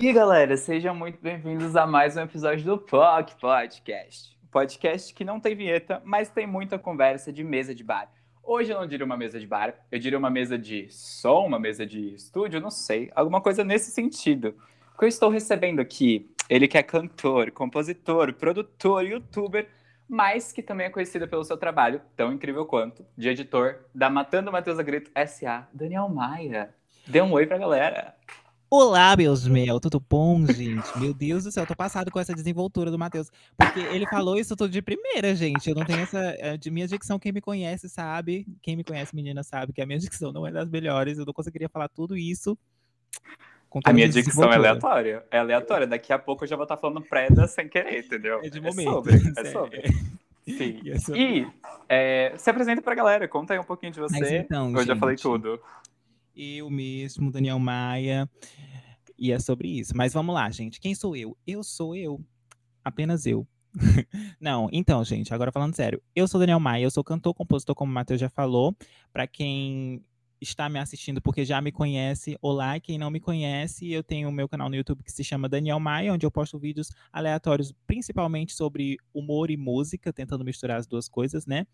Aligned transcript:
E 0.00 0.12
galera, 0.12 0.56
sejam 0.56 0.94
muito 0.94 1.20
bem-vindos 1.20 1.74
a 1.74 1.84
mais 1.84 2.16
um 2.16 2.20
episódio 2.20 2.64
do 2.64 2.78
POC 2.78 3.34
Podcast. 3.40 4.38
Podcast 4.48 5.12
que 5.12 5.24
não 5.24 5.40
tem 5.40 5.56
vinheta, 5.56 6.00
mas 6.04 6.30
tem 6.30 6.46
muita 6.46 6.78
conversa 6.78 7.32
de 7.32 7.42
mesa 7.42 7.74
de 7.74 7.82
bar. 7.82 8.08
Hoje 8.40 8.70
eu 8.70 8.78
não 8.78 8.86
diria 8.86 9.04
uma 9.04 9.16
mesa 9.16 9.40
de 9.40 9.46
bar, 9.46 9.74
eu 9.90 9.98
diria 9.98 10.16
uma 10.16 10.30
mesa 10.30 10.56
de 10.56 10.88
som, 10.88 11.44
uma 11.44 11.58
mesa 11.58 11.84
de 11.84 12.14
estúdio, 12.14 12.60
não 12.60 12.70
sei, 12.70 13.10
alguma 13.12 13.40
coisa 13.40 13.64
nesse 13.64 13.90
sentido. 13.90 14.54
Que 14.96 15.04
eu 15.04 15.08
estou 15.08 15.30
recebendo 15.30 15.80
aqui, 15.80 16.30
ele 16.48 16.68
que 16.68 16.78
é 16.78 16.82
cantor, 16.82 17.50
compositor, 17.50 18.32
produtor, 18.34 19.04
youtuber, 19.04 19.68
mas 20.08 20.52
que 20.52 20.62
também 20.62 20.86
é 20.86 20.90
conhecido 20.90 21.26
pelo 21.26 21.42
seu 21.42 21.56
trabalho, 21.56 22.00
tão 22.16 22.32
incrível 22.32 22.64
quanto, 22.64 23.04
de 23.16 23.28
editor 23.28 23.80
da 23.92 24.08
Matando 24.08 24.52
Matheus 24.52 24.78
Agrito 24.78 25.10
S.A., 25.12 25.66
Daniel 25.72 26.08
Maia. 26.08 26.72
Dê 27.04 27.20
um 27.20 27.32
oi 27.32 27.46
pra 27.46 27.58
galera. 27.58 28.14
Olá, 28.70 29.16
meus 29.16 29.48
mel, 29.48 29.80
tudo 29.80 29.98
bom, 29.98 30.44
gente? 30.44 30.98
Meu 30.98 31.14
Deus 31.14 31.44
do 31.44 31.50
céu, 31.50 31.64
tô 31.64 31.74
passado 31.74 32.10
com 32.10 32.20
essa 32.20 32.34
desenvoltura 32.34 32.90
do 32.90 32.98
Matheus. 32.98 33.30
Porque 33.56 33.80
ele 33.80 34.06
falou 34.06 34.38
isso 34.38 34.54
tudo 34.54 34.70
de 34.70 34.82
primeira, 34.82 35.34
gente. 35.34 35.70
Eu 35.70 35.74
não 35.74 35.86
tenho 35.86 36.00
essa. 36.00 36.18
Eh, 36.38 36.58
de 36.58 36.70
minha 36.70 36.86
dicção, 36.86 37.18
quem 37.18 37.32
me 37.32 37.40
conhece 37.40 37.88
sabe. 37.88 38.46
Quem 38.60 38.76
me 38.76 38.84
conhece, 38.84 39.16
menina, 39.16 39.42
sabe 39.42 39.72
que 39.72 39.80
a 39.80 39.86
minha 39.86 39.98
dicção 39.98 40.32
não 40.32 40.46
é 40.46 40.52
das 40.52 40.68
melhores. 40.68 41.16
Eu 41.16 41.24
não 41.24 41.32
conseguiria 41.32 41.66
falar 41.70 41.88
tudo 41.88 42.14
isso. 42.14 42.58
a 43.86 43.90
minha 43.90 44.06
dicção 44.06 44.52
é 44.52 44.56
aleatória. 44.56 45.24
É 45.30 45.38
aleatória. 45.38 45.86
Daqui 45.86 46.12
a 46.12 46.18
pouco 46.18 46.44
eu 46.44 46.48
já 46.48 46.54
vou 46.54 46.64
estar 46.64 46.76
falando 46.76 47.00
preda 47.00 47.48
sem 47.48 47.66
querer, 47.70 48.04
entendeu? 48.04 48.40
É 48.44 48.50
de 48.50 48.60
momento. 48.60 48.80
É 48.80 48.92
sobre. 48.92 49.32
É 49.34 49.44
sobre. 49.50 49.82
Sim. 50.46 50.80
E 51.14 51.46
é, 51.88 52.34
se 52.36 52.50
apresenta 52.50 52.82
pra 52.82 52.94
galera, 52.94 53.26
conta 53.26 53.54
aí 53.54 53.58
um 53.58 53.64
pouquinho 53.64 53.92
de 53.92 54.00
você. 54.00 54.20
Mas 54.20 54.30
então, 54.30 54.70
eu 54.72 54.76
gente, 54.78 54.88
já 54.88 54.96
falei 54.96 55.16
tudo 55.16 55.58
eu 56.38 56.70
mesmo, 56.70 57.32
Daniel 57.32 57.58
Maia, 57.58 58.30
e 59.18 59.32
é 59.32 59.38
sobre 59.40 59.68
isso. 59.68 59.96
Mas 59.96 60.12
vamos 60.12 60.34
lá, 60.34 60.48
gente. 60.50 60.80
Quem 60.80 60.94
sou 60.94 61.16
eu? 61.16 61.36
Eu 61.44 61.64
sou 61.64 61.96
eu. 61.96 62.24
Apenas 62.84 63.26
eu. 63.26 63.46
Não, 64.40 64.68
então, 64.72 65.04
gente, 65.04 65.34
agora 65.34 65.50
falando 65.50 65.74
sério. 65.74 66.00
Eu 66.14 66.28
sou 66.28 66.38
Daniel 66.38 66.60
Maia, 66.60 66.84
eu 66.84 66.90
sou 66.90 67.02
cantor, 67.02 67.34
compositor, 67.34 67.74
como 67.74 67.90
o 67.90 67.94
Matheus 67.94 68.20
já 68.20 68.28
falou. 68.28 68.76
Para 69.12 69.26
quem 69.26 70.02
está 70.40 70.68
me 70.68 70.78
assistindo 70.78 71.20
porque 71.20 71.44
já 71.44 71.60
me 71.60 71.72
conhece, 71.72 72.38
olá. 72.40 72.78
Quem 72.78 72.98
não 72.98 73.10
me 73.10 73.20
conhece, 73.20 73.90
eu 73.90 74.02
tenho 74.02 74.28
o 74.28 74.32
meu 74.32 74.48
canal 74.48 74.68
no 74.68 74.76
YouTube 74.76 75.02
que 75.02 75.12
se 75.12 75.24
chama 75.24 75.48
Daniel 75.48 75.80
Maia, 75.80 76.12
onde 76.12 76.24
eu 76.24 76.30
posto 76.30 76.58
vídeos 76.58 76.90
aleatórios, 77.12 77.74
principalmente 77.86 78.54
sobre 78.54 78.96
humor 79.12 79.50
e 79.50 79.56
música, 79.56 80.12
tentando 80.12 80.44
misturar 80.44 80.78
as 80.78 80.86
duas 80.86 81.08
coisas, 81.08 81.46
né? 81.46 81.66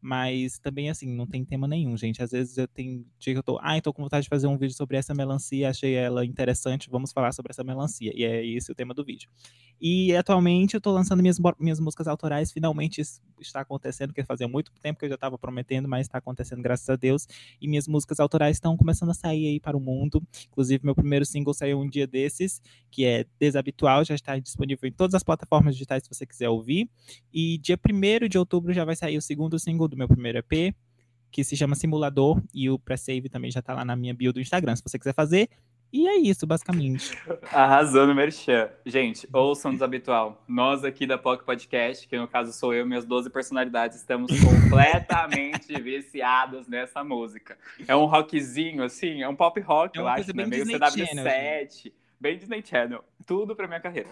Mas 0.00 0.58
também, 0.58 0.90
assim, 0.90 1.08
não 1.08 1.26
tem 1.26 1.44
tema 1.44 1.66
nenhum, 1.66 1.96
gente. 1.96 2.22
Às 2.22 2.30
vezes 2.30 2.56
eu 2.56 2.68
tenho 2.68 3.04
dia 3.18 3.34
que 3.34 3.38
eu 3.38 3.42
tô, 3.42 3.58
ah, 3.60 3.80
tô 3.80 3.92
com 3.92 4.02
vontade 4.02 4.24
de 4.24 4.28
fazer 4.28 4.46
um 4.46 4.56
vídeo 4.56 4.74
sobre 4.74 4.96
essa 4.96 5.14
melancia, 5.14 5.68
achei 5.68 5.94
ela 5.94 6.24
interessante, 6.24 6.88
vamos 6.90 7.12
falar 7.12 7.32
sobre 7.32 7.50
essa 7.50 7.64
melancia. 7.64 8.12
E 8.14 8.24
é 8.24 8.44
esse 8.46 8.70
o 8.70 8.74
tema 8.74 8.94
do 8.94 9.04
vídeo. 9.04 9.28
E 9.80 10.14
atualmente 10.16 10.74
eu 10.74 10.80
tô 10.80 10.90
lançando 10.90 11.20
minhas, 11.20 11.38
minhas 11.58 11.78
músicas 11.78 12.08
autorais, 12.08 12.50
finalmente 12.50 13.00
está 13.40 13.60
acontecendo, 13.60 14.12
que 14.12 14.24
fazia 14.24 14.48
muito 14.48 14.72
tempo 14.82 14.98
que 14.98 15.04
eu 15.04 15.08
já 15.08 15.14
estava 15.14 15.38
prometendo, 15.38 15.88
mas 15.88 16.06
está 16.06 16.18
acontecendo, 16.18 16.60
graças 16.62 16.88
a 16.88 16.96
Deus. 16.96 17.26
E 17.60 17.68
minhas 17.68 17.86
músicas 17.86 18.18
autorais 18.18 18.56
estão 18.56 18.76
começando 18.76 19.10
a 19.10 19.14
sair 19.14 19.46
aí 19.46 19.60
para 19.60 19.76
o 19.76 19.80
mundo. 19.80 20.20
Inclusive, 20.48 20.84
meu 20.84 20.94
primeiro 20.94 21.24
single 21.24 21.54
saiu 21.54 21.78
um 21.80 21.88
dia 21.88 22.06
desses, 22.06 22.60
que 22.90 23.04
é 23.04 23.24
Desabitual, 23.38 24.04
já 24.04 24.14
está 24.14 24.36
disponível 24.38 24.88
em 24.88 24.92
todas 24.92 25.14
as 25.14 25.22
plataformas 25.22 25.74
digitais 25.74 26.02
se 26.02 26.08
você 26.08 26.26
quiser 26.26 26.48
ouvir. 26.48 26.90
E 27.32 27.58
dia 27.58 27.78
1 27.78 28.28
de 28.28 28.36
outubro 28.36 28.72
já 28.72 28.84
vai 28.84 28.96
sair 28.96 29.16
o 29.16 29.22
segundo 29.22 29.58
single 29.58 29.87
do 29.88 29.96
meu 29.96 30.08
primeiro 30.08 30.38
EP, 30.38 30.74
que 31.30 31.44
se 31.44 31.56
chama 31.56 31.74
Simulador, 31.74 32.42
e 32.54 32.70
o 32.70 32.78
pré-save 32.78 33.28
também 33.28 33.50
já 33.50 33.60
tá 33.60 33.74
lá 33.74 33.84
na 33.84 33.96
minha 33.96 34.14
bio 34.14 34.32
do 34.32 34.40
Instagram. 34.40 34.76
Se 34.76 34.82
você 34.82 34.98
quiser 34.98 35.14
fazer, 35.14 35.48
e 35.90 36.06
é 36.06 36.16
isso, 36.16 36.46
basicamente. 36.46 37.16
Arrasou 37.50 38.06
no 38.06 38.14
Merchan. 38.14 38.68
Gente, 38.84 39.26
ouçam 39.32 39.72
desabitual. 39.72 40.44
Nós 40.46 40.84
aqui 40.84 41.06
da 41.06 41.16
POC 41.16 41.44
Podcast, 41.44 42.06
que 42.06 42.18
no 42.18 42.28
caso 42.28 42.52
sou 42.52 42.74
eu 42.74 42.84
e 42.84 42.88
minhas 42.88 43.06
12 43.06 43.30
personalidades, 43.30 43.96
estamos 43.96 44.30
completamente 44.38 45.80
viciados 45.80 46.68
nessa 46.68 47.02
música. 47.02 47.56
É 47.86 47.96
um 47.96 48.04
rockzinho, 48.04 48.82
assim, 48.82 49.22
é 49.22 49.28
um 49.28 49.34
pop 49.34 49.58
rock, 49.60 49.98
é 49.98 50.02
eu 50.02 50.06
acho, 50.06 50.36
né? 50.36 50.44
Meio 50.44 50.62
Disney 50.62 50.78
CW7. 50.78 51.06
Channel, 51.06 51.64
assim. 51.64 51.92
bem 52.20 52.38
Disney 52.38 52.62
Channel. 52.62 53.04
Tudo 53.28 53.54
pra 53.54 53.68
minha 53.68 53.78
carreira. 53.78 54.08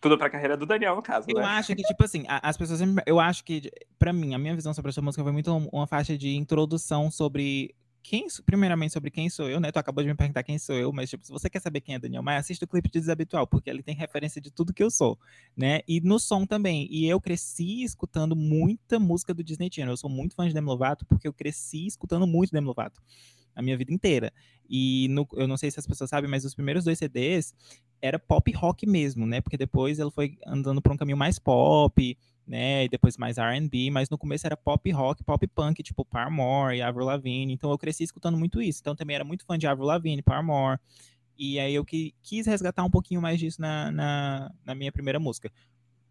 Tudo 0.00 0.18
pra 0.18 0.28
carreira 0.28 0.56
do 0.56 0.66
Daniel, 0.66 0.96
no 0.96 1.02
caso. 1.02 1.28
Eu 1.30 1.36
né? 1.36 1.44
acho 1.44 1.72
que, 1.72 1.82
tipo 1.84 2.04
assim, 2.04 2.24
as 2.26 2.56
pessoas 2.56 2.80
sempre. 2.80 3.00
Eu 3.06 3.20
acho 3.20 3.44
que, 3.44 3.70
pra 3.96 4.12
mim, 4.12 4.34
a 4.34 4.38
minha 4.38 4.56
visão 4.56 4.74
sobre 4.74 4.90
essa 4.90 5.00
música 5.00 5.22
foi 5.22 5.30
muito 5.30 5.56
uma 5.72 5.86
faixa 5.86 6.18
de 6.18 6.34
introdução 6.34 7.08
sobre 7.08 7.76
quem, 8.02 8.26
primeiramente 8.44 8.92
sobre 8.92 9.08
quem 9.08 9.30
sou 9.30 9.48
eu, 9.48 9.60
né? 9.60 9.70
Tu 9.70 9.78
acabou 9.78 10.02
de 10.02 10.10
me 10.10 10.16
perguntar 10.16 10.42
quem 10.42 10.58
sou 10.58 10.74
eu, 10.74 10.92
mas 10.92 11.08
tipo, 11.08 11.24
se 11.24 11.30
você 11.30 11.48
quer 11.48 11.60
saber 11.60 11.80
quem 11.80 11.94
é 11.94 11.98
Daniel 12.00 12.24
Maia, 12.24 12.40
assista 12.40 12.64
o 12.64 12.68
clipe 12.68 12.90
de 12.90 12.98
Desabitual, 12.98 13.46
porque 13.46 13.70
ele 13.70 13.84
tem 13.84 13.94
referência 13.94 14.40
de 14.40 14.50
tudo 14.50 14.74
que 14.74 14.82
eu 14.82 14.90
sou, 14.90 15.16
né? 15.56 15.82
E 15.86 16.00
no 16.00 16.18
som 16.18 16.44
também. 16.44 16.88
E 16.90 17.08
eu 17.08 17.20
cresci 17.20 17.84
escutando 17.84 18.34
muita 18.34 18.98
música 18.98 19.32
do 19.32 19.44
Disney 19.44 19.70
Channel. 19.72 19.92
Eu 19.92 19.96
sou 19.96 20.10
muito 20.10 20.34
fã 20.34 20.46
de 20.46 20.52
Demi 20.52 20.66
Lovato, 20.66 21.06
porque 21.06 21.28
eu 21.28 21.32
cresci 21.32 21.86
escutando 21.86 22.26
muito 22.26 22.50
Demi 22.50 22.66
Lovato 22.66 23.00
a 23.56 23.62
minha 23.62 23.76
vida 23.76 23.92
inteira. 23.92 24.32
E 24.68 25.08
no, 25.08 25.26
eu 25.32 25.48
não 25.48 25.56
sei 25.56 25.70
se 25.70 25.80
as 25.80 25.86
pessoas 25.86 26.10
sabem, 26.10 26.30
mas 26.30 26.44
os 26.44 26.54
primeiros 26.54 26.84
dois 26.84 26.98
CDs 26.98 27.54
era 28.00 28.18
pop 28.18 28.52
rock 28.52 28.86
mesmo, 28.86 29.26
né? 29.26 29.40
Porque 29.40 29.56
depois 29.56 29.98
ela 29.98 30.10
foi 30.10 30.38
andando 30.46 30.82
por 30.82 30.92
um 30.92 30.96
caminho 30.96 31.16
mais 31.16 31.38
pop, 31.38 32.16
né? 32.46 32.84
E 32.84 32.88
depois 32.88 33.16
mais 33.16 33.38
R&B, 33.38 33.90
mas 33.90 34.10
no 34.10 34.18
começo 34.18 34.46
era 34.46 34.56
pop 34.56 34.88
rock, 34.90 35.24
pop 35.24 35.46
punk, 35.48 35.82
tipo 35.82 36.04
Paramore 36.04 36.76
e 36.76 36.82
Avril 36.82 37.06
Lavigne. 37.06 37.54
Então 37.54 37.70
eu 37.70 37.78
cresci 37.78 38.04
escutando 38.04 38.36
muito 38.36 38.60
isso. 38.60 38.80
Então 38.80 38.94
também 38.94 39.16
era 39.16 39.24
muito 39.24 39.44
fã 39.46 39.58
de 39.58 39.66
Avril 39.66 39.86
Lavigne, 39.86 40.22
Paramore. 40.22 40.78
E 41.38 41.58
aí 41.58 41.74
eu 41.74 41.84
que, 41.84 42.14
quis 42.22 42.46
resgatar 42.46 42.84
um 42.84 42.90
pouquinho 42.90 43.20
mais 43.20 43.38
disso 43.40 43.60
na, 43.60 43.90
na, 43.90 44.50
na 44.64 44.74
minha 44.74 44.92
primeira 44.92 45.18
música. 45.18 45.50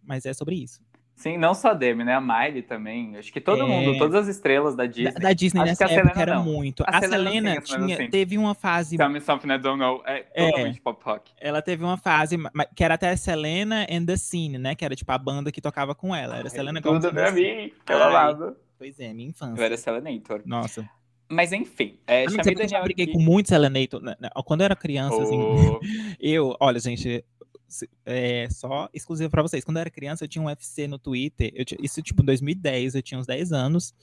Mas 0.03 0.25
é 0.25 0.33
sobre 0.33 0.55
isso. 0.55 0.81
Sim, 1.15 1.37
não 1.37 1.53
só 1.53 1.69
a 1.69 1.73
Demi, 1.73 2.03
né? 2.03 2.13
A 2.13 2.21
Miley 2.21 2.61
também. 2.61 3.15
Acho 3.15 3.31
que 3.31 3.39
todo 3.39 3.63
é... 3.63 3.65
mundo, 3.65 3.97
todas 3.97 4.23
as 4.23 4.35
estrelas 4.35 4.75
da 4.75 4.85
Disney. 4.85 5.13
Da, 5.13 5.19
da 5.19 5.33
Disney 5.33 5.61
Acho 5.61 5.69
nessa 5.69 5.85
época 5.85 6.21
era 6.21 6.35
não. 6.35 6.43
muito. 6.43 6.83
A, 6.85 6.97
a 6.97 7.01
Selena, 7.01 7.21
Selena 7.21 7.61
tinha, 7.61 7.95
assim. 7.95 8.09
teve 8.09 8.37
uma 8.37 8.53
fase. 8.53 8.97
Tell 8.97 9.09
me 9.09 9.21
something 9.21 9.47
I 9.47 9.57
don't 9.57 9.79
know. 9.79 10.03
É, 10.05 10.25
é 10.33 10.51
totalmente 10.51 10.81
pop 10.81 11.01
rock. 11.03 11.31
Ela 11.39 11.61
teve 11.61 11.83
uma 11.83 11.97
fase 11.97 12.37
que 12.75 12.83
era 12.83 12.95
até 12.95 13.15
Selena 13.15 13.87
and 13.89 14.05
the 14.05 14.17
Scene, 14.17 14.57
né? 14.57 14.75
Que 14.75 14.83
era 14.83 14.93
tipo 14.93 15.09
a 15.11 15.17
banda 15.17 15.51
que 15.53 15.61
tocava 15.61 15.95
com 15.95 16.13
ela. 16.13 16.37
Era 16.37 16.49
Selena 16.49 16.81
Tudo 16.81 16.99
Tudo 16.99 17.13
pra 17.13 17.31
mim, 17.31 17.71
pela 17.85 18.07
lado. 18.07 18.57
Pois 18.77 18.99
é, 18.99 19.13
minha 19.13 19.29
infância. 19.29 19.59
Eu 19.59 19.65
era 19.65 19.77
Selenator. 19.77 20.41
Nossa. 20.45 20.87
Mas 21.27 21.51
enfim, 21.51 21.97
é, 22.05 22.29
chamei 22.29 22.53
Daniel. 22.53 22.79
Eu 22.79 22.83
briguei 22.83 23.05
aqui... 23.05 23.13
com 23.13 23.19
muito 23.19 23.49
Selenator. 23.49 24.01
Né, 24.01 24.15
né, 24.19 24.29
quando 24.45 24.61
eu 24.61 24.65
era 24.65 24.75
criança, 24.75 25.15
oh. 25.15 25.21
assim. 25.21 26.15
Eu, 26.19 26.55
olha, 26.59 26.79
gente, 26.79 27.23
é, 28.05 28.47
só 28.49 28.89
exclusivo 28.93 29.29
para 29.29 29.41
vocês. 29.41 29.63
Quando 29.63 29.77
eu 29.77 29.81
era 29.81 29.89
criança, 29.89 30.23
eu 30.23 30.27
tinha 30.27 30.41
um 30.41 30.47
UFC 30.47 30.87
no 30.87 30.99
Twitter. 30.99 31.51
Eu 31.53 31.65
isso, 31.81 32.01
tipo, 32.01 32.21
em 32.21 32.25
2010, 32.25 32.95
eu 32.95 33.01
tinha 33.01 33.19
uns 33.19 33.25
10 33.25 33.51
anos. 33.51 33.93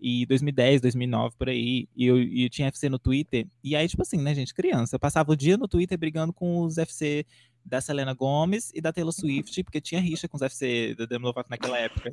E 0.00 0.26
2010, 0.26 0.80
2009, 0.80 1.34
por 1.36 1.48
aí. 1.48 1.88
E 1.96 2.06
eu, 2.06 2.20
eu 2.20 2.50
tinha 2.50 2.66
UFC 2.66 2.88
no 2.88 2.98
Twitter. 2.98 3.46
E 3.62 3.74
aí, 3.76 3.88
tipo 3.88 4.02
assim, 4.02 4.18
né, 4.18 4.34
gente, 4.34 4.52
criança. 4.52 4.96
Eu 4.96 5.00
passava 5.00 5.32
o 5.32 5.36
dia 5.36 5.56
no 5.56 5.68
Twitter 5.68 5.96
brigando 5.96 6.32
com 6.32 6.60
os 6.60 6.78
FC 6.78 7.24
da 7.64 7.80
Selena 7.80 8.12
Gomes 8.12 8.70
e 8.74 8.80
da 8.80 8.92
Taylor 8.92 9.12
Swift, 9.12 9.62
porque 9.64 9.80
tinha 9.80 10.00
rixa 10.00 10.28
com 10.28 10.36
os 10.36 10.42
FC 10.42 10.94
da 10.94 11.06
Demi 11.06 11.24
Lovato 11.24 11.48
naquela 11.50 11.78
época. 11.78 12.10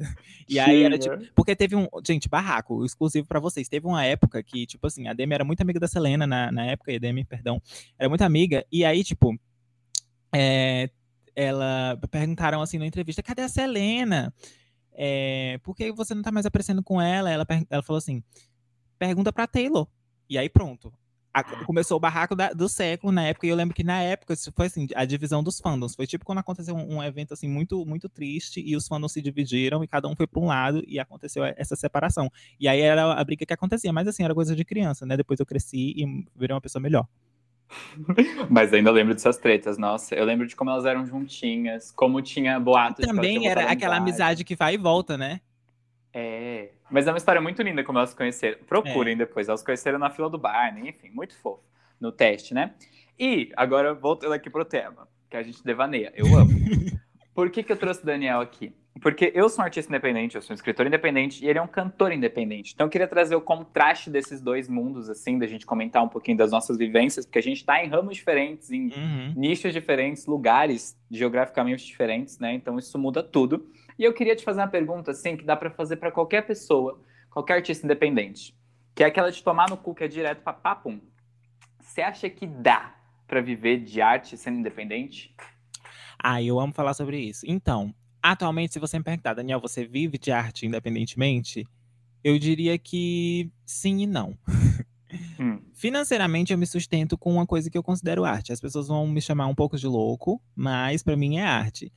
E 0.47 0.59
aí 0.59 0.83
era 0.83 0.97
tipo, 0.97 1.17
porque 1.35 1.55
teve 1.55 1.75
um, 1.75 1.87
gente, 2.05 2.29
barraco, 2.29 2.85
exclusivo 2.85 3.27
para 3.27 3.39
vocês. 3.39 3.67
Teve 3.67 3.85
uma 3.85 4.03
época 4.05 4.41
que, 4.41 4.65
tipo 4.65 4.87
assim, 4.87 5.07
a 5.07 5.13
Demi 5.13 5.33
era 5.33 5.43
muito 5.43 5.61
amiga 5.61 5.79
da 5.79 5.87
Selena 5.87 6.25
na, 6.25 6.51
na 6.51 6.65
época, 6.65 6.91
e 6.91 6.95
a 6.95 6.99
Demi, 6.99 7.25
perdão, 7.25 7.61
era 7.99 8.07
muito 8.07 8.21
amiga, 8.21 8.65
e 8.71 8.85
aí, 8.85 9.03
tipo, 9.03 9.37
é, 10.33 10.89
ela 11.35 11.99
perguntaram 12.09 12.61
assim 12.61 12.77
na 12.77 12.85
entrevista: 12.85 13.23
cadê 13.23 13.41
a 13.43 13.49
Selena? 13.49 14.33
É, 14.93 15.59
por 15.63 15.75
que 15.75 15.91
você 15.91 16.13
não 16.13 16.21
tá 16.21 16.31
mais 16.31 16.45
aparecendo 16.45 16.83
com 16.83 17.01
ela? 17.01 17.29
Ela, 17.29 17.45
ela 17.69 17.83
falou 17.83 17.97
assim: 17.97 18.23
pergunta 18.99 19.31
pra 19.33 19.47
Taylor. 19.47 19.87
E 20.29 20.37
aí 20.37 20.49
pronto. 20.49 20.93
A, 21.33 21.45
começou 21.63 21.95
o 21.95 21.99
barraco 21.99 22.35
da, 22.35 22.51
do 22.51 22.67
século 22.67 23.09
na 23.09 23.23
época, 23.23 23.47
e 23.47 23.49
eu 23.49 23.55
lembro 23.55 23.73
que 23.73 23.85
na 23.85 24.01
época 24.01 24.35
foi 24.53 24.65
assim, 24.65 24.87
a 24.93 25.05
divisão 25.05 25.41
dos 25.41 25.61
fandoms. 25.61 25.95
Foi 25.95 26.05
tipo 26.05 26.25
quando 26.25 26.39
aconteceu 26.39 26.75
um, 26.75 26.97
um 26.97 27.03
evento 27.03 27.33
assim 27.33 27.47
muito 27.47 27.85
muito 27.85 28.09
triste 28.09 28.61
e 28.61 28.75
os 28.75 28.85
fandoms 28.85 29.13
se 29.13 29.21
dividiram 29.21 29.81
e 29.81 29.87
cada 29.87 30.09
um 30.09 30.15
foi 30.15 30.27
para 30.27 30.41
um 30.41 30.47
lado 30.47 30.83
e 30.85 30.99
aconteceu 30.99 31.45
essa 31.45 31.75
separação. 31.77 32.29
E 32.59 32.67
aí 32.67 32.81
era 32.81 33.13
a 33.13 33.23
briga 33.23 33.45
que 33.45 33.53
acontecia, 33.53 33.93
mas 33.93 34.07
assim, 34.09 34.23
era 34.23 34.35
coisa 34.35 34.53
de 34.53 34.65
criança, 34.65 35.05
né? 35.05 35.15
Depois 35.15 35.39
eu 35.39 35.45
cresci 35.45 35.93
e 35.95 36.25
virei 36.35 36.53
uma 36.53 36.61
pessoa 36.61 36.81
melhor. 36.81 37.07
Mas 38.49 38.73
ainda 38.73 38.91
lembro 38.91 39.13
dessas 39.13 39.37
tretas, 39.37 39.77
nossa. 39.77 40.15
Eu 40.15 40.25
lembro 40.25 40.47
de 40.47 40.55
como 40.55 40.69
elas 40.69 40.85
eram 40.85 41.05
juntinhas, 41.05 41.91
como 41.91 42.21
tinha 42.21 42.59
boatos. 42.59 43.05
Também 43.05 43.47
era 43.47 43.71
aquela 43.71 43.97
amizade 43.97 44.43
que 44.43 44.55
vai 44.55 44.75
e 44.75 44.77
volta, 44.77 45.17
né? 45.17 45.41
É. 46.13 46.71
Mas 46.89 47.07
é 47.07 47.11
uma 47.11 47.17
história 47.17 47.41
muito 47.41 47.61
linda 47.61 47.83
como 47.83 47.97
elas 47.97 48.13
conheceram. 48.13 48.57
Procurem 48.67 49.13
é. 49.13 49.17
depois. 49.17 49.47
Elas 49.47 49.63
conheceram 49.63 49.97
na 49.97 50.09
fila 50.09 50.29
do 50.29 50.37
bar, 50.37 50.73
né? 50.73 50.89
enfim, 50.89 51.09
muito 51.09 51.35
fofo. 51.37 51.63
No 51.99 52.11
teste, 52.11 52.53
né? 52.53 52.73
E 53.17 53.51
agora 53.55 53.93
voltando 53.93 54.33
aqui 54.33 54.49
pro 54.49 54.65
tema, 54.65 55.07
que 55.29 55.37
a 55.37 55.43
gente 55.43 55.63
devaneia. 55.63 56.11
Eu 56.15 56.25
amo. 56.35 56.51
Por 57.33 57.49
que, 57.49 57.63
que 57.63 57.71
eu 57.71 57.77
trouxe 57.77 58.01
o 58.01 58.05
Daniel 58.05 58.41
aqui? 58.41 58.73
Porque 58.99 59.31
eu 59.33 59.47
sou 59.47 59.61
um 59.61 59.65
artista 59.65 59.89
independente, 59.91 60.35
eu 60.35 60.41
sou 60.41 60.53
um 60.53 60.55
escritor 60.55 60.85
independente 60.85 61.43
e 61.43 61.47
ele 61.47 61.57
é 61.57 61.61
um 61.61 61.67
cantor 61.67 62.11
independente. 62.11 62.73
Então 62.73 62.87
eu 62.87 62.91
queria 62.91 63.07
trazer 63.07 63.35
o 63.35 63.41
contraste 63.41 64.09
desses 64.09 64.41
dois 64.41 64.67
mundos, 64.67 65.09
assim, 65.09 65.39
da 65.39 65.47
gente 65.47 65.65
comentar 65.65 66.03
um 66.03 66.09
pouquinho 66.09 66.37
das 66.37 66.51
nossas 66.51 66.77
vivências, 66.77 67.25
porque 67.25 67.39
a 67.39 67.43
gente 67.43 67.57
está 67.57 67.83
em 67.83 67.87
ramos 67.87 68.15
diferentes, 68.15 68.69
em 68.69 68.87
uhum. 68.87 69.33
nichos 69.35 69.71
diferentes, 69.71 70.25
lugares 70.25 70.97
geograficamente 71.09 71.85
diferentes, 71.85 72.37
né? 72.37 72.53
Então 72.53 72.77
isso 72.77 72.97
muda 72.99 73.23
tudo. 73.23 73.65
E 73.97 74.03
eu 74.03 74.13
queria 74.13 74.35
te 74.35 74.43
fazer 74.43 74.59
uma 74.59 74.67
pergunta, 74.67 75.11
assim, 75.11 75.37
que 75.37 75.45
dá 75.45 75.55
para 75.55 75.71
fazer 75.71 75.95
para 75.95 76.11
qualquer 76.11 76.45
pessoa, 76.45 77.01
qualquer 77.29 77.53
artista 77.53 77.85
independente, 77.85 78.53
que 78.93 79.03
é 79.03 79.07
aquela 79.07 79.31
de 79.31 79.41
tomar 79.41 79.69
no 79.69 79.77
cu 79.77 79.95
que 79.95 80.03
é 80.03 80.07
direto 80.07 80.41
para 80.41 80.53
papum. 80.53 80.99
Você 81.79 82.01
acha 82.01 82.29
que 82.29 82.45
dá 82.45 82.93
para 83.25 83.41
viver 83.41 83.77
de 83.77 84.01
arte 84.01 84.35
sendo 84.37 84.59
independente? 84.59 85.33
Ah, 86.21 86.41
eu 86.41 86.59
amo 86.59 86.73
falar 86.73 86.93
sobre 86.93 87.17
isso. 87.17 87.45
Então, 87.47 87.93
Atualmente, 88.21 88.73
se 88.73 88.79
você 88.79 88.97
me 88.97 89.03
perguntar, 89.03 89.33
Daniel, 89.33 89.59
você 89.59 89.85
vive 89.85 90.17
de 90.17 90.31
arte 90.31 90.65
independentemente? 90.65 91.65
Eu 92.23 92.37
diria 92.37 92.77
que 92.77 93.49
sim 93.65 94.01
e 94.01 94.07
não. 94.07 94.37
Hum. 95.39 95.59
Financeiramente, 95.73 96.53
eu 96.53 96.57
me 96.57 96.65
sustento 96.65 97.17
com 97.17 97.33
uma 97.33 97.45
coisa 97.45 97.69
que 97.69 97.77
eu 97.77 97.83
considero 97.83 98.23
arte. 98.23 98.53
As 98.53 98.61
pessoas 98.61 98.87
vão 98.87 99.07
me 99.07 99.21
chamar 99.21 99.47
um 99.47 99.55
pouco 99.55 99.77
de 99.77 99.87
louco, 99.87 100.41
mas 100.55 101.03
para 101.03 101.17
mim 101.17 101.37
é 101.37 101.43
arte. 101.43 101.91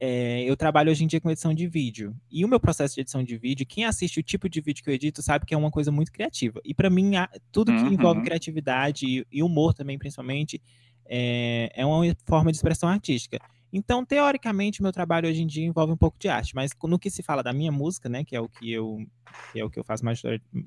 É, 0.00 0.44
eu 0.44 0.56
trabalho 0.56 0.90
hoje 0.90 1.02
em 1.02 1.06
dia 1.06 1.20
com 1.20 1.30
edição 1.30 1.52
de 1.52 1.66
vídeo. 1.66 2.14
E 2.30 2.44
o 2.44 2.48
meu 2.48 2.60
processo 2.60 2.94
de 2.94 3.00
edição 3.00 3.22
de 3.22 3.36
vídeo, 3.36 3.66
quem 3.66 3.84
assiste 3.84 4.20
o 4.20 4.22
tipo 4.22 4.48
de 4.48 4.60
vídeo 4.60 4.82
que 4.82 4.88
eu 4.88 4.94
edito 4.94 5.20
sabe 5.20 5.44
que 5.44 5.52
é 5.52 5.58
uma 5.58 5.70
coisa 5.70 5.90
muito 5.90 6.12
criativa. 6.12 6.60
E 6.64 6.72
para 6.72 6.88
mim, 6.88 7.12
tudo 7.50 7.72
que 7.72 7.82
uhum. 7.82 7.92
envolve 7.92 8.22
criatividade 8.22 9.26
e 9.30 9.42
humor 9.42 9.74
também, 9.74 9.98
principalmente, 9.98 10.62
é, 11.04 11.72
é 11.74 11.84
uma 11.84 12.04
forma 12.24 12.52
de 12.52 12.58
expressão 12.58 12.88
artística. 12.88 13.38
Então, 13.72 14.04
teoricamente, 14.04 14.82
meu 14.82 14.92
trabalho 14.92 15.28
hoje 15.28 15.42
em 15.42 15.46
dia 15.46 15.64
envolve 15.64 15.92
um 15.92 15.96
pouco 15.96 16.18
de 16.18 16.28
arte, 16.28 16.54
mas 16.54 16.70
no 16.84 16.98
que 16.98 17.10
se 17.10 17.22
fala 17.22 17.42
da 17.42 17.52
minha 17.52 17.70
música, 17.70 18.08
né, 18.08 18.24
que 18.24 18.34
é 18.34 18.40
o 18.40 18.48
que 18.48 18.72
eu 18.72 19.06
que 19.52 19.60
é 19.60 19.64
o 19.64 19.68
que 19.70 19.78
eu 19.78 19.84
faço 19.84 20.04
mais 20.04 20.22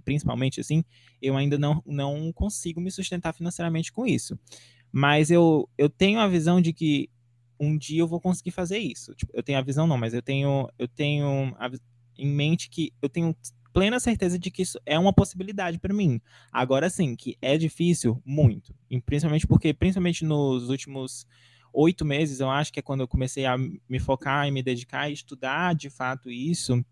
principalmente 0.06 0.62
assim, 0.62 0.83
eu 1.19 1.36
ainda 1.36 1.57
não, 1.57 1.81
não 1.86 2.31
consigo 2.31 2.80
me 2.80 2.92
sustentar 2.92 3.33
financeiramente 3.33 3.92
com 3.92 4.06
isso. 4.06 4.38
Mas 4.92 5.31
eu, 5.31 5.68
eu 5.77 5.89
tenho 5.89 6.19
a 6.19 6.27
visão 6.27 6.62
de 6.62 6.71
que 6.74 7.09
um 7.59 7.77
dia 7.77 8.01
eu 8.01 8.07
vou 8.07 8.19
conseguir 8.19 8.51
fazer 8.51 8.77
isso. 8.77 9.15
Tipo, 9.15 9.31
eu 9.36 9.44
tenho 9.44 9.57
a 9.57 9.62
visão 9.62 9.88
não, 9.88 9.98
mas 9.98 10.13
eu 10.13 10.21
tenho 10.21 10.69
eu 10.77 10.88
tenho 10.88 11.56
a, 11.57 11.71
em 12.18 12.27
mente 12.27 12.69
que 12.69 12.94
eu 13.01 13.09
tenho 13.09 13.36
plena 13.74 14.00
certeza 14.00 14.38
de 14.38 14.51
que 14.51 14.62
isso 14.62 14.80
é 14.86 15.00
uma 15.00 15.13
possibilidade 15.13 15.80
para 15.80 15.94
mim. 15.94 16.19
Agora 16.51 16.89
sim, 16.89 17.15
que 17.15 17.38
é 17.42 17.57
difícil 17.57 18.21
muito, 18.25 18.75
e 18.89 19.00
principalmente 19.01 19.48
porque 19.48 19.74
principalmente 19.74 20.25
nos 20.25 20.69
últimos 20.69 21.25
oito 21.73 22.06
meses, 22.06 22.39
eu 22.39 22.50
acho 22.50 22.71
que 22.71 22.79
é 22.79 22.83
quando 22.83 23.01
eu 23.01 23.07
comecei 23.07 23.45
a 23.45 23.57
me 23.57 24.00
focar 24.00 24.47
e 24.47 24.51
me 24.51 24.62
dedicar 24.62 25.01
a 25.01 25.09
estudar 25.09 25.75
de 25.75 25.89
fato 25.89 26.29
isso 26.29 26.83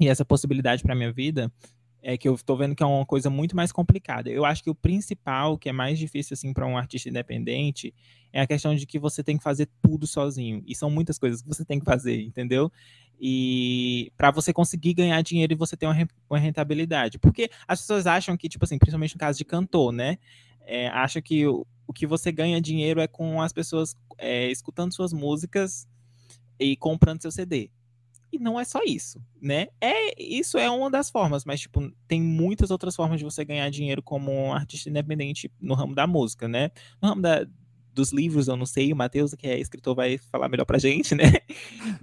e 0.00 0.08
essa 0.08 0.24
possibilidade 0.24 0.82
para 0.82 0.94
minha 0.94 1.12
vida, 1.12 1.52
é 2.00 2.16
que 2.16 2.28
eu 2.28 2.34
estou 2.34 2.56
vendo 2.56 2.74
que 2.74 2.82
é 2.82 2.86
uma 2.86 3.04
coisa 3.04 3.28
muito 3.28 3.56
mais 3.56 3.72
complicada. 3.72 4.30
Eu 4.30 4.44
acho 4.44 4.62
que 4.62 4.70
o 4.70 4.74
principal, 4.74 5.58
que 5.58 5.68
é 5.68 5.72
mais 5.72 5.98
difícil 5.98 6.34
assim 6.34 6.52
para 6.52 6.66
um 6.66 6.76
artista 6.76 7.08
independente, 7.08 7.92
é 8.32 8.40
a 8.40 8.46
questão 8.46 8.74
de 8.74 8.86
que 8.86 8.98
você 8.98 9.22
tem 9.22 9.36
que 9.36 9.42
fazer 9.42 9.68
tudo 9.82 10.06
sozinho. 10.06 10.62
E 10.66 10.74
são 10.74 10.90
muitas 10.90 11.18
coisas 11.18 11.42
que 11.42 11.48
você 11.48 11.64
tem 11.64 11.78
que 11.78 11.84
fazer, 11.84 12.22
entendeu? 12.22 12.70
E 13.20 14.12
para 14.16 14.30
você 14.30 14.52
conseguir 14.52 14.94
ganhar 14.94 15.20
dinheiro 15.22 15.52
e 15.52 15.56
você 15.56 15.76
ter 15.76 15.86
uma 15.86 16.38
rentabilidade. 16.38 17.18
Porque 17.18 17.50
as 17.66 17.80
pessoas 17.80 18.06
acham 18.06 18.36
que, 18.36 18.48
tipo 18.48 18.64
assim, 18.64 18.78
principalmente 18.78 19.14
no 19.14 19.20
caso 19.20 19.36
de 19.36 19.44
cantor, 19.44 19.92
né? 19.92 20.18
É, 20.60 20.88
acham 20.88 21.20
que 21.20 21.44
o 21.88 21.92
que 21.92 22.06
você 22.06 22.30
ganha 22.30 22.60
dinheiro 22.60 23.00
é 23.00 23.08
com 23.08 23.40
as 23.40 23.52
pessoas 23.52 23.96
é, 24.18 24.48
escutando 24.50 24.94
suas 24.94 25.12
músicas 25.12 25.88
e 26.60 26.76
comprando 26.76 27.22
seu 27.22 27.32
CD. 27.32 27.70
E 28.30 28.38
não 28.38 28.60
é 28.60 28.64
só 28.64 28.80
isso, 28.84 29.24
né? 29.40 29.68
É, 29.80 30.22
isso 30.22 30.58
é 30.58 30.70
uma 30.70 30.90
das 30.90 31.08
formas, 31.08 31.46
mas 31.46 31.60
tipo, 31.60 31.90
tem 32.06 32.20
muitas 32.20 32.70
outras 32.70 32.94
formas 32.94 33.18
de 33.18 33.24
você 33.24 33.42
ganhar 33.42 33.70
dinheiro 33.70 34.02
como 34.02 34.30
um 34.30 34.52
artista 34.52 34.90
independente 34.90 35.50
no 35.58 35.72
ramo 35.72 35.94
da 35.94 36.06
música, 36.06 36.46
né? 36.46 36.70
No 37.00 37.08
ramo 37.08 37.22
da, 37.22 37.46
dos 37.94 38.12
livros, 38.12 38.46
eu 38.46 38.56
não 38.56 38.66
sei, 38.66 38.92
o 38.92 38.96
Matheus, 38.96 39.34
que 39.34 39.46
é 39.46 39.58
escritor, 39.58 39.94
vai 39.94 40.18
falar 40.18 40.50
melhor 40.50 40.66
pra 40.66 40.78
gente, 40.78 41.14
né? 41.16 41.24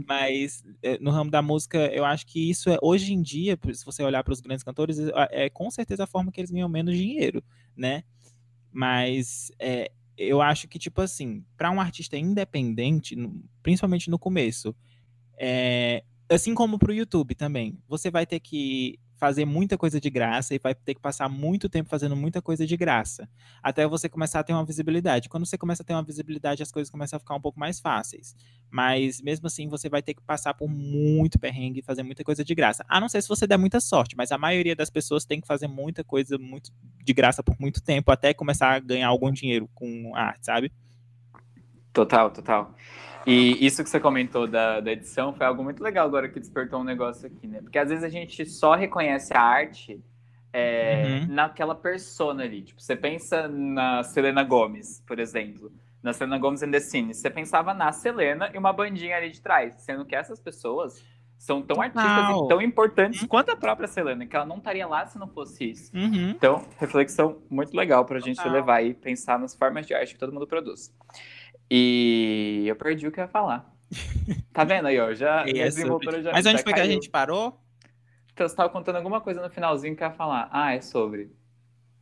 Mas 0.08 0.64
é, 0.82 0.98
no 0.98 1.12
ramo 1.12 1.30
da 1.30 1.44
música, 1.44 1.78
eu 1.94 2.04
acho 2.04 2.26
que 2.26 2.50
isso 2.50 2.72
é, 2.72 2.78
hoje 2.82 3.14
em 3.14 3.22
dia, 3.22 3.56
se 3.72 3.86
você 3.86 4.02
olhar 4.02 4.24
para 4.24 4.34
os 4.34 4.42
grandes 4.42 4.64
cantores, 4.64 4.98
é, 4.98 5.46
é 5.46 5.50
com 5.52 5.70
certeza 5.70 6.06
a 6.06 6.08
forma 6.08 6.32
que 6.32 6.42
eles 6.42 6.50
ganham 6.50 6.68
menos 6.68 6.98
dinheiro, 6.98 7.44
né? 7.78 8.04
Mas 8.76 9.54
é, 9.58 9.90
eu 10.18 10.42
acho 10.42 10.68
que, 10.68 10.78
tipo 10.78 11.02
assim, 11.02 11.46
para 11.56 11.72
um 11.72 11.80
artista 11.80 12.18
independente, 12.18 13.16
principalmente 13.64 14.10
no 14.10 14.20
começo, 14.20 14.76
é, 15.40 16.04
assim 16.30 16.54
como 16.54 16.78
para 16.78 16.92
o 16.92 16.94
YouTube 16.94 17.36
também, 17.36 17.80
você 17.88 18.12
vai 18.12 18.26
ter 18.26 18.42
que 18.42 19.00
fazer 19.18 19.46
muita 19.46 19.78
coisa 19.78 20.00
de 20.00 20.10
graça 20.10 20.54
e 20.54 20.60
vai 20.60 20.76
ter 20.76 20.96
que 20.96 21.02
passar 21.02 21.30
muito 21.30 21.70
tempo 21.70 21.90
fazendo 21.90 22.16
muita 22.16 22.42
coisa 22.42 22.66
de 22.66 22.76
graça, 22.76 23.30
até 23.62 23.88
você 23.88 24.10
começar 24.10 24.40
a 24.40 24.44
ter 24.44 24.54
uma 24.54 24.66
visibilidade. 24.66 25.30
Quando 25.30 25.46
você 25.46 25.58
começa 25.58 25.84
a 25.84 25.86
ter 25.86 25.94
uma 25.94 26.04
visibilidade, 26.04 26.62
as 26.62 26.72
coisas 26.72 26.90
começam 26.90 27.18
a 27.18 27.20
ficar 27.20 27.36
um 27.36 27.42
pouco 27.42 27.60
mais 27.60 27.80
fáceis. 27.80 28.36
Mas 28.70 29.22
mesmo 29.22 29.48
assim, 29.48 29.68
você 29.68 29.90
vai 29.90 30.02
ter 30.02 30.14
que 30.14 30.22
passar 30.22 30.54
por 30.54 30.68
muito 30.68 31.40
perrengue 31.40 31.80
e 31.80 31.84
fazer 31.84 32.04
muita 32.04 32.24
coisa 32.24 32.44
de 32.44 32.54
graça. 32.54 32.86
A 32.88 33.00
não 33.00 33.10
ser 33.10 33.22
se 33.22 33.30
você 33.30 33.48
der 33.48 33.58
muita 33.58 33.80
sorte, 33.80 34.16
mas 34.18 34.32
a 34.32 34.38
maioria 34.38 34.76
das 34.76 34.90
pessoas 34.90 35.26
tem 35.26 35.40
que 35.40 35.48
fazer 35.48 35.68
muita 35.68 36.04
coisa 36.04 36.38
muito 36.38 36.72
de 37.04 37.14
graça 37.14 37.42
por 37.42 37.56
muito 37.60 37.82
tempo 37.82 38.12
até 38.12 38.34
começar 38.34 38.74
a 38.74 38.80
ganhar 38.80 39.08
algum 39.08 39.32
dinheiro 39.32 39.70
com 39.74 40.16
arte, 40.16 40.46
sabe? 40.46 40.72
Total, 41.96 42.30
total. 42.30 42.76
E 43.26 43.66
isso 43.66 43.84
que 43.84 43.90
você 43.90 44.00
comentou 44.00 44.46
da, 44.46 44.82
da 44.82 44.92
edição 44.92 45.34
foi 45.34 45.46
algo 45.46 45.64
muito 45.64 45.82
legal 45.82 46.06
agora 46.06 46.30
que 46.30 46.40
despertou 46.40 46.82
um 46.82 46.84
negócio 46.84 47.26
aqui, 47.26 47.48
né? 47.48 47.62
Porque 47.62 47.80
às 47.80 47.88
vezes 47.90 48.04
a 48.04 48.10
gente 48.10 48.46
só 48.46 48.76
reconhece 48.76 49.34
a 49.34 49.42
arte 49.42 50.04
é, 50.54 51.22
uhum. 51.22 51.34
naquela 51.34 51.74
persona 51.74 52.44
ali. 52.44 52.64
Tipo, 52.64 52.82
você 52.82 52.96
pensa 52.96 53.48
na 53.48 54.04
Selena 54.04 54.44
Gomes, 54.44 55.02
por 55.08 55.20
exemplo. 55.20 55.72
Na 56.04 56.14
Selena 56.14 56.38
Gomes 56.38 56.62
and 56.62 56.72
the 56.72 56.82
Cine. 56.82 57.16
Você 57.16 57.30
pensava 57.30 57.74
na 57.74 57.92
Selena 57.94 58.52
e 58.54 58.58
uma 58.58 58.74
bandinha 58.74 59.16
ali 59.16 59.32
de 59.32 59.42
trás. 59.42 59.74
Sendo 59.84 60.06
que 60.06 60.16
essas 60.16 60.40
pessoas 60.40 61.02
são 61.38 61.62
tão 61.62 61.82
artistas 61.82 62.36
e 62.44 62.48
tão 62.48 62.62
importantes 62.62 63.22
uhum. 63.22 63.28
quanto 63.28 63.52
a 63.52 63.56
própria 63.56 63.88
Selena, 63.88 64.26
que 64.26 64.36
ela 64.36 64.46
não 64.46 64.58
estaria 64.58 64.86
lá 64.86 65.06
se 65.08 65.18
não 65.18 65.28
fosse 65.28 65.72
isso. 65.72 65.96
Uhum. 65.96 66.30
Então, 66.30 66.64
reflexão 66.78 67.42
muito 67.50 67.76
legal 67.76 68.06
para 68.06 68.18
a 68.18 68.22
gente 68.22 68.46
levar 68.48 68.82
e 68.82 68.94
pensar 68.94 69.40
nas 69.40 69.56
formas 69.56 69.88
de 69.88 69.94
arte 69.94 70.14
que 70.14 70.20
todo 70.20 70.34
mundo 70.34 70.46
produz. 70.46 70.94
E 71.70 72.64
eu 72.68 72.76
perdi 72.76 73.08
o 73.08 73.12
que 73.12 73.20
eu 73.20 73.24
ia 73.24 73.28
falar. 73.28 73.72
Tá 74.54 74.64
vendo 74.66 74.88
aí, 74.88 75.00
ó? 75.00 75.14
Já, 75.14 75.44
desenvoltura 75.44 76.22
já. 76.22 76.32
Mas 76.32 76.46
onde 76.46 76.62
foi 76.64 76.74
que 76.74 76.80
a 76.80 76.86
gente 76.86 77.10
parou? 77.10 77.60
Então, 78.34 78.48
você 78.48 78.54
estava 78.54 78.70
contando 78.70 78.98
alguma 78.98 79.22
coisa 79.22 79.42
no 79.42 79.50
finalzinho 79.50 79.96
que 79.96 80.04
eu 80.04 80.08
ia 80.08 80.14
falar. 80.14 80.50
Ah, 80.52 80.74
é 80.74 80.82
sobre. 80.82 81.32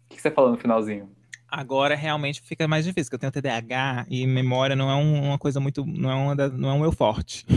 O 0.09 0.15
que 0.15 0.21
você 0.21 0.31
falou 0.31 0.51
no 0.51 0.57
finalzinho? 0.57 1.11
Agora 1.47 1.95
realmente 1.95 2.41
fica 2.41 2.67
mais 2.67 2.83
difícil, 2.83 3.11
porque 3.11 3.27
eu 3.27 3.31
tenho 3.31 3.43
TDAH 3.43 4.07
e 4.09 4.25
memória 4.25 4.75
não 4.75 4.89
é 4.89 4.95
uma 4.95 5.37
coisa 5.37 5.59
muito. 5.59 5.85
não 5.85 6.09
é, 6.09 6.15
uma 6.15 6.35
da, 6.35 6.49
não 6.49 6.69
é 6.69 6.73
um 6.73 6.79
meu 6.79 6.91
forte. 6.91 7.45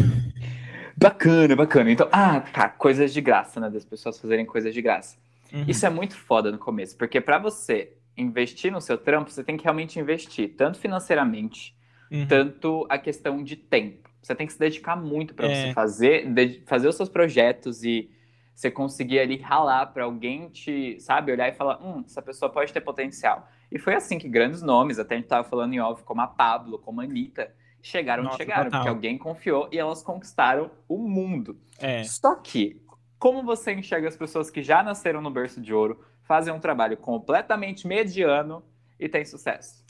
Bacana, 0.99 1.55
bacana. 1.55 1.91
Então, 1.91 2.09
ah, 2.11 2.41
tá. 2.41 2.71
Coisas 2.71 3.13
de 3.13 3.21
graça, 3.21 3.61
né? 3.61 3.69
Das 3.69 3.85
pessoas 3.85 4.19
fazerem 4.19 4.47
coisas 4.47 4.73
de 4.73 4.81
graça. 4.81 5.19
Uhum. 5.53 5.65
Isso 5.69 5.85
é 5.85 5.91
muito 5.91 6.17
foda 6.17 6.51
no 6.51 6.57
começo, 6.57 6.97
porque 6.97 7.21
para 7.21 7.39
você 7.39 7.93
investir 8.17 8.73
no 8.73 8.81
seu 8.81 8.97
trampo, 8.97 9.31
você 9.31 9.45
tem 9.45 9.59
que 9.59 9.65
realmente 9.65 10.01
investir, 10.01 10.55
tanto 10.57 10.79
financeiramente 10.79 11.76
uhum. 12.11 12.27
tanto 12.27 12.87
a 12.89 12.99
questão 12.99 13.43
de 13.43 13.57
tempo. 13.57 14.11
Você 14.23 14.35
tem 14.35 14.47
que 14.47 14.53
se 14.53 14.59
dedicar 14.59 14.97
muito 14.97 15.35
para 15.35 15.47
é. 15.47 15.55
você 15.55 15.73
fazer, 15.73 16.33
de, 16.33 16.63
fazer 16.67 16.89
os 16.89 16.97
seus 16.97 17.09
projetos 17.09 17.85
e 17.85 18.11
você 18.55 18.71
conseguir 18.71 19.21
ali 19.21 19.37
ralar 19.37 19.87
para 19.87 20.05
alguém 20.05 20.49
te, 20.49 20.99
sabe, 20.99 21.31
olhar 21.31 21.49
e 21.49 21.53
falar, 21.53 21.81
hum, 21.81 22.03
essa 22.05 22.23
pessoa 22.23 22.51
pode 22.51 22.73
ter 22.73 22.81
potencial. 22.81 23.49
E 23.71 23.79
foi 23.79 23.95
assim 23.95 24.19
que 24.19 24.29
grandes 24.29 24.63
nomes, 24.63 24.99
até 24.99 25.15
a 25.15 25.19
gente 25.19 25.29
tava 25.29 25.49
falando 25.49 25.75
em 25.75 25.81
off, 25.81 26.03
como 26.05 26.23
a 26.23 26.27
Pablo, 26.27 26.79
como 26.79 27.01
a 27.01 27.05
Anitta, 27.05 27.55
chegaram 27.83 28.25
onde 28.25 28.37
chegaram, 28.37 28.65
total. 28.65 28.81
porque 28.81 28.89
alguém 28.89 29.19
confiou 29.19 29.69
e 29.71 29.79
elas 29.79 30.03
conquistaram 30.03 30.71
o 30.89 30.99
mundo. 30.99 31.61
É. 31.79 32.03
Só 32.03 32.35
que, 32.35 32.83
como 33.19 33.45
você 33.45 33.73
enxerga 33.73 34.09
as 34.09 34.17
pessoas 34.17 34.51
que 34.51 34.63
já 34.63 34.83
nasceram 34.83 35.21
no 35.21 35.31
berço 35.31 35.61
de 35.61 35.73
ouro, 35.73 36.05
fazem 36.23 36.53
um 36.53 36.59
trabalho 36.59 36.97
completamente 36.97 37.87
mediano 37.87 38.65
e 38.99 39.09
têm 39.09 39.25
sucesso? 39.25 39.86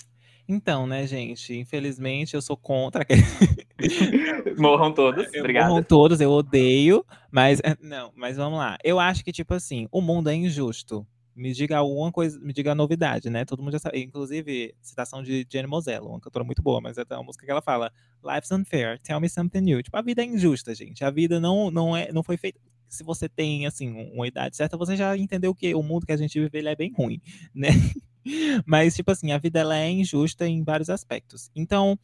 Então, 0.48 0.86
né, 0.86 1.06
gente? 1.06 1.54
Infelizmente, 1.54 2.34
eu 2.34 2.42
sou 2.42 2.56
contra. 2.56 3.04
Morram 4.56 4.92
todos, 4.92 5.26
obrigado. 5.38 5.68
Morram 5.68 5.82
todos, 5.82 6.20
eu 6.20 6.30
odeio. 6.30 7.04
Mas, 7.30 7.60
eh, 7.60 7.76
não, 7.80 8.12
mas 8.14 8.36
vamos 8.36 8.58
lá. 8.58 8.78
Eu 8.84 9.00
acho 9.00 9.24
que, 9.24 9.32
tipo 9.32 9.54
assim, 9.54 9.88
o 9.90 10.00
mundo 10.00 10.30
é 10.30 10.34
injusto. 10.34 11.06
Me 11.34 11.52
diga 11.52 11.76
alguma 11.76 12.10
coisa, 12.10 12.38
me 12.40 12.52
diga 12.52 12.72
a 12.72 12.74
novidade, 12.74 13.28
né? 13.28 13.44
Todo 13.44 13.62
mundo 13.62 13.72
já 13.72 13.78
sabe. 13.78 14.00
Inclusive, 14.00 14.74
citação 14.80 15.22
de 15.22 15.46
Jenny 15.50 15.68
Mosello, 15.68 16.08
uma 16.08 16.20
cantora 16.20 16.44
muito 16.44 16.62
boa, 16.62 16.80
mas 16.80 16.96
é 16.96 17.04
uma 17.10 17.24
música 17.24 17.44
que 17.44 17.50
ela 17.50 17.60
fala: 17.60 17.92
Life's 18.24 18.50
unfair, 18.50 18.98
tell 19.00 19.20
me 19.20 19.28
something 19.28 19.60
new. 19.60 19.82
Tipo, 19.82 19.98
a 19.98 20.02
vida 20.02 20.22
é 20.22 20.24
injusta, 20.24 20.74
gente. 20.74 21.04
A 21.04 21.10
vida 21.10 21.38
não, 21.38 21.70
não, 21.70 21.94
é, 21.94 22.10
não 22.12 22.22
foi 22.22 22.36
feita 22.36 22.58
se 22.88 23.02
você 23.02 23.28
tem 23.28 23.66
assim 23.66 24.10
uma 24.12 24.26
idade 24.26 24.56
certa, 24.56 24.76
você 24.76 24.96
já 24.96 25.16
entendeu 25.16 25.54
que 25.54 25.74
o 25.74 25.82
mundo 25.82 26.06
que 26.06 26.12
a 26.12 26.16
gente 26.16 26.38
vive 26.38 26.58
ele 26.58 26.68
é 26.68 26.76
bem 26.76 26.92
ruim, 26.92 27.20
né? 27.54 27.68
Mas, 28.66 28.94
tipo 28.96 29.10
assim, 29.10 29.32
a 29.32 29.38
vida 29.38 29.60
ela 29.60 29.76
é 29.76 29.90
injusta 29.90 30.46
em 30.46 30.62
vários 30.64 30.90
aspectos. 30.90 31.50
Então, 31.54 31.98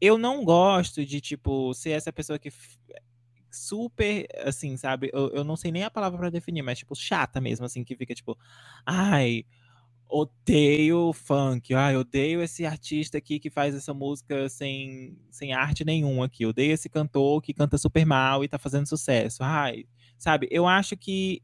eu 0.00 0.16
não 0.18 0.44
gosto 0.44 1.04
de, 1.04 1.20
tipo, 1.20 1.74
ser 1.74 1.90
essa 1.90 2.12
pessoa 2.12 2.38
que, 2.38 2.50
super, 3.50 4.26
assim, 4.44 4.76
sabe? 4.76 5.10
Eu, 5.12 5.28
eu 5.30 5.44
não 5.44 5.56
sei 5.56 5.70
nem 5.72 5.84
a 5.84 5.90
palavra 5.90 6.18
para 6.18 6.30
definir, 6.30 6.62
mas, 6.62 6.78
tipo, 6.78 6.94
chata 6.94 7.40
mesmo, 7.40 7.66
assim, 7.66 7.84
que 7.84 7.96
fica, 7.96 8.14
tipo, 8.14 8.36
ai, 8.86 9.44
odeio 10.08 11.12
funk, 11.12 11.74
ai, 11.74 11.96
odeio 11.96 12.42
esse 12.42 12.66
artista 12.66 13.18
aqui 13.18 13.38
que 13.40 13.50
faz 13.50 13.74
essa 13.74 13.94
música 13.94 14.48
sem, 14.48 15.18
sem 15.30 15.52
arte 15.54 15.84
nenhuma 15.84 16.26
aqui, 16.26 16.46
odeio 16.46 16.72
esse 16.72 16.88
cantor 16.88 17.42
que 17.42 17.54
canta 17.54 17.78
super 17.78 18.06
mal 18.06 18.44
e 18.44 18.48
tá 18.48 18.58
fazendo 18.58 18.86
sucesso, 18.88 19.42
ai, 19.42 19.84
sabe? 20.18 20.48
Eu 20.50 20.66
acho 20.66 20.96
que 20.96 21.42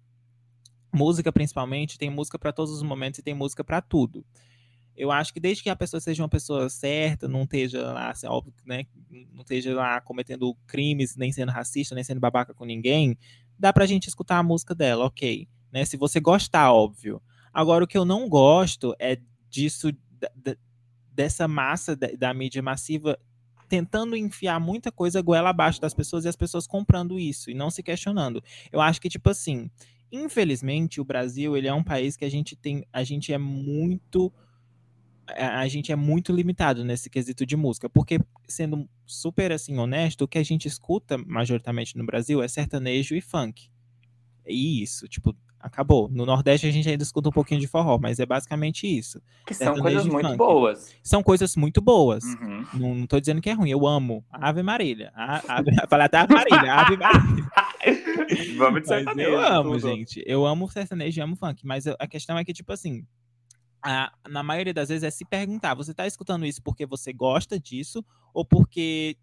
música, 0.96 1.32
principalmente, 1.32 1.98
tem 1.98 2.10
música 2.10 2.38
para 2.38 2.52
todos 2.52 2.72
os 2.72 2.82
momentos 2.82 3.18
e 3.18 3.22
tem 3.22 3.34
música 3.34 3.62
para 3.62 3.80
tudo 3.80 4.24
eu 4.96 5.12
acho 5.12 5.32
que 5.32 5.38
desde 5.38 5.62
que 5.62 5.68
a 5.68 5.76
pessoa 5.76 6.00
seja 6.00 6.22
uma 6.22 6.28
pessoa 6.28 6.68
certa, 6.70 7.28
não 7.28 7.42
esteja 7.42 7.92
lá, 7.92 8.10
assim, 8.10 8.26
óbvio, 8.26 8.54
né, 8.64 8.86
não 9.32 9.42
esteja 9.42 9.74
lá 9.74 10.00
cometendo 10.00 10.56
crimes, 10.66 11.16
nem 11.16 11.30
sendo 11.30 11.52
racista, 11.52 11.94
nem 11.94 12.02
sendo 12.02 12.18
babaca 12.18 12.54
com 12.54 12.64
ninguém, 12.64 13.16
dá 13.58 13.72
pra 13.72 13.86
gente 13.86 14.08
escutar 14.08 14.38
a 14.38 14.42
música 14.42 14.74
dela, 14.74 15.04
ok. 15.04 15.46
Né? 15.70 15.84
Se 15.84 15.96
você 15.96 16.18
gostar, 16.18 16.72
óbvio. 16.72 17.20
Agora, 17.52 17.84
o 17.84 17.86
que 17.86 17.98
eu 17.98 18.04
não 18.04 18.28
gosto 18.28 18.94
é 18.98 19.18
disso, 19.50 19.92
dessa 21.12 21.46
massa 21.46 21.94
da, 21.96 22.32
mídia 22.32 22.62
massiva 22.62 23.18
tentando 23.68 24.16
enfiar 24.16 24.60
muita 24.60 24.92
coisa 24.92 25.20
goela 25.20 25.50
abaixo 25.50 25.80
das 25.80 25.92
pessoas 25.92 26.24
e 26.24 26.28
as 26.28 26.36
pessoas 26.36 26.66
comprando 26.66 27.18
isso 27.18 27.50
e 27.50 27.54
não 27.54 27.70
se 27.70 27.82
questionando. 27.82 28.42
Eu 28.70 28.80
acho 28.80 29.00
que, 29.00 29.08
tipo 29.08 29.28
assim, 29.28 29.70
infelizmente, 30.10 31.00
o 31.00 31.04
Brasil, 31.04 31.56
ele 31.56 31.68
é 31.68 31.74
um 31.74 31.82
país 31.82 32.16
que 32.16 32.24
a 32.24 32.30
gente 32.30 32.56
tem, 32.56 32.84
a 32.92 33.02
gente 33.02 33.32
é 33.32 33.38
muito 33.38 34.32
a 35.28 35.66
gente 35.66 35.90
é 35.90 35.96
muito 35.96 36.32
limitado 36.32 36.84
nesse 36.84 37.10
quesito 37.10 37.44
de 37.44 37.56
música, 37.56 37.90
porque 37.90 38.20
sendo 38.46 38.88
super 39.04 39.50
assim 39.50 39.76
honesto, 39.76 40.22
o 40.22 40.28
que 40.28 40.38
a 40.38 40.42
gente 40.42 40.68
escuta 40.68 41.18
majoritariamente 41.18 41.98
no 41.98 42.06
Brasil 42.06 42.40
é 42.40 42.46
sertanejo 42.46 43.14
e 43.16 43.20
funk. 43.20 43.68
E 44.46 44.82
isso, 44.82 45.08
tipo, 45.08 45.36
acabou. 45.66 46.08
No 46.08 46.24
Nordeste 46.24 46.66
a 46.66 46.70
gente 46.70 46.88
ainda 46.88 47.02
escuta 47.02 47.28
um 47.28 47.32
pouquinho 47.32 47.60
de 47.60 47.66
forró, 47.66 47.98
mas 47.98 48.18
é 48.18 48.26
basicamente 48.26 48.86
isso. 48.86 49.20
Que 49.44 49.52
são 49.52 49.76
coisas 49.76 50.06
muito 50.06 50.26
funk. 50.26 50.36
boas. 50.36 50.94
São 51.02 51.22
coisas 51.22 51.56
muito 51.56 51.80
boas. 51.80 52.24
Uhum. 52.24 52.66
Não, 52.74 52.94
não 52.94 53.06
tô 53.06 53.18
dizendo 53.18 53.40
que 53.40 53.50
é 53.50 53.52
ruim, 53.52 53.70
eu 53.70 53.86
amo. 53.86 54.24
Ave 54.30 54.62
Marília. 54.62 55.12
A, 55.14 55.58
ave, 55.58 55.70
falar 55.90 56.04
até 56.04 56.18
Ave 56.18 56.34
Marília, 56.34 56.72
Ave 56.72 56.96
Marília. 56.96 57.44
Vamos 58.56 58.82
de 58.82 58.88
sertanejo. 58.88 59.30
eu 59.30 59.40
amo, 59.40 59.72
tudo. 59.72 59.88
gente. 59.88 60.22
Eu 60.26 60.46
amo 60.46 60.70
sertanejo 60.70 61.20
e 61.20 61.22
amo 61.22 61.36
funk, 61.36 61.66
mas 61.66 61.86
a 61.86 62.06
questão 62.06 62.38
é 62.38 62.44
que, 62.44 62.52
tipo 62.52 62.72
assim, 62.72 63.04
a, 63.82 64.12
na 64.28 64.42
maioria 64.42 64.72
das 64.74 64.88
vezes 64.88 65.04
é 65.04 65.10
se 65.10 65.24
perguntar: 65.24 65.74
você 65.74 65.90
está 65.90 66.06
escutando 66.06 66.46
isso 66.46 66.62
porque 66.62 66.86
você 66.86 67.12
gosta 67.12 67.58
disso 67.58 68.04
ou 68.32 68.44
porque 68.44 69.16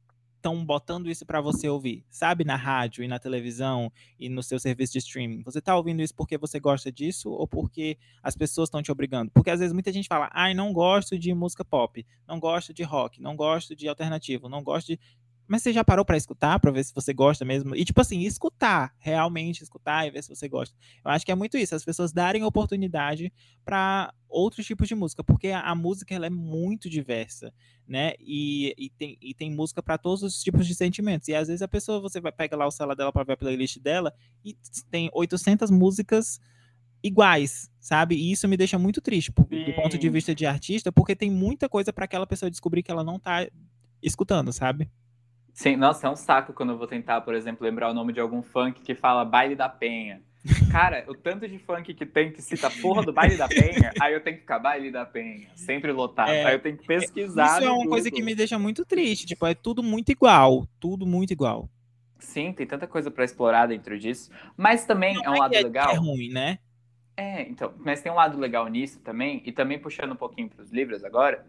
estão 0.43 0.63
botando 0.65 1.09
isso 1.09 1.25
para 1.25 1.39
você 1.39 1.69
ouvir, 1.69 2.03
sabe, 2.09 2.43
na 2.43 2.57
rádio 2.57 3.01
e 3.01 3.07
na 3.07 3.17
televisão 3.17 3.89
e 4.19 4.27
no 4.27 4.43
seu 4.43 4.59
serviço 4.59 4.91
de 4.91 4.99
streaming. 4.99 5.41
Você 5.43 5.59
está 5.59 5.73
ouvindo 5.77 6.01
isso 6.01 6.13
porque 6.13 6.37
você 6.37 6.59
gosta 6.59 6.91
disso 6.91 7.31
ou 7.31 7.47
porque 7.47 7.97
as 8.21 8.35
pessoas 8.35 8.67
estão 8.67 8.83
te 8.83 8.91
obrigando? 8.91 9.31
Porque 9.31 9.49
às 9.49 9.61
vezes 9.61 9.71
muita 9.71 9.93
gente 9.93 10.07
fala: 10.09 10.29
"Ai, 10.33 10.53
não 10.53 10.73
gosto 10.73 11.17
de 11.17 11.33
música 11.33 11.63
pop, 11.63 12.05
não 12.27 12.41
gosto 12.41 12.73
de 12.73 12.83
rock, 12.83 13.21
não 13.21 13.37
gosto 13.37 13.73
de 13.73 13.87
alternativo, 13.87 14.49
não 14.49 14.61
gosto 14.61 14.87
de 14.87 14.99
mas 15.47 15.61
você 15.61 15.73
já 15.73 15.83
parou 15.83 16.05
para 16.05 16.17
escutar, 16.17 16.59
para 16.59 16.71
ver 16.71 16.83
se 16.83 16.93
você 16.93 17.13
gosta 17.13 17.43
mesmo? 17.43 17.75
E, 17.75 17.83
tipo 17.83 17.99
assim, 17.99 18.21
escutar, 18.21 18.93
realmente 18.97 19.61
escutar 19.61 20.07
e 20.07 20.11
ver 20.11 20.23
se 20.23 20.33
você 20.33 20.47
gosta. 20.47 20.75
Eu 21.03 21.11
acho 21.11 21.25
que 21.25 21.31
é 21.31 21.35
muito 21.35 21.57
isso, 21.57 21.75
as 21.75 21.83
pessoas 21.83 22.11
darem 22.11 22.43
oportunidade 22.43 23.31
para 23.65 24.13
outros 24.29 24.65
tipos 24.65 24.87
de 24.87 24.95
música, 24.95 25.23
porque 25.23 25.49
a, 25.49 25.61
a, 25.61 25.75
música 25.75 26.15
ela 26.15 26.25
é 26.25 26.29
muito 26.29 26.89
diversa, 26.89 27.53
né? 27.87 28.13
E, 28.19 28.73
e, 28.77 28.89
tem, 28.89 29.17
e 29.21 29.33
tem 29.33 29.51
música 29.51 29.83
para 29.83 29.97
todos 29.97 30.23
os 30.23 30.41
tipos 30.41 30.65
de 30.65 30.73
sentimentos. 30.73 31.27
E 31.27 31.35
às 31.35 31.47
vezes 31.47 31.61
a 31.61 31.67
pessoa, 31.67 32.01
você 32.01 32.19
vai 32.19 32.31
pegar 32.31 32.57
lá 32.57 32.65
o 32.65 32.71
celular 32.71 32.95
dela 32.95 33.11
para 33.11 33.23
ver 33.23 33.33
a 33.33 33.37
playlist 33.37 33.79
dela 33.79 34.13
e 34.43 34.57
tem 34.89 35.09
800 35.13 35.69
músicas 35.69 36.39
iguais, 37.03 37.69
sabe? 37.79 38.15
E 38.15 38.31
isso 38.31 38.47
me 38.47 38.55
deixa 38.55 38.79
muito 38.79 39.01
triste 39.01 39.31
do 39.31 39.73
ponto 39.75 39.97
de 39.97 40.09
vista 40.09 40.33
de 40.33 40.45
artista, 40.45 40.91
porque 40.91 41.15
tem 41.15 41.29
muita 41.29 41.67
coisa 41.67 41.91
para 41.91 42.05
aquela 42.05 42.25
pessoa 42.25 42.49
descobrir 42.49 42.81
que 42.81 42.89
ela 42.89 43.03
não 43.03 43.19
tá 43.19 43.45
escutando, 44.01 44.53
sabe? 44.53 44.89
Sim, 45.53 45.75
nossa, 45.75 46.07
é 46.07 46.09
um 46.09 46.15
saco 46.15 46.51
quando 46.51 46.71
eu 46.71 46.77
vou 46.77 46.87
tentar, 46.87 47.21
por 47.21 47.35
exemplo, 47.35 47.63
lembrar 47.63 47.91
o 47.91 47.93
nome 47.93 48.11
de 48.11 48.19
algum 48.19 48.41
funk 48.41 48.81
que 48.81 48.95
fala 48.95 49.23
Baile 49.23 49.55
da 49.55 49.69
Penha. 49.69 50.21
Cara, 50.71 51.05
o 51.07 51.13
tanto 51.13 51.47
de 51.47 51.57
funk 51.57 51.93
que 51.93 52.05
tem 52.05 52.31
que 52.31 52.41
cita 52.41 52.69
porra 52.81 53.03
do 53.03 53.13
Baile 53.13 53.37
da 53.37 53.47
Penha, 53.47 53.93
aí 54.01 54.13
eu 54.13 54.21
tenho 54.21 54.35
que 54.35 54.41
ficar 54.41 54.59
Baile 54.59 54.91
da 54.91 55.05
Penha, 55.05 55.47
sempre 55.55 55.91
lotado. 55.91 56.31
É, 56.31 56.43
aí 56.45 56.55
eu 56.55 56.59
tenho 56.59 56.75
que 56.75 56.85
pesquisar. 56.85 57.59
Isso 57.59 57.67
é 57.67 57.71
uma 57.71 57.87
coisa 57.87 58.11
que 58.11 58.21
me 58.21 58.35
deixa 58.35 58.57
muito 58.57 58.83
triste, 58.83 59.27
tipo, 59.27 59.45
é 59.45 59.53
tudo 59.53 59.81
muito 59.83 60.11
igual, 60.11 60.67
tudo 60.79 61.05
muito 61.05 61.31
igual. 61.31 61.69
Sim, 62.19 62.51
tem 62.51 62.65
tanta 62.65 62.87
coisa 62.87 63.11
para 63.11 63.23
explorar 63.23 63.67
dentro 63.67 63.97
disso, 63.97 64.31
mas 64.57 64.85
também 64.85 65.13
Não 65.15 65.23
é 65.23 65.29
um 65.29 65.35
é 65.35 65.39
lado 65.39 65.53
é, 65.55 65.61
legal. 65.61 65.91
É 65.91 65.95
ruim, 65.95 66.29
né? 66.29 66.57
É, 67.15 67.43
então, 67.43 67.71
mas 67.77 68.01
tem 68.01 68.11
um 68.11 68.15
lado 68.15 68.37
legal 68.39 68.67
nisso 68.67 68.99
também, 69.01 69.41
e 69.45 69.51
também 69.51 69.77
puxando 69.77 70.13
um 70.13 70.15
pouquinho 70.15 70.49
para 70.49 70.63
os 70.63 70.71
livros 70.71 71.03
agora, 71.03 71.45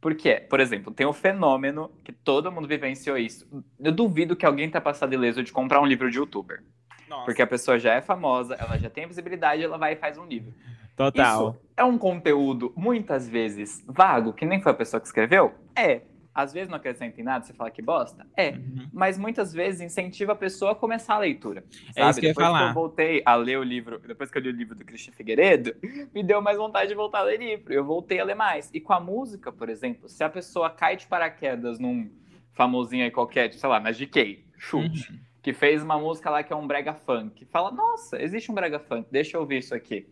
porque, 0.00 0.34
por 0.48 0.60
exemplo, 0.60 0.92
tem 0.92 1.06
o 1.06 1.12
fenômeno 1.12 1.90
que 2.04 2.12
todo 2.12 2.52
mundo 2.52 2.68
vivenciou 2.68 3.18
isso. 3.18 3.46
Eu 3.80 3.92
duvido 3.92 4.36
que 4.36 4.46
alguém 4.46 4.70
tenha 4.70 4.80
passado 4.80 5.12
ileso 5.12 5.42
de 5.42 5.52
comprar 5.52 5.80
um 5.80 5.86
livro 5.86 6.10
de 6.10 6.18
youtuber. 6.18 6.62
Nossa. 7.08 7.24
Porque 7.24 7.42
a 7.42 7.46
pessoa 7.46 7.78
já 7.78 7.94
é 7.94 8.00
famosa, 8.00 8.54
ela 8.54 8.78
já 8.78 8.88
tem 8.88 9.06
visibilidade, 9.06 9.62
ela 9.62 9.78
vai 9.78 9.94
e 9.94 9.96
faz 9.96 10.18
um 10.18 10.26
livro. 10.26 10.54
Total. 10.94 11.50
Isso 11.50 11.60
é 11.76 11.84
um 11.84 11.96
conteúdo, 11.96 12.72
muitas 12.76 13.28
vezes, 13.28 13.84
vago, 13.86 14.32
que 14.32 14.44
nem 14.44 14.60
foi 14.60 14.72
a 14.72 14.74
pessoa 14.74 15.00
que 15.00 15.06
escreveu? 15.06 15.54
É 15.74 16.02
às 16.38 16.52
vezes 16.52 16.68
não 16.68 16.76
acrescenta 16.76 17.20
em 17.20 17.24
nada, 17.24 17.44
você 17.44 17.52
fala 17.52 17.68
que 17.68 17.82
bosta? 17.82 18.24
É, 18.36 18.50
uhum. 18.50 18.88
mas 18.92 19.18
muitas 19.18 19.52
vezes 19.52 19.80
incentiva 19.80 20.34
a 20.34 20.36
pessoa 20.36 20.70
a 20.70 20.74
começar 20.76 21.16
a 21.16 21.18
leitura. 21.18 21.64
Sabe? 21.92 21.92
É 21.96 22.10
isso 22.10 22.20
que 22.20 22.28
depois 22.28 22.46
eu 22.46 22.52
ia 22.52 22.58
falar. 22.58 22.58
que 22.58 22.70
eu 22.70 22.74
voltei 22.74 23.22
a 23.26 23.34
ler 23.34 23.58
o 23.58 23.62
livro, 23.64 23.98
depois 23.98 24.30
que 24.30 24.38
eu 24.38 24.42
li 24.42 24.48
o 24.50 24.52
livro 24.52 24.76
do 24.76 24.84
Christian 24.84 25.12
Figueiredo, 25.14 25.74
me 26.14 26.22
deu 26.22 26.40
mais 26.40 26.56
vontade 26.56 26.90
de 26.90 26.94
voltar 26.94 27.18
a 27.18 27.22
ler 27.22 27.40
livro. 27.40 27.72
Eu 27.72 27.84
voltei 27.84 28.20
a 28.20 28.24
ler 28.24 28.36
mais. 28.36 28.70
E 28.72 28.80
com 28.80 28.92
a 28.92 29.00
música, 29.00 29.50
por 29.50 29.68
exemplo, 29.68 30.08
se 30.08 30.22
a 30.22 30.28
pessoa 30.28 30.70
cai 30.70 30.94
de 30.94 31.08
paraquedas 31.08 31.80
num 31.80 32.08
famosinho 32.52 33.02
aí 33.02 33.10
qualquer, 33.10 33.52
sei 33.52 33.68
lá, 33.68 33.80
na 33.80 33.90
GK, 33.90 34.44
chute, 34.56 35.10
uhum. 35.10 35.18
que 35.42 35.52
fez 35.52 35.82
uma 35.82 35.98
música 35.98 36.30
lá 36.30 36.44
que 36.44 36.52
é 36.52 36.56
um 36.56 36.68
brega 36.68 36.94
funk, 36.94 37.46
fala, 37.46 37.72
nossa, 37.72 38.22
existe 38.22 38.48
um 38.48 38.54
brega 38.54 38.78
funk, 38.78 39.08
deixa 39.10 39.36
eu 39.36 39.40
ouvir 39.40 39.58
isso 39.58 39.74
aqui. 39.74 40.06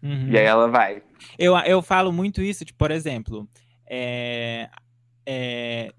Uhum. 0.00 0.28
E 0.28 0.38
aí 0.38 0.44
ela 0.44 0.68
vai. 0.68 1.02
Eu, 1.36 1.56
eu 1.58 1.82
falo 1.82 2.12
muito 2.12 2.40
isso, 2.40 2.64
tipo, 2.64 2.78
por 2.78 2.92
exemplo, 2.92 3.48
é, 3.94 4.70
é, 5.26 5.92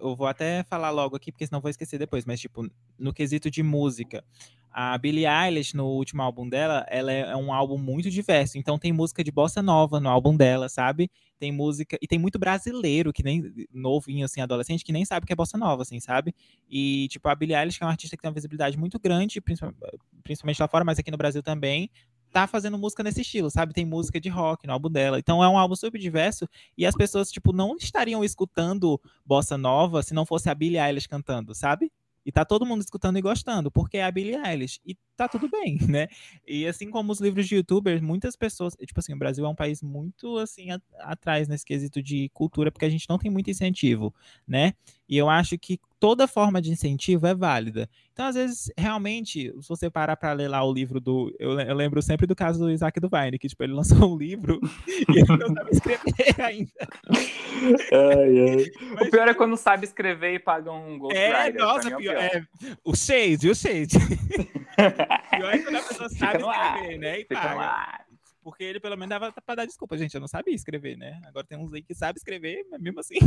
eu 0.00 0.16
vou 0.16 0.26
até 0.26 0.62
falar 0.64 0.90
logo 0.90 1.16
aqui, 1.16 1.30
porque 1.30 1.46
senão 1.46 1.60
vou 1.60 1.70
esquecer 1.70 1.98
depois, 1.98 2.24
mas 2.24 2.40
tipo, 2.40 2.66
no 2.98 3.12
quesito 3.12 3.50
de 3.50 3.62
música, 3.62 4.24
a 4.70 4.96
Billie 4.98 5.26
Eilish, 5.26 5.74
no 5.74 5.86
último 5.86 6.22
álbum 6.22 6.48
dela, 6.48 6.86
ela 6.88 7.12
é, 7.12 7.20
é 7.20 7.36
um 7.36 7.52
álbum 7.52 7.78
muito 7.78 8.10
diverso, 8.10 8.58
então 8.58 8.78
tem 8.78 8.92
música 8.92 9.24
de 9.24 9.30
bossa 9.30 9.62
nova 9.62 9.98
no 9.98 10.08
álbum 10.08 10.36
dela, 10.36 10.68
sabe? 10.68 11.10
Tem 11.38 11.50
música, 11.50 11.98
e 12.00 12.06
tem 12.06 12.18
muito 12.18 12.38
brasileiro, 12.38 13.12
que 13.12 13.22
nem, 13.22 13.66
novinho, 13.72 14.24
assim, 14.24 14.40
adolescente, 14.40 14.84
que 14.84 14.92
nem 14.92 15.04
sabe 15.04 15.26
que 15.26 15.32
é 15.32 15.36
bossa 15.36 15.56
nova, 15.56 15.82
assim, 15.82 16.00
sabe? 16.00 16.34
E, 16.68 17.08
tipo, 17.08 17.28
a 17.28 17.34
Billie 17.34 17.56
Eilish, 17.56 17.78
que 17.78 17.84
é 17.84 17.86
uma 17.86 17.92
artista 17.92 18.16
que 18.16 18.22
tem 18.22 18.28
uma 18.28 18.34
visibilidade 18.34 18.78
muito 18.78 18.98
grande, 18.98 19.40
principalmente 19.40 20.60
lá 20.60 20.68
fora, 20.68 20.84
mas 20.84 20.98
aqui 20.98 21.10
no 21.10 21.16
Brasil 21.16 21.42
também, 21.42 21.90
tá 22.32 22.46
fazendo 22.46 22.78
música 22.78 23.02
nesse 23.02 23.22
estilo, 23.22 23.50
sabe? 23.50 23.72
Tem 23.72 23.84
música 23.84 24.20
de 24.20 24.28
rock 24.28 24.66
no 24.66 24.72
álbum 24.72 24.90
dela. 24.90 25.18
Então 25.18 25.42
é 25.42 25.48
um 25.48 25.58
álbum 25.58 25.76
super 25.76 25.98
diverso 25.98 26.48
e 26.76 26.86
as 26.86 26.94
pessoas, 26.94 27.30
tipo, 27.30 27.52
não 27.52 27.76
estariam 27.76 28.24
escutando 28.24 29.00
bossa 29.24 29.56
nova 29.56 30.02
se 30.02 30.14
não 30.14 30.26
fosse 30.26 30.48
a 30.50 30.54
Billie 30.54 30.78
Eilish 30.78 31.08
cantando, 31.08 31.54
sabe? 31.54 31.90
E 32.28 32.30
tá 32.30 32.44
todo 32.44 32.66
mundo 32.66 32.82
escutando 32.82 33.18
e 33.18 33.22
gostando, 33.22 33.70
porque 33.70 33.96
é 33.96 34.04
a 34.04 34.10
Billie 34.10 34.36
Eilish. 34.36 34.80
E 34.84 34.94
tá 35.16 35.26
tudo 35.26 35.48
bem, 35.48 35.78
né? 35.88 36.08
E 36.46 36.66
assim 36.66 36.90
como 36.90 37.10
os 37.10 37.20
livros 37.20 37.48
de 37.48 37.56
youtubers, 37.56 38.02
muitas 38.02 38.36
pessoas. 38.36 38.74
Tipo 38.74 39.00
assim, 39.00 39.14
o 39.14 39.18
Brasil 39.18 39.46
é 39.46 39.48
um 39.48 39.54
país 39.54 39.82
muito 39.82 40.36
assim 40.36 40.70
a, 40.70 40.78
atrás 40.98 41.48
nesse 41.48 41.64
quesito 41.64 42.02
de 42.02 42.28
cultura, 42.34 42.70
porque 42.70 42.84
a 42.84 42.90
gente 42.90 43.08
não 43.08 43.16
tem 43.16 43.30
muito 43.30 43.50
incentivo, 43.50 44.14
né? 44.46 44.74
E 45.08 45.16
eu 45.16 45.30
acho 45.30 45.56
que 45.56 45.80
toda 46.00 46.28
forma 46.28 46.60
de 46.60 46.70
incentivo 46.70 47.26
é 47.26 47.34
válida. 47.34 47.88
Então, 48.12 48.26
às 48.26 48.34
vezes, 48.34 48.70
realmente, 48.76 49.52
se 49.60 49.68
você 49.68 49.90
parar 49.90 50.16
para 50.16 50.32
ler 50.32 50.48
lá 50.48 50.64
o 50.64 50.72
livro 50.72 51.00
do. 51.00 51.34
Eu, 51.38 51.58
eu, 51.60 51.74
lembro 51.74 52.00
sempre 52.02 52.26
do 52.26 52.34
caso 52.34 52.58
do 52.58 52.70
Isaac 52.70 52.98
Duvine, 53.00 53.38
que 53.38 53.48
tipo, 53.48 53.62
ele 53.62 53.72
lançou 53.72 54.12
um 54.12 54.16
livro 54.16 54.60
e 54.86 55.18
ele 55.18 55.36
não 55.36 55.54
sabe 55.54 55.70
escrever 55.72 56.40
ainda. 56.42 56.72
Ai, 57.92 58.40
ai. 58.40 58.66
Mas, 58.94 59.08
o 59.08 59.10
pior 59.10 59.28
é 59.28 59.34
quando 59.34 59.56
sabe 59.56 59.84
escrever 59.84 60.34
e 60.34 60.38
paga 60.38 60.72
um 60.72 60.98
Ghost 60.98 61.16
É, 61.16 61.52
nossa, 61.52 61.88
é 61.88 61.96
pior, 61.96 62.00
pior. 62.00 62.16
É, 62.16 62.46
o 62.84 62.94
Shade, 62.94 63.50
o 63.50 63.54
Shade. 63.54 63.98
pior 65.30 65.54
é 65.54 65.58
quando 65.58 65.76
a 65.76 65.82
pessoa 65.82 66.08
Fica 66.08 66.40
sabe 66.40 66.42
escrever, 66.42 66.98
né? 66.98 67.20
E 67.20 67.22
Fica 67.22 67.40
paga. 67.40 68.04
Porque 68.42 68.64
ele 68.64 68.80
pelo 68.80 68.96
menos 68.96 69.10
dava 69.10 69.32
pra 69.44 69.54
dar 69.54 69.66
desculpa, 69.66 69.98
gente. 69.98 70.14
Eu 70.14 70.20
não 70.20 70.28
sabia 70.28 70.54
escrever, 70.54 70.96
né? 70.96 71.20
Agora 71.26 71.46
tem 71.46 71.58
uns 71.58 71.72
aí 71.72 71.82
que 71.82 71.94
sabem 71.94 72.16
escrever, 72.16 72.66
mas 72.70 72.80
mesmo 72.80 72.98
assim. 72.98 73.18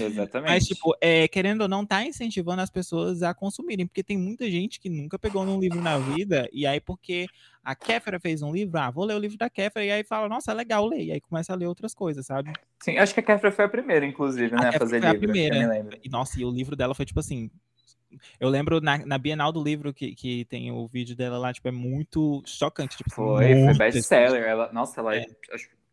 Exatamente. 0.00 0.50
Mas, 0.50 0.64
tipo, 0.64 0.96
é, 1.00 1.28
querendo 1.28 1.62
ou 1.62 1.68
não, 1.68 1.84
tá 1.84 2.04
incentivando 2.04 2.62
as 2.62 2.70
pessoas 2.70 3.22
a 3.22 3.34
consumirem, 3.34 3.86
porque 3.86 4.02
tem 4.02 4.16
muita 4.16 4.50
gente 4.50 4.80
que 4.80 4.88
nunca 4.88 5.18
pegou 5.18 5.44
num 5.44 5.60
livro 5.60 5.80
na 5.80 5.98
vida, 5.98 6.48
e 6.52 6.66
aí 6.66 6.80
porque 6.80 7.26
a 7.62 7.74
Kéfera 7.74 8.18
fez 8.18 8.42
um 8.42 8.52
livro, 8.52 8.78
ah, 8.78 8.90
vou 8.90 9.04
ler 9.04 9.14
o 9.14 9.18
livro 9.18 9.36
da 9.36 9.50
Kéfera, 9.50 9.84
e 9.84 9.90
aí 9.90 10.04
fala, 10.04 10.28
nossa, 10.28 10.52
é 10.52 10.54
legal 10.54 10.86
ler, 10.86 11.04
e 11.04 11.12
aí 11.12 11.20
começa 11.20 11.52
a 11.52 11.56
ler 11.56 11.66
outras 11.66 11.94
coisas, 11.94 12.26
sabe? 12.26 12.52
Sim, 12.80 12.98
acho 12.98 13.14
que 13.14 13.20
a 13.20 13.22
Kéfera 13.22 13.52
foi 13.52 13.64
a 13.64 13.68
primeira, 13.68 14.06
inclusive, 14.06 14.54
né, 14.54 14.66
a, 14.66 14.68
a 14.70 14.72
fazer 14.72 15.00
foi 15.00 15.10
livro, 15.10 15.16
a 15.16 15.32
primeira. 15.32 15.88
E, 16.02 16.08
nossa, 16.08 16.40
e 16.40 16.44
o 16.44 16.50
livro 16.50 16.74
dela 16.74 16.94
foi, 16.94 17.04
tipo 17.04 17.20
assim, 17.20 17.50
Eu 18.38 18.48
lembro 18.48 18.80
na, 18.80 18.98
na 18.98 19.18
Bienal 19.18 19.52
do 19.52 19.62
livro 19.62 19.92
que, 19.92 20.14
que 20.14 20.44
tem 20.46 20.70
o 20.70 20.86
vídeo 20.86 21.16
dela 21.16 21.38
lá, 21.38 21.52
tipo, 21.52 21.68
é 21.68 21.72
muito 21.72 22.42
chocante. 22.46 22.96
Tipo, 22.96 23.10
foi, 23.10 23.64
foi 23.64 23.74
best-seller. 23.74 24.42
Ela, 24.42 24.72
nossa, 24.72 25.00
ela 25.00 25.16
é. 25.16 25.26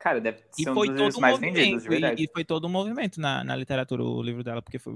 Cara, 0.02 0.20
deve 0.20 0.40
ser 0.50 0.64
e 0.64 0.70
um 0.70 0.74
foi 0.74 0.88
dos 0.88 0.98
todo 0.98 1.18
um 1.18 1.22
mais 1.22 1.38
vendidos, 1.38 1.84
de 1.84 1.90
verdade. 1.90 2.24
E, 2.24 2.28
foi 2.28 2.44
todo 2.44 2.66
um 2.66 2.70
movimento 2.70 3.22
na, 3.22 3.44
na 3.44 3.56
literatura, 3.56 4.04
o 4.04 4.20
livro 4.22 4.44
dela, 4.44 4.60
porque 4.60 4.80
foi, 4.80 4.94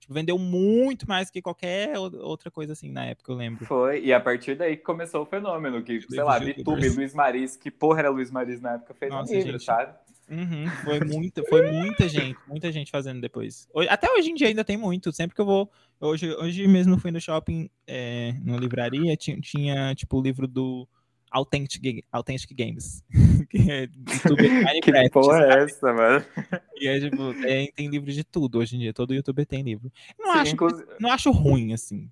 tipo, 0.00 0.14
vendeu 0.14 0.38
muito 0.38 1.06
mais 1.06 1.28
que 1.28 1.42
qualquer 1.42 1.98
outra 1.98 2.50
coisa 2.50 2.72
assim 2.72 2.90
na 2.90 3.04
época, 3.04 3.30
eu 3.30 3.36
lembro. 3.36 3.66
Foi, 3.66 4.02
e 4.02 4.14
a 4.14 4.20
partir 4.20 4.54
daí 4.54 4.78
que 4.78 4.82
começou 4.82 5.24
o 5.24 5.26
fenômeno, 5.26 5.82
que, 5.82 6.00
sei 6.00 6.22
lá, 6.22 6.40
Bitube, 6.40 6.88
Luiz 6.88 7.12
Maris, 7.12 7.54
que 7.54 7.70
porra 7.70 7.98
era 7.98 8.08
Luiz 8.08 8.30
Maris 8.30 8.58
na 8.58 8.74
época, 8.74 8.94
fez 8.94 9.12
Nossa, 9.12 9.30
um 9.30 9.36
livro, 9.36 9.52
gente. 9.52 9.64
sabe? 9.64 9.94
Uhum, 10.28 10.66
foi 10.82 11.00
muita, 11.00 11.42
foi 11.44 11.70
muita 11.70 12.08
gente, 12.08 12.38
muita 12.48 12.72
gente 12.72 12.90
fazendo 12.90 13.20
depois. 13.20 13.68
Até 13.88 14.10
hoje 14.10 14.30
em 14.30 14.34
dia 14.34 14.48
ainda 14.48 14.64
tem 14.64 14.76
muito. 14.76 15.12
Sempre 15.12 15.36
que 15.36 15.40
eu 15.40 15.46
vou. 15.46 15.70
Hoje, 16.00 16.34
hoje 16.34 16.66
mesmo 16.66 16.98
fui 16.98 17.10
no 17.10 17.20
shopping, 17.20 17.70
é, 17.86 18.34
numa 18.42 18.58
livraria, 18.58 19.16
tinha, 19.16 19.40
tinha 19.40 19.94
tipo 19.94 20.18
o 20.18 20.22
livro 20.22 20.48
do 20.48 20.88
Authentic, 21.30 22.04
Authentic 22.12 22.52
Games. 22.56 23.02
que 23.50 23.70
é 23.70 23.82
youtuber 23.82 24.44
de 24.48 24.80
Que 24.80 24.92
Minecraft. 24.92 25.10
porra 25.10 25.38
sabe? 25.38 25.52
é 25.52 25.64
essa, 25.64 25.92
mano? 25.92 26.24
E 26.76 26.88
é, 26.88 27.00
tipo, 27.00 27.34
tem, 27.34 27.72
tem 27.72 27.88
livro 27.88 28.10
de 28.12 28.24
tudo 28.24 28.58
hoje 28.58 28.76
em 28.76 28.78
dia. 28.80 28.92
Todo 28.92 29.14
youtuber 29.14 29.44
tem 29.46 29.62
livro. 29.62 29.90
Não, 30.18 30.32
Sim, 30.34 30.38
acho, 30.38 30.52
inclusive- 30.54 30.88
não 31.00 31.10
acho 31.10 31.30
ruim, 31.30 31.72
assim. 31.72 32.10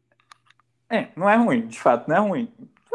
É, 0.90 1.08
não 1.16 1.28
é 1.28 1.36
ruim, 1.36 1.66
de 1.66 1.78
fato, 1.78 2.08
não 2.08 2.16
é 2.16 2.20
ruim. 2.20 2.52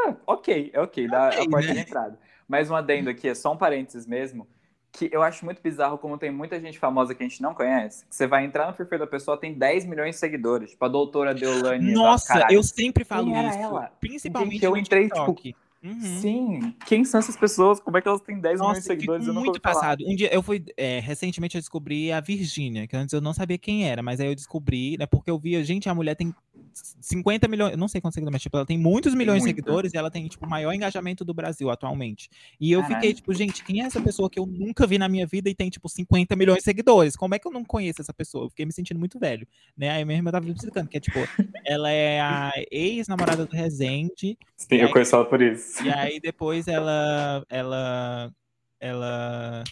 É, 0.07 0.13
ok, 0.25 0.69
é 0.73 0.79
ok, 0.79 1.07
dá 1.07 1.29
Ok, 1.29 1.41
a 1.41 1.49
porta 1.49 1.67
né? 1.67 1.73
de 1.73 1.79
entrada. 1.81 2.19
Mas 2.47 2.69
um 2.71 2.75
adendo 2.75 3.09
aqui, 3.09 3.27
é 3.27 3.35
só 3.35 3.51
um 3.53 3.57
parênteses 3.57 4.05
mesmo, 4.07 4.47
que 4.91 5.09
eu 5.11 5.21
acho 5.21 5.43
muito 5.45 5.61
bizarro 5.61 5.97
como 5.97 6.17
tem 6.17 6.31
muita 6.31 6.59
gente 6.59 6.79
famosa 6.79 7.13
que 7.13 7.21
a 7.21 7.27
gente 7.27 7.41
não 7.41 7.53
conhece, 7.53 8.05
que 8.05 8.15
você 8.15 8.25
vai 8.25 8.45
entrar 8.45 8.67
no 8.67 8.73
perfil 8.73 8.97
da 8.99 9.05
pessoa, 9.07 9.37
tem 9.37 9.53
10 9.53 9.85
milhões 9.85 10.15
de 10.15 10.19
seguidores, 10.19 10.71
tipo 10.71 10.83
a 10.85 10.87
doutora 10.87 11.33
Deolane. 11.33 11.91
Nossa, 11.93 12.27
caralho. 12.33 12.53
eu 12.55 12.63
sempre 12.63 13.03
falo 13.03 13.31
Quem 13.31 13.47
isso. 13.49 13.57
ela? 13.59 13.91
Principalmente 13.99 14.51
Gente, 14.53 14.65
eu 14.65 14.71
no 14.71 14.77
entrei, 14.77 15.03
TikTok. 15.03 15.55
Uhum. 15.81 16.01
Sim, 16.01 16.75
quem 16.85 17.05
são 17.05 17.19
essas 17.19 17.37
pessoas? 17.37 17.79
Como 17.79 17.97
é 17.97 18.01
que 18.01 18.07
elas 18.07 18.19
têm 18.21 18.39
10 18.39 18.59
milhões 18.59 18.79
de 18.79 18.83
seguidores? 18.83 19.27
Eu 19.27 19.33
muito 19.33 19.61
passado. 19.61 20.03
Um 20.05 20.15
dia 20.15 20.33
eu 20.33 20.43
fui. 20.43 20.63
é, 20.75 20.99
recentemente 20.99 21.55
eu 21.55 21.61
descobri 21.61 22.11
a 22.11 22.19
Virgínia, 22.19 22.85
que 22.85 22.95
antes 22.97 23.13
eu 23.13 23.21
não 23.21 23.33
sabia 23.33 23.57
quem 23.57 23.87
era, 23.87 24.03
mas 24.03 24.19
aí 24.19 24.27
eu 24.27 24.35
descobri, 24.35 24.97
né? 24.97 25.05
Porque 25.05 25.31
eu 25.31 25.39
via, 25.39 25.63
gente, 25.63 25.87
a 25.87 25.95
mulher 25.95 26.15
tem 26.15 26.33
50 26.73 27.47
milhões, 27.47 27.77
não 27.77 27.87
sei 27.87 28.01
quantos 28.01 28.15
seguidores, 28.15 28.33
mas 28.33 28.41
tipo, 28.41 28.57
ela 28.57 28.65
tem 28.65 28.77
muitos 28.77 29.13
milhões 29.13 29.41
de 29.41 29.49
seguidores 29.49 29.93
e 29.93 29.97
ela 29.97 30.11
tem, 30.11 30.27
tipo, 30.27 30.45
o 30.45 30.49
maior 30.49 30.73
engajamento 30.73 31.25
do 31.25 31.33
Brasil 31.33 31.69
atualmente. 31.69 32.29
E 32.59 32.71
eu 32.71 32.81
Caralho. 32.81 32.95
fiquei, 32.95 33.13
tipo, 33.13 33.33
gente, 33.33 33.63
quem 33.63 33.81
é 33.81 33.85
essa 33.85 34.01
pessoa 34.01 34.29
que 34.29 34.39
eu 34.39 34.45
nunca 34.45 34.85
vi 34.85 34.97
na 34.97 35.09
minha 35.09 35.25
vida 35.25 35.49
e 35.49 35.55
tem, 35.55 35.69
tipo, 35.69 35.87
50 35.89 36.35
milhões 36.35 36.59
de 36.59 36.63
seguidores? 36.63 37.15
Como 37.15 37.35
é 37.35 37.39
que 37.39 37.47
eu 37.47 37.51
não 37.51 37.63
conheço 37.63 38.01
essa 38.01 38.13
pessoa? 38.13 38.45
Eu 38.45 38.49
fiquei 38.49 38.65
me 38.65 38.73
sentindo 38.73 38.99
muito 38.99 39.19
velho, 39.19 39.47
né? 39.77 39.89
Aí 39.91 40.05
mesmo 40.05 40.27
eu 40.27 40.31
tava 40.31 40.45
me 40.45 40.51
explicando, 40.51 40.89
que 40.89 40.97
é, 40.97 40.99
tipo, 40.99 41.19
ela 41.65 41.89
é 41.89 42.19
a 42.21 42.51
ex-namorada 42.71 43.45
do 43.45 43.55
Rezende, 43.55 44.37
Sim, 44.55 44.75
eu 44.75 44.91
conheço 44.91 45.15
ela 45.15 45.25
por 45.25 45.41
isso. 45.41 45.83
e 45.83 45.89
aí 45.89 46.19
depois 46.19 46.67
ela, 46.67 47.43
ela, 47.49 48.31
ela 48.79 49.63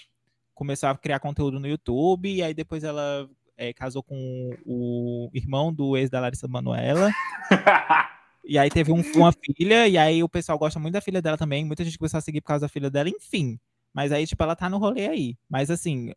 começou 0.54 0.90
a 0.90 0.98
criar 0.98 1.20
conteúdo 1.20 1.60
no 1.60 1.68
YouTube, 1.68 2.34
e 2.34 2.42
aí 2.42 2.54
depois 2.54 2.84
ela 2.84 3.30
é, 3.58 3.74
casou 3.74 4.04
com 4.04 4.56
o 4.66 5.30
irmão 5.34 5.74
do 5.74 5.98
ex 5.98 6.10
da 6.10 6.20
Larissa 6.20 6.48
Manoela, 6.48 7.12
e 8.46 8.58
aí 8.58 8.70
teve 8.70 8.92
um- 8.92 9.02
uma 9.16 9.32
filha, 9.34 9.88
e 9.88 9.98
aí 9.98 10.24
o 10.24 10.30
pessoal 10.30 10.58
gosta 10.58 10.80
muito 10.80 10.94
da 10.94 11.02
filha 11.02 11.22
dela 11.22 11.38
também, 11.38 11.66
muita 11.66 11.84
gente 11.84 11.98
começou 11.98 12.18
a 12.18 12.22
seguir 12.22 12.42
por 12.42 12.48
causa 12.48 12.66
da 12.66 12.70
filha 12.70 12.90
dela, 12.90 13.10
enfim. 13.10 13.60
Mas 13.94 14.12
aí, 14.12 14.28
tipo, 14.28 14.44
ela 14.44 14.56
tá 14.56 14.70
no 14.70 14.78
rolê 14.78 15.08
aí. 15.08 15.36
Mas 15.50 15.72
assim, 15.72 16.14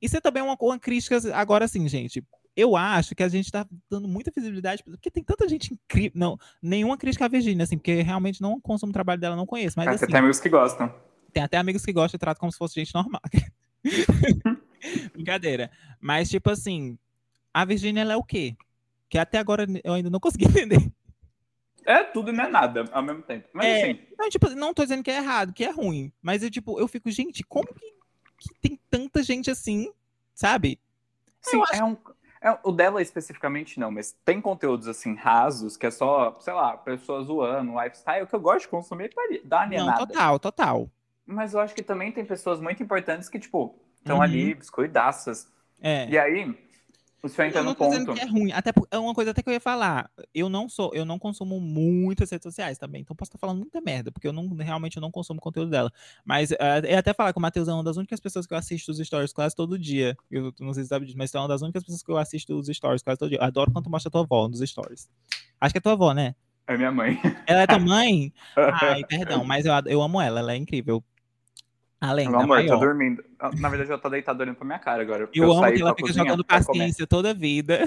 isso 0.00 0.16
é 0.16 0.20
também 0.22 0.42
uma, 0.42 0.56
uma 0.58 0.78
crítica, 0.78 1.18
agora 1.34 1.66
assim, 1.66 1.86
gente. 1.86 2.24
Eu 2.56 2.74
acho 2.76 3.14
que 3.14 3.22
a 3.22 3.28
gente 3.28 3.50
tá 3.52 3.66
dando 3.90 4.08
muita 4.08 4.32
visibilidade, 4.34 4.82
porque 4.82 5.10
tem 5.10 5.22
tanta 5.22 5.46
gente 5.48 5.72
incrível. 5.74 6.12
Não, 6.14 6.38
nenhuma 6.62 6.96
crítica 6.96 7.26
à 7.26 7.28
Virgínia, 7.28 7.62
assim, 7.64 7.76
porque 7.76 8.00
realmente 8.02 8.40
não 8.40 8.60
consumo 8.60 8.90
o 8.90 8.92
trabalho 8.92 9.20
dela, 9.20 9.36
não 9.36 9.46
conheço. 9.46 9.78
Mas 9.78 9.86
Ah, 9.86 9.90
assim, 9.92 10.06
tem 10.06 10.16
amigos 10.16 10.40
que 10.40 10.48
gostam. 10.48 10.92
tem 11.32 11.42
até 11.42 11.58
amigos 11.58 11.84
que 11.84 11.92
gostam 11.92 12.16
e 12.16 12.18
tratam 12.18 12.40
como 12.40 12.50
se 12.52 12.58
fosse 12.58 12.74
gente 12.74 12.94
normal. 12.94 13.20
Brincadeira. 15.12 15.70
Mas, 16.00 16.28
tipo 16.28 16.50
assim, 16.50 16.98
a 17.52 17.64
Virgínia, 17.64 18.02
ela 18.02 18.14
é 18.14 18.16
o 18.16 18.24
quê? 18.24 18.56
Que 19.08 19.18
até 19.18 19.38
agora 19.38 19.66
eu 19.84 19.92
ainda 19.94 20.10
não 20.10 20.20
consegui 20.20 20.44
entender. 20.48 20.90
É 21.84 22.04
tudo 22.04 22.30
e 22.30 22.32
não 22.32 22.44
é 22.44 22.48
nada 22.48 22.84
ao 22.92 23.02
mesmo 23.02 23.22
tempo. 23.22 23.48
Mas 23.52 23.66
É. 23.66 23.84
assim, 23.84 24.00
Não, 24.18 24.28
tipo, 24.28 24.48
não 24.50 24.74
tô 24.74 24.82
dizendo 24.82 25.02
que 25.02 25.10
é 25.10 25.16
errado, 25.16 25.52
que 25.52 25.64
é 25.64 25.70
ruim. 25.70 26.12
Mas 26.22 26.42
eu, 26.42 26.50
tipo, 26.50 26.78
eu 26.78 26.86
fico, 26.86 27.10
gente, 27.10 27.42
como 27.44 27.66
que, 27.74 27.94
que 28.38 28.54
tem 28.60 28.78
tanta 28.90 29.22
gente 29.22 29.50
assim, 29.50 29.90
sabe? 30.34 30.78
sim, 31.40 31.60
é 31.72 31.82
um. 31.82 31.96
é- 32.42 32.58
o 32.62 32.70
dela 32.70 33.00
especificamente 33.02 33.80
não, 33.80 33.90
mas 33.90 34.12
tem 34.24 34.40
conteúdos 34.40 34.86
assim 34.88 35.14
rasos 35.14 35.76
que 35.76 35.86
é 35.86 35.90
só, 35.90 36.38
sei 36.40 36.52
lá, 36.52 36.76
pessoas 36.76 37.26
zoando, 37.26 37.72
lifestyle, 37.80 38.26
que 38.26 38.34
eu 38.34 38.40
gosto 38.40 38.62
de 38.62 38.68
consumir 38.68 39.10
uma 39.16 39.24
Não, 39.26 39.58
alienada. 39.58 40.06
total, 40.06 40.38
total. 40.38 40.90
Mas 41.26 41.54
eu 41.54 41.60
acho 41.60 41.74
que 41.74 41.82
também 41.82 42.12
tem 42.12 42.24
pessoas 42.24 42.60
muito 42.60 42.82
importantes 42.82 43.28
que, 43.28 43.38
tipo, 43.38 43.78
estão 44.00 44.16
Uhum. 44.16 44.22
ali, 44.22 44.54
biscoidaças. 44.54 45.48
É. 45.80 46.08
E 46.08 46.18
aí, 46.18 46.54
o 47.22 47.28
senhor 47.28 47.48
entra 47.48 47.62
no 47.62 47.74
ponto. 47.74 48.12
é 48.12 48.24
ruim. 48.24 48.50
Até 48.52 48.72
é 48.90 48.98
uma 48.98 49.12
coisa 49.14 49.30
até 49.30 49.42
que 49.42 49.48
eu 49.48 49.52
ia 49.52 49.60
falar. 49.60 50.10
Eu 50.34 50.48
não 50.48 50.68
sou, 50.68 50.90
eu 50.94 51.04
não 51.04 51.18
consumo 51.18 51.60
muitas 51.60 52.30
redes 52.30 52.44
sociais 52.44 52.78
também. 52.78 53.02
Então 53.02 53.14
posso 53.14 53.28
estar 53.28 53.38
falando 53.38 53.58
muita 53.58 53.78
merda, 53.80 54.10
porque 54.10 54.26
eu 54.26 54.32
não 54.32 54.48
realmente 54.56 54.96
eu 54.96 55.02
não 55.02 55.10
consumo 55.10 55.38
conteúdo 55.40 55.70
dela. 55.70 55.92
Mas 56.24 56.50
eu 56.50 56.56
ia 56.88 56.98
até 56.98 57.12
falar 57.12 57.32
que 57.32 57.38
o 57.38 57.42
Matheus 57.42 57.68
é 57.68 57.72
uma 57.74 57.84
das 57.84 57.98
únicas 57.98 58.20
pessoas 58.20 58.46
que 58.46 58.54
eu 58.54 58.58
assisto 58.58 58.90
os 58.90 58.98
stories 58.98 59.32
quase 59.34 59.54
todo 59.54 59.78
dia. 59.78 60.16
Eu 60.30 60.52
não 60.60 60.72
sei 60.72 60.82
se 60.82 60.88
você 60.88 60.94
sabe 60.94 61.04
disso, 61.06 61.18
mas 61.18 61.30
tu 61.30 61.36
é 61.36 61.40
uma 61.40 61.48
das 61.48 61.60
únicas 61.60 61.82
pessoas 61.82 62.02
que 62.02 62.10
eu 62.10 62.16
assisto 62.16 62.58
os 62.58 62.66
stories 62.68 63.02
quase 63.02 63.18
todo 63.18 63.28
dia. 63.28 63.38
Eu 63.38 63.44
adoro 63.44 63.70
quando 63.70 63.84
tu 63.84 63.90
mostra 63.90 64.08
a 64.08 64.12
tua 64.12 64.22
avó 64.22 64.48
nos 64.48 64.60
stories. 64.60 65.08
Acho 65.60 65.74
que 65.74 65.78
é 65.78 65.80
tua 65.82 65.92
avó, 65.92 66.14
né? 66.14 66.34
É 66.66 66.76
minha 66.76 66.92
mãe. 66.92 67.20
Ela 67.46 67.62
é 67.62 67.66
tua 67.66 67.78
mãe? 67.80 68.32
Ai, 68.80 69.04
perdão, 69.04 69.44
mas 69.44 69.66
eu, 69.66 69.72
eu 69.86 70.00
amo 70.00 70.20
ela, 70.20 70.40
ela 70.40 70.52
é 70.52 70.56
incrível. 70.56 71.04
Além 72.00 72.28
Meu 72.28 72.40
amor, 72.40 72.56
maior. 72.56 72.78
tá 72.78 72.84
dormindo. 72.86 73.22
Ah, 73.38 73.50
Na 73.58 73.68
verdade, 73.68 73.90
ela 73.90 74.00
tá 74.00 74.08
deitada 74.08 74.42
olhando 74.42 74.56
pra 74.56 74.64
minha 74.66 74.78
cara 74.78 75.02
agora. 75.02 75.26
porque 75.26 75.38
Eu 75.38 75.52
amo 75.52 75.70
que 75.72 75.82
ela 75.82 75.90
fica 75.94 76.06
cozinha 76.08 76.24
jogando 76.24 76.44
paciência 76.44 77.06
toda 77.06 77.30
a 77.30 77.34
vida. 77.34 77.80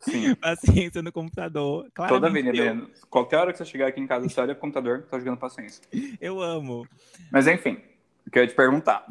Sim, 0.00 0.34
paciência 0.36 1.00
no 1.00 1.12
computador. 1.12 1.88
toda 2.08 2.26
avenida. 2.26 2.56
eu, 2.56 2.90
Qualquer 3.08 3.36
hora 3.36 3.52
que 3.52 3.58
você 3.58 3.64
chegar 3.64 3.86
aqui 3.86 4.00
em 4.00 4.06
casa, 4.06 4.28
você 4.28 4.40
olha 4.40 4.54
pro 4.54 4.62
computador, 4.62 5.02
tá 5.08 5.16
jogando 5.18 5.36
paciência. 5.36 5.80
eu 6.20 6.40
amo. 6.42 6.88
Mas 7.30 7.46
enfim, 7.46 7.78
o 8.26 8.30
que 8.30 8.38
eu 8.40 8.42
ia 8.42 8.48
te 8.48 8.54
perguntar. 8.54 9.06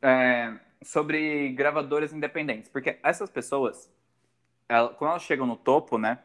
É, 0.00 0.54
sobre 0.82 1.50
gravadoras 1.50 2.14
independentes. 2.14 2.70
Porque 2.70 2.96
essas 3.02 3.28
pessoas, 3.28 3.90
ela- 4.68 4.88
quando 4.94 5.10
elas 5.10 5.22
chegam 5.22 5.46
no 5.46 5.56
topo, 5.56 5.98
né? 5.98 6.18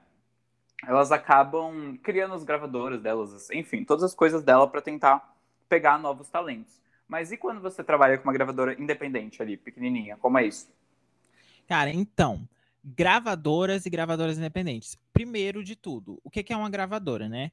Elas 0.88 1.12
acabam 1.12 1.98
criando 2.02 2.34
as 2.34 2.44
gravadoras 2.44 3.02
delas, 3.02 3.50
enfim, 3.52 3.84
todas 3.84 4.04
as 4.04 4.16
coisas 4.16 4.42
dela 4.42 4.68
para 4.68 4.82
tentar 4.82 5.36
pegar 5.70 6.00
novos 6.00 6.28
talentos. 6.30 6.82
Mas 7.12 7.30
e 7.30 7.36
quando 7.36 7.60
você 7.60 7.84
trabalha 7.84 8.18
com 8.18 8.24
uma 8.24 8.32
gravadora 8.32 8.74
independente 8.82 9.42
ali, 9.42 9.58
pequenininha? 9.58 10.16
Como 10.16 10.38
é 10.38 10.48
isso? 10.48 10.70
Cara, 11.68 11.90
então, 11.90 12.48
gravadoras 12.82 13.86
e 13.86 13.90
gravadoras 13.90 14.38
independentes. 14.38 14.98
Primeiro 15.12 15.62
de 15.62 15.76
tudo, 15.76 16.22
o 16.24 16.30
que 16.30 16.54
é 16.54 16.56
uma 16.56 16.70
gravadora, 16.70 17.28
né? 17.28 17.52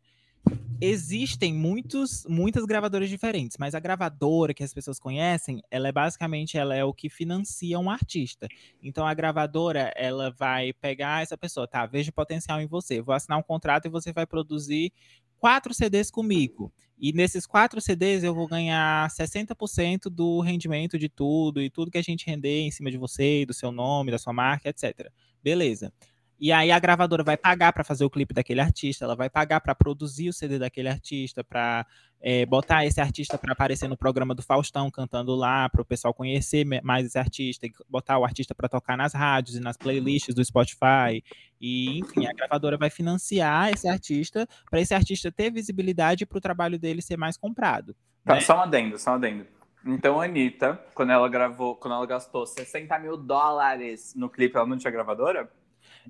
Existem 0.81 1.53
muitos, 1.53 2.25
muitas 2.29 2.65
gravadoras 2.65 3.11
diferentes, 3.11 3.57
mas 3.59 3.75
a 3.75 3.81
gravadora 3.81 4.55
que 4.55 4.63
as 4.63 4.73
pessoas 4.73 5.01
conhecem, 5.01 5.61
ela 5.73 5.89
é 5.89 5.93
basicamente 5.93 6.57
ela 6.57 6.77
é 6.77 6.85
o 6.85 6.95
que 6.95 7.11
financia 7.11 7.81
um 7.81 7.91
artista. 7.91 8.47
Então 8.81 9.05
a 9.05 9.13
gravadora, 9.13 9.93
ela 9.97 10.31
vai 10.31 10.73
pegar 10.73 11.25
essa 11.25 11.37
pessoa, 11.37 11.67
tá? 11.67 11.85
Vejo 11.85 12.13
potencial 12.13 12.61
em 12.61 12.67
você, 12.69 13.03
vou 13.03 13.13
assinar 13.13 13.37
um 13.37 13.43
contrato 13.43 13.87
e 13.87 13.91
você 13.91 14.13
vai 14.13 14.25
produzir 14.25 14.93
quatro 15.39 15.73
CDs 15.73 16.11
comigo. 16.11 16.73
E 17.01 17.13
nesses 17.13 17.47
quatro 17.47 17.81
CDs 17.81 18.25
eu 18.25 18.35
vou 18.35 18.49
ganhar 18.49 19.09
60% 19.09 20.11
do 20.11 20.41
rendimento 20.41 20.99
de 20.99 21.09
tudo 21.09 21.63
e 21.63 21.71
tudo 21.71 21.91
que 21.91 21.99
a 21.99 22.03
gente 22.03 22.27
render 22.27 22.61
em 22.61 22.71
cima 22.71 22.91
de 22.91 22.99
você, 22.99 23.47
do 23.47 23.55
seu 23.55 23.71
nome, 23.71 24.11
da 24.11 24.19
sua 24.19 24.33
marca, 24.33 24.69
etc. 24.69 25.09
Beleza. 25.43 25.93
E 26.41 26.53
aí 26.53 26.71
a 26.71 26.79
gravadora 26.79 27.25
vai 27.25 27.37
pagar 27.37 27.73
para 27.73 27.83
fazer 27.83 28.05
o 28.05 28.11
clipe 28.11 28.33
daquele 28.33 28.61
artista, 28.61 29.05
ela 29.05 29.17
vai 29.17 29.29
pagar 29.29 29.61
para 29.61 29.75
produzir 29.75 30.29
o 30.29 30.33
CD 30.33 30.59
daquele 30.59 30.89
artista, 30.89 31.43
para 31.43 31.85
botar 32.49 32.85
esse 32.85 33.01
artista 33.01 33.37
para 33.39 33.53
aparecer 33.53 33.89
no 33.89 33.97
programa 33.97 34.35
do 34.35 34.43
Faustão 34.43 34.91
cantando 34.91 35.35
lá, 35.35 35.69
para 35.69 35.83
o 35.83 35.85
pessoal 35.85 36.15
conhecer 36.15 36.65
mais 36.83 37.07
esse 37.07 37.19
artista, 37.19 37.67
e 37.67 37.73
botar 37.89 38.19
o 38.19 38.25
artista 38.25 38.55
para 38.55 38.69
tocar 38.69 38.97
nas 38.97 39.15
rádios 39.15 39.57
e 39.57 39.61
nas 39.61 39.77
playlists 39.77 40.35
do 40.35 40.45
Spotify. 40.45 41.23
E, 41.61 41.99
enfim, 41.99 42.27
a 42.27 42.33
gravadora 42.33 42.77
vai 42.77 42.91
financiar 42.91 43.71
esse 43.71 43.89
artista 43.89 44.47
para 44.71 44.81
esse 44.81 44.95
artista 44.95 45.33
ter 45.33 45.51
visibilidade 45.51 46.25
para 46.25 46.39
o 46.39 46.41
trabalho 46.41 46.79
dele 46.79 47.03
ser 47.03 47.17
mais 47.17 47.37
comprado. 47.37 47.97
Tá, 48.25 48.35
né? 48.35 48.41
Só 48.41 48.57
um 48.57 48.61
adendo, 48.61 48.99
só 48.99 49.13
um 49.13 49.15
adendo. 49.15 49.47
Então 49.87 50.21
a 50.21 50.25
Anitta, 50.25 50.81
quando 50.95 51.11
ela 51.11 51.29
gravou, 51.29 51.77
quando 51.77 51.95
ela 51.95 52.07
gastou 52.07 52.47
60 52.47 52.99
mil 52.99 53.17
dólares 53.17 54.13
no 54.15 54.29
clipe, 54.29 54.57
ela 54.57 54.67
não 54.67 54.77
tinha 54.77 54.91
gravadora? 54.91 55.51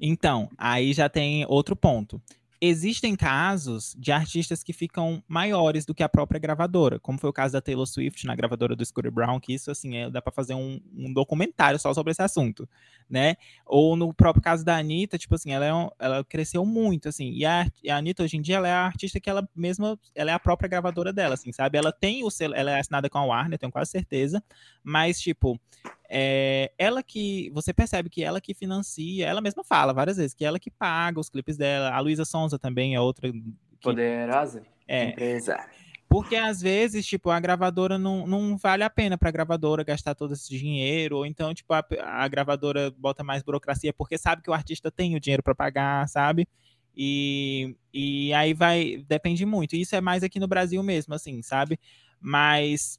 Então, 0.00 0.48
aí 0.56 0.92
já 0.92 1.08
tem 1.08 1.44
outro 1.48 1.76
ponto. 1.76 2.20
existem 2.60 3.14
casos 3.14 3.94
de 3.96 4.10
artistas 4.10 4.64
que 4.64 4.72
ficam 4.72 5.22
maiores 5.28 5.86
do 5.86 5.94
que 5.94 6.02
a 6.02 6.08
própria 6.08 6.40
gravadora, 6.40 6.98
como 6.98 7.16
foi 7.16 7.30
o 7.30 7.32
caso 7.32 7.52
da 7.52 7.60
Taylor 7.60 7.86
Swift 7.86 8.26
na 8.26 8.34
gravadora 8.34 8.74
do 8.74 8.84
Scooter 8.84 9.12
Brown, 9.12 9.38
que 9.38 9.54
isso 9.54 9.70
assim 9.70 9.96
é, 9.96 10.10
dá 10.10 10.20
para 10.20 10.32
fazer 10.32 10.54
um, 10.54 10.80
um, 10.92 11.12
documentário 11.12 11.78
só 11.78 11.94
sobre 11.94 12.10
esse 12.10 12.20
assunto, 12.20 12.68
né? 13.08 13.36
Ou 13.64 13.94
no 13.94 14.12
próprio 14.12 14.42
caso 14.42 14.64
da 14.64 14.76
Anitta, 14.76 15.16
tipo 15.16 15.36
assim, 15.36 15.52
ela, 15.52 15.64
é 15.64 15.72
um, 15.72 15.88
ela 16.00 16.24
cresceu 16.24 16.66
muito, 16.66 17.08
assim, 17.08 17.30
e 17.30 17.44
a, 17.46 17.64
a 17.88 17.96
Anitta 17.96 18.24
hoje 18.24 18.36
em 18.36 18.42
dia 18.42 18.56
ela 18.56 18.66
é 18.66 18.72
a 18.72 18.86
artista 18.86 19.20
que 19.20 19.30
ela 19.30 19.48
mesma, 19.54 19.96
ela 20.12 20.32
é 20.32 20.34
a 20.34 20.40
própria 20.40 20.68
gravadora 20.68 21.12
dela, 21.12 21.34
assim, 21.34 21.52
sabe? 21.52 21.78
Ela 21.78 21.92
tem 21.92 22.24
o 22.24 22.30
selo, 22.30 22.56
ela 22.56 22.72
é 22.72 22.80
assinada 22.80 23.08
com 23.08 23.18
a 23.18 23.24
Warner, 23.24 23.56
tenho 23.56 23.70
quase 23.70 23.92
certeza, 23.92 24.42
mas 24.82 25.20
tipo, 25.20 25.60
é, 26.08 26.72
ela 26.78 27.02
que 27.02 27.50
você 27.50 27.72
percebe 27.72 28.08
que 28.08 28.24
ela 28.24 28.40
que 28.40 28.54
financia, 28.54 29.26
ela 29.26 29.42
mesma 29.42 29.62
fala 29.62 29.92
várias 29.92 30.16
vezes 30.16 30.34
que 30.34 30.44
ela 30.44 30.58
que 30.58 30.70
paga 30.70 31.20
os 31.20 31.28
clipes 31.28 31.56
dela. 31.56 31.90
A 31.90 32.00
Luísa 32.00 32.24
Sonza 32.24 32.58
também 32.58 32.94
é 32.94 33.00
outra 33.00 33.30
que, 33.30 33.42
poderosa 33.82 34.62
é, 34.86 35.10
empresária. 35.10 35.68
Porque 36.08 36.36
às 36.36 36.62
vezes, 36.62 37.06
tipo, 37.06 37.28
a 37.28 37.38
gravadora 37.38 37.98
não, 37.98 38.26
não 38.26 38.56
vale 38.56 38.82
a 38.82 38.88
pena 38.88 39.18
para 39.18 39.28
a 39.28 39.32
gravadora 39.32 39.84
gastar 39.84 40.14
todo 40.14 40.32
esse 40.32 40.48
dinheiro, 40.48 41.18
ou 41.18 41.26
então, 41.26 41.52
tipo, 41.52 41.70
a, 41.74 41.84
a, 42.02 42.26
gravadora 42.26 42.90
bota 42.92 43.22
mais 43.22 43.42
burocracia 43.42 43.92
porque 43.92 44.16
sabe 44.16 44.40
que 44.40 44.48
o 44.48 44.54
artista 44.54 44.90
tem 44.90 45.14
o 45.14 45.20
dinheiro 45.20 45.42
para 45.42 45.54
pagar, 45.54 46.08
sabe? 46.08 46.48
E, 46.96 47.76
e 47.92 48.32
aí 48.32 48.54
vai, 48.54 49.04
depende 49.06 49.44
muito. 49.44 49.76
Isso 49.76 49.94
é 49.94 50.00
mais 50.00 50.22
aqui 50.22 50.40
no 50.40 50.48
Brasil 50.48 50.82
mesmo, 50.82 51.12
assim, 51.12 51.42
sabe? 51.42 51.78
Mas 52.18 52.98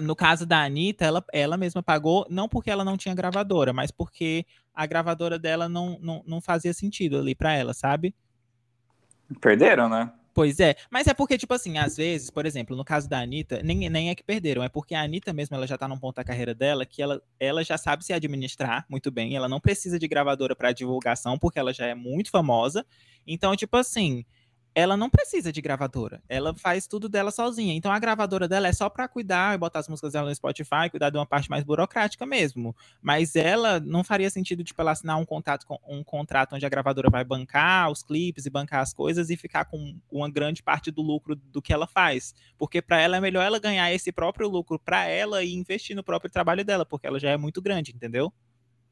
no 0.00 0.16
caso 0.16 0.46
da 0.46 0.62
Anitta, 0.62 1.04
ela, 1.04 1.24
ela 1.32 1.56
mesma 1.56 1.82
pagou, 1.82 2.26
não 2.30 2.48
porque 2.48 2.70
ela 2.70 2.84
não 2.84 2.96
tinha 2.96 3.14
gravadora, 3.14 3.72
mas 3.72 3.90
porque 3.90 4.46
a 4.74 4.86
gravadora 4.86 5.38
dela 5.38 5.68
não, 5.68 5.98
não, 6.00 6.22
não 6.26 6.40
fazia 6.40 6.72
sentido 6.72 7.18
ali 7.18 7.34
para 7.34 7.52
ela, 7.52 7.72
sabe? 7.72 8.14
Perderam, 9.40 9.88
né? 9.88 10.12
Pois 10.34 10.58
é, 10.58 10.74
mas 10.90 11.06
é 11.06 11.14
porque, 11.14 11.38
tipo 11.38 11.54
assim, 11.54 11.78
às 11.78 11.96
vezes, 11.96 12.28
por 12.28 12.44
exemplo, 12.44 12.76
no 12.76 12.84
caso 12.84 13.08
da 13.08 13.20
Anitta, 13.20 13.62
nem, 13.62 13.88
nem 13.88 14.10
é 14.10 14.16
que 14.16 14.24
perderam, 14.24 14.64
é 14.64 14.68
porque 14.68 14.92
a 14.92 15.00
Anitta 15.00 15.32
mesmo, 15.32 15.54
ela 15.54 15.64
já 15.64 15.78
tá 15.78 15.86
num 15.86 15.96
ponto 15.96 16.16
da 16.16 16.24
carreira 16.24 16.52
dela 16.52 16.84
que 16.84 17.00
ela, 17.00 17.22
ela 17.38 17.62
já 17.62 17.78
sabe 17.78 18.04
se 18.04 18.12
administrar 18.12 18.84
muito 18.88 19.12
bem, 19.12 19.36
ela 19.36 19.48
não 19.48 19.60
precisa 19.60 19.96
de 19.96 20.08
gravadora 20.08 20.56
para 20.56 20.72
divulgação, 20.72 21.38
porque 21.38 21.56
ela 21.56 21.72
já 21.72 21.86
é 21.86 21.94
muito 21.94 22.32
famosa. 22.32 22.84
Então, 23.24 23.54
tipo 23.54 23.76
assim, 23.76 24.24
ela 24.74 24.96
não 24.96 25.08
precisa 25.08 25.52
de 25.52 25.60
gravadora. 25.60 26.20
Ela 26.28 26.52
faz 26.54 26.86
tudo 26.86 27.08
dela 27.08 27.30
sozinha. 27.30 27.74
Então 27.74 27.92
a 27.92 27.98
gravadora 27.98 28.48
dela 28.48 28.66
é 28.66 28.72
só 28.72 28.88
para 28.88 29.06
cuidar 29.06 29.54
e 29.54 29.58
botar 29.58 29.78
as 29.78 29.88
músicas 29.88 30.12
dela 30.12 30.28
no 30.28 30.34
Spotify, 30.34 30.90
cuidar 30.90 31.10
de 31.10 31.16
uma 31.16 31.26
parte 31.26 31.48
mais 31.48 31.62
burocrática 31.62 32.26
mesmo. 32.26 32.74
Mas 33.00 33.36
ela 33.36 33.78
não 33.78 34.02
faria 34.02 34.28
sentido 34.28 34.64
tipo 34.64 34.80
ela 34.80 34.90
assinar 34.90 35.16
um 35.18 35.24
contrato 35.24 35.64
um 35.88 36.02
contrato 36.02 36.56
onde 36.56 36.66
a 36.66 36.68
gravadora 36.68 37.08
vai 37.08 37.22
bancar 37.24 37.90
os 37.90 38.02
clipes 38.02 38.46
e 38.46 38.50
bancar 38.50 38.80
as 38.80 38.92
coisas 38.92 39.30
e 39.30 39.36
ficar 39.36 39.64
com 39.66 39.96
uma 40.10 40.28
grande 40.28 40.62
parte 40.62 40.90
do 40.90 41.02
lucro 41.02 41.36
do 41.36 41.62
que 41.62 41.72
ela 41.72 41.86
faz, 41.86 42.34
porque 42.58 42.82
para 42.82 43.00
ela 43.00 43.16
é 43.16 43.20
melhor 43.20 43.42
ela 43.42 43.58
ganhar 43.58 43.92
esse 43.92 44.10
próprio 44.10 44.48
lucro 44.48 44.78
para 44.78 45.06
ela 45.06 45.42
e 45.44 45.54
investir 45.54 45.94
no 45.94 46.02
próprio 46.02 46.30
trabalho 46.30 46.64
dela, 46.64 46.84
porque 46.84 47.06
ela 47.06 47.20
já 47.20 47.30
é 47.30 47.36
muito 47.36 47.62
grande, 47.62 47.92
entendeu? 47.94 48.32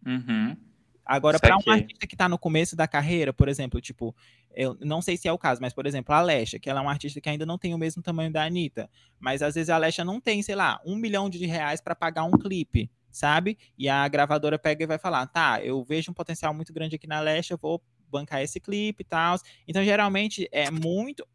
Uhum. 0.07 0.57
Agora, 1.05 1.39
para 1.39 1.57
um 1.57 1.71
artista 1.71 2.07
que 2.07 2.15
está 2.15 2.29
no 2.29 2.39
começo 2.39 2.77
da 2.77 2.87
carreira, 2.87 3.33
por 3.33 3.49
exemplo, 3.49 3.81
tipo, 3.81 4.15
eu 4.55 4.77
não 4.81 5.03
sei 5.03 5.17
se 5.17 5.27
é 5.27 5.33
o 5.33 5.39
caso, 5.39 5.61
mas, 5.61 5.73
por 5.73 5.87
exemplo, 5.87 6.15
a 6.15 6.19
Alexa, 6.19 6.59
que 6.59 6.71
ela 6.71 6.81
é 6.81 6.83
uma 6.83 6.93
artista 6.93 7.21
que 7.21 7.29
ainda 7.29 7.45
não 7.45 7.59
tem 7.59 7.75
o 7.75 7.79
mesmo 7.79 8.03
tamanho 8.03 8.33
da 8.33 8.45
Anitta, 8.45 8.89
mas 9.19 9.43
às 9.43 9.55
vezes 9.55 9.69
a 9.69 9.75
Alexa 9.75 10.05
não 10.05 10.21
tem, 10.21 10.43
sei 10.43 10.55
lá, 10.55 10.81
um 10.85 10.97
milhão 10.97 11.29
de 11.29 11.45
reais 11.45 11.81
para 11.81 11.95
pagar 11.95 12.25
um 12.25 12.33
clipe, 12.33 12.91
sabe? 13.11 13.59
E 13.77 13.89
a 13.89 14.07
gravadora 14.07 14.59
pega 14.59 14.85
e 14.85 14.87
vai 14.87 14.99
falar, 14.99 15.27
tá, 15.27 15.61
eu 15.63 15.83
vejo 15.85 16.11
um 16.11 16.15
potencial 16.15 16.55
muito 16.55 16.73
grande 16.73 16.97
aqui 16.97 17.07
na 17.07 17.19
Alexa, 17.19 17.57
vou 17.57 17.83
bancar 18.09 18.43
esse 18.43 18.61
clipe 18.61 19.03
e 19.03 19.05
tal. 19.05 19.37
Então, 19.67 19.83
geralmente, 19.83 20.49
é 20.53 20.71
muito, 20.71 21.27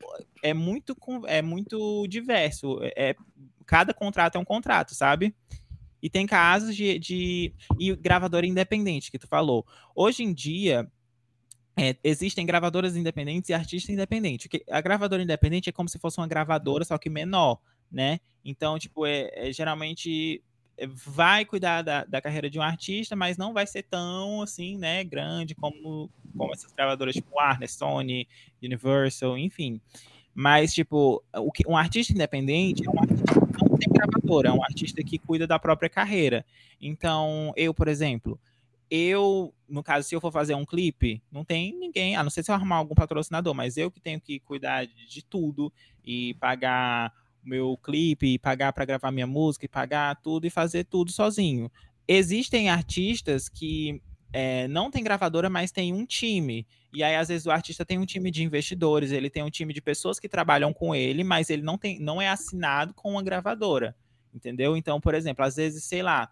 é 0.44 0.54
muito, 0.54 0.96
é 1.26 1.42
muito 1.42 2.08
diverso. 2.08 2.80
É, 2.96 3.16
cada 3.66 3.94
contrato 3.94 4.38
é 4.38 4.40
um 4.40 4.46
contrato, 4.46 4.94
sabe? 4.94 5.36
E 6.02 6.10
tem 6.10 6.26
casos 6.26 6.76
de, 6.76 7.00
de 7.00 7.54
e 7.80 7.96
gravadora 7.96 8.46
independente 8.46 9.12
que 9.12 9.20
tu 9.20 9.28
falou. 9.28 9.66
Hoje 9.96 10.24
em 10.24 10.34
dia 10.34 10.90
é, 11.78 11.96
existem 12.04 12.46
gravadoras 12.46 12.96
independentes 12.96 13.50
e 13.50 13.54
artistas 13.54 13.94
independentes. 13.94 14.50
A 14.70 14.82
gravadora 14.82 15.22
independente 15.22 15.70
é 15.70 15.72
como 15.72 15.88
se 15.88 16.00
fosse 16.00 16.20
uma 16.20 16.28
gravadora, 16.28 16.84
só 16.84 16.98
que 16.98 17.10
menor, 17.10 17.60
né? 17.92 18.20
Então, 18.44 18.80
tipo, 18.80 19.06
é, 19.06 19.30
é 19.34 19.54
geralmente 19.54 20.44
é, 20.76 20.88
vai 20.88 21.46
cuidar 21.46 21.84
da, 21.84 22.04
da, 22.04 22.22
carreira 22.22 22.50
de 22.50 22.58
um 22.58 22.64
artista, 22.64 23.16
mas 23.16 23.38
não 23.38 23.54
vai 23.54 23.68
ser 23.68 23.84
tão 23.84 24.42
assim, 24.42 24.78
né, 24.78 25.04
grande 25.04 25.54
como, 25.54 26.10
como 26.36 26.54
essas 26.54 26.72
gravadoras 26.72 27.16
tipo 27.16 27.36
Warner, 27.36 27.72
Sony, 27.72 28.28
Universal, 28.62 29.38
enfim. 29.38 29.80
Mas, 30.34 30.74
tipo, 30.74 31.24
o 31.36 31.52
que, 31.52 31.64
um 31.68 31.76
artista 31.76 32.14
independente 32.14 32.88
é 32.88 32.92
um 32.92 33.00
artista 33.00 33.67
tem 33.78 33.92
gravadora, 33.92 34.50
é 34.50 34.52
um 34.52 34.64
artista 34.64 35.04
que 35.04 35.18
cuida 35.18 35.48
da 35.48 35.60
própria 35.60 35.90
carreira. 35.90 36.46
Então, 36.82 37.54
eu, 37.56 37.74
por 37.74 37.88
exemplo, 37.88 38.40
eu, 38.90 39.54
no 39.68 39.84
caso, 39.84 40.08
se 40.08 40.16
eu 40.16 40.22
for 40.22 40.32
fazer 40.32 40.56
um 40.56 40.66
clipe, 40.66 41.22
não 41.32 41.44
tem 41.44 41.78
ninguém, 41.78 42.16
a 42.16 42.24
não 42.24 42.30
ser 42.30 42.44
se 42.44 42.52
eu 42.52 42.56
arrumar 42.56 42.78
algum 42.78 42.96
patrocinador, 42.96 43.54
mas 43.54 43.78
eu 43.78 43.92
que 43.92 44.00
tenho 44.00 44.20
que 44.20 44.40
cuidar 44.40 44.86
de 44.86 45.24
tudo 45.24 45.72
e 46.06 46.34
pagar 46.36 47.14
meu 47.44 47.78
clipe, 47.78 48.28
e 48.28 48.40
pagar 48.40 48.74
para 48.74 48.86
gravar 48.86 49.12
minha 49.12 49.28
música, 49.28 49.66
e 49.66 49.70
pagar 49.70 50.16
tudo 50.22 50.46
e 50.46 50.50
fazer 50.50 50.84
tudo 50.86 51.12
sozinho. 51.12 51.72
Existem 52.08 52.70
artistas 52.70 53.50
que 53.50 54.02
é, 54.34 54.68
não 54.68 54.92
tem 54.92 55.04
gravadora, 55.04 55.50
mas 55.50 55.72
tem 55.72 55.94
um 55.94 56.06
time. 56.06 56.68
E 56.94 57.04
aí, 57.04 57.16
às 57.16 57.28
vezes, 57.28 57.46
o 57.46 57.52
artista 57.52 57.86
tem 57.86 57.98
um 57.98 58.06
time 58.06 58.30
de 58.32 58.44
investidores, 58.44 59.12
ele 59.12 59.30
tem 59.30 59.44
um 59.44 59.50
time 59.50 59.74
de 59.74 59.82
pessoas 59.82 60.20
que 60.20 60.30
trabalham 60.30 60.74
com 60.74 60.94
ele, 60.94 61.24
mas 61.24 61.50
ele 61.50 61.62
não, 61.62 61.78
tem, 61.78 62.00
não 62.00 62.22
é 62.22 62.28
assinado 62.28 62.94
com 62.94 63.12
uma 63.12 63.24
gravadora. 63.24 63.96
Entendeu? 64.34 64.76
Então, 64.78 65.00
por 65.00 65.16
exemplo, 65.16 65.44
às 65.44 65.56
vezes, 65.56 65.84
sei 65.86 66.04
lá, 66.04 66.30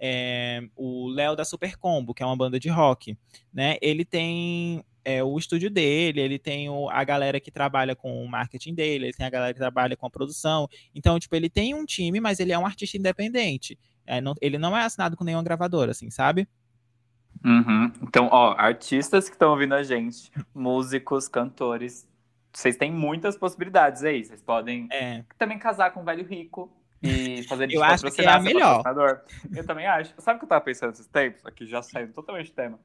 é, 0.00 0.62
o 0.74 1.08
Léo 1.08 1.36
da 1.36 1.44
Super 1.44 1.76
Combo, 1.76 2.14
que 2.14 2.22
é 2.22 2.26
uma 2.26 2.36
banda 2.36 2.58
de 2.58 2.68
rock, 2.68 3.16
né? 3.52 3.76
Ele 3.80 4.04
tem 4.04 4.84
é, 5.04 5.22
o 5.22 5.38
estúdio 5.38 5.70
dele, 5.70 6.20
ele 6.20 6.38
tem 6.38 6.68
o, 6.68 6.88
a 6.90 7.04
galera 7.04 7.38
que 7.38 7.50
trabalha 7.50 7.94
com 7.94 8.24
o 8.24 8.28
marketing 8.28 8.74
dele, 8.74 9.06
ele 9.06 9.12
tem 9.12 9.26
a 9.26 9.30
galera 9.30 9.52
que 9.52 9.60
trabalha 9.60 9.96
com 9.96 10.06
a 10.06 10.10
produção. 10.10 10.68
Então, 10.94 11.18
tipo, 11.18 11.36
ele 11.36 11.50
tem 11.50 11.74
um 11.74 11.84
time, 11.84 12.20
mas 12.20 12.40
ele 12.40 12.52
é 12.52 12.58
um 12.58 12.66
artista 12.66 12.96
independente. 12.96 13.78
É, 14.06 14.20
não, 14.20 14.34
ele 14.40 14.58
não 14.58 14.76
é 14.76 14.82
assinado 14.82 15.16
com 15.16 15.24
nenhuma 15.24 15.42
gravadora, 15.42 15.92
assim, 15.92 16.10
sabe? 16.10 16.48
Uhum. 17.44 17.92
Então, 18.02 18.28
ó, 18.32 18.54
artistas 18.56 19.28
que 19.28 19.34
estão 19.34 19.50
ouvindo 19.50 19.74
a 19.74 19.82
gente, 19.82 20.32
músicos, 20.54 21.28
cantores, 21.28 22.08
vocês 22.54 22.76
têm 22.76 22.90
muitas 22.90 23.36
possibilidades 23.36 24.02
aí. 24.02 24.24
Vocês 24.24 24.40
podem 24.40 24.88
é. 24.90 25.24
também 25.36 25.58
casar 25.58 25.92
com 25.92 26.00
um 26.00 26.04
velho 26.04 26.24
rico 26.24 26.72
e 27.02 27.42
fazer 27.48 27.70
Eu 27.70 27.82
acho 27.82 28.10
que 28.10 28.22
é 28.22 28.28
a 28.28 28.40
melhor. 28.40 28.82
Eu 29.54 29.66
também 29.66 29.86
acho. 29.86 30.14
Sabe 30.18 30.36
o 30.36 30.38
que 30.38 30.44
eu 30.44 30.48
tava 30.48 30.64
pensando 30.64 30.92
esses 30.92 31.06
tempos? 31.06 31.44
Aqui 31.44 31.66
já 31.66 31.82
saiu 31.82 32.12
totalmente 32.12 32.50
do 32.50 32.54
tema. 32.54 32.78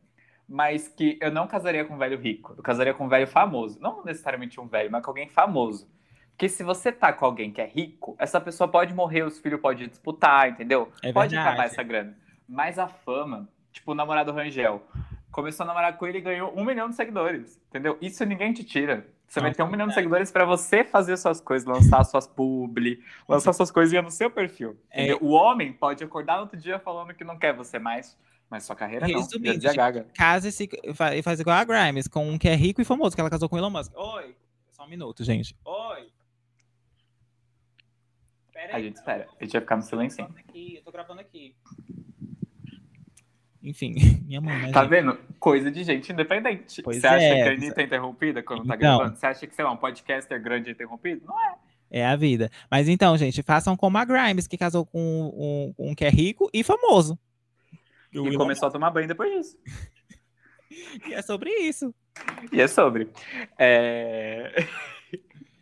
Mas 0.48 0.88
que 0.88 1.17
eu 1.22 1.32
não 1.32 1.48
casaria 1.48 1.86
com 1.86 1.93
um 1.93 1.98
velho 1.98 2.19
rico. 2.19 2.56
Eu 2.58 2.63
casaria 2.63 2.93
com 2.93 3.06
um 3.06 3.10
velho 3.10 3.28
famoso. 3.28 3.80
Não 3.80 4.04
necessariamente 4.04 4.60
um 4.60 4.67
velho, 4.67 4.91
mas 4.91 5.04
com 5.04 5.12
alguém 5.12 5.30
famoso. 5.30 5.88
Porque 6.32 6.50
se 6.50 6.63
você 6.63 6.91
tá 6.91 7.13
com 7.13 7.26
alguém 7.26 7.52
que 7.52 7.62
é 7.62 7.67
rico, 7.67 8.15
essa 8.17 8.41
pessoa 8.41 8.67
pode 8.67 8.93
morrer, 8.93 9.24
os 9.24 9.39
filhos 9.39 9.62
podem 9.62 9.88
disputar, 9.88 10.50
entendeu? 10.50 10.91
É 11.04 11.13
pode 11.13 11.38
acabar 11.38 11.65
essa 11.65 11.84
grana. 11.84 12.17
Mas 12.48 12.80
a 12.80 12.88
fama 12.88 13.48
Tipo, 13.80 13.92
o 13.92 13.96
namorado 13.96 14.32
Rangel. 14.32 14.84
Começou 15.32 15.63
a 15.63 15.68
namorar 15.68 15.96
com 15.98 16.06
ele 16.06 16.18
e 16.18 16.22
ganhou 16.22 16.54
um 16.56 16.65
milhão 16.65 16.89
de 16.89 16.96
seguidores. 16.96 17.62
Entendeu? 17.70 17.98
Isso 18.02 18.26
ninguém 18.26 18.52
te 18.52 18.63
tira. 18.63 19.08
Você 19.28 19.39
vai 19.39 19.54
ter 19.54 19.62
um 19.62 19.70
milhão 19.70 19.88
de 19.88 19.94
seguidores 19.94 20.32
para 20.32 20.44
você 20.44 20.84
fazer 20.84 21.15
suas 21.15 21.39
coisas, 21.39 21.68
lançar 21.68 22.04
suas 22.04 22.26
publi, 22.26 23.00
lançar 23.28 23.54
suas 23.54 23.70
coisinhas 23.70 24.04
no 24.04 24.10
seu 24.10 24.30
perfil. 24.32 24.76
É... 24.89 25.13
O 25.15 25.30
homem 25.30 25.72
pode 25.72 26.04
acordar 26.04 26.38
no 26.38 26.42
outro 26.42 26.58
dia 26.58 26.80
falando 26.80 27.13
que 27.13 27.24
não 27.24 27.38
quer 27.38 27.54
você 27.54 27.78
mais, 27.78 28.18
mas 28.50 28.63
sua 28.63 28.76
carreira 28.76 29.06
Resumindo, 29.06 29.63
não. 29.63 29.76
Gaga. 29.76 30.08
Casa 30.15 30.50
se 30.50 30.68
faz 31.24 31.39
igual 31.39 31.58
a 31.58 31.63
Grimes, 31.63 32.08
com 32.08 32.28
um 32.28 32.39
que 32.39 32.50
é 32.50 32.56
rico 32.56 32.82
e 32.82 32.86
famoso, 32.86 33.15
que 33.15 33.22
ela 33.22 33.30
casou 33.30 33.48
com 33.48 33.56
o 33.56 33.60
Elon 33.60 33.70
Musk. 33.70 33.96
Oi. 33.96 34.36
Só 34.72 34.84
um 34.84 34.89
minuto, 34.89 35.24
gente. 35.24 35.56
Oi. 35.63 36.10
Pera 38.52 38.76
aí. 38.76 38.82
A 38.82 38.84
gente 38.84 38.96
espera. 38.96 39.28
A 39.39 39.44
gente 39.44 39.54
vai 39.54 39.62
ficar 39.62 39.76
no 39.76 39.84
silêncio. 39.84 40.28
Eu 40.56 40.82
tô 40.82 40.92
gravando 40.92 41.22
aqui. 41.22 41.56
Enfim, 43.62 43.93
minha 44.26 44.39
mãe. 44.41 44.72
Tá 44.72 44.84
vendo? 44.84 45.17
Coisa 45.39 45.69
de 45.69 45.84
gente 45.84 46.12
independente. 46.12 46.82
Pois 46.82 47.02
Você 47.02 47.08
acha 47.08 47.26
é. 47.26 47.43
que 47.43 47.50
a 47.50 47.52
Anitta 47.54 47.82
é 47.82 47.84
interrompida 47.86 48.41
quando 48.43 48.65
tá 48.65 48.76
Então. 48.76 48.98
gravando? 48.98 49.17
Você 49.17 49.26
acha 49.26 49.48
que, 49.48 49.56
sei 49.56 49.65
lá, 49.65 49.72
um 49.72 49.78
podcaster 49.78 50.41
grande 50.41 50.69
é 50.69 50.72
interrompido? 50.72 51.26
Não 51.26 51.39
é. 51.39 51.56
É 51.91 52.06
a 52.06 52.15
vida. 52.15 52.52
Mas 52.69 52.88
então, 52.88 53.17
gente, 53.17 53.41
façam 53.41 53.76
como 53.76 53.98
a 53.98 54.06
Grimes, 54.06 54.48
que 54.48 54.58
casou 54.58 54.86
com 54.86 55.74
um, 55.78 55.89
um 55.89 55.95
que 55.95 56.06
é 56.06 56.10
rico 56.10 56.50
e 56.54 56.63
famoso. 56.63 57.17
E 58.13 58.17
Elon 58.17 58.38
começou 58.38 58.67
a 58.67 58.72
tomar 58.72 58.91
banho 58.91 59.08
depois 59.08 59.32
disso. 59.32 59.58
E 61.08 61.13
é 61.13 61.22
sobre 61.22 61.50
isso. 61.50 61.93
E 62.54 62.62
é 62.62 62.67
sobre. 62.67 63.10
É... 63.58 64.65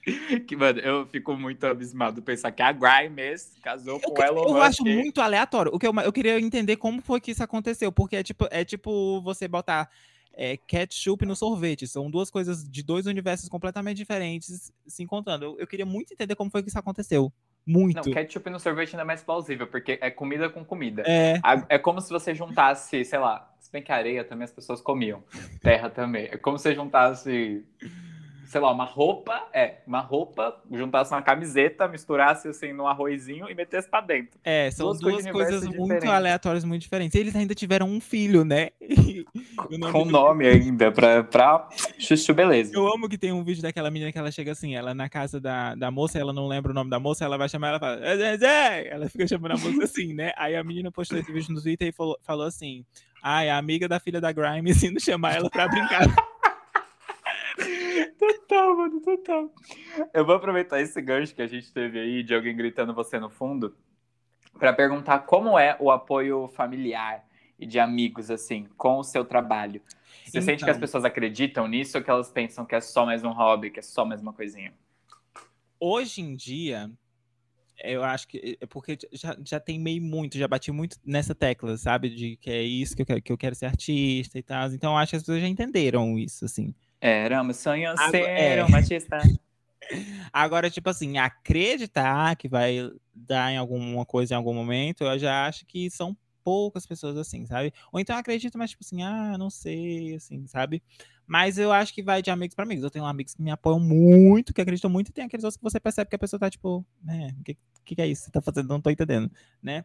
que, 0.47 0.55
mano, 0.55 0.79
eu 0.79 1.05
fico 1.07 1.35
muito 1.35 1.65
abismado 1.65 2.21
pensar 2.21 2.51
que 2.51 2.61
a 2.61 2.71
Grimes 2.71 3.53
casou 3.61 3.99
Eu, 4.01 4.11
com 4.11 4.23
Elon 4.23 4.43
eu 4.43 4.53
Musk. 4.53 4.63
acho 4.63 4.83
muito 4.85 5.21
aleatório. 5.21 5.71
O 5.73 5.79
que 5.79 5.87
eu, 5.87 5.93
eu 5.95 6.13
queria 6.13 6.39
entender 6.39 6.77
como 6.77 7.01
foi 7.01 7.19
que 7.19 7.31
isso 7.31 7.43
aconteceu, 7.43 7.91
porque 7.91 8.15
é 8.15 8.23
tipo, 8.23 8.47
é 8.49 8.63
tipo 8.63 9.21
você 9.21 9.47
botar 9.47 9.89
é, 10.33 10.55
ketchup 10.55 11.25
no 11.25 11.35
sorvete. 11.35 11.87
São 11.87 12.09
duas 12.09 12.29
coisas 12.29 12.67
de 12.69 12.83
dois 12.83 13.05
universos 13.05 13.49
completamente 13.49 13.97
diferentes 13.97 14.71
se 14.85 15.03
encontrando. 15.03 15.45
Eu, 15.45 15.59
eu 15.59 15.67
queria 15.67 15.85
muito 15.85 16.13
entender 16.13 16.35
como 16.35 16.49
foi 16.49 16.61
que 16.63 16.69
isso 16.69 16.79
aconteceu. 16.79 17.31
Muito. 17.65 17.97
Não, 17.97 18.13
ketchup 18.13 18.49
no 18.49 18.61
sorvete 18.61 18.93
ainda 18.93 19.01
é 19.01 19.05
mais 19.05 19.21
plausível, 19.21 19.67
porque 19.67 19.99
é 20.01 20.09
comida 20.09 20.49
com 20.49 20.63
comida. 20.63 21.03
É. 21.05 21.41
É 21.67 21.77
como 21.77 21.99
se 21.99 22.09
você 22.09 22.33
juntasse, 22.33 23.03
sei 23.03 23.19
lá, 23.19 23.53
se 23.59 23.69
bem 23.69 23.83
que 23.83 23.91
areia 23.91 24.23
também 24.23 24.45
as 24.45 24.53
pessoas 24.53 24.79
comiam. 24.79 25.21
Terra 25.61 25.89
também. 25.89 26.29
É 26.31 26.37
como 26.37 26.57
se 26.57 26.63
você 26.63 26.75
juntasse 26.75 27.65
sei 28.47 28.61
lá, 28.61 28.71
uma 28.71 28.85
roupa, 28.85 29.47
é, 29.53 29.75
uma 29.85 29.99
roupa, 29.99 30.59
juntasse 30.71 31.13
uma 31.13 31.21
camiseta, 31.21 31.87
misturasse 31.87 32.47
assim 32.47 32.73
no 32.73 32.87
arrozinho 32.87 33.49
e 33.49 33.53
metesse 33.53 33.89
pra 33.89 34.01
dentro. 34.01 34.39
É, 34.43 34.71
são 34.71 34.87
duas, 34.87 34.99
duas 34.99 35.31
coisas 35.31 35.63
muito 35.63 35.81
diferentes. 35.81 36.09
aleatórias, 36.09 36.63
muito 36.63 36.81
diferentes. 36.81 37.19
Eles 37.19 37.35
ainda 37.35 37.53
tiveram 37.53 37.87
um 37.87 37.99
filho, 37.99 38.45
né? 38.45 38.69
nome 39.77 39.91
Com 39.91 40.05
nome 40.05 40.47
ainda, 40.47 40.91
pra, 40.91 41.23
pra 41.23 41.67
chuchu 41.99 42.33
beleza. 42.33 42.71
Eu 42.73 42.87
amo 42.87 43.09
que 43.09 43.17
tem 43.17 43.31
um 43.31 43.43
vídeo 43.43 43.61
daquela 43.61 43.91
menina 43.91 44.11
que 44.11 44.17
ela 44.17 44.31
chega 44.31 44.51
assim, 44.51 44.75
ela 44.75 44.93
na 44.93 45.09
casa 45.09 45.39
da, 45.39 45.75
da 45.75 45.91
moça, 45.91 46.17
ela 46.17 46.31
não 46.31 46.47
lembra 46.47 46.71
o 46.71 46.75
nome 46.75 46.89
da 46.89 46.99
moça, 46.99 47.25
ela 47.25 47.37
vai 47.37 47.49
chamar 47.49 47.69
ela 47.69 47.77
e 47.77 47.79
fala, 47.79 48.05
ela 48.85 49.09
fica 49.09 49.27
chamando 49.27 49.51
a 49.51 49.57
moça 49.57 49.83
assim, 49.83 50.13
né? 50.13 50.31
Aí 50.37 50.55
a 50.55 50.63
menina 50.63 50.91
postou 50.91 51.17
esse 51.17 51.31
vídeo 51.31 51.53
no 51.53 51.61
Twitter 51.61 51.89
e 51.89 51.91
falou, 51.91 52.17
falou 52.23 52.45
assim, 52.45 52.85
ai, 53.21 53.49
a 53.49 53.57
amiga 53.57 53.87
da 53.87 53.99
filha 53.99 54.21
da 54.21 54.31
Grimes 54.31 54.81
indo 54.83 54.99
chamar 54.99 55.35
ela 55.35 55.49
pra 55.49 55.67
brincar. 55.67 56.07
Total, 58.17 58.75
mano, 58.75 59.01
total. 59.01 59.51
Eu 60.13 60.25
vou 60.25 60.35
aproveitar 60.35 60.81
esse 60.81 61.01
gancho 61.01 61.35
que 61.35 61.41
a 61.41 61.47
gente 61.47 61.71
teve 61.71 61.99
aí 61.99 62.23
de 62.23 62.33
alguém 62.33 62.55
gritando 62.55 62.93
você 62.93 63.19
no 63.19 63.29
fundo 63.29 63.75
para 64.57 64.73
perguntar 64.73 65.19
como 65.19 65.57
é 65.57 65.77
o 65.79 65.91
apoio 65.91 66.47
familiar 66.47 67.23
e 67.59 67.65
de 67.65 67.79
amigos, 67.79 68.29
assim, 68.31 68.67
com 68.77 68.97
o 68.97 69.03
seu 69.03 69.23
trabalho. 69.23 69.81
Você 70.23 70.29
então... 70.29 70.41
sente 70.41 70.63
que 70.63 70.69
as 70.69 70.77
então. 70.77 70.81
pessoas 70.81 71.05
acreditam 71.05 71.67
nisso 71.67 71.97
ou 71.97 72.03
que 72.03 72.09
elas 72.09 72.29
pensam 72.29 72.65
que 72.65 72.75
é 72.75 72.81
só 72.81 73.05
mais 73.05 73.23
um 73.23 73.31
hobby, 73.31 73.69
que 73.69 73.79
é 73.79 73.83
só 73.83 74.03
mais 74.03 74.21
uma 74.21 74.33
coisinha? 74.33 74.73
Hoje 75.79 76.21
em 76.21 76.35
dia, 76.35 76.91
eu 77.83 78.03
acho 78.03 78.27
que 78.27 78.57
é 78.59 78.65
porque 78.65 78.97
já, 79.11 79.37
já 79.43 79.59
tem 79.59 79.79
meio 79.79 80.01
muito, 80.01 80.37
já 80.37 80.47
bati 80.47 80.71
muito 80.71 80.97
nessa 81.05 81.35
tecla, 81.35 81.77
sabe? 81.77 82.09
De 82.09 82.35
que 82.37 82.49
é 82.49 82.61
isso 82.61 82.95
que 82.95 83.03
eu 83.03 83.05
quero, 83.05 83.21
que 83.21 83.31
eu 83.31 83.37
quero 83.37 83.55
ser 83.55 83.67
artista 83.67 84.39
e 84.39 84.43
tal. 84.43 84.71
Então, 84.71 84.93
eu 84.93 84.97
acho 84.97 85.11
que 85.11 85.15
as 85.17 85.21
pessoas 85.21 85.41
já 85.41 85.47
entenderam 85.47 86.17
isso, 86.17 86.45
assim. 86.45 86.73
Era 86.99 87.41
um 87.41 87.53
sonho 87.53 87.89
Agora, 87.91 88.11
ser 88.11 88.23
é. 88.23 88.63
um. 88.63 88.67
Agora, 90.33 90.69
tipo 90.69 90.89
assim, 90.89 91.17
acreditar 91.17 92.35
que 92.35 92.47
vai 92.47 92.91
dar 93.13 93.51
em 93.51 93.57
alguma 93.57 94.05
coisa 94.05 94.33
em 94.33 94.37
algum 94.37 94.53
momento, 94.53 95.03
eu 95.03 95.17
já 95.17 95.47
acho 95.47 95.65
que 95.65 95.89
são 95.89 96.15
poucas 96.43 96.85
pessoas 96.85 97.17
assim, 97.17 97.45
sabe? 97.45 97.73
Ou 97.91 97.99
então 97.99 98.15
acredito, 98.15 98.57
mas 98.57 98.71
tipo 98.71 98.83
assim, 98.83 99.03
ah, 99.03 99.37
não 99.37 99.49
sei, 99.49 100.15
assim, 100.15 100.47
sabe? 100.47 100.81
Mas 101.25 101.57
eu 101.57 101.73
acho 101.73 101.93
que 101.93 102.01
vai 102.01 102.21
de 102.21 102.31
amigos 102.31 102.55
para 102.55 102.63
amigos. 102.63 102.85
Eu 102.85 102.89
tenho 102.89 103.05
amigos 103.05 103.33
que 103.33 103.41
me 103.41 103.51
apoiam 103.51 103.81
muito, 103.81 104.53
que 104.53 104.61
acreditam 104.61 104.89
muito, 104.89 105.09
e 105.09 105.11
tem 105.11 105.25
aqueles 105.25 105.43
outros 105.43 105.57
que 105.57 105.63
você 105.63 105.77
percebe 105.77 106.09
que 106.09 106.15
a 106.15 106.19
pessoa 106.19 106.39
tá 106.39 106.49
tipo, 106.49 106.85
né, 107.03 107.35
o 107.39 107.43
que, 107.43 107.57
que, 107.83 108.01
é 108.01 108.07
isso 108.07 108.21
que 108.21 108.25
você 108.27 108.31
tá 108.31 108.41
fazendo? 108.41 108.69
Não 108.69 108.79
tô 108.79 108.89
entendendo, 108.89 109.29
né? 109.61 109.83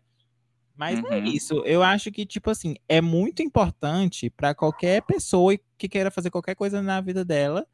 Mas 0.77 0.99
é 0.99 1.03
uhum. 1.03 1.13
é 1.13 1.19
isso. 1.21 1.63
Eu 1.65 1.83
acho 1.83 2.11
que, 2.11 2.25
tipo 2.25 2.51
assim, 2.51 2.77
é 2.89 3.01
muito 3.01 3.43
importante 3.43 4.31
para 4.31 4.55
qualquer 4.55 5.03
pessoa 5.03 5.59
que 5.77 5.89
queira 5.89 6.11
fazer 6.11 6.31
qualquer 6.31 6.55
coisa 6.55 6.81
na 6.81 7.01
vida 7.01 7.25
dela 7.25 7.67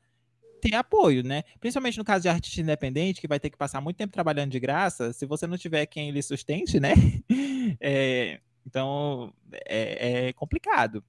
ter 0.61 0.74
apoio, 0.74 1.22
né? 1.22 1.44
Principalmente 1.61 1.98
no 1.98 2.04
caso 2.04 2.22
de 2.22 2.28
artista 2.28 2.61
independente, 2.61 3.20
que 3.20 3.28
vai 3.28 3.38
ter 3.40 3.50
que 3.50 3.56
passar 3.56 3.80
muito 3.80 3.96
tempo 3.96 4.12
trabalhando 4.12 4.50
de 4.50 4.61
graça, 4.61 5.12
se 5.12 5.24
você 5.24 5.46
não 5.46 5.56
tiver 5.56 5.87
quem 5.87 6.11
lhe 6.11 6.22
sustente, 6.22 6.78
né? 6.78 6.92
É, 7.80 8.40
então, 8.66 9.30
é, 9.66 10.28
é, 10.28 10.32
complicado. 10.32 11.04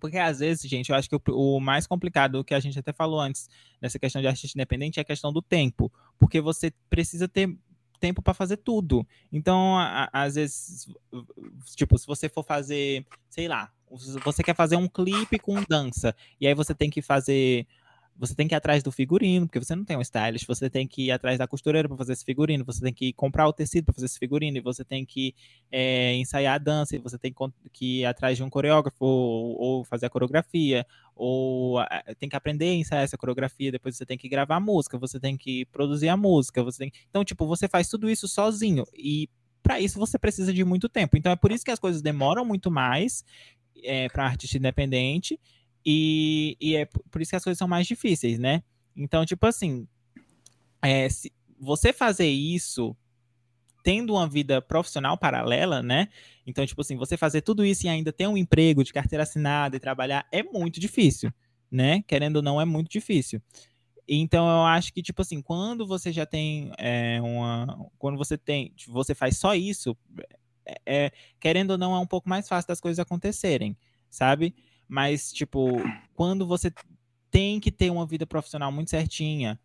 Porque 0.00 0.16
às 0.16 0.38
vezes, 0.38 0.68
gente, 0.68 0.88
eu 0.88 0.96
acho 0.96 1.08
que 1.08 1.14
o, 1.14 1.20
o, 1.28 1.60
mais 1.60 1.86
complicado, 1.86 2.42
que 2.42 2.54
a 2.54 2.60
gente 2.60 2.78
até 2.78 2.90
falou 2.90 3.20
antes, 3.20 3.50
nessa 3.80 3.98
questão 3.98 4.22
de 4.22 4.28
artista 4.28 4.56
independente, 4.56 4.98
é 4.98 5.02
a 5.02 5.04
questão 5.04 5.30
do 5.30 5.42
tempo. 5.42 5.92
Porque 6.18 6.40
você 6.40 6.72
precisa 6.88 7.28
ter 7.28 7.54
tempo 7.98 8.22
para 8.22 8.34
fazer 8.34 8.58
tudo. 8.58 9.06
Então, 9.32 9.76
a, 9.78 10.08
às 10.12 10.34
vezes, 10.36 10.88
tipo, 11.74 11.98
se 11.98 12.06
você 12.06 12.28
for 12.28 12.44
fazer, 12.44 13.04
sei 13.28 13.48
lá, 13.48 13.70
você 14.24 14.42
quer 14.42 14.54
fazer 14.54 14.76
um 14.76 14.88
clipe 14.88 15.38
com 15.38 15.62
dança, 15.68 16.14
e 16.40 16.46
aí 16.46 16.54
você 16.54 16.74
tem 16.74 16.90
que 16.90 17.02
fazer 17.02 17.66
você 18.18 18.34
tem 18.34 18.48
que 18.48 18.54
ir 18.54 18.56
atrás 18.56 18.82
do 18.82 18.90
figurino, 18.90 19.46
porque 19.46 19.60
você 19.60 19.76
não 19.76 19.84
tem 19.84 19.96
um 19.96 20.00
stylist, 20.00 20.46
você 20.46 20.68
tem 20.68 20.86
que 20.86 21.06
ir 21.06 21.10
atrás 21.12 21.38
da 21.38 21.46
costureira 21.46 21.88
para 21.88 21.96
fazer 21.96 22.14
esse 22.14 22.24
figurino, 22.24 22.64
você 22.64 22.80
tem 22.80 22.92
que 22.92 23.12
comprar 23.12 23.46
o 23.46 23.52
tecido 23.52 23.84
para 23.84 23.94
fazer 23.94 24.06
esse 24.06 24.18
figurino, 24.18 24.56
e 24.56 24.60
você 24.60 24.84
tem 24.84 25.06
que 25.06 25.34
é, 25.70 26.14
ensaiar 26.16 26.56
a 26.56 26.58
dança, 26.58 26.96
e 26.96 26.98
você 26.98 27.16
tem 27.16 27.32
que 27.72 28.00
ir 28.00 28.04
atrás 28.04 28.36
de 28.36 28.42
um 28.42 28.50
coreógrafo, 28.50 29.04
ou, 29.04 29.56
ou 29.60 29.84
fazer 29.84 30.06
a 30.06 30.10
coreografia, 30.10 30.84
ou 31.14 31.78
tem 32.18 32.28
que 32.28 32.36
aprender 32.36 32.70
a 32.70 32.74
ensaiar 32.74 33.04
essa 33.04 33.16
coreografia, 33.16 33.70
depois 33.70 33.96
você 33.96 34.04
tem 34.04 34.18
que 34.18 34.28
gravar 34.28 34.56
a 34.56 34.60
música, 34.60 34.98
você 34.98 35.20
tem 35.20 35.36
que 35.36 35.64
produzir 35.66 36.08
a 36.08 36.16
música, 36.16 36.62
você 36.62 36.78
tem... 36.78 36.92
Então, 37.08 37.24
tipo, 37.24 37.46
você 37.46 37.68
faz 37.68 37.88
tudo 37.88 38.10
isso 38.10 38.26
sozinho, 38.26 38.84
e 38.92 39.28
para 39.62 39.80
isso 39.80 39.98
você 39.98 40.18
precisa 40.18 40.52
de 40.52 40.64
muito 40.64 40.88
tempo. 40.88 41.16
Então, 41.16 41.30
é 41.30 41.36
por 41.36 41.52
isso 41.52 41.64
que 41.64 41.70
as 41.70 41.78
coisas 41.78 42.02
demoram 42.02 42.44
muito 42.44 42.70
mais 42.70 43.24
é, 43.82 44.08
para 44.08 44.24
artista 44.24 44.56
independente, 44.56 45.38
e, 45.90 46.54
e 46.60 46.76
é 46.76 46.84
por 46.84 47.22
isso 47.22 47.30
que 47.30 47.36
as 47.36 47.42
coisas 47.42 47.56
são 47.56 47.66
mais 47.66 47.86
difíceis, 47.86 48.38
né? 48.38 48.62
Então, 48.94 49.24
tipo 49.24 49.46
assim, 49.46 49.88
é, 50.82 51.08
se 51.08 51.32
você 51.58 51.94
fazer 51.94 52.28
isso 52.28 52.94
tendo 53.82 54.12
uma 54.12 54.28
vida 54.28 54.60
profissional 54.60 55.16
paralela, 55.16 55.82
né? 55.82 56.08
Então, 56.46 56.66
tipo 56.66 56.82
assim, 56.82 56.94
você 56.94 57.16
fazer 57.16 57.40
tudo 57.40 57.64
isso 57.64 57.86
e 57.86 57.88
ainda 57.88 58.12
ter 58.12 58.26
um 58.26 58.36
emprego 58.36 58.84
de 58.84 58.92
carteira 58.92 59.22
assinada 59.22 59.76
e 59.76 59.80
trabalhar 59.80 60.28
é 60.30 60.42
muito 60.42 60.78
difícil, 60.78 61.32
né? 61.70 62.04
Querendo 62.06 62.36
ou 62.36 62.42
não, 62.42 62.60
é 62.60 62.66
muito 62.66 62.90
difícil. 62.90 63.40
Então, 64.06 64.46
eu 64.46 64.66
acho 64.66 64.92
que, 64.92 65.02
tipo 65.02 65.22
assim, 65.22 65.40
quando 65.40 65.86
você 65.86 66.12
já 66.12 66.26
tem 66.26 66.70
é, 66.76 67.18
uma. 67.22 67.90
Quando 67.98 68.18
você 68.18 68.36
tem. 68.36 68.74
Você 68.88 69.14
faz 69.14 69.38
só 69.38 69.54
isso, 69.54 69.96
é, 70.66 70.74
é, 70.84 71.12
querendo 71.40 71.70
ou 71.70 71.78
não, 71.78 71.94
é 71.94 71.98
um 71.98 72.06
pouco 72.06 72.28
mais 72.28 72.46
fácil 72.46 72.68
das 72.68 72.78
coisas 72.78 72.98
acontecerem, 72.98 73.74
sabe? 74.10 74.54
Mas, 74.88 75.32
tipo, 75.32 75.76
quando 76.14 76.46
você 76.46 76.72
tem 77.30 77.60
que 77.60 77.70
ter 77.70 77.90
uma 77.90 78.06
vida 78.06 78.26
profissional 78.26 78.72
muito 78.72 78.90
certinha 78.90 79.58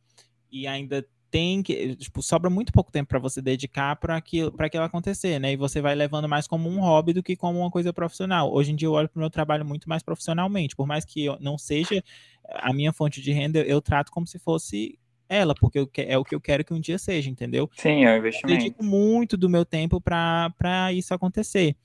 e 0.51 0.67
ainda 0.67 1.05
tem 1.31 1.63
que, 1.63 1.95
tipo, 1.95 2.21
sobra 2.21 2.47
muito 2.47 2.71
pouco 2.71 2.91
tempo 2.91 3.09
para 3.09 3.17
você 3.17 3.41
dedicar 3.41 3.95
para 3.95 4.15
aquilo, 4.15 4.51
para 4.51 4.67
aquilo 4.67 4.83
acontecer, 4.83 5.39
né? 5.39 5.53
E 5.53 5.55
você 5.55 5.81
vai 5.81 5.95
levando 5.95 6.29
mais 6.29 6.45
como 6.45 6.69
um 6.69 6.79
hobby 6.79 7.11
do 7.11 7.23
que 7.23 7.35
como 7.35 7.57
uma 7.59 7.71
coisa 7.71 7.91
profissional. 7.91 8.53
Hoje 8.53 8.71
em 8.71 8.75
dia 8.75 8.87
eu 8.87 8.91
olho 8.91 9.09
para 9.09 9.17
o 9.17 9.21
meu 9.21 9.31
trabalho 9.31 9.65
muito 9.65 9.89
mais 9.89 10.03
profissionalmente, 10.03 10.75
por 10.75 10.85
mais 10.85 11.03
que 11.03 11.25
não 11.39 11.57
seja 11.57 12.03
a 12.47 12.71
minha 12.71 12.93
fonte 12.93 13.19
de 13.19 13.31
renda, 13.31 13.59
eu 13.61 13.81
trato 13.81 14.11
como 14.11 14.27
se 14.27 14.37
fosse 14.37 14.99
ela, 15.27 15.55
porque 15.55 15.79
eu, 15.79 15.89
é 15.97 16.17
o 16.19 16.23
que 16.23 16.35
eu 16.35 16.41
quero 16.41 16.63
que 16.63 16.73
um 16.73 16.79
dia 16.79 16.99
seja, 16.99 17.31
entendeu? 17.31 17.67
Sim, 17.75 18.05
é 18.05 18.13
um 18.13 18.17
investimento. 18.17 18.53
Eu 18.53 18.57
dedico 18.59 18.83
muito 18.83 19.35
do 19.35 19.49
meu 19.49 19.65
tempo 19.65 19.99
para 19.99 20.93
isso 20.93 21.15
acontecer. 21.15 21.75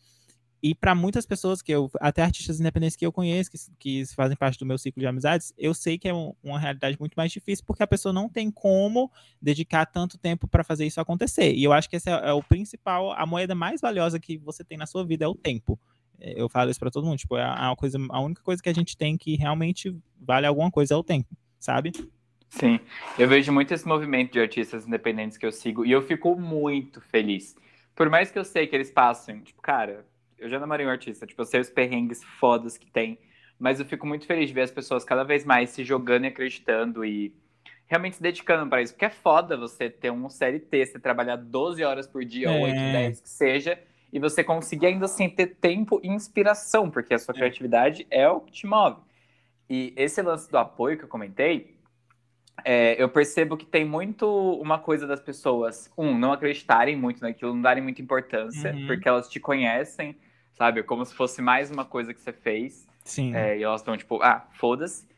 E 0.63 0.75
para 0.75 0.95
muitas 0.95 1.25
pessoas 1.25 1.63
que 1.63 1.71
eu, 1.71 1.91
até 2.01 2.23
artistas 2.23 2.59
independentes 2.59 2.97
que 2.97 3.07
eu 3.07 3.13
conheço, 3.13 3.51
que, 3.51 3.59
que 3.79 4.07
fazem 4.15 4.37
parte 4.37 4.59
do 4.59 4.67
meu 4.67 4.77
ciclo 4.77 5.01
de 5.01 5.07
amizades, 5.07 5.53
eu 5.57 5.73
sei 5.73 5.97
que 5.99 6.09
é 6.09 6.15
um, 6.15 6.35
uma 6.43 6.59
realidade 6.59 6.97
muito 6.99 7.15
mais 7.15 7.31
difícil, 7.31 7.65
porque 7.65 7.83
a 7.83 7.87
pessoa 7.87 8.13
não 8.13 8.29
tem 8.29 8.51
como 8.51 9.11
dedicar 9.41 9.87
tanto 9.87 10.19
tempo 10.19 10.49
para 10.49 10.65
fazer 10.65 10.85
isso 10.85 11.01
acontecer. 11.01 11.53
E 11.55 11.63
eu 11.63 11.73
acho 11.73 11.89
que 11.89 11.97
esse 11.97 12.11
é, 12.11 12.13
é, 12.13 12.33
o 12.33 12.43
principal, 12.43 13.13
a 13.13 13.25
moeda 13.25 13.55
mais 13.55 13.81
valiosa 13.81 14.19
que 14.19 14.37
você 14.39 14.65
tem 14.65 14.77
na 14.77 14.87
sua 14.87 15.05
vida 15.05 15.25
é 15.25 15.29
o 15.29 15.35
tempo. 15.35 15.79
É, 16.21 16.41
eu 16.41 16.49
falo 16.49 16.71
isso 16.71 16.81
para 16.81 16.91
todo 16.91 17.07
mundo, 17.07 17.19
tipo, 17.19 17.37
é 17.37 17.45
a, 17.45 17.73
coisa, 17.77 17.99
a 18.11 18.21
única 18.21 18.43
coisa 18.43 18.61
que 18.61 18.69
a 18.69 18.75
gente 18.75 18.97
tem 18.97 19.17
que 19.17 19.37
realmente 19.37 19.97
vale 20.21 20.47
alguma 20.47 20.71
coisa 20.73 20.95
é 20.95 20.97
o 20.97 21.05
tempo, 21.05 21.37
sabe? 21.61 21.93
Sim, 22.49 22.81
eu 23.19 23.29
vejo 23.29 23.53
muito 23.53 23.73
esse 23.73 23.87
movimento 23.87 24.33
de 24.33 24.41
artistas 24.41 24.87
independentes 24.87 25.37
que 25.37 25.47
eu 25.47 25.53
sigo 25.53 25.85
e 25.85 25.93
eu 25.93 26.03
fico 26.03 26.35
muito 26.35 27.01
feliz. 27.01 27.55
Por 27.95 28.09
mais 28.09 28.31
que 28.31 28.39
eu 28.39 28.45
sei 28.45 28.67
que 28.67 28.75
eles 28.75 28.91
passem, 28.91 29.41
tipo, 29.41 29.61
cara, 29.61 30.07
eu 30.39 30.49
já 30.49 30.59
namorei 30.59 30.87
um 30.87 30.91
artista, 30.91 31.27
tipo, 31.27 31.41
eu 31.41 31.47
sei 31.47 31.61
os 31.61 31.71
perrengues 31.71 32.23
fodas 32.23 32.77
que 32.77 32.91
tem, 32.91 33.19
mas 33.59 33.81
eu 33.81 33.87
fico 33.87 34.07
muito 34.07 34.27
feliz 34.27 34.49
de 34.49 34.55
ver 34.55 34.63
as 34.63 34.71
pessoas 34.71 35.05
cada 35.05 35.25
vez 35.25 35.45
mais 35.45 35.71
se 35.71 35.85
jogando 35.85 36.25
e 36.25 36.29
acreditando 36.29 37.05
e 37.05 37.35
realmente 37.87 38.17
se 38.17 38.23
dedicando 38.23 38.69
para 38.69 38.83
isso, 38.83 38.93
porque 38.93 39.07
é 39.07 39.11
foda 39.11 39.57
você 39.57 39.89
ter 39.89 40.13
um 40.13 40.29
CLT, 40.29 40.87
você 40.87 40.99
trabalhar 40.99 41.37
12 41.37 41.83
horas 41.83 42.07
por 42.07 42.25
dia, 42.25 42.49
é. 42.49 42.63
8, 42.63 42.75
10, 42.75 43.21
que 43.21 43.29
seja, 43.29 43.79
e 44.13 44.19
você 44.19 44.45
conseguir 44.45 44.87
ainda 44.87 45.07
assim 45.07 45.29
ter 45.29 45.57
tempo 45.57 46.01
e 46.03 46.09
inspiração, 46.09 46.91
porque 46.91 47.15
a 47.15 47.19
sua 47.19 47.33
é. 47.33 47.39
criatividade 47.39 48.07
é 48.11 48.29
o 48.29 48.41
que 48.41 48.53
te 48.53 48.67
move. 48.67 49.01
E 49.69 49.93
esse 49.97 50.21
lance 50.23 50.51
do 50.51 50.57
apoio 50.57 50.97
que 50.97 51.05
eu 51.05 51.09
comentei, 51.09 51.77
é, 52.65 53.01
eu 53.03 53.09
percebo 53.09 53.57
que 53.57 53.67
tem 53.67 53.85
muito 53.85 54.27
uma 54.61 54.79
coisa 54.79 55.07
das 55.07 55.21
pessoas, 55.21 55.93
um, 55.97 56.17
não 56.17 56.33
acreditarem 56.33 56.97
muito 56.97 57.21
naquilo, 57.21 57.55
não 57.55 57.63
darem 57.63 57.83
muita 57.83 58.03
importância, 58.03 58.73
uhum. 58.73 58.87
porque 58.87 59.09
elas 59.09 59.29
te 59.29 59.39
conhecem, 59.39 60.17
sabe? 60.59 60.83
Como 60.83 61.05
se 61.05 61.15
fosse 61.15 61.41
mais 61.41 61.71
uma 61.71 61.85
coisa 61.85 62.13
que 62.13 62.21
você 62.21 62.33
fez. 62.33 62.87
Sim. 63.05 63.35
É, 63.35 63.57
e 63.57 63.63
elas 63.63 63.81
estão 63.81 63.97
tipo, 63.97 64.21
ah, 64.21 64.47
foda-se. 64.55 65.09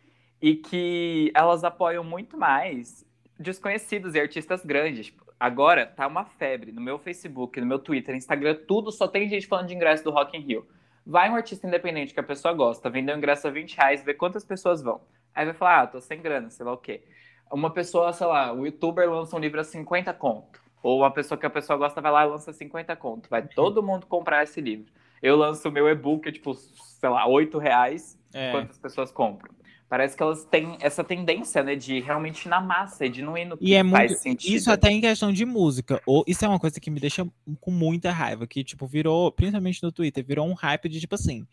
E 0.40 0.54
que 0.54 1.32
elas 1.34 1.64
apoiam 1.64 2.04
muito 2.04 2.36
mais 2.36 3.04
desconhecidos 3.38 4.14
e 4.14 4.20
artistas 4.20 4.64
grandes. 4.64 5.06
Tipo, 5.06 5.24
agora 5.40 5.86
tá 5.86 6.06
uma 6.06 6.26
febre 6.26 6.70
no 6.70 6.80
meu 6.80 6.98
Facebook, 6.98 7.58
no 7.58 7.66
meu 7.66 7.78
Twitter, 7.78 8.14
Instagram, 8.14 8.54
tudo 8.68 8.92
só 8.92 9.08
tem 9.08 9.28
gente 9.28 9.46
falando 9.46 9.68
de 9.68 9.74
ingresso 9.74 10.04
do 10.04 10.10
Rock 10.10 10.36
in 10.36 10.40
Rio. 10.40 10.68
Vai 11.06 11.30
um 11.30 11.34
artista 11.34 11.66
independente 11.66 12.12
que 12.12 12.20
a 12.20 12.22
pessoa 12.22 12.52
gosta, 12.52 12.90
vendeu 12.90 13.16
ingresso 13.16 13.48
a 13.48 13.50
20 13.50 13.74
reais, 13.74 14.04
vê 14.04 14.12
quantas 14.12 14.44
pessoas 14.44 14.82
vão. 14.82 15.00
Aí 15.34 15.46
vai 15.46 15.54
falar, 15.54 15.80
ah, 15.80 15.86
tô 15.86 16.00
sem 16.00 16.20
grana, 16.20 16.50
sei 16.50 16.66
lá 16.66 16.72
o 16.72 16.76
quê. 16.76 17.02
Uma 17.50 17.70
pessoa, 17.70 18.12
sei 18.12 18.26
lá, 18.26 18.52
o 18.52 18.66
youtuber 18.66 19.10
lança 19.10 19.34
um 19.34 19.40
livro 19.40 19.60
a 19.60 19.64
50 19.64 20.12
conto. 20.12 20.60
Ou 20.82 21.00
uma 21.00 21.10
pessoa 21.10 21.38
que 21.38 21.46
a 21.46 21.50
pessoa 21.50 21.76
gosta 21.76 22.00
vai 22.00 22.12
lá 22.12 22.24
e 22.24 22.28
lança 22.28 22.52
50 22.52 22.94
conto. 22.96 23.28
Vai 23.28 23.42
todo 23.42 23.82
mundo 23.82 24.06
comprar 24.06 24.42
esse 24.44 24.60
livro. 24.60 24.92
Eu 25.22 25.36
lanço 25.36 25.68
o 25.68 25.72
meu 25.72 25.88
e-book, 25.88 26.30
tipo, 26.32 26.54
sei 26.54 27.08
lá, 27.08 27.26
8 27.26 27.58
reais. 27.58 28.18
É. 28.32 28.52
Quantas 28.52 28.78
pessoas 28.78 29.10
compram? 29.10 29.52
Parece 29.88 30.16
que 30.16 30.22
elas 30.22 30.44
têm 30.44 30.78
essa 30.80 31.02
tendência, 31.02 31.64
né, 31.64 31.74
de 31.74 31.98
realmente 31.98 32.46
ir 32.46 32.48
na 32.48 32.60
massa 32.60 33.06
e 33.06 33.08
de 33.08 33.22
não 33.22 33.36
ir 33.36 33.44
no 33.44 33.58
que 33.58 33.64
e 33.64 33.74
é 33.74 33.82
faz 33.82 34.12
muito, 34.12 34.22
sentido. 34.22 34.54
Isso 34.54 34.70
até 34.70 34.88
em 34.88 35.00
questão 35.00 35.32
de 35.32 35.44
música. 35.44 36.00
Ou 36.06 36.22
isso 36.28 36.44
é 36.44 36.48
uma 36.48 36.60
coisa 36.60 36.78
que 36.78 36.92
me 36.92 37.00
deixa 37.00 37.26
com 37.60 37.70
muita 37.72 38.12
raiva, 38.12 38.46
que 38.46 38.62
tipo 38.62 38.86
virou, 38.86 39.32
principalmente 39.32 39.82
no 39.82 39.90
Twitter, 39.90 40.24
virou 40.24 40.46
um 40.46 40.54
hype 40.54 40.88
de 40.88 41.00
tipo 41.00 41.16
assim, 41.16 41.44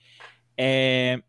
é 0.55 1.19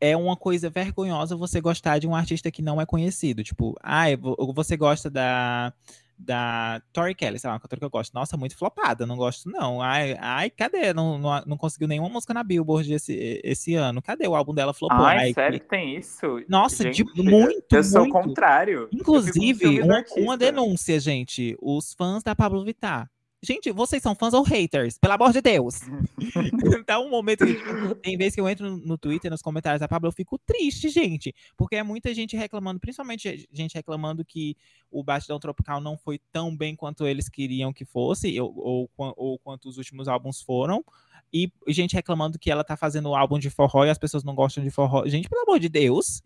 é 0.00 0.16
uma 0.16 0.34
coisa 0.34 0.70
vergonhosa 0.70 1.36
você 1.36 1.60
gostar 1.60 1.98
de 1.98 2.08
um 2.08 2.14
artista 2.14 2.50
que 2.50 2.62
não 2.62 2.80
é 2.80 2.86
conhecido, 2.86 3.44
tipo, 3.44 3.76
ah, 3.82 4.06
você 4.54 4.76
gosta 4.76 5.10
da 5.10 5.74
da 6.20 6.82
Tori 6.92 7.14
Kelly, 7.14 7.38
sei 7.38 7.48
lá, 7.48 7.54
uma 7.54 7.60
cantora 7.60 7.80
que 7.80 7.84
eu 7.84 7.90
gosto. 7.90 8.12
Nossa, 8.14 8.36
muito 8.36 8.56
flopada, 8.56 9.06
não 9.06 9.16
gosto 9.16 9.48
não. 9.48 9.80
Ai, 9.80 10.16
ai 10.20 10.50
cadê? 10.50 10.92
Não, 10.92 11.18
não, 11.18 11.42
não 11.46 11.56
conseguiu 11.56 11.88
nenhuma 11.88 12.08
música 12.08 12.34
na 12.34 12.42
Billboard 12.42 12.92
esse, 12.92 13.40
esse 13.42 13.74
ano. 13.74 14.02
Cadê 14.02 14.28
o 14.28 14.34
álbum 14.34 14.54
dela 14.54 14.74
flopou? 14.74 15.04
Ai, 15.04 15.18
ai 15.18 15.32
sério 15.32 15.60
que 15.60 15.68
tem 15.68 15.96
isso? 15.96 16.42
Nossa, 16.48 16.82
gente, 16.84 17.04
de, 17.04 17.22
muito, 17.22 17.74
Eu 17.74 17.84
sou 17.84 18.04
o 18.04 18.10
contrário. 18.10 18.88
Inclusive, 18.92 19.80
uma, 19.80 20.04
uma 20.16 20.36
denúncia, 20.36 21.00
gente. 21.00 21.56
Os 21.60 21.94
fãs 21.94 22.22
da 22.22 22.36
Pablo 22.36 22.64
Vittar 22.64 23.10
Gente, 23.42 23.72
vocês 23.72 24.02
são 24.02 24.14
fãs 24.14 24.34
ou 24.34 24.42
haters? 24.42 24.98
Pelo 24.98 25.14
amor 25.14 25.32
de 25.32 25.40
Deus. 25.40 25.80
então, 26.78 27.06
um 27.06 27.10
momento 27.10 27.46
que 27.46 27.94
tem 28.02 28.14
vezes 28.18 28.34
que 28.34 28.40
eu 28.40 28.46
entro 28.46 28.76
no 28.76 28.98
Twitter, 28.98 29.30
nos 29.30 29.40
comentários 29.40 29.80
da 29.80 29.88
Pablo, 29.88 30.08
eu 30.08 30.12
fico 30.12 30.38
triste, 30.38 30.90
gente. 30.90 31.34
Porque 31.56 31.76
é 31.76 31.82
muita 31.82 32.12
gente 32.12 32.36
reclamando, 32.36 32.78
principalmente 32.78 33.48
gente 33.50 33.74
reclamando 33.74 34.22
que 34.26 34.56
o 34.90 35.02
Batidão 35.02 35.40
Tropical 35.40 35.80
não 35.80 35.96
foi 35.96 36.20
tão 36.30 36.54
bem 36.54 36.76
quanto 36.76 37.06
eles 37.06 37.30
queriam 37.30 37.72
que 37.72 37.86
fosse, 37.86 38.38
ou, 38.38 38.52
ou, 38.54 38.90
ou 39.16 39.38
quanto 39.38 39.70
os 39.70 39.78
últimos 39.78 40.06
álbuns 40.06 40.42
foram. 40.42 40.84
E 41.32 41.50
gente 41.68 41.94
reclamando 41.94 42.38
que 42.38 42.50
ela 42.50 42.62
tá 42.62 42.76
fazendo 42.76 43.08
o 43.08 43.16
álbum 43.16 43.38
de 43.38 43.48
forró 43.48 43.86
e 43.86 43.90
as 43.90 43.98
pessoas 43.98 44.22
não 44.22 44.34
gostam 44.34 44.62
de 44.62 44.70
forró. 44.70 45.06
Gente, 45.06 45.30
pelo 45.30 45.42
amor 45.42 45.58
de 45.58 45.70
Deus 45.70 46.22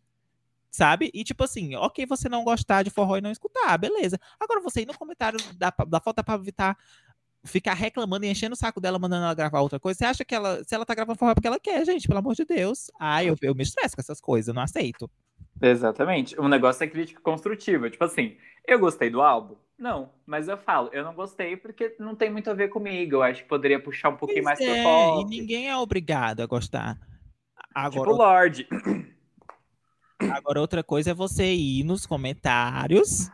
sabe? 0.74 1.09
E 1.14 1.22
tipo 1.22 1.44
assim, 1.44 1.77
ok, 1.77 2.05
você 2.05 2.29
não 2.29 2.42
gostar 2.42 2.83
de 2.83 2.90
forró 2.90 3.16
e 3.16 3.20
não 3.20 3.31
escutar, 3.31 3.79
beleza. 3.79 4.18
Agora 4.40 4.61
você 4.61 4.81
ir 4.81 4.87
no 4.87 4.98
comentário 4.98 5.38
da, 5.57 5.72
da 5.87 6.00
foto 6.00 6.16
da 6.16 6.24
Pablo 6.24 6.44
Vittar 6.44 6.77
ficar 7.44 7.74
reclamando 7.74 8.24
e 8.24 8.30
enchendo 8.30 8.54
o 8.54 8.57
saco 8.57 8.80
dela, 8.80 8.98
mandando 8.98 9.24
ela 9.24 9.35
gravar 9.35 9.61
outra 9.61 9.78
coisa. 9.78 9.98
Você 9.98 10.04
acha 10.04 10.24
que 10.24 10.35
ela, 10.35 10.64
se 10.64 10.74
ela 10.74 10.87
tá 10.87 10.94
gravando 10.94 11.18
forró 11.18 11.35
porque 11.35 11.46
ela 11.46 11.61
quer, 11.61 11.85
gente, 11.85 12.09
pelo 12.09 12.18
amor 12.18 12.35
de 12.35 12.44
Deus. 12.44 12.90
Ai, 12.98 13.28
eu, 13.28 13.37
eu 13.42 13.54
me 13.54 13.62
estresso 13.62 13.94
com 13.94 14.00
essas 14.00 14.20
coisas, 14.20 14.48
eu 14.48 14.54
não 14.54 14.62
aceito. 14.62 15.11
Exatamente. 15.61 16.38
O 16.40 16.48
negócio 16.48 16.83
é 16.83 16.87
crítica 16.87 17.20
construtiva. 17.20 17.90
Tipo 17.90 18.04
assim, 18.04 18.37
eu 18.66 18.78
gostei 18.78 19.11
do 19.11 19.22
álbum? 19.22 19.57
Não, 19.78 20.11
mas 20.24 20.48
eu 20.48 20.57
falo, 20.57 20.88
eu 20.92 21.04
não 21.04 21.14
gostei 21.14 21.57
porque 21.57 21.96
não 21.98 22.14
tem 22.14 22.30
muito 22.30 22.48
a 22.48 22.54
ver 22.54 22.68
comigo. 22.68 23.16
Eu 23.16 23.22
acho 23.22 23.42
que 23.42 23.48
poderia 23.48 23.80
puxar 23.80 24.11
um 24.11 24.16
pouquinho 24.16 24.42
pois 24.42 24.59
mais 24.59 24.61
é, 24.61 24.83
pro 24.83 24.85
pop. 24.85 25.22
E 25.22 25.24
ninguém 25.40 25.68
é 25.68 25.76
obrigado 25.76 26.40
a 26.40 26.46
gostar. 26.46 26.98
Agora, 27.74 28.11
tipo 28.11 28.16
Lorde. 28.16 28.68
Agora, 30.33 30.61
outra 30.61 30.83
coisa 30.83 31.11
é 31.11 31.14
você 31.14 31.52
ir 31.52 31.85
nos 31.85 32.07
comentários 32.07 33.30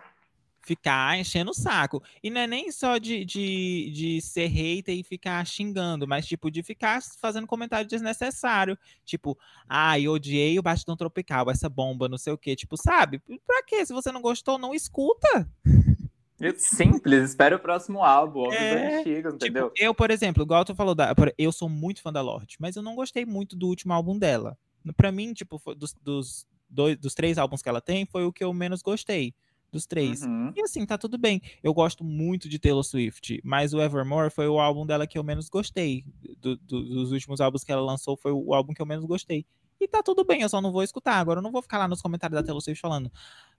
ficar 0.71 1.19
enchendo 1.19 1.51
o 1.51 1.55
saco. 1.55 2.01
E 2.23 2.31
não 2.31 2.41
é 2.41 2.47
nem 2.47 2.71
só 2.71 2.97
de, 2.97 3.25
de, 3.25 3.91
de 3.93 4.21
ser 4.21 4.47
hater 4.47 4.97
e 4.97 5.03
ficar 5.03 5.45
xingando, 5.45 6.07
mas 6.07 6.27
tipo, 6.27 6.49
de 6.49 6.63
ficar 6.63 7.03
fazendo 7.21 7.47
comentário 7.47 7.89
desnecessário. 7.89 8.79
Tipo, 9.05 9.37
ai, 9.69 10.07
ah, 10.07 10.11
odiei 10.13 10.57
o 10.61 10.63
Bastidão 10.63 10.97
Tropical, 10.97 11.51
essa 11.51 11.69
bomba, 11.69 12.09
não 12.09 12.17
sei 12.17 12.33
o 12.33 12.39
quê. 12.39 12.55
Tipo, 12.55 12.77
sabe? 12.77 13.21
Pra 13.45 13.65
quê? 13.67 13.85
Se 13.85 13.93
você 13.93 14.13
não 14.13 14.23
gostou, 14.23 14.59
não 14.59 14.73
escuta. 14.73 15.49
Simples, 16.57 17.31
espera 17.31 17.57
o 17.57 17.59
próximo 17.59 18.03
álbum, 18.03 18.51
é, 18.51 19.01
antigos, 19.01 19.33
tipo, 19.33 19.45
entendeu? 19.45 19.71
Tipo, 19.71 19.85
eu, 19.85 19.95
por 19.95 20.11
exemplo, 20.11 20.43
igual 20.43 20.65
tu 20.65 20.75
falou, 20.75 20.95
da, 20.95 21.15
eu 21.37 21.53
sou 21.53 21.69
muito 21.69 22.01
fã 22.01 22.11
da 22.11 22.23
Lorde, 22.23 22.57
mas 22.59 22.77
eu 22.77 22.83
não 22.83 22.95
gostei 22.95 23.27
muito 23.27 23.55
do 23.57 23.67
último 23.67 23.93
álbum 23.93 24.19
dela. 24.19 24.57
Pra 24.97 25.13
mim, 25.13 25.35
tipo, 25.35 25.61
dos, 25.75 25.93
dos, 26.01 26.47
dois, 26.69 26.97
dos 26.97 27.13
três 27.13 27.37
álbuns 27.37 27.61
que 27.61 27.69
ela 27.69 27.81
tem, 27.81 28.07
foi 28.07 28.25
o 28.25 28.33
que 28.33 28.43
eu 28.43 28.55
menos 28.55 28.81
gostei 28.81 29.35
dos 29.71 29.87
três. 29.87 30.23
Uhum. 30.23 30.53
E 30.57 30.61
assim, 30.63 30.85
tá 30.85 30.99
tudo 30.99 31.19
bem. 31.19 31.41
Eu 31.63 31.73
gosto 31.73 32.05
muito 32.05 32.49
de 32.49 32.59
Taylor 32.59 32.83
Swift, 32.83 33.41
mas 33.45 33.73
o 33.73 33.81
Evermore 33.81 34.31
foi 34.31 34.49
o 34.49 34.59
álbum 34.59 34.87
dela 34.87 35.07
que 35.07 35.19
eu 35.19 35.25
menos 35.25 35.49
gostei. 35.49 36.05
Do, 36.39 36.57
do, 36.57 36.83
dos 36.83 37.13
últimos 37.13 37.41
álbuns 37.41 37.65
que 37.65 37.73
ela 37.73 37.83
lançou, 37.83 38.17
foi 38.17 38.33
o 38.33 38.55
álbum 38.55 38.73
que 38.73 38.83
eu 38.83 38.87
menos 38.87 39.05
gostei. 39.05 39.45
E 39.81 39.89
tá 39.89 40.03
tudo 40.03 40.25
bem, 40.25 40.43
eu 40.43 40.49
só 40.49 40.61
não 40.61 40.71
vou 40.71 40.83
escutar. 40.83 41.15
Agora 41.15 41.39
eu 41.39 41.43
não 41.43 41.51
vou 41.51 41.63
ficar 41.63 41.79
lá 41.79 41.89
nos 41.89 42.03
comentários 42.03 42.39
da 42.39 42.45
Taylor 42.45 42.61
Swift 42.61 42.79
falando: 42.79 43.11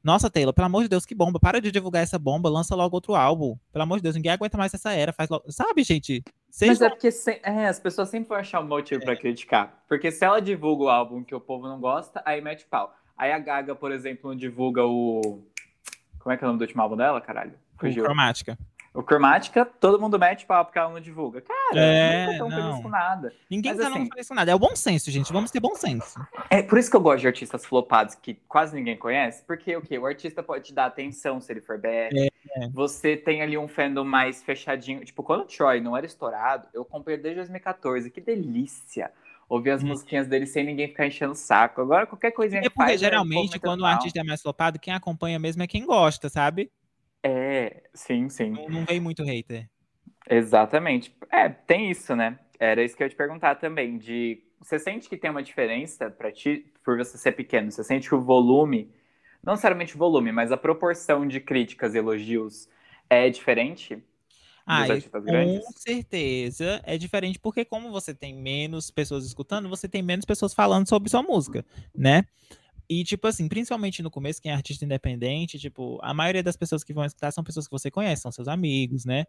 Nossa, 0.04 0.30
Taylor, 0.30 0.54
pelo 0.54 0.68
amor 0.68 0.84
de 0.84 0.90
Deus, 0.90 1.04
que 1.04 1.16
bomba. 1.16 1.40
Para 1.40 1.60
de 1.60 1.72
divulgar 1.72 2.04
essa 2.04 2.20
bomba, 2.20 2.48
lança 2.48 2.76
logo 2.76 2.96
outro 2.96 3.16
álbum. 3.16 3.58
Pelo 3.74 3.82
amor 3.82 3.98
de 3.98 4.04
Deus, 4.04 4.16
ninguém 4.16 4.32
aguenta 4.32 4.56
mais 4.56 4.72
essa 4.72 4.92
era. 4.92 5.12
Faz 5.12 5.30
logo... 5.30 5.52
Sabe, 5.52 5.82
gente? 5.82 6.24
Mas 6.62 6.80
é 6.80 6.90
porque 6.90 7.10
se... 7.10 7.40
é, 7.42 7.68
as 7.68 7.80
pessoas 7.80 8.10
sempre 8.10 8.30
vão 8.30 8.38
achar 8.38 8.62
um 8.62 8.68
motivo 8.68 9.02
é. 9.02 9.06
pra 9.06 9.16
criticar. 9.16 9.84
Porque 9.88 10.12
se 10.12 10.24
ela 10.24 10.40
divulga 10.40 10.84
o 10.84 10.90
álbum 10.90 11.24
que 11.24 11.34
o 11.34 11.42
povo 11.42 11.68
não 11.68 11.80
gosta, 11.80 12.22
aí 12.24 12.40
mete 12.40 12.66
pau. 12.66 12.94
Aí 13.18 13.32
a 13.32 13.40
Gaga, 13.40 13.76
por 13.76 13.92
exemplo, 13.92 14.30
não 14.30 14.38
divulga 14.38 14.86
o 14.86 15.44
como 16.22 16.34
é 16.34 16.38
que 16.38 16.44
é 16.44 16.48
o 16.48 16.50
nome 16.50 16.60
do 16.60 16.64
último 16.64 16.82
álbum 16.82 16.96
dela, 16.96 17.20
caralho? 17.20 17.54
Fugiu. 17.78 18.04
O 18.04 18.06
Cromática. 18.06 18.58
O 18.94 19.02
Cromática, 19.02 19.66
todo 19.66 20.00
mundo 20.00 20.20
mete 20.20 20.46
pau 20.46 20.66
porque 20.66 20.78
ela 20.78 20.92
não 20.92 21.00
divulga. 21.00 21.40
Cara, 21.40 21.80
é, 21.80 22.26
ninguém 22.26 22.38
tá 22.38 22.44
tão 22.44 22.50
feliz 22.50 22.82
com 22.82 22.90
nada. 22.90 23.34
Ninguém 23.50 23.74
Mas, 23.74 23.82
tá 23.82 23.88
assim, 23.88 24.10
feliz 24.10 24.28
com 24.28 24.34
nada. 24.34 24.52
É 24.52 24.56
o 24.56 24.60
bom 24.60 24.76
senso, 24.76 25.10
gente. 25.10 25.32
Vamos 25.32 25.50
ter 25.50 25.62
bom 25.62 25.76
senso. 25.76 26.20
É 26.50 26.62
por 26.62 26.78
isso 26.78 26.92
que 26.92 26.98
eu 26.98 27.02
gosto 27.02 27.22
de 27.22 27.28
artistas 27.28 27.66
flopados 27.66 28.16
que 28.16 28.34
quase 28.50 28.76
ninguém 28.76 28.98
conhece. 28.98 29.46
Porque 29.46 29.74
o 29.78 29.82
quê? 29.82 29.98
O 29.98 30.06
artista 30.06 30.44
pode 30.44 30.66
te 30.66 30.74
dar 30.74 30.88
atenção 30.88 31.40
se 31.40 31.54
ele 31.54 31.62
for 31.62 31.78
BR. 31.78 31.88
É, 32.14 32.28
é. 32.58 32.68
Você 32.74 33.16
tem 33.16 33.42
ali 33.42 33.58
um 33.58 33.68
fandom 33.68 34.04
mais 34.04 34.44
fechadinho. 34.44 35.06
Tipo, 35.06 35.24
quando 35.24 35.42
o 35.42 35.46
Troy 35.46 35.80
não 35.80 35.96
era 35.96 36.06
estourado, 36.06 36.68
eu 36.74 36.84
comprei 36.84 37.16
desde 37.16 37.38
2014. 37.38 38.12
Que 38.12 38.20
delícia 38.20 39.10
ouvir 39.52 39.72
as 39.72 39.84
hum. 39.84 39.88
musiquinhas 39.88 40.28
dele 40.28 40.46
sem 40.46 40.64
ninguém 40.64 40.88
ficar 40.88 41.06
enchendo 41.06 41.34
o 41.34 41.36
saco. 41.36 41.82
Agora, 41.82 42.08
qualquer 42.08 42.32
coisinha 42.32 42.62
é 42.62 42.70
porque, 42.70 42.92
faz, 42.92 43.00
geralmente, 43.00 43.60
quando 43.60 43.82
o 43.82 43.86
artista 43.86 44.22
é 44.22 44.24
mais 44.24 44.42
flopado, 44.42 44.80
quem 44.80 44.94
acompanha 44.94 45.38
mesmo 45.38 45.62
é 45.62 45.68
quem 45.68 45.86
gosta, 45.86 46.30
sabe? 46.30 46.72
É, 47.22 47.84
sim, 47.94 48.30
sim. 48.30 48.52
Não, 48.52 48.70
não 48.70 48.86
vem 48.86 49.02
muito 49.02 49.24
hater. 49.24 49.70
Exatamente. 50.30 51.14
É, 51.30 51.50
tem 51.50 51.92
isso, 51.92 52.16
né? 52.16 52.40
Era 52.58 52.82
isso 52.82 52.96
que 52.96 53.04
eu 53.04 53.06
ia 53.06 53.10
te 53.10 53.16
perguntar 53.16 53.56
também, 53.56 53.98
de... 53.98 54.42
Você 54.62 54.80
sente 54.80 55.10
que 55.10 55.18
tem 55.18 55.30
uma 55.30 55.44
diferença 55.44 56.10
para 56.10 56.32
ti, 56.32 56.72
por 56.86 56.98
você 56.98 57.18
ser 57.18 57.34
pequeno? 57.34 57.72
Você 57.72 57.84
sente 57.84 58.08
que 58.08 58.16
o 58.16 58.22
volume, 58.22 58.90
não 59.44 59.54
necessariamente 59.54 59.96
o 59.96 59.98
volume, 59.98 60.32
mas 60.32 60.52
a 60.52 60.58
proporção 60.58 61.28
de 61.28 61.42
críticas 61.42 61.94
e 61.94 61.98
elogios 61.98 62.70
é 63.10 63.30
diferente? 63.30 64.02
Ah, 64.66 64.88
com 65.64 65.80
certeza 65.80 66.82
é 66.84 66.98
diferente, 66.98 67.40
porque 67.40 67.66
como 67.66 67.92
você 67.92 68.14
tem 68.14 68.34
menos 68.36 68.92
pessoas 68.92 69.26
escutando, 69.26 69.68
você 69.70 69.88
tem 69.88 70.02
menos 70.02 70.26
pessoas 70.26 70.54
falando 70.54 70.88
sobre 70.88 71.10
sua 71.10 71.24
música, 71.24 71.66
né? 71.96 72.26
E, 72.90 73.04
tipo 73.06 73.26
assim, 73.28 73.48
principalmente 73.48 74.04
no 74.04 74.12
começo, 74.12 74.42
quem 74.42 74.52
é 74.52 74.56
artista 74.56 74.84
independente, 74.84 75.58
tipo, 75.58 75.98
a 76.02 76.14
maioria 76.14 76.44
das 76.44 76.58
pessoas 76.58 76.84
que 76.84 76.94
vão 76.94 77.06
escutar 77.06 77.32
são 77.32 77.44
pessoas 77.44 77.66
que 77.66 77.72
você 77.72 77.90
conhece, 77.90 78.22
são 78.22 78.32
seus 78.32 78.50
amigos, 78.50 79.06
né? 79.06 79.26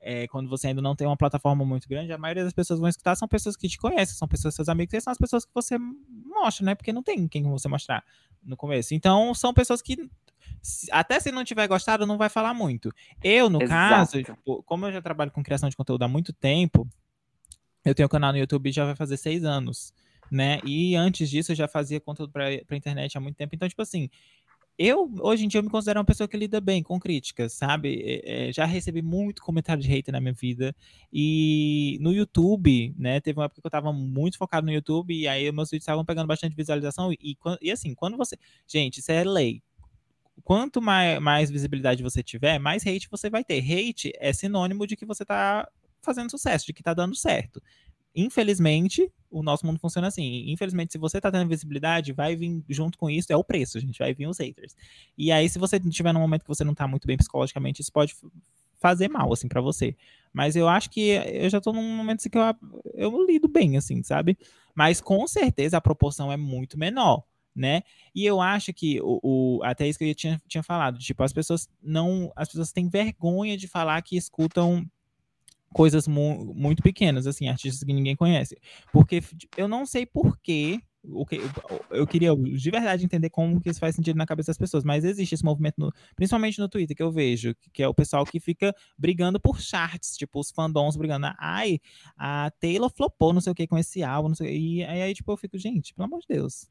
É, 0.00 0.26
quando 0.28 0.48
você 0.48 0.68
ainda 0.68 0.82
não 0.82 0.96
tem 0.96 1.06
uma 1.06 1.16
plataforma 1.16 1.64
muito 1.64 1.88
grande, 1.88 2.12
a 2.12 2.18
maioria 2.18 2.42
das 2.42 2.52
pessoas 2.52 2.78
que 2.78 2.80
vão 2.80 2.88
escutar 2.88 3.14
são 3.14 3.28
pessoas 3.28 3.54
que 3.54 3.68
te 3.68 3.78
conhecem, 3.78 4.16
são 4.16 4.26
pessoas 4.26 4.54
seus 4.54 4.68
amigos, 4.68 4.94
e 4.94 5.00
são 5.00 5.12
as 5.12 5.18
pessoas 5.18 5.44
que 5.44 5.52
você 5.54 5.76
mostra, 5.78 6.64
né? 6.64 6.74
Porque 6.74 6.92
não 6.92 7.02
tem 7.02 7.28
quem 7.28 7.42
você 7.44 7.68
mostrar 7.68 8.02
no 8.42 8.56
começo. 8.56 8.94
Então, 8.94 9.34
são 9.34 9.54
pessoas 9.54 9.82
que 9.82 10.10
até 10.90 11.18
se 11.18 11.32
não 11.32 11.44
tiver 11.44 11.66
gostado, 11.66 12.06
não 12.06 12.16
vai 12.16 12.28
falar 12.28 12.54
muito. 12.54 12.92
Eu, 13.22 13.50
no 13.50 13.62
Exato. 13.62 13.94
caso, 13.94 14.22
tipo, 14.22 14.62
como 14.62 14.86
eu 14.86 14.92
já 14.92 15.02
trabalho 15.02 15.30
com 15.30 15.42
criação 15.42 15.68
de 15.68 15.76
conteúdo 15.76 16.02
há 16.02 16.08
muito 16.08 16.32
tempo, 16.32 16.88
eu 17.84 17.94
tenho 17.94 18.06
um 18.06 18.10
canal 18.10 18.32
no 18.32 18.38
YouTube 18.38 18.70
já 18.70 18.84
vai 18.84 18.94
fazer 18.94 19.16
seis 19.16 19.44
anos, 19.44 19.92
né? 20.30 20.60
E 20.64 20.94
antes 20.94 21.28
disso 21.28 21.52
eu 21.52 21.56
já 21.56 21.66
fazia 21.66 22.00
conteúdo 22.00 22.32
para 22.32 22.76
internet 22.76 23.18
há 23.18 23.20
muito 23.20 23.36
tempo. 23.36 23.54
Então, 23.54 23.68
tipo 23.68 23.82
assim, 23.82 24.08
eu, 24.78 25.12
hoje 25.20 25.44
em 25.44 25.48
dia, 25.48 25.58
eu 25.58 25.64
me 25.64 25.70
considero 25.70 25.98
uma 25.98 26.04
pessoa 26.04 26.26
que 26.26 26.36
lida 26.36 26.60
bem 26.60 26.82
com 26.82 26.98
críticas, 26.98 27.52
sabe? 27.52 28.00
É, 28.04 28.48
é, 28.48 28.52
já 28.52 28.64
recebi 28.64 29.02
muito 29.02 29.42
comentário 29.42 29.82
de 29.82 29.88
hater 29.88 30.12
na 30.12 30.20
minha 30.20 30.32
vida. 30.32 30.74
E 31.12 31.98
no 32.00 32.12
YouTube, 32.12 32.94
né? 32.96 33.20
Teve 33.20 33.38
uma 33.38 33.46
época 33.46 33.60
que 33.60 33.66
eu 33.66 33.70
tava 33.70 33.92
muito 33.92 34.38
focado 34.38 34.66
no 34.66 34.72
YouTube, 34.72 35.14
e 35.14 35.28
aí 35.28 35.50
meus 35.52 35.70
vídeos 35.70 35.82
estavam 35.82 36.04
pegando 36.04 36.26
bastante 36.26 36.56
visualização. 36.56 37.12
E, 37.12 37.36
e 37.60 37.70
assim, 37.70 37.94
quando 37.94 38.16
você. 38.16 38.36
Gente, 38.66 38.98
isso 39.00 39.12
é 39.12 39.24
lei 39.24 39.62
quanto 40.44 40.80
mais, 40.80 41.20
mais 41.20 41.50
visibilidade 41.50 42.02
você 42.02 42.22
tiver, 42.22 42.58
mais 42.58 42.86
hate 42.86 43.08
você 43.10 43.30
vai 43.30 43.44
ter. 43.44 43.60
Hate 43.60 44.12
é 44.18 44.32
sinônimo 44.32 44.86
de 44.86 44.96
que 44.96 45.06
você 45.06 45.22
está 45.22 45.68
fazendo 46.00 46.30
sucesso, 46.30 46.66
de 46.66 46.72
que 46.72 46.80
está 46.80 46.94
dando 46.94 47.14
certo. 47.14 47.62
Infelizmente, 48.14 49.10
o 49.30 49.42
nosso 49.42 49.64
mundo 49.64 49.78
funciona 49.78 50.08
assim. 50.08 50.50
Infelizmente, 50.50 50.92
se 50.92 50.98
você 50.98 51.16
está 51.16 51.30
tendo 51.30 51.48
visibilidade, 51.48 52.12
vai 52.12 52.36
vir 52.36 52.62
junto 52.68 52.98
com 52.98 53.08
isso, 53.08 53.32
é 53.32 53.36
o 53.36 53.44
preço, 53.44 53.80
gente. 53.80 53.98
Vai 53.98 54.12
vir 54.12 54.26
os 54.26 54.38
haters. 54.38 54.76
E 55.16 55.32
aí, 55.32 55.48
se 55.48 55.58
você 55.58 55.76
estiver 55.76 56.12
num 56.12 56.20
momento 56.20 56.42
que 56.42 56.48
você 56.48 56.64
não 56.64 56.72
está 56.72 56.86
muito 56.86 57.06
bem 57.06 57.16
psicologicamente, 57.16 57.80
isso 57.80 57.92
pode 57.92 58.14
fazer 58.78 59.08
mal, 59.08 59.32
assim, 59.32 59.48
para 59.48 59.60
você. 59.60 59.96
Mas 60.32 60.56
eu 60.56 60.68
acho 60.68 60.90
que 60.90 61.00
eu 61.00 61.48
já 61.48 61.60
tô 61.60 61.72
num 61.72 61.96
momento 61.96 62.20
assim 62.20 62.28
que 62.28 62.36
eu, 62.36 62.42
eu 62.94 63.26
lido 63.26 63.48
bem, 63.48 63.76
assim, 63.76 64.02
sabe? 64.02 64.36
Mas 64.74 65.00
com 65.00 65.26
certeza 65.26 65.76
a 65.76 65.80
proporção 65.80 66.32
é 66.32 66.36
muito 66.36 66.78
menor, 66.78 67.22
né? 67.54 67.82
E 68.14 68.24
eu 68.24 68.40
acho 68.40 68.72
que 68.72 69.00
o, 69.02 69.20
o 69.22 69.62
até 69.62 69.86
isso 69.86 69.98
que 69.98 70.04
eu 70.04 70.14
tinha, 70.14 70.40
tinha 70.48 70.62
falado, 70.62 70.98
tipo, 70.98 71.22
as 71.22 71.32
pessoas 71.32 71.68
não, 71.82 72.32
as 72.36 72.48
pessoas 72.48 72.72
têm 72.72 72.88
vergonha 72.88 73.56
de 73.56 73.68
falar 73.68 74.00
que 74.02 74.16
escutam 74.16 74.86
coisas 75.72 76.06
mu 76.06 76.52
muito 76.54 76.82
pequenas, 76.82 77.26
assim, 77.26 77.48
artistas 77.48 77.82
que 77.82 77.92
ninguém 77.92 78.16
conhece. 78.16 78.56
Porque 78.92 79.22
eu 79.56 79.66
não 79.68 79.86
sei 79.86 80.06
porquê 80.06 80.80
o 81.04 81.26
que 81.26 81.40
eu 81.90 82.06
queria 82.06 82.34
de 82.36 82.70
verdade 82.70 83.04
entender 83.04 83.28
como 83.28 83.60
que 83.60 83.68
isso 83.68 83.80
faz 83.80 83.96
sentido 83.96 84.16
na 84.16 84.26
cabeça 84.26 84.50
das 84.50 84.58
pessoas, 84.58 84.84
mas 84.84 85.04
existe 85.04 85.34
esse 85.34 85.44
movimento, 85.44 85.74
no, 85.78 85.92
principalmente 86.14 86.60
no 86.60 86.68
Twitter, 86.68 86.96
que 86.96 87.02
eu 87.02 87.10
vejo, 87.10 87.54
que 87.72 87.82
é 87.82 87.88
o 87.88 87.94
pessoal 87.94 88.24
que 88.24 88.38
fica 88.38 88.72
brigando 88.96 89.40
por 89.40 89.60
charts, 89.60 90.16
tipo, 90.16 90.38
os 90.38 90.52
fandoms 90.52 90.96
brigando, 90.96 91.26
ai, 91.38 91.80
a 92.16 92.52
Taylor 92.60 92.88
flopou, 92.88 93.32
não 93.32 93.40
sei 93.40 93.50
o 93.50 93.54
que, 93.54 93.66
com 93.66 93.76
esse 93.76 94.02
álbum, 94.04 94.28
não 94.28 94.36
sei, 94.36 94.56
e 94.56 94.84
aí, 94.84 95.12
tipo, 95.12 95.32
eu 95.32 95.36
fico, 95.36 95.58
gente, 95.58 95.92
pelo 95.92 96.06
amor 96.06 96.20
de 96.20 96.26
Deus. 96.28 96.70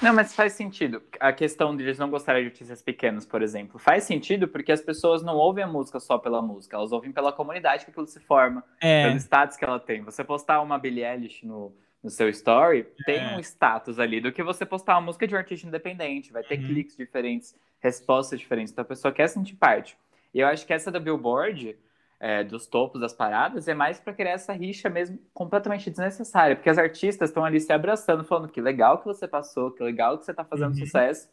Não, 0.00 0.14
mas 0.14 0.34
faz 0.34 0.54
sentido. 0.54 1.02
A 1.20 1.32
questão 1.32 1.76
de 1.76 1.82
eles 1.82 1.98
não 1.98 2.08
gostarem 2.08 2.42
de 2.42 2.48
artistas 2.48 2.80
pequenos, 2.80 3.26
por 3.26 3.42
exemplo, 3.42 3.78
faz 3.78 4.04
sentido 4.04 4.48
porque 4.48 4.72
as 4.72 4.80
pessoas 4.80 5.22
não 5.22 5.36
ouvem 5.36 5.64
a 5.64 5.66
música 5.66 6.00
só 6.00 6.18
pela 6.18 6.40
música, 6.40 6.76
elas 6.76 6.92
ouvem 6.92 7.12
pela 7.12 7.32
comunidade 7.32 7.84
que 7.84 7.90
aquilo 7.90 8.06
se 8.06 8.20
forma, 8.20 8.64
é. 8.80 9.06
pelo 9.06 9.16
status 9.18 9.56
que 9.56 9.64
ela 9.64 9.78
tem. 9.78 10.02
Você 10.02 10.24
postar 10.24 10.60
uma 10.62 10.78
Billie 10.78 11.04
Eilish 11.04 11.46
no, 11.46 11.74
no 12.02 12.10
seu 12.10 12.28
story, 12.30 12.86
tem 13.04 13.18
é. 13.18 13.36
um 13.36 13.40
status 13.40 13.98
ali 13.98 14.20
do 14.20 14.32
que 14.32 14.42
você 14.42 14.64
postar 14.64 14.94
uma 14.94 15.02
música 15.02 15.26
de 15.26 15.34
um 15.34 15.38
artista 15.38 15.66
independente. 15.66 16.32
Vai 16.32 16.42
ter 16.42 16.58
uhum. 16.58 16.66
cliques 16.66 16.96
diferentes, 16.96 17.54
respostas 17.80 18.40
diferentes. 18.40 18.72
Então 18.72 18.82
a 18.82 18.86
pessoa 18.86 19.12
quer 19.12 19.28
sentir 19.28 19.54
parte. 19.54 19.96
E 20.34 20.40
eu 20.40 20.46
acho 20.46 20.66
que 20.66 20.72
essa 20.72 20.90
da 20.90 20.98
Billboard, 20.98 21.76
é, 22.22 22.44
dos 22.44 22.66
topos 22.66 23.00
das 23.00 23.12
paradas, 23.12 23.66
é 23.66 23.74
mais 23.74 23.98
para 23.98 24.14
criar 24.14 24.30
essa 24.30 24.52
rixa 24.52 24.88
mesmo 24.88 25.18
completamente 25.34 25.90
desnecessária. 25.90 26.54
Porque 26.56 26.70
as 26.70 26.78
artistas 26.78 27.28
estão 27.28 27.44
ali 27.44 27.60
se 27.60 27.72
abraçando, 27.72 28.24
falando 28.24 28.48
que 28.48 28.60
legal 28.60 28.98
que 28.98 29.04
você 29.04 29.26
passou, 29.26 29.72
que 29.72 29.82
legal 29.82 30.16
que 30.16 30.24
você 30.24 30.32
tá 30.32 30.44
fazendo 30.44 30.70
uhum. 30.70 30.78
sucesso. 30.78 31.28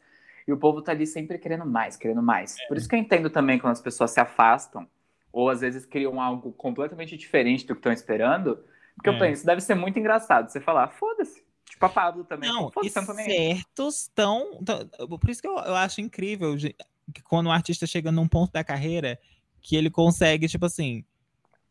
E 0.47 0.51
o 0.51 0.57
povo 0.57 0.81
tá 0.81 0.91
ali 0.91 1.05
sempre 1.05 1.37
querendo 1.37 1.65
mais, 1.65 1.95
querendo 1.95 2.23
mais. 2.23 2.57
É. 2.59 2.67
Por 2.67 2.75
isso 2.75 2.89
que 2.89 2.95
eu 2.95 2.99
entendo 2.99 3.29
também 3.29 3.59
quando 3.59 3.73
as 3.73 3.81
pessoas 3.81 4.11
se 4.11 4.19
afastam, 4.19 4.87
ou 5.31 5.49
às 5.49 5.61
vezes 5.61 5.85
criam 5.85 6.19
algo 6.19 6.51
completamente 6.53 7.15
diferente 7.15 7.67
do 7.67 7.75
que 7.75 7.79
estão 7.79 7.93
esperando 7.93 8.59
porque 8.99 9.09
é. 9.09 9.13
eu 9.13 9.17
penso, 9.17 9.45
deve 9.45 9.61
ser 9.61 9.75
muito 9.75 9.97
engraçado 9.97 10.49
você 10.49 10.59
falar, 10.59 10.89
foda-se. 10.89 11.41
Tipo 11.65 11.85
a 11.85 11.89
Pablo 11.89 12.25
também. 12.25 12.49
Não, 12.49 12.69
e 12.83 12.89
certos 12.89 14.01
estão. 14.01 14.59
Por 15.07 15.29
isso 15.29 15.41
que 15.41 15.47
eu, 15.47 15.57
eu 15.57 15.75
acho 15.75 16.01
incrível 16.01 16.55
que 16.57 17.23
quando 17.23 17.47
um 17.47 17.51
artista 17.51 17.87
chega 17.87 18.11
num 18.11 18.27
ponto 18.27 18.51
da 18.51 18.63
carreira 18.63 19.17
que 19.61 19.75
ele 19.75 19.89
consegue, 19.89 20.47
tipo 20.47 20.65
assim, 20.65 21.03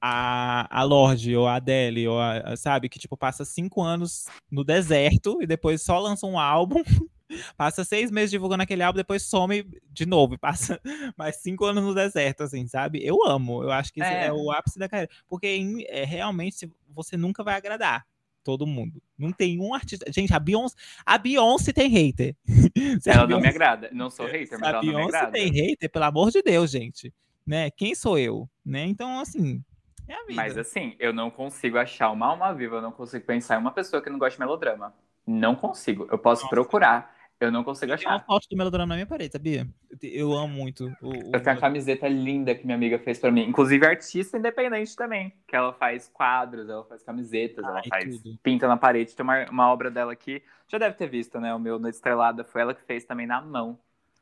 a, 0.01 0.66
a 0.70 0.82
Lorde 0.82 1.36
ou 1.36 1.47
a 1.47 1.57
Adele, 1.57 2.07
ou 2.09 2.20
a, 2.20 2.57
sabe, 2.57 2.89
que 2.89 2.99
tipo 2.99 3.16
passa 3.16 3.45
cinco 3.45 3.82
anos 3.82 4.26
no 4.51 4.64
deserto 4.64 5.43
e 5.43 5.47
depois 5.47 5.82
só 5.82 5.99
lança 5.99 6.26
um 6.26 6.39
álbum 6.39 6.82
Passa 7.57 7.84
seis 7.84 8.11
meses 8.11 8.30
divulgando 8.30 8.62
aquele 8.62 8.82
álbum, 8.82 8.97
depois 8.97 9.22
some 9.22 9.66
de 9.91 10.07
novo. 10.07 10.39
Passa 10.41 10.80
mais 11.16 11.36
cinco 11.36 11.64
anos 11.64 11.84
no 11.84 11.95
deserto, 11.95 12.43
assim, 12.43 12.66
sabe? 12.66 13.05
Eu 13.05 13.24
amo. 13.26 13.62
Eu 13.62 13.70
acho 13.70 13.93
que 13.93 14.03
é, 14.03 14.26
é 14.26 14.32
o 14.32 14.51
ápice 14.51 14.78
da 14.78 14.89
carreira. 14.89 15.11
Porque 15.28 15.86
é, 15.89 16.05
realmente 16.05 16.70
você 16.89 17.16
nunca 17.16 17.45
vai 17.45 17.55
agradar 17.55 18.07
todo 18.43 18.66
mundo. 18.66 19.03
Não 19.16 19.30
tem 19.30 19.61
um 19.61 19.74
artista. 19.74 20.11
Gente, 20.11 20.32
a 20.32 20.39
Beyoncé, 20.39 20.74
a 21.05 21.18
Beyoncé 21.18 21.72
tem 21.72 21.89
hater. 21.89 22.34
ela 23.05 23.26
Beyoncé... 23.26 23.26
não 23.26 23.41
me 23.41 23.49
agrada. 23.49 23.91
Não 23.93 24.11
sou 24.11 24.26
hater, 24.26 24.59
mas 24.59 24.62
a 24.62 24.70
ela 24.70 24.80
Beyoncé 24.80 24.99
não 24.99 25.11
me 25.11 25.16
agrada. 25.16 25.32
tem 25.32 25.53
hater, 25.53 25.91
pelo 25.91 26.05
amor 26.05 26.30
de 26.30 26.43
Deus, 26.43 26.70
gente. 26.70 27.12
Né? 27.49 27.70
Quem 27.70 27.94
sou 27.94 28.18
eu? 28.18 28.46
Né? 28.64 28.84
Então, 28.84 29.18
assim. 29.18 29.64
É 30.07 30.14
a 30.14 30.20
vida. 30.20 30.34
Mas 30.34 30.59
assim, 30.59 30.94
eu 30.99 31.14
não 31.14 31.30
consigo 31.30 31.78
achar 31.78 32.11
uma 32.11 32.26
alma 32.26 32.53
viva, 32.53 32.76
eu 32.76 32.82
não 32.82 32.92
consigo 32.92 33.24
pensar 33.24 33.57
em 33.57 33.61
uma 33.61 33.70
pessoa 33.70 34.03
que 34.03 34.11
não 34.11 34.18
gosta 34.18 34.36
de 34.36 34.40
melodrama. 34.40 34.94
Não 35.26 35.55
consigo. 35.55 36.07
Eu 36.11 36.18
posso 36.18 36.42
Nossa. 36.42 36.55
procurar. 36.55 37.16
Eu 37.40 37.53
não 37.53 37.62
consigo 37.62 37.92
achar. 37.92 38.09
Tem 38.09 38.18
uma 38.18 38.24
foto 38.24 38.49
do 38.51 38.57
melodrama 38.57 38.88
na 38.88 38.94
minha 38.96 39.07
parede, 39.07 39.32
sabia? 39.32 39.66
Eu 40.03 40.32
amo 40.32 40.49
muito. 40.49 40.92
O, 41.01 41.11
o... 41.11 41.14
Eu 41.32 41.40
tenho 41.40 41.57
a 41.57 41.61
camiseta 41.61 42.09
linda 42.09 42.55
que 42.55 42.64
minha 42.64 42.74
amiga 42.74 42.99
fez 42.99 43.18
para 43.18 43.30
mim. 43.30 43.42
Inclusive, 43.42 43.86
artista 43.86 44.36
independente 44.36 44.96
também. 44.96 45.32
Que 45.46 45.55
ela 45.55 45.72
faz 45.72 46.09
quadros, 46.09 46.68
ela 46.68 46.84
faz 46.84 47.03
camisetas, 47.03 47.64
ela 47.64 47.80
faz. 47.88 48.16
Tudo. 48.16 48.38
Pinta 48.42 48.66
na 48.66 48.76
parede. 48.76 49.14
Tem 49.14 49.22
uma, 49.22 49.44
uma 49.51 49.72
obra 49.72 49.90
dela 49.90 50.12
aqui. 50.12 50.42
Já 50.66 50.78
deve 50.78 50.96
ter 50.96 51.07
visto, 51.07 51.38
né? 51.38 51.55
O 51.55 51.61
meu 51.61 51.78
Noite 51.78 51.94
Estrelada 51.94 52.44
foi 52.44 52.61
ela 52.61 52.74
que 52.74 52.82
fez 52.82 53.05
também 53.05 53.26
na 53.26 53.40
mão. 53.40 53.78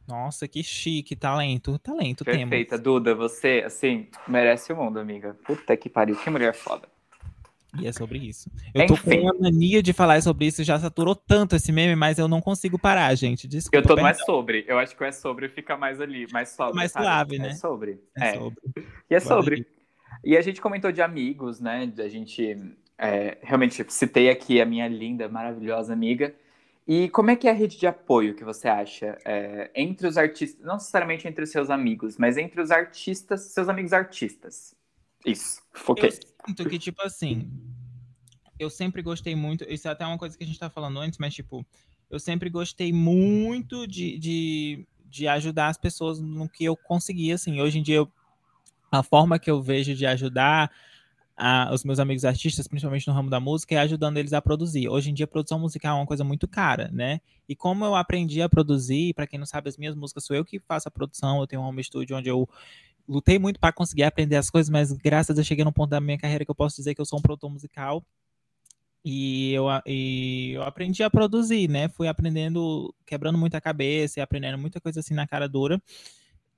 Nossa, 0.07 0.47
que 0.47 0.63
chique, 0.63 1.17
talento, 1.17 1.79
talento 1.79 2.25
Perfeita, 2.25 2.79
temos. 2.79 2.85
Duda, 2.85 3.15
você, 3.15 3.63
assim, 3.67 4.07
merece 4.27 4.73
o 4.73 4.77
mundo, 4.77 4.99
amiga. 4.99 5.37
Puta 5.45 5.77
que 5.77 5.89
pariu, 5.89 6.17
que 6.17 6.31
mulher 6.31 6.55
foda. 6.55 6.89
E 7.81 7.87
é 7.87 7.93
sobre 7.93 8.19
isso. 8.19 8.51
Eu 8.75 8.85
Enfim. 8.85 8.95
tô 8.95 9.03
com 9.03 9.17
uma 9.17 9.35
mania 9.35 9.83
de 9.83 9.93
falar 9.93 10.23
sobre 10.23 10.47
isso, 10.47 10.65
já 10.65 10.79
saturou 10.79 11.15
tanto 11.15 11.57
esse 11.57 11.71
meme, 11.73 11.95
mas 11.95 12.19
eu 12.19 12.29
não 12.29 12.41
consigo 12.41 12.79
parar, 12.79 13.15
gente. 13.15 13.47
Desculpa. 13.47 13.77
Eu 13.77 13.83
tô 13.83 14.01
mais 14.01 14.19
sobre. 14.25 14.65
Eu 14.67 14.79
acho 14.79 14.97
que 14.97 15.03
o 15.03 15.07
é 15.07 15.13
sobre 15.13 15.49
fica 15.49 15.77
mais 15.77 16.01
ali, 16.01 16.27
mais 16.33 16.51
suave. 16.51 16.75
Mais 16.75 16.93
suave, 16.93 17.39
né? 17.39 17.49
É 17.49 17.55
sobre. 17.55 18.01
É, 18.17 18.29
é. 18.29 18.35
sobre. 18.35 18.61
E 19.11 19.15
é 19.15 19.21
sobre. 19.21 19.67
E 20.25 20.37
a 20.37 20.41
gente 20.41 20.61
comentou 20.61 20.91
de 20.91 21.03
amigos, 21.03 21.61
né? 21.61 21.93
A 21.99 22.09
gente 22.09 22.57
é, 22.99 23.37
realmente 23.43 23.85
citei 23.89 24.31
aqui 24.31 24.61
a 24.61 24.65
minha 24.65 24.89
linda, 24.89 25.29
maravilhosa 25.29 25.93
amiga. 25.93 26.35
E 26.87 27.09
como 27.09 27.31
é 27.31 27.37
que 27.37 27.49
é 27.49 27.51
a 27.51 27.55
rede 27.55 27.77
de 27.77 27.87
apoio 27.87 28.35
que 28.35 28.45
você 28.45 28.69
acha 28.69 29.19
é, 29.25 29.71
entre 29.75 30.07
os 30.07 30.17
artistas, 30.17 30.65
não 30.65 30.75
necessariamente 30.75 31.27
entre 31.27 31.43
os 31.43 31.51
seus 31.51 31.69
amigos, 31.69 32.17
mas 32.17 32.37
entre 32.37 32.61
os 32.61 32.71
artistas, 32.71 33.41
seus 33.47 33.69
amigos 33.69 33.93
artistas? 33.93 34.75
Isso, 35.25 35.61
foquei. 35.73 36.11
Eu 36.11 36.13
sinto 36.47 36.69
que, 36.69 36.79
tipo 36.79 37.03
assim, 37.03 37.51
eu 38.57 38.71
sempre 38.71 39.03
gostei 39.03 39.35
muito, 39.35 39.65
isso 39.65 39.89
é 39.89 39.91
até 39.91 40.07
uma 40.07 40.17
coisa 40.17 40.39
que 40.39 40.45
a 40.45 40.47
gente 40.47 40.61
tá 40.61 40.71
falando 40.71 41.01
antes, 41.01 41.19
mas, 41.19 41.35
tipo, 41.35 41.67
eu 42.09 42.21
sempre 42.21 42.49
gostei 42.49 42.93
muito 42.93 43.85
de, 43.85 44.17
de, 44.17 44.87
de 45.07 45.27
ajudar 45.27 45.69
as 45.69 45.77
pessoas 45.77 46.21
no 46.21 46.49
que 46.49 46.65
eu 46.65 46.77
conseguia, 46.77 47.35
assim. 47.35 47.61
Hoje 47.61 47.81
em 47.81 47.83
dia, 47.83 47.97
eu, 47.97 48.13
a 48.93 49.03
forma 49.03 49.41
que 49.41 49.51
eu 49.51 49.61
vejo 49.61 49.93
de 49.93 50.07
ajudar 50.07 50.71
a, 51.37 51.71
os 51.73 51.85
meus 51.85 51.99
amigos 51.99 52.25
artistas, 52.25 52.67
principalmente 52.67 53.07
no 53.07 53.13
ramo 53.13 53.29
da 53.29 53.39
música, 53.39 53.75
é 53.75 53.79
ajudando 53.79 54.17
eles 54.17 54.33
a 54.33 54.41
produzir. 54.41 54.89
Hoje 54.89 55.11
em 55.11 55.15
dia, 55.15 55.27
produção 55.27 55.59
musical 55.59 55.97
é 55.97 56.01
uma 56.01 56.07
coisa 56.07 56.25
muito 56.25 56.49
cara, 56.49 56.91
né? 56.93 57.21
E 57.49 57.55
como 57.55 57.85
eu 57.85 57.95
aprendi 57.95 58.41
a 58.41 58.49
produzir, 58.49 59.13
para 59.15 59.27
quem 59.27 59.39
não 59.39 59.47
sabe, 59.47 59.69
as 59.69 59.77
minhas 59.77 59.95
músicas 59.95 60.25
sou 60.25 60.35
eu 60.35 60.45
que 60.45 60.59
faço 60.61 60.89
a 60.89 60.91
produção, 60.91 61.41
eu 61.41 61.47
tenho 61.47 61.61
um 61.61 61.65
home 61.67 61.85
studio 61.85 62.17
onde 62.17 62.29
eu 62.29 62.49
lutei 63.07 63.39
muito 63.39 63.61
para 63.61 63.73
conseguir 63.73 64.05
aprender 64.05 64.37
as 64.37 64.49
coisas, 64.51 64.71
mas 64.71 64.93
graças 64.93 65.31
a 65.31 65.35
Deus 65.35 65.47
cheguei 65.47 65.65
num 65.65 65.73
ponto 65.73 65.91
da 65.91 66.01
minha 66.01 66.19
carreira 66.19 66.45
que 66.45 66.51
eu 66.51 66.55
posso 66.55 66.77
dizer 66.77 66.95
que 66.95 67.01
eu 67.01 67.07
sou 67.07 67.19
um 67.19 67.23
produtor 67.23 67.51
musical. 67.51 68.03
E 69.05 69.53
eu, 69.53 69.67
e 69.87 70.53
eu 70.55 70.63
aprendi 70.65 71.03
a 71.05 71.11
produzir, 71.11 71.69
né? 71.69 71.89
Fui 71.89 72.09
aprendendo, 72.09 72.93
quebrando 73.07 73.39
muita 73.39 73.61
cabeça 73.61 74.19
e 74.19 74.23
aprendendo 74.23 74.59
muita 74.59 74.81
coisa 74.81 74.99
assim 74.99 75.15
na 75.15 75.29
cara 75.29 75.49
dura. 75.49 75.81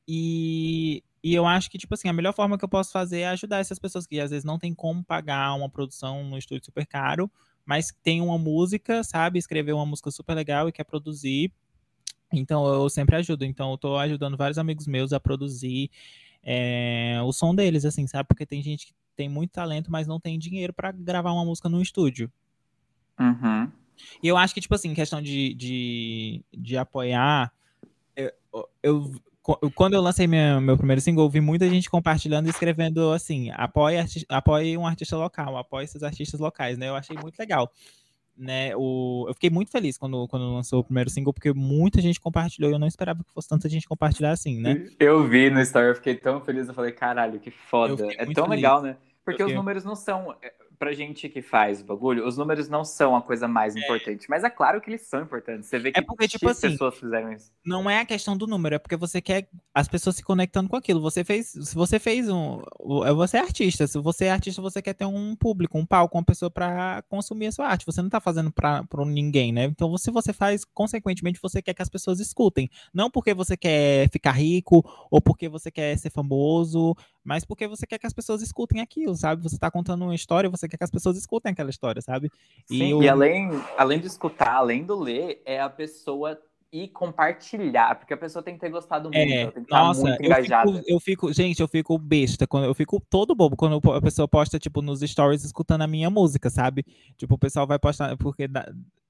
E, 0.07 1.03
e 1.23 1.35
eu 1.35 1.47
acho 1.47 1.71
que, 1.71 1.79
tipo 1.79 1.95
assim, 1.95 2.09
a 2.09 2.13
melhor 2.13 2.33
forma 2.33 2.57
que 2.57 2.65
eu 2.65 2.69
posso 2.69 2.93
fazer 2.93 3.21
é 3.21 3.29
ajudar 3.29 3.59
essas 3.59 3.79
pessoas 3.79 4.07
que 4.07 4.21
às 4.21 4.31
vezes 4.31 4.45
não 4.45 4.59
tem 4.59 4.75
como 4.75 5.05
pagar 5.05 5.55
uma 5.55 5.69
produção 5.69 6.25
no 6.25 6.39
estúdio 6.39 6.65
super 6.65 6.87
caro, 6.87 7.31
mas 7.65 7.93
tem 8.03 8.21
uma 8.21 8.39
música, 8.39 9.03
sabe? 9.03 9.39
Escrever 9.39 9.73
uma 9.73 9.87
música 9.87 10.11
super 10.11 10.35
legal 10.35 10.69
e 10.69 10.73
quer 10.73 10.85
produzir. 10.85 11.53
Então 12.33 12.67
eu 12.67 12.89
sempre 12.89 13.17
ajudo. 13.17 13.45
Então 13.45 13.71
eu 13.73 13.79
tô 13.79 13.97
ajudando 13.97 14.37
vários 14.37 14.59
amigos 14.59 14.87
meus 14.87 15.13
a 15.13 15.21
produzir 15.21 15.91
é, 16.43 17.21
o 17.25 17.33
som 17.33 17.55
deles, 17.55 17.85
assim, 17.85 18.07
sabe? 18.07 18.27
Porque 18.29 18.47
tem 18.47 18.63
gente 18.63 18.87
que 18.87 18.95
tem 19.17 19.29
muito 19.29 19.51
talento, 19.51 19.91
mas 19.91 20.07
não 20.07 20.21
tem 20.21 20.39
dinheiro 20.39 20.73
para 20.73 20.93
gravar 20.93 21.33
uma 21.33 21.45
música 21.45 21.69
no 21.69 21.83
estúdio. 21.83 22.31
Uhum. 23.19 23.71
E 24.23 24.29
eu 24.29 24.37
acho 24.37 24.55
que, 24.55 24.61
tipo 24.61 24.75
assim, 24.75 24.95
questão 24.95 25.21
de, 25.21 25.55
de, 25.55 26.45
de 26.57 26.77
apoiar, 26.77 27.53
eu, 28.15 28.33
eu, 28.83 29.13
quando 29.75 29.95
eu 29.95 30.01
lancei 30.01 30.27
meu, 30.27 30.61
meu 30.61 30.77
primeiro 30.77 31.01
single, 31.01 31.25
eu 31.25 31.31
vi 31.31 31.41
muita 31.41 31.69
gente 31.69 31.89
compartilhando 31.89 32.47
e 32.47 32.51
escrevendo 32.51 33.13
assim, 33.13 33.51
apoie, 33.53 33.97
apoie 34.29 34.77
um 34.77 34.87
artista 34.87 35.17
local, 35.17 35.57
apoie 35.57 35.85
esses 35.85 36.03
artistas 36.03 36.41
locais, 36.41 36.77
né? 36.77 36.89
Eu 36.89 36.97
achei 36.97 37.17
muito 37.17 37.39
legal 37.39 37.71
né, 38.39 38.71
o, 38.77 39.25
eu 39.27 39.35
fiquei 39.35 39.51
muito 39.51 39.71
feliz 39.71 39.99
quando, 39.99 40.29
quando 40.29 40.55
lançou 40.55 40.81
o 40.81 40.85
primeiro 40.85 41.11
single, 41.11 41.35
porque 41.35 41.53
muita 41.53 42.01
gente 42.01 42.21
compartilhou 42.21 42.71
e 42.71 42.75
eu 42.75 42.79
não 42.79 42.87
esperava 42.87 43.25
que 43.25 43.33
fosse 43.33 43.49
tanta 43.49 43.69
gente 43.69 43.89
compartilhar 43.89 44.31
assim, 44.31 44.61
né? 44.61 44.87
Eu 44.99 45.27
vi 45.27 45.51
no 45.51 45.61
story, 45.61 45.89
eu 45.89 45.95
fiquei 45.97 46.15
tão 46.15 46.41
feliz, 46.41 46.69
eu 46.69 46.75
falei, 46.75 46.93
caralho, 46.93 47.41
que 47.41 47.51
foda. 47.51 48.07
É 48.13 48.25
tão 48.27 48.45
feliz. 48.45 48.49
legal, 48.49 48.81
né? 48.81 48.97
Porque 49.25 49.43
os 49.43 49.53
números 49.53 49.85
não 49.85 49.97
são 49.97 50.35
pra 50.79 50.93
gente 50.93 51.29
que 51.29 51.43
faz 51.43 51.81
o 51.81 51.85
bagulho, 51.85 52.27
os 52.27 52.39
números 52.39 52.69
não 52.69 52.85
são 52.85 53.17
a 53.17 53.23
coisa 53.23 53.49
mais 53.49 53.75
é. 53.75 53.81
importante. 53.81 54.29
Mas 54.31 54.45
é 54.45 54.51
claro 54.51 54.81
que 54.81 54.89
eles 54.89 55.03
são 55.03 55.23
importantes. 55.23 55.69
Você 55.69 55.79
vê 55.79 55.89
é 55.89 55.93
que 55.93 55.99
é 56.01 56.03
porque, 56.03 56.29
tipo 56.29 56.49
assim, 56.49 56.71
pessoas 56.71 56.97
fizeram 56.97 57.33
isso. 57.33 57.51
Não 57.65 57.91
é 57.91 58.01
a 58.01 58.05
questão 58.05 58.37
do 58.37 58.47
número, 58.47 58.77
é 58.77 58.79
porque 58.79 58.97
você 58.97 59.21
quer 59.21 59.49
as 59.75 59.89
pessoas 59.89 60.17
se 60.17 60.23
conectando 60.23 60.69
com 60.69 60.77
aquilo. 60.77 61.01
Você 61.01 61.25
fez. 61.25 61.49
Se 61.49 61.75
você 61.75 61.99
fez 61.99 62.29
um. 62.29 62.63
É, 63.05 63.13
você 63.13 63.39
é 63.39 63.41
artista. 63.41 63.87
Se 63.87 63.99
você 63.99 64.27
é 64.27 64.31
artista, 64.31 64.63
você 64.63 64.81
quer 64.81 64.95
ter 64.95 65.05
um 65.05 65.35
público, 65.35 65.79
um 65.79 65.87
palco, 65.87 66.17
uma 66.17 66.25
pessoa 66.25 66.51
para 66.51 67.03
consumir 67.09 67.47
a 67.47 67.53
sua 67.53 67.67
arte. 67.67 67.87
Você 67.87 68.01
não 68.01 68.09
tá 68.09 68.21
fazendo 68.21 68.53
pra, 68.53 68.85
pra 68.85 69.05
ninguém, 69.05 69.53
né? 69.53 69.65
Então, 69.65 69.97
se 69.99 70.11
você 70.11 70.33
faz, 70.33 70.65
consequentemente, 70.65 71.41
você 71.43 71.61
quer 71.61 71.75
que 71.75 71.83
as 71.83 71.89
pessoas 71.89 72.21
escutem. 72.21 72.71
Não 72.95 73.11
porque 73.11 73.35
você 73.35 73.57
quer 73.57 74.09
ficar 74.11 74.33
rico 74.33 74.83
ou 75.11 75.21
porque 75.21 75.49
você 75.49 75.71
quer 75.71 75.97
ser 75.99 76.11
famoso, 76.11 76.95
mas 77.29 77.45
porque 77.45 77.69
você 77.69 77.87
quer 77.87 77.99
que 77.99 78.07
as 78.07 78.13
pessoas 78.15 78.41
escutem 78.41 78.81
aquilo, 78.81 79.15
sabe? 79.15 79.43
Você 79.43 79.59
tá 79.59 79.71
contando 79.71 80.03
uma 80.03 80.15
história, 80.15 80.49
você 80.49 80.67
quer 80.67 80.79
que 80.79 80.85
as 80.85 80.91
pessoas 80.91 81.19
escutem 81.19 81.53
aquela 81.53 81.69
história, 81.69 82.01
sabe? 82.01 82.31
Sim, 82.65 82.85
e, 82.85 82.91
eu... 82.91 83.03
e 83.03 83.09
além, 83.09 83.51
além 83.77 84.01
de 84.01 84.07
escutar, 84.07 84.55
além 84.55 84.83
do 84.83 84.99
ler, 84.99 85.43
é 85.45 85.61
a 85.61 85.69
pessoa 85.69 86.41
e 86.73 86.89
compartilhar, 86.89 87.97
porque 87.97 88.15
a 88.15 88.17
pessoa 88.17 88.43
tem 88.43 88.55
que 88.55 88.61
ter 88.61 88.71
gostado 88.71 89.11
muito, 89.11 89.17
é, 89.17 89.45
tem 89.45 89.51
que 89.53 89.61
estar 89.61 89.79
nossa, 89.79 90.01
muito 90.01 90.23
engajada. 90.23 90.71
Eu 90.71 90.75
fico, 90.75 90.91
eu 90.91 91.01
fico, 91.01 91.33
gente, 91.35 91.61
eu 91.61 91.69
fico 91.69 91.99
besta, 91.99 92.47
quando 92.47 92.65
eu 92.65 92.75
fico 92.75 92.99
todo 93.11 93.35
bobo 93.35 93.57
quando 93.57 93.79
a 93.93 94.01
pessoa 94.01 94.27
posta, 94.27 94.59
tipo, 94.59 94.81
nos 94.81 95.01
stories 95.01 95.45
escutando 95.45 95.83
a 95.83 95.87
minha 95.87 96.09
música, 96.09 96.49
sabe? 96.49 96.83
Tipo, 97.19 97.35
o 97.35 97.39
pessoal 97.39 97.67
vai 97.67 97.79
postar, 97.79 98.17
porque 98.17 98.49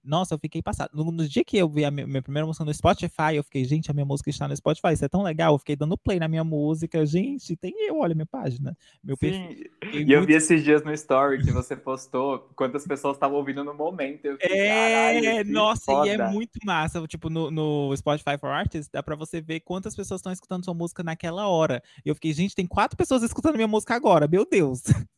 nossa, 0.09 0.34
eu 0.34 0.38
fiquei 0.38 0.62
passado. 0.62 0.90
No, 0.94 1.12
no, 1.12 1.28
dia 1.28 1.44
que 1.44 1.56
eu 1.56 1.68
vi 1.68 1.84
a 1.84 1.90
minha, 1.90 2.06
minha, 2.06 2.22
primeira 2.22 2.46
música 2.46 2.64
no 2.64 2.72
Spotify, 2.72 3.34
eu 3.34 3.44
fiquei, 3.44 3.64
gente, 3.64 3.90
a 3.90 3.94
minha 3.94 4.06
música 4.06 4.30
está 4.30 4.48
no 4.48 4.56
Spotify, 4.56 4.94
isso 4.94 5.04
é 5.04 5.09
tão 5.09 5.22
legal. 5.22 5.54
Eu 5.54 5.59
fiquei 5.59 5.76
dando 5.76 5.96
play 5.98 6.18
na 6.18 6.26
minha 6.26 6.42
música, 6.42 7.04
gente, 7.04 7.54
tem 7.56 7.74
eu, 7.86 7.98
olha 7.98 8.14
minha 8.14 8.26
página. 8.26 8.76
Meu 9.04 9.16
Sim, 9.16 9.20
perfil. 9.20 9.70
e 9.82 9.96
muito... 9.96 10.12
eu 10.12 10.24
vi 10.24 10.32
esses 10.32 10.64
dias 10.64 10.82
no 10.82 10.92
story 10.92 11.44
que 11.44 11.52
você 11.52 11.76
postou 11.76 12.48
quantas 12.56 12.86
pessoas 12.86 13.16
estavam 13.16 13.36
ouvindo 13.36 13.62
no 13.62 13.74
momento. 13.74 14.32
Fiquei, 14.40 14.59
é, 14.59 15.44
nossa, 15.44 15.92
foda. 15.92 16.09
e 16.09 16.11
é 16.11 16.30
muito 16.30 16.59
massa. 16.64 17.06
Tipo, 17.06 17.28
no, 17.28 17.50
no 17.50 17.94
Spotify 17.96 18.38
for 18.40 18.48
Artists, 18.48 18.88
dá 18.90 19.02
pra 19.02 19.14
você 19.14 19.40
ver 19.40 19.61
quantas 19.61 19.94
pessoas 19.94 20.20
estão 20.20 20.32
escutando 20.32 20.64
sua 20.64 20.74
música 20.74 21.02
naquela 21.02 21.46
hora. 21.48 21.82
E 22.04 22.09
eu 22.09 22.14
fiquei, 22.14 22.32
gente, 22.32 22.54
tem 22.54 22.66
quatro 22.66 22.96
pessoas 22.96 23.22
escutando 23.22 23.56
minha 23.56 23.68
música 23.68 23.94
agora, 23.94 24.26
meu 24.26 24.46
Deus. 24.48 24.82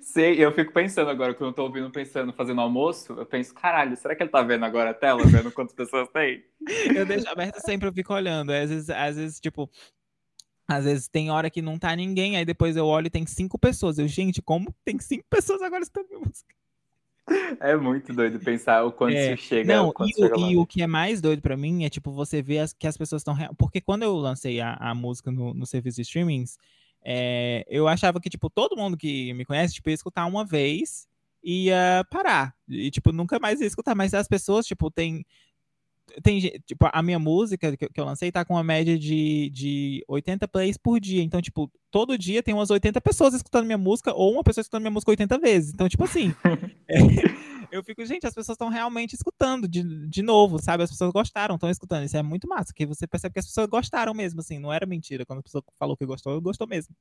Sei, 0.00 0.44
eu 0.44 0.52
fico 0.52 0.72
pensando 0.72 1.10
agora, 1.10 1.34
quando 1.34 1.50
eu 1.50 1.54
tô 1.54 1.62
ouvindo, 1.64 1.90
pensando, 1.90 2.32
fazendo 2.32 2.60
almoço, 2.60 3.12
eu 3.14 3.24
penso, 3.24 3.54
caralho, 3.54 3.96
será 3.96 4.14
que 4.14 4.22
ele 4.22 4.30
tá 4.30 4.42
vendo 4.42 4.64
agora 4.64 4.90
a 4.90 4.94
tela, 4.94 5.24
vendo 5.24 5.50
quantas 5.50 5.74
pessoas 5.74 6.08
tem? 6.08 6.44
Eu 6.94 7.06
deixo 7.06 7.28
aberto 7.28 7.58
sempre, 7.60 7.88
eu 7.88 7.92
fico 7.92 8.14
olhando. 8.14 8.50
Às 8.50 8.70
vezes, 8.70 8.90
às 8.90 9.16
vezes, 9.16 9.40
tipo, 9.40 9.68
às 10.68 10.84
vezes 10.84 11.08
tem 11.08 11.30
hora 11.30 11.50
que 11.50 11.60
não 11.60 11.78
tá 11.78 11.94
ninguém, 11.96 12.36
aí 12.36 12.44
depois 12.44 12.76
eu 12.76 12.86
olho 12.86 13.06
e 13.06 13.10
tem 13.10 13.26
cinco 13.26 13.58
pessoas. 13.58 13.98
Eu, 13.98 14.06
gente, 14.06 14.40
como 14.40 14.72
tem 14.84 14.98
cinco 14.98 15.24
pessoas 15.28 15.60
agora 15.60 15.82
escutando 15.82 16.08
minha 16.08 16.20
música? 16.20 16.54
É 17.60 17.76
muito 17.76 18.12
doido 18.12 18.38
pensar 18.40 18.84
o 18.84 18.92
quanto 18.92 19.14
é, 19.14 19.36
chega. 19.36 19.74
Não, 19.74 19.92
e, 20.00 20.12
chega 20.14 20.36
o, 20.36 20.50
e, 20.50 20.56
o, 20.56 20.66
que 20.66 20.82
é 20.82 20.86
mais 20.86 21.20
doido 21.20 21.40
para 21.40 21.56
mim 21.56 21.84
é 21.84 21.88
tipo 21.88 22.10
você 22.10 22.42
ver 22.42 22.58
as, 22.58 22.72
que 22.72 22.86
as 22.86 22.96
pessoas 22.96 23.22
estão. 23.22 23.36
Porque 23.56 23.80
quando 23.80 24.02
eu 24.02 24.14
lancei 24.16 24.60
a, 24.60 24.74
a 24.74 24.94
música 24.94 25.30
no, 25.30 25.54
no 25.54 25.66
serviço 25.66 25.96
de 25.96 26.02
streamings, 26.02 26.58
é, 27.04 27.64
eu 27.68 27.88
achava 27.88 28.20
que, 28.20 28.30
tipo, 28.30 28.48
todo 28.48 28.76
mundo 28.76 28.96
que 28.96 29.32
me 29.34 29.44
conhece, 29.44 29.74
tipo, 29.74 29.90
ia 29.90 29.94
escutar 29.94 30.26
uma 30.26 30.44
vez 30.44 31.06
e 31.42 31.66
ia 31.66 32.06
parar. 32.10 32.54
E, 32.68 32.90
tipo, 32.90 33.12
nunca 33.12 33.38
mais 33.38 33.60
ia 33.60 33.66
escutar. 33.66 33.94
Mas 33.94 34.14
as 34.14 34.28
pessoas, 34.28 34.66
tipo, 34.66 34.90
tem. 34.90 35.24
Tem, 36.22 36.40
tipo, 36.66 36.88
a 36.92 37.02
minha 37.02 37.18
música 37.18 37.74
que, 37.76 37.88
eu 37.96 38.04
lancei 38.04 38.30
tá 38.30 38.44
com 38.44 38.54
uma 38.54 38.62
média 38.62 38.98
de, 38.98 39.48
de 39.50 40.04
80 40.06 40.46
plays 40.48 40.76
por 40.76 41.00
dia. 41.00 41.22
Então, 41.22 41.40
tipo, 41.40 41.70
todo 41.90 42.18
dia 42.18 42.42
tem 42.42 42.52
umas 42.52 42.70
80 42.70 43.00
pessoas 43.00 43.34
escutando 43.34 43.64
minha 43.64 43.78
música 43.78 44.12
ou 44.12 44.32
uma 44.32 44.44
pessoa 44.44 44.62
escutando 44.62 44.82
minha 44.82 44.90
música 44.90 45.10
80 45.10 45.38
vezes. 45.38 45.72
Então, 45.72 45.88
tipo 45.88 46.04
assim. 46.04 46.34
é, 46.88 46.98
eu 47.72 47.82
fico, 47.82 48.04
gente, 48.04 48.26
as 48.26 48.34
pessoas 48.34 48.54
estão 48.54 48.68
realmente 48.68 49.14
escutando 49.14 49.66
de, 49.66 49.82
de 50.06 50.22
novo, 50.22 50.62
sabe? 50.62 50.82
As 50.82 50.90
pessoas 50.90 51.10
gostaram, 51.10 51.54
estão 51.54 51.70
escutando. 51.70 52.04
Isso 52.04 52.16
é 52.16 52.22
muito 52.22 52.46
massa, 52.46 52.72
que 52.74 52.84
você 52.84 53.06
percebe 53.06 53.32
que 53.32 53.40
as 53.40 53.46
pessoas 53.46 53.66
gostaram 53.66 54.12
mesmo, 54.12 54.40
assim, 54.40 54.58
não 54.58 54.70
era 54.70 54.84
mentira. 54.84 55.24
Quando 55.24 55.38
a 55.38 55.42
pessoa 55.42 55.64
falou 55.78 55.96
que 55.96 56.04
gostou, 56.04 56.38
gostou 56.40 56.66
mesmo. 56.66 56.94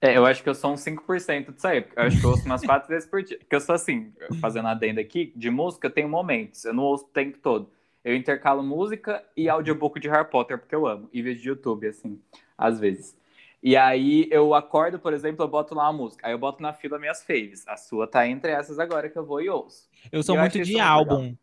É, 0.00 0.16
eu 0.16 0.24
acho 0.24 0.42
que 0.42 0.48
eu 0.48 0.54
sou 0.54 0.72
uns 0.72 0.80
5% 0.80 1.54
disso 1.54 1.66
aí. 1.66 1.84
Eu 1.96 2.02
acho 2.04 2.20
que 2.20 2.24
eu 2.24 2.30
ouço 2.30 2.46
umas 2.46 2.64
quatro 2.64 2.86
vezes 2.90 3.08
por 3.08 3.22
dia. 3.22 3.36
Porque 3.38 3.54
eu 3.54 3.60
sou 3.60 3.74
assim, 3.74 4.12
fazendo 4.40 4.68
adenda 4.68 5.00
aqui, 5.00 5.32
de 5.34 5.50
música, 5.50 5.88
eu 5.88 5.92
tenho 5.92 6.08
momentos. 6.08 6.64
Eu 6.64 6.72
não 6.72 6.84
ouço 6.84 7.04
o 7.04 7.08
tempo 7.08 7.38
todo. 7.38 7.70
Eu 8.04 8.14
intercalo 8.14 8.62
música 8.62 9.24
e 9.36 9.48
audiobook 9.48 10.00
de 10.00 10.08
Harry 10.08 10.28
Potter, 10.28 10.58
porque 10.58 10.74
eu 10.74 10.86
amo. 10.86 11.08
E 11.12 11.20
vídeo 11.22 11.42
de 11.42 11.48
YouTube, 11.48 11.86
assim, 11.86 12.20
às 12.56 12.78
vezes. 12.80 13.16
E 13.62 13.76
aí 13.76 14.28
eu 14.30 14.54
acordo, 14.54 14.98
por 14.98 15.12
exemplo, 15.12 15.44
eu 15.44 15.48
boto 15.48 15.74
lá 15.74 15.84
uma 15.84 15.92
música. 15.92 16.26
Aí 16.26 16.32
eu 16.32 16.38
boto 16.38 16.60
na 16.60 16.72
fila 16.72 16.98
minhas 16.98 17.22
faves. 17.22 17.66
A 17.68 17.76
sua 17.76 18.08
tá 18.08 18.26
entre 18.26 18.50
essas 18.50 18.78
agora 18.78 19.08
que 19.08 19.16
eu 19.16 19.24
vou 19.24 19.40
e 19.40 19.48
ouço. 19.48 19.88
Eu 20.10 20.22
sou 20.22 20.36
muito 20.36 20.60
de 20.62 20.80
álbum. 20.80 21.18
Legal. 21.18 21.38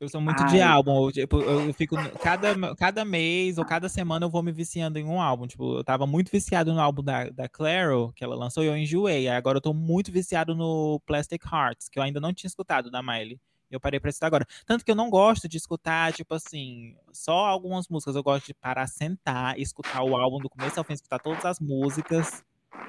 Eu 0.00 0.08
sou 0.08 0.20
muito 0.20 0.42
Ai. 0.42 0.48
de 0.50 0.60
álbum. 0.60 1.06
Eu, 1.06 1.12
tipo, 1.12 1.40
eu 1.40 1.72
fico. 1.72 1.96
Cada, 2.20 2.74
cada 2.76 3.04
mês 3.04 3.56
ou 3.56 3.64
cada 3.64 3.88
semana 3.88 4.26
eu 4.26 4.30
vou 4.30 4.42
me 4.42 4.52
viciando 4.52 4.98
em 4.98 5.04
um 5.04 5.20
álbum. 5.20 5.46
Tipo, 5.46 5.78
eu 5.78 5.84
tava 5.84 6.06
muito 6.06 6.30
viciado 6.30 6.74
no 6.74 6.80
álbum 6.80 7.02
da, 7.02 7.30
da 7.30 7.48
Claro, 7.48 8.12
que 8.14 8.22
ela 8.22 8.36
lançou, 8.36 8.62
e 8.62 8.66
eu 8.66 8.76
enjoei. 8.76 9.28
Agora 9.28 9.56
eu 9.56 9.62
tô 9.62 9.72
muito 9.72 10.12
viciado 10.12 10.54
no 10.54 11.00
Plastic 11.06 11.42
Hearts, 11.44 11.88
que 11.88 11.98
eu 11.98 12.02
ainda 12.02 12.20
não 12.20 12.34
tinha 12.34 12.48
escutado 12.48 12.90
da 12.90 13.02
Miley. 13.02 13.40
Eu 13.74 13.80
parei 13.80 14.00
pra 14.00 14.10
escutar 14.10 14.26
agora. 14.26 14.46
Tanto 14.66 14.84
que 14.84 14.90
eu 14.90 14.94
não 14.94 15.10
gosto 15.10 15.48
de 15.48 15.56
escutar, 15.56 16.12
tipo 16.12 16.34
assim, 16.34 16.96
só 17.12 17.46
algumas 17.46 17.88
músicas. 17.88 18.16
Eu 18.16 18.22
gosto 18.22 18.46
de 18.46 18.54
parar, 18.54 18.86
sentar, 18.86 19.58
escutar 19.58 20.02
o 20.02 20.16
álbum 20.16 20.38
do 20.38 20.48
começo 20.48 20.78
ao 20.78 20.84
fim, 20.84 20.94
escutar 20.94 21.18
todas 21.18 21.44
as 21.44 21.60
músicas 21.60 22.44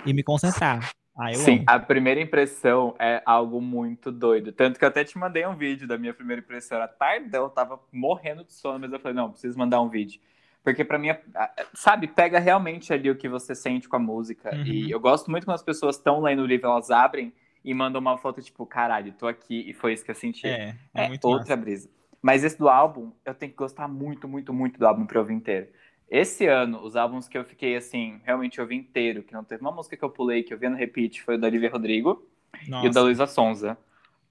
e 0.05 0.13
me 0.13 0.23
concentrar. 0.23 0.91
Ah, 1.17 1.33
Sim, 1.33 1.59
amo. 1.59 1.63
a 1.67 1.79
primeira 1.79 2.19
impressão 2.19 2.93
é 2.99 3.21
algo 3.25 3.61
muito 3.61 4.11
doido. 4.11 4.51
Tanto 4.51 4.77
que 4.77 4.83
eu 4.83 4.89
até 4.89 5.03
te 5.03 5.17
mandei 5.17 5.47
um 5.47 5.55
vídeo 5.55 5.87
da 5.87 5.97
minha 5.97 6.13
primeira 6.13 6.41
impressão. 6.41 6.77
Era 6.77 6.89
tardão, 6.89 7.43
eu 7.43 7.49
tava 7.49 7.79
morrendo 7.91 8.43
de 8.43 8.51
sono, 8.51 8.79
mas 8.79 8.91
eu 8.91 8.99
falei, 8.99 9.15
não, 9.15 9.31
preciso 9.31 9.57
mandar 9.57 9.81
um 9.81 9.87
vídeo. 9.87 10.19
Porque 10.61 10.83
para 10.83 10.97
mim, 10.97 11.09
sabe, 11.73 12.07
pega 12.07 12.39
realmente 12.39 12.91
ali 12.91 13.09
o 13.09 13.15
que 13.15 13.29
você 13.29 13.55
sente 13.55 13.87
com 13.87 13.95
a 13.95 13.99
música. 13.99 14.53
Uhum. 14.53 14.65
E 14.65 14.91
eu 14.91 14.99
gosto 14.99 15.31
muito 15.31 15.45
quando 15.45 15.55
as 15.55 15.63
pessoas 15.63 15.95
estão 15.95 16.19
lendo 16.21 16.41
o 16.41 16.45
livro, 16.45 16.67
elas 16.67 16.91
abrem 16.91 17.31
e 17.65 17.73
manda 17.73 17.97
uma 17.97 18.15
foto, 18.15 18.41
tipo, 18.43 18.63
caralho, 18.65 19.11
tô 19.13 19.27
aqui 19.27 19.67
e 19.67 19.73
foi 19.73 19.93
isso 19.93 20.05
que 20.05 20.11
eu 20.11 20.15
senti. 20.15 20.47
É, 20.47 20.75
é, 20.93 21.07
é 21.07 21.09
outra 21.23 21.39
massa. 21.39 21.57
brisa. 21.57 21.89
Mas 22.21 22.43
esse 22.43 22.57
do 22.57 22.69
álbum, 22.69 23.11
eu 23.25 23.33
tenho 23.33 23.51
que 23.51 23.57
gostar 23.57 23.87
muito, 23.87 24.27
muito, 24.27 24.53
muito 24.53 24.79
do 24.79 24.85
álbum 24.85 25.05
pra 25.05 25.19
ouvir 25.19 25.33
inteiro. 25.33 25.67
Esse 26.07 26.45
ano, 26.45 26.83
os 26.83 26.95
álbuns 26.95 27.27
que 27.27 27.35
eu 27.35 27.43
fiquei, 27.43 27.75
assim, 27.75 28.21
realmente 28.23 28.61
ouvi 28.61 28.75
inteiro, 28.75 29.23
que 29.23 29.33
não 29.33 29.43
teve 29.43 29.61
uma 29.61 29.71
música 29.71 29.97
que 29.97 30.05
eu 30.05 30.09
pulei, 30.09 30.43
que 30.43 30.53
eu 30.53 30.57
vi 30.59 30.69
no 30.69 30.75
repeat, 30.75 31.23
foi 31.23 31.35
o 31.35 31.37
da 31.39 31.47
Olivia 31.47 31.71
Rodrigo 31.71 32.23
Nossa. 32.67 32.85
e 32.85 32.89
o 32.89 32.91
da 32.91 33.01
Luísa 33.01 33.25
Sonza. 33.25 33.75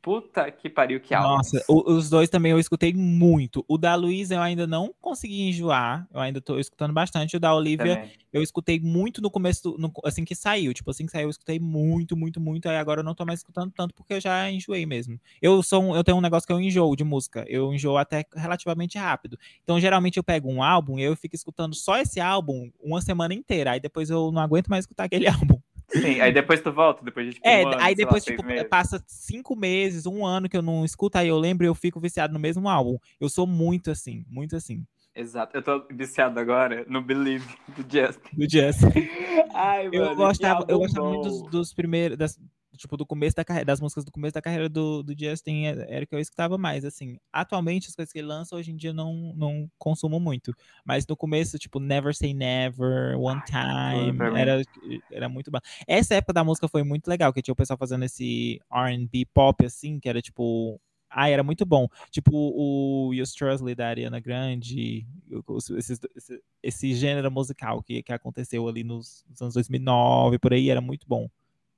Puta 0.05 0.51
que 0.51 0.69
pariu, 0.69 1.01
que 1.01 1.15
álbum. 1.15 1.37
Nossa, 1.39 1.65
os 1.67 2.11
dois 2.11 2.29
também 2.29 2.53
eu 2.53 2.59
escutei 2.59 2.93
muito. 2.93 3.65
O 3.67 3.79
da 3.79 3.95
Luísa 3.95 4.35
eu 4.35 4.43
ainda 4.43 4.67
não 4.67 4.95
consegui 5.01 5.49
enjoar. 5.49 6.07
Eu 6.13 6.21
ainda 6.21 6.43
tô 6.43 6.59
escutando 6.59 6.93
bastante. 6.93 7.39
O 7.39 7.41
da 7.41 7.55
Olivia 7.55 7.97
também. 7.97 8.13
eu 8.31 8.43
escutei 8.43 8.79
muito 8.79 9.23
no 9.23 9.31
começo, 9.31 9.75
no, 9.79 9.91
assim 10.05 10.23
que 10.23 10.35
saiu. 10.35 10.75
Tipo, 10.75 10.91
assim 10.91 11.07
que 11.07 11.13
saiu, 11.13 11.25
eu 11.25 11.31
escutei 11.31 11.59
muito, 11.59 12.15
muito, 12.15 12.39
muito. 12.39 12.69
Aí 12.69 12.77
agora 12.77 13.01
eu 13.01 13.05
não 13.05 13.15
tô 13.15 13.25
mais 13.25 13.41
escutando 13.41 13.73
tanto 13.75 13.95
porque 13.95 14.13
eu 14.13 14.21
já 14.21 14.51
enjoei 14.51 14.85
mesmo. 14.85 15.19
Eu 15.41 15.63
sou 15.63 15.83
um, 15.83 15.97
eu 15.97 16.05
tenho 16.05 16.19
um 16.19 16.21
negócio 16.21 16.47
que 16.47 16.53
eu 16.53 16.61
enjoo 16.61 16.95
de 16.95 17.03
música. 17.03 17.43
Eu 17.49 17.73
enjoo 17.73 17.97
até 17.97 18.27
relativamente 18.37 18.99
rápido. 18.99 19.39
Então, 19.63 19.81
geralmente 19.81 20.19
eu 20.19 20.23
pego 20.23 20.53
um 20.53 20.63
álbum 20.63 20.99
e 20.99 21.03
eu 21.03 21.17
fico 21.17 21.35
escutando 21.35 21.75
só 21.75 21.97
esse 21.97 22.21
álbum 22.21 22.71
uma 22.79 23.01
semana 23.01 23.33
inteira. 23.33 23.71
Aí 23.71 23.81
depois 23.81 24.11
eu 24.11 24.31
não 24.31 24.43
aguento 24.43 24.69
mais 24.69 24.83
escutar 24.83 25.05
aquele 25.05 25.27
álbum. 25.57 25.59
Sim, 26.01 26.21
aí 26.21 26.33
depois 26.33 26.61
tu 26.61 26.73
volta, 26.73 27.05
depois 27.05 27.27
de 27.27 27.35
tipo, 27.35 27.47
É, 27.47 27.65
um 27.65 27.69
ano, 27.69 27.83
aí 27.83 27.95
depois, 27.95 28.25
lá, 28.27 28.33
tipo, 28.37 28.69
passa 28.69 29.03
cinco 29.07 29.55
meses, 29.55 30.07
um 30.07 30.27
ano 30.27 30.49
que 30.49 30.57
eu 30.57 30.63
não 30.63 30.85
escuto, 30.85 31.19
aí 31.19 31.29
eu 31.29 31.39
lembro 31.39 31.65
e 31.65 31.69
eu 31.69 31.75
fico 31.75 32.01
viciado 32.01 32.33
no 32.33 32.41
mesmo 32.41 32.69
álbum. 32.69 32.99
Eu 33.21 33.29
sou 33.29 33.47
muito 33.47 33.91
assim, 33.91 34.25
muito 34.29 34.57
assim. 34.57 34.85
Exato, 35.15 35.57
eu 35.57 35.63
tô 35.63 35.87
viciado 35.93 36.41
agora 36.41 36.85
no 36.89 37.01
Believe 37.01 37.47
do 37.69 37.83
Justin. 37.83 38.37
Do 38.37 38.51
Justin. 38.51 39.09
Ai, 39.55 39.85
mano, 39.85 39.95
eu 39.95 40.17
gostava, 40.17 40.65
eu 40.69 40.79
gostava 40.79 41.09
muito 41.09 41.29
dos, 41.29 41.43
dos 41.51 41.73
primeiros, 41.73 42.19
das, 42.19 42.37
tipo, 42.77 42.97
do 42.97 43.07
começo 43.07 43.37
da 43.37 43.45
carreira, 43.45 43.65
das 43.65 43.81
músicas 43.81 44.05
do 44.05 44.13
começo 44.13 44.35
da 44.35 44.43
carreira 44.43 44.69
do, 44.69 45.03
do 45.03 45.15
Justin 45.19 45.65
era 45.65 46.05
o 46.05 46.07
que 46.07 46.15
eu 46.15 46.19
escutava 46.19 46.59
mais, 46.59 46.85
assim. 46.85 47.19
Atualmente, 47.33 47.89
as 47.89 47.95
coisas 47.95 48.13
que 48.13 48.19
ele 48.19 48.29
lança, 48.29 48.55
hoje 48.57 48.71
em 48.71 48.77
dia, 48.77 48.93
não, 48.93 49.33
não 49.37 49.71
consumo 49.79 50.19
muito. 50.19 50.55
Mas 50.85 51.07
no 51.07 51.17
começo, 51.17 51.59
tipo, 51.59 51.79
Never 51.81 52.15
Say 52.15 52.35
Never, 52.35 53.19
One 53.19 53.43
Time, 53.45 54.19
era, 54.39 54.63
era 55.11 55.29
muito 55.29 55.51
bom. 55.51 55.59
Essa 55.87 56.15
época 56.15 56.33
da 56.33 56.45
música 56.45 56.69
foi 56.69 56.83
muito 56.83 57.09
legal, 57.09 57.33
que 57.33 57.43
tinha 57.43 57.53
o 57.53 57.57
pessoal 57.57 57.79
fazendo 57.79 58.05
esse 58.05 58.61
R&B 58.73 59.27
pop, 59.33 59.65
assim, 59.65 59.99
que 59.99 60.09
era, 60.09 60.21
tipo... 60.21 60.81
Ah, 61.17 61.29
era 61.29 61.45
muito 61.45 61.65
bom. 61.65 61.87
Tipo, 62.11 62.33
o 62.35 63.15
You 63.15 63.23
Strusley 63.23 63.77
da 63.77 63.87
Ariana 63.87 64.19
Grande, 64.19 65.07
esse, 65.57 65.95
esse, 66.17 66.43
esse, 66.61 66.95
gênero 66.95 67.31
musical 67.31 67.81
que, 67.85 68.03
que 68.03 68.13
aconteceu 68.13 68.67
ali 68.67 68.83
nos, 68.83 69.25
nos 69.31 69.41
anos 69.41 69.55
2009, 69.55 70.41
por 70.41 70.53
aí, 70.53 70.71
era 70.71 70.81
muito 70.81 71.07
bom. 71.07 71.31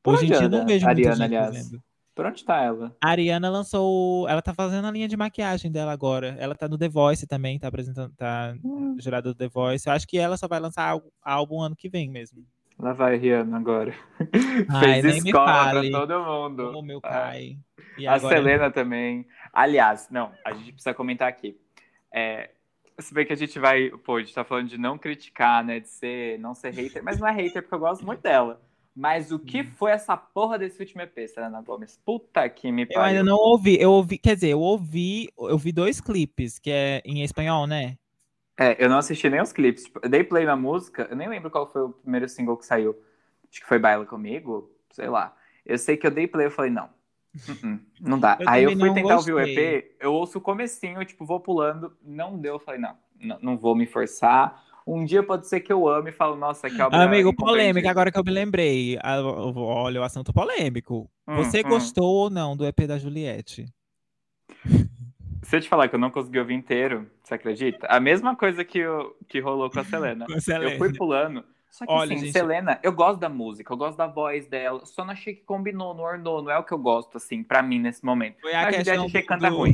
Por 0.06 0.14
Hoje 0.14 0.26
em 0.26 0.28
dia 0.28 0.48
não 0.48 0.64
vejo 0.64 0.86
Ariana, 0.86 1.24
aliás. 1.24 1.56
Fazendo. 1.56 1.82
Por 2.14 2.26
onde 2.26 2.44
tá 2.44 2.62
ela? 2.62 2.96
A 3.02 3.10
Ariana 3.10 3.50
lançou. 3.50 4.28
Ela 4.28 4.40
tá 4.40 4.54
fazendo 4.54 4.86
a 4.86 4.90
linha 4.92 5.08
de 5.08 5.16
maquiagem 5.16 5.70
dela 5.70 5.90
agora. 5.90 6.36
Ela 6.38 6.54
tá 6.54 6.68
no 6.68 6.78
The 6.78 6.88
Voice 6.88 7.26
também, 7.26 7.58
tá 7.58 7.66
apresentando, 7.66 8.14
tá 8.16 8.54
hum. 8.64 8.96
jurada 9.00 9.30
do 9.30 9.34
The 9.34 9.48
Voice. 9.48 9.88
Eu 9.88 9.92
acho 9.92 10.06
que 10.06 10.16
ela 10.16 10.36
só 10.36 10.46
vai 10.46 10.60
lançar 10.60 10.96
álbum 11.20 11.60
ano 11.60 11.74
que 11.74 11.88
vem 11.88 12.08
mesmo. 12.08 12.46
Lá 12.78 12.92
vai 12.92 13.16
Rihanna 13.16 13.56
agora. 13.56 13.92
Ai, 14.70 15.02
Fez 15.02 15.24
escola 15.24 15.70
pra 15.70 15.90
todo 15.90 16.24
mundo. 16.24 16.78
O 16.78 16.82
meu 16.82 17.00
pai. 17.00 17.58
Ah. 18.06 18.14
a 18.14 18.20
Selena 18.20 18.70
também. 18.70 19.26
Aliás, 19.52 20.06
não, 20.08 20.30
a 20.44 20.52
gente 20.52 20.72
precisa 20.72 20.94
comentar 20.94 21.26
aqui. 21.26 21.58
É, 22.14 22.50
se 23.00 23.12
bem 23.12 23.26
que 23.26 23.32
a 23.32 23.36
gente 23.36 23.58
vai. 23.58 23.90
Pô, 23.90 24.16
a 24.16 24.20
gente 24.20 24.32
tá 24.32 24.44
falando 24.44 24.68
de 24.68 24.78
não 24.78 24.96
criticar, 24.96 25.64
né? 25.64 25.80
De 25.80 25.88
ser, 25.88 26.38
não 26.38 26.54
ser 26.54 26.72
hater, 26.72 27.02
mas 27.02 27.18
não 27.18 27.26
é 27.26 27.32
hater 27.32 27.62
porque 27.62 27.74
eu 27.74 27.80
gosto 27.80 28.06
muito 28.06 28.22
dela. 28.22 28.62
Mas 28.96 29.30
o 29.30 29.38
que 29.38 29.62
foi 29.62 29.90
essa 29.90 30.16
porra 30.16 30.58
desse 30.58 30.80
último 30.80 31.02
EP, 31.02 31.28
Selena 31.28 31.60
Gomes? 31.60 32.00
Puta 32.02 32.48
que 32.48 32.72
me 32.72 32.86
pariu. 32.86 32.98
Eu 32.98 33.04
ainda 33.04 33.22
não 33.22 33.36
ouvi. 33.36 33.78
Eu 33.78 33.92
ouvi, 33.92 34.16
quer 34.16 34.36
dizer, 34.36 34.48
eu 34.48 34.60
ouvi, 34.60 35.28
eu 35.38 35.58
vi 35.58 35.70
dois 35.70 36.00
clipes, 36.00 36.58
que 36.58 36.70
é 36.70 37.02
em 37.04 37.22
espanhol, 37.22 37.66
né? 37.66 37.98
É, 38.58 38.82
eu 38.82 38.88
não 38.88 38.96
assisti 38.96 39.28
nem 39.28 39.42
os 39.42 39.52
clipes. 39.52 39.84
Tipo, 39.84 40.00
eu 40.02 40.08
dei 40.08 40.24
play 40.24 40.46
na 40.46 40.56
música, 40.56 41.06
eu 41.10 41.16
nem 41.16 41.28
lembro 41.28 41.50
qual 41.50 41.70
foi 41.70 41.82
o 41.82 41.90
primeiro 41.90 42.26
single 42.26 42.56
que 42.56 42.64
saiu. 42.64 42.96
acho 43.50 43.60
que 43.60 43.66
foi 43.66 43.78
Baila 43.78 44.06
Comigo, 44.06 44.74
sei 44.90 45.10
lá. 45.10 45.36
Eu 45.66 45.76
sei 45.76 45.98
que 45.98 46.06
eu 46.06 46.10
dei 46.10 46.26
play, 46.26 46.46
eu 46.46 46.50
falei, 46.50 46.70
não, 46.70 46.88
uh-uh, 47.48 47.78
não 48.00 48.18
dá. 48.18 48.38
Eu 48.40 48.48
Aí 48.48 48.64
eu 48.64 48.72
fui 48.78 48.94
tentar 48.94 49.18
ouvir 49.18 49.32
o 49.34 49.36
gostei. 49.36 49.76
EP, 49.76 49.96
eu 50.00 50.14
ouço 50.14 50.38
o 50.38 50.40
comecinho, 50.40 51.04
tipo, 51.04 51.26
vou 51.26 51.38
pulando, 51.38 51.94
não 52.02 52.38
deu, 52.38 52.54
eu 52.54 52.58
falei, 52.58 52.80
não, 52.80 52.96
não, 53.20 53.38
não 53.42 53.58
vou 53.58 53.74
me 53.74 53.86
forçar. 53.86 54.64
Um 54.86 55.04
dia 55.04 55.20
pode 55.22 55.48
ser 55.48 55.60
que 55.60 55.72
eu 55.72 55.88
ame 55.88 56.10
e 56.10 56.12
falo, 56.12 56.36
nossa, 56.36 56.70
que 56.70 56.80
obra 56.80 57.02
Amigo, 57.02 57.34
polêmica, 57.34 57.90
agora 57.90 58.12
que 58.12 58.18
eu 58.18 58.22
me 58.24 58.30
lembrei. 58.30 58.96
Olha 59.02 60.00
o 60.00 60.04
assunto 60.04 60.32
polêmico. 60.32 61.10
Hum, 61.26 61.36
Você 61.36 61.60
hum. 61.60 61.68
gostou 61.68 62.04
ou 62.14 62.30
não 62.30 62.56
do 62.56 62.64
EP 62.64 62.86
da 62.86 62.96
Juliette? 62.96 63.66
Se 65.42 65.56
eu 65.56 65.60
te 65.60 65.68
falar 65.68 65.88
que 65.88 65.94
eu 65.96 65.98
não 65.98 66.10
consegui 66.10 66.38
ouvir 66.38 66.54
inteiro, 66.54 67.10
você 67.22 67.34
acredita? 67.34 67.86
A 67.88 67.98
mesma 67.98 68.36
coisa 68.36 68.64
que, 68.64 68.78
eu, 68.78 69.16
que 69.28 69.40
rolou 69.40 69.68
com 69.70 69.80
a 69.80 69.84
Selena. 69.84 70.26
Com 70.26 70.32
a 70.32 70.36
Eu 70.36 70.40
Selena. 70.40 70.78
fui 70.78 70.92
pulando. 70.96 71.44
Só 71.68 71.84
que 71.84 71.92
Olha, 71.92 72.14
assim, 72.14 72.24
gente- 72.26 72.32
Selena, 72.32 72.78
eu 72.82 72.92
gosto 72.92 73.18
da 73.20 73.28
música, 73.28 73.72
eu 73.72 73.76
gosto 73.76 73.98
da 73.98 74.06
voz 74.06 74.46
dela, 74.46 74.86
só 74.86 75.04
não 75.04 75.12
achei 75.12 75.34
que 75.34 75.42
combinou, 75.44 75.92
não 75.94 76.04
ornou, 76.04 76.42
não 76.42 76.50
é 76.50 76.58
o 76.58 76.64
que 76.64 76.72
eu 76.72 76.78
gosto, 76.78 77.16
assim, 77.16 77.42
pra 77.42 77.62
mim, 77.62 77.78
nesse 77.78 78.02
momento. 78.04 78.40
Foi 78.40 78.54
a 78.54 78.60
A 78.60 78.62
Juliette 78.70 78.84
questão 78.84 79.04
achei 79.06 79.20
que 79.20 79.26
do, 79.26 79.28
canta 79.28 79.50
do- 79.50 79.56
ruim. 79.58 79.72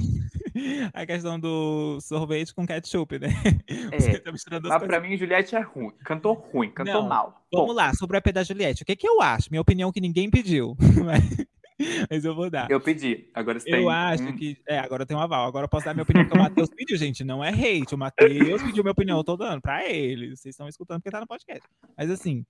a 0.93 1.07
questão 1.07 1.39
do 1.39 1.99
sorvete 2.01 2.55
com 2.55 2.67
ketchup, 2.67 3.19
né? 3.19 3.29
É, 3.93 4.19
tá 4.19 4.33
Mas 4.63 4.83
pra 4.85 5.01
mim, 5.01 5.17
Juliette 5.17 5.55
é 5.55 5.61
ruim, 5.61 5.93
cantou 6.05 6.35
ruim, 6.35 6.71
cantou 6.71 6.95
Não, 6.95 7.09
mal. 7.09 7.43
Vamos 7.53 7.75
lá, 7.75 7.93
sobre 7.95 8.17
o 8.17 8.19
EP 8.19 8.33
da 8.33 8.43
Juliette. 8.43 8.83
O 8.83 8.87
que, 8.87 8.97
que 8.97 9.07
eu 9.07 9.21
acho? 9.21 9.51
Minha 9.51 9.61
opinião 9.61 9.93
que 9.93 10.01
ninguém 10.01 10.31
pediu. 10.31 10.77
Mas- 11.05 12.25
eu 12.25 12.35
vou 12.35 12.49
dar. 12.49 12.71
Eu 12.71 12.81
pedi, 12.81 13.29
agora 13.35 13.59
você 13.59 13.69
Eu 13.69 13.79
tem... 13.79 13.89
acho 13.91 14.23
hum, 14.23 14.37
que. 14.37 14.57
É, 14.69 14.79
agora 14.79 15.03
eu 15.03 15.07
tenho 15.07 15.19
um 15.19 15.23
aval. 15.23 15.47
Agora 15.47 15.65
eu 15.65 15.69
posso 15.69 15.85
dar 15.85 15.95
minha 15.95 16.05
opinião, 16.05 16.25
porque 16.25 16.39
o 16.39 16.43
Matheus 16.43 16.71
pediu, 16.71 16.97
gente. 16.97 17.25
Não 17.25 17.43
é 17.43 17.49
hate. 17.49 17.95
O 17.95 17.99
Matheus 17.99 18.63
pediu 18.63 18.85
minha 18.85 18.93
opinião, 18.93 19.19
eu 19.19 19.25
tô 19.25 19.37
dando 19.37 19.61
pra 19.61 19.89
ele. 19.89 20.29
Vocês 20.37 20.53
estão 20.53 20.69
escutando 20.69 21.01
porque 21.01 21.11
tá 21.11 21.21
no 21.21 21.27
podcast. 21.27 21.67
Mas 21.97 22.09
assim, 22.09 22.47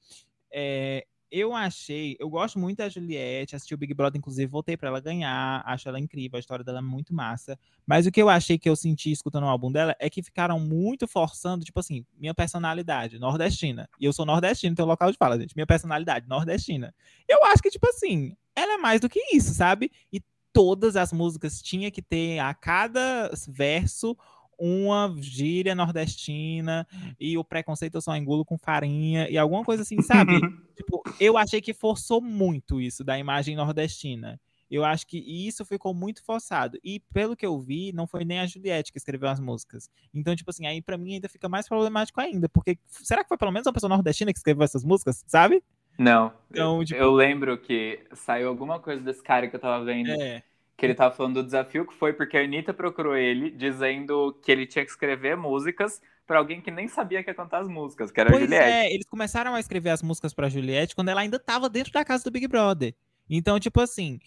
é, 0.53 1.07
eu 1.33 1.55
achei. 1.55 2.15
Eu 2.21 2.29
gosto 2.29 2.59
muito 2.59 2.77
da 2.77 2.91
Juliette, 2.91 3.57
assisti 3.57 3.73
o 3.73 3.79
Big 3.79 3.95
Brother, 3.95 4.19
inclusive, 4.19 4.47
voltei 4.47 4.77
pra 4.77 4.89
ela 4.89 5.01
ganhar. 5.01 5.63
Acho 5.65 5.89
ela 5.89 5.99
incrível, 5.99 6.37
a 6.37 6.41
história 6.41 6.63
dela 6.63 6.81
é 6.81 6.83
muito 6.83 7.15
massa. 7.15 7.59
Mas 7.87 8.07
o 8.07 8.13
que 8.13 8.21
eu 8.21 8.29
achei 8.29 8.59
que 8.59 8.69
eu 8.69 8.77
senti 8.77 9.11
escutando 9.11 9.45
o 9.45 9.49
álbum 9.49 9.73
dela 9.73 9.97
é 9.99 10.11
que 10.11 10.23
ficaram 10.23 10.61
muito 10.61 11.09
forçando, 11.09 11.65
tipo 11.65 11.81
assim, 11.81 12.05
minha 12.19 12.35
personalidade, 12.35 13.19
nordestina. 13.19 13.89
E 13.99 14.05
eu 14.05 14.13
sou 14.13 14.27
nordestino, 14.27 14.77
tem 14.77 14.85
um 14.85 14.89
local 14.89 15.11
de 15.11 15.17
fala, 15.17 15.41
gente. 15.41 15.57
Minha 15.57 15.67
personalidade, 15.67 16.29
nordestina. 16.29 16.95
Eu 17.27 17.43
acho 17.47 17.63
que, 17.63 17.71
tipo 17.71 17.89
assim, 17.89 18.37
ela 18.55 18.75
é 18.75 18.79
mais 18.79 19.01
do 19.01 19.09
que 19.09 19.35
isso, 19.35 19.55
sabe? 19.55 19.91
E 20.13 20.21
todas 20.53 20.97
as 20.97 21.13
músicas 21.15 21.63
tinha 21.63 21.91
que 21.91 22.03
ter 22.03 22.39
a 22.41 22.53
cada 22.53 23.31
verso 23.49 24.15
uma 24.59 25.15
gíria 25.19 25.75
nordestina 25.75 26.87
e 27.19 27.37
o 27.39 27.45
preconceito 27.45 27.95
eu 27.97 28.01
só 28.03 28.15
engulo 28.17 28.45
com 28.45 28.57
farinha 28.59 29.29
e 29.29 29.37
alguma 29.39 29.65
coisa 29.65 29.83
assim, 29.83 30.01
sabe? 30.03 30.33
tipo, 30.77 31.03
eu 31.21 31.37
achei 31.37 31.61
que 31.61 31.73
forçou 31.75 32.21
muito 32.21 32.81
isso 32.81 33.05
da 33.05 33.19
imagem 33.19 33.57
nordestina. 33.57 34.41
Eu 34.71 34.87
acho 34.87 35.07
que 35.07 35.19
isso 35.19 35.67
ficou 35.67 35.93
muito 35.93 36.25
forçado. 36.25 36.79
E 36.83 36.99
pelo 37.13 37.37
que 37.37 37.45
eu 37.45 37.61
vi, 37.61 37.93
não 37.93 38.07
foi 38.07 38.25
nem 38.25 38.41
a 38.41 38.47
Juliette 38.47 38.91
que 38.91 38.97
escreveu 38.97 39.29
as 39.29 39.39
músicas. 39.39 39.91
Então, 40.15 40.35
tipo 40.35 40.49
assim, 40.51 40.67
aí 40.67 40.81
pra 40.81 40.97
mim 40.97 41.13
ainda 41.15 41.29
fica 41.29 41.47
mais 41.47 41.69
problemático 41.69 42.19
ainda, 42.21 42.49
porque 42.49 42.79
será 42.89 43.23
que 43.23 43.29
foi 43.29 43.37
pelo 43.37 43.53
menos 43.53 43.67
uma 43.67 43.73
pessoa 43.75 43.91
nordestina 43.91 44.33
que 44.33 44.39
escreveu 44.39 44.65
essas 44.65 44.83
músicas, 44.83 45.23
sabe? 45.27 45.63
Não, 45.99 46.33
Então, 46.51 46.79
eu, 46.79 46.85
tipo- 46.87 46.99
eu 46.99 47.13
lembro 47.13 47.59
que 47.59 48.01
saiu 48.15 48.49
alguma 48.49 48.79
coisa 48.81 49.03
desse 49.03 49.23
cara 49.23 49.47
que 49.47 49.55
eu 49.55 49.61
tava 49.61 49.85
vendo, 49.85 50.11
É. 50.11 50.43
que 50.83 50.87
ele 50.87 50.95
tava 50.97 51.15
falando 51.15 51.35
do 51.35 51.45
desafio 51.45 51.87
que 51.87 51.95
foi 51.95 52.13
porque 52.13 52.37
a 52.37 52.43
Anitta 52.43 52.75
procurou 52.75 53.17
ele, 53.17 53.53
dizendo 53.53 54.33
que 54.43 54.51
ele 54.51 54.67
tinha 54.67 54.85
que 54.85 54.91
escrever 54.91 55.37
músicas 55.37 56.03
pra 56.27 56.39
alguém 56.39 56.61
que 56.61 56.73
nem 56.73 56.89
sabia 56.89 57.23
que 57.23 57.31
ia 57.31 57.35
cantar 57.35 57.61
as 57.63 57.69
músicas, 57.69 58.11
que 58.11 58.21
era 58.21 58.31
a 58.31 58.33
Pois 58.33 58.51
Juliette. 58.51 58.83
é, 58.89 58.93
eles 58.93 59.07
começaram 59.07 59.55
a 59.55 59.61
escrever 59.61 59.91
as 59.91 60.03
músicas 60.03 60.35
pra 60.35 60.49
Juliette 60.49 60.95
quando 60.97 61.09
ela 61.11 61.21
ainda 61.21 61.39
tava 61.39 61.69
dentro 61.69 61.93
da 61.93 62.05
casa 62.05 62.25
do 62.25 62.33
Big 62.33 62.49
Brother. 62.49 62.95
Então, 63.31 63.61
tipo 63.61 63.81
assim, 63.81 64.19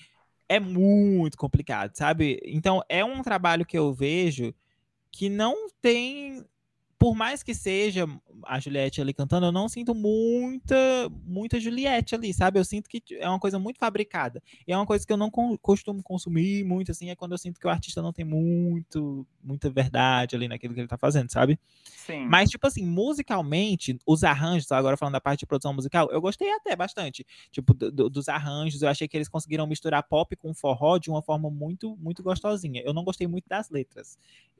é 0.47 0.59
muito 0.59 1.37
complicado, 1.37 1.93
sabe? 1.95 2.39
Então, 2.45 2.81
é 2.87 3.03
um 3.03 3.21
trabalho 3.21 3.65
que 3.65 3.77
eu 3.77 3.93
vejo 3.93 4.53
que 5.11 5.27
não 5.29 5.69
tem. 5.81 6.45
Por 7.05 7.13
mais 7.13 7.43
que 7.43 7.53
seja 7.53 8.07
a 8.47 8.59
Juliette 8.59 8.99
ali 8.99 9.13
cantando, 9.13 9.45
eu 9.45 9.51
não 9.51 9.69
sinto 9.69 9.93
muita, 9.93 10.75
muita 11.23 11.59
Juliette 11.59 12.15
ali, 12.15 12.33
sabe? 12.33 12.57
Eu 12.59 12.65
sinto 12.65 12.89
que 12.89 13.03
é 13.19 13.29
uma 13.29 13.39
coisa 13.39 13.59
muito 13.59 13.77
fabricada. 13.77 14.41
E 14.67 14.73
é 14.73 14.75
uma 14.75 14.87
coisa 14.87 15.05
que 15.05 15.13
eu 15.13 15.17
não 15.17 15.29
con- 15.29 15.55
costumo 15.59 16.01
consumir 16.01 16.63
muito, 16.63 16.89
assim, 16.89 17.11
é 17.11 17.15
quando 17.15 17.33
eu 17.33 17.37
sinto 17.37 17.59
que 17.59 17.67
o 17.67 17.69
artista 17.69 18.01
não 18.01 18.11
tem 18.11 18.25
muito, 18.25 19.23
muita 19.43 19.69
verdade 19.69 20.35
ali 20.35 20.47
naquilo 20.47 20.73
que 20.73 20.79
ele 20.79 20.87
tá 20.87 20.97
fazendo, 20.97 21.31
sabe? 21.31 21.59
Sim. 21.83 22.25
Mas, 22.25 22.49
tipo 22.49 22.65
assim, 22.65 22.83
musicalmente, 22.83 23.99
os 24.03 24.23
arranjos, 24.23 24.71
agora 24.71 24.97
falando 24.97 25.13
da 25.13 25.21
parte 25.21 25.41
de 25.41 25.45
produção 25.45 25.75
musical, 25.75 26.09
eu 26.11 26.19
gostei 26.19 26.51
até 26.53 26.75
bastante. 26.75 27.23
Tipo, 27.51 27.71
do- 27.75 27.91
do- 27.91 28.09
dos 28.09 28.27
arranjos, 28.27 28.81
eu 28.81 28.89
achei 28.89 29.07
que 29.07 29.15
eles 29.15 29.29
conseguiram 29.29 29.67
misturar 29.67 30.01
pop 30.01 30.35
com 30.35 30.55
forró 30.55 30.97
de 30.97 31.11
uma 31.11 31.21
forma 31.21 31.51
muito, 31.51 31.95
muito 31.97 32.23
gostosinha. 32.23 32.81
Eu 32.83 32.95
não 32.95 33.03
gostei 33.03 33.27
muito 33.27 33.47
das 33.47 33.69
letras, 33.69 34.17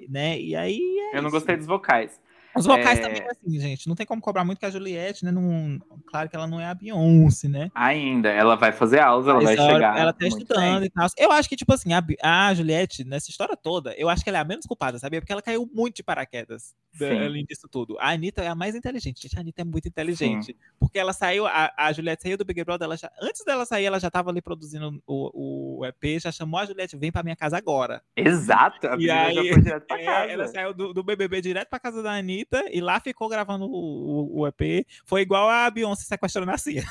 né? 0.08 0.39
E 0.39 0.56
aí. 0.56 0.80
é 1.12 1.18
Eu 1.18 1.24
não 1.24 1.30
isso. 1.30 1.38
gostei 1.38 1.58
dos 1.58 1.66
vocais. 1.66 2.20
Os 2.56 2.66
vocais 2.66 2.99
É. 2.99 3.01
também, 3.01 3.22
assim, 3.30 3.60
gente, 3.60 3.88
não 3.88 3.95
tem 3.95 4.06
como 4.06 4.22
cobrar 4.22 4.43
muito 4.45 4.60
que 4.60 4.66
a 4.66 4.70
Juliette, 4.70 5.26
né? 5.26 5.32
Não, 5.32 5.80
claro 6.08 6.30
que 6.30 6.36
ela 6.36 6.47
não 6.47 6.60
é 6.60 6.66
a 6.66 6.74
Beyoncé, 6.74 7.47
né? 7.47 7.70
Ainda, 7.76 8.30
ela 8.30 8.56
vai 8.56 8.72
fazer 8.72 8.99
aulas, 8.99 9.28
ela 9.28 9.41
Mas 9.41 9.56
vai 9.58 9.72
chegar. 9.72 9.97
ela 9.97 10.14
tá 10.14 10.26
estudando 10.28 10.80
bem. 10.80 10.88
e 10.88 10.89
tal. 10.89 11.08
Eu 11.18 11.32
acho 11.32 11.49
que, 11.49 11.56
tipo 11.56 11.74
assim, 11.74 11.91
a, 11.93 12.03
a 12.24 12.53
Juliette, 12.53 13.03
nessa 13.03 13.30
história 13.30 13.56
toda, 13.58 13.93
eu 13.97 14.08
acho 14.10 14.24
que 14.24 14.30
ela 14.30 14.38
é 14.39 14.41
a 14.41 14.45
menos 14.45 14.66
culpada, 14.66 14.97
sabia? 14.99 15.20
Porque 15.22 15.32
ela 15.34 15.41
caiu 15.41 15.70
muito 15.74 15.97
de 15.97 16.03
paraquedas 16.03 16.74
da- 16.97 17.10
Sim. 17.10 17.26
além 17.26 17.45
disso 17.45 17.68
tudo. 17.70 17.97
A 17.99 18.12
Anitta 18.12 18.41
é 18.41 18.47
a 18.47 18.56
mais 18.56 18.74
inteligente. 18.76 19.22
Gente, 19.24 19.38
a 19.38 19.41
Anitta 19.41 19.62
é 19.62 19.66
muito 19.66 19.88
inteligente. 19.88 20.56
Porque 20.80 20.97
ela 20.97 21.12
saiu, 21.14 21.45
a, 21.45 21.72
a 21.78 21.91
Juliette 21.91 22.24
saiu 22.24 22.38
do 22.38 22.45
Big 22.45 22.64
Brother, 22.64 22.86
ela 22.86 22.95
já, 22.97 23.12
antes 23.22 23.43
dela 23.43 23.66
sair, 23.66 23.86
ela 23.86 23.99
já 23.99 24.10
tava 24.10 24.30
ali 24.30 24.41
produzindo 24.41 25.01
o, 25.06 25.80
o 25.82 25.86
EP, 25.86 26.20
já 26.22 26.32
chamou 26.32 26.60
a 26.60 26.66
Juliette, 26.66 26.95
vem 26.95 27.12
pra 27.12 27.22
minha 27.24 27.36
casa 27.36 27.58
agora. 27.58 28.01
Exato, 28.16 28.88
a 28.88 28.93
E 28.95 28.97
menina 28.97 29.34
já 29.34 29.41
aí- 29.41 29.49
foi 29.53 29.62
direto 29.62 29.86
pra 29.88 29.95
É, 29.99 30.06
casa. 30.06 30.32
ela 30.32 30.47
saiu 30.47 30.74
do, 30.74 30.93
do 30.93 31.03
BBB 31.03 31.41
direto 31.41 31.70
pra 31.70 31.80
casa 31.80 32.01
da 32.01 32.12
Anitta 32.14 32.45
e 32.72 32.82
lá 32.82 33.00
ficou 33.00 33.28
gravando 33.30 33.66
o, 33.66 33.70
o- 33.70 34.39
o 34.41 34.48
EP. 34.48 34.86
Foi 35.06 35.22
igual 35.22 35.50
a 35.50 35.70
Beyoncé 35.70 36.04
sequestrando 36.04 36.52
a 36.52 36.58
Cia. 36.58 36.84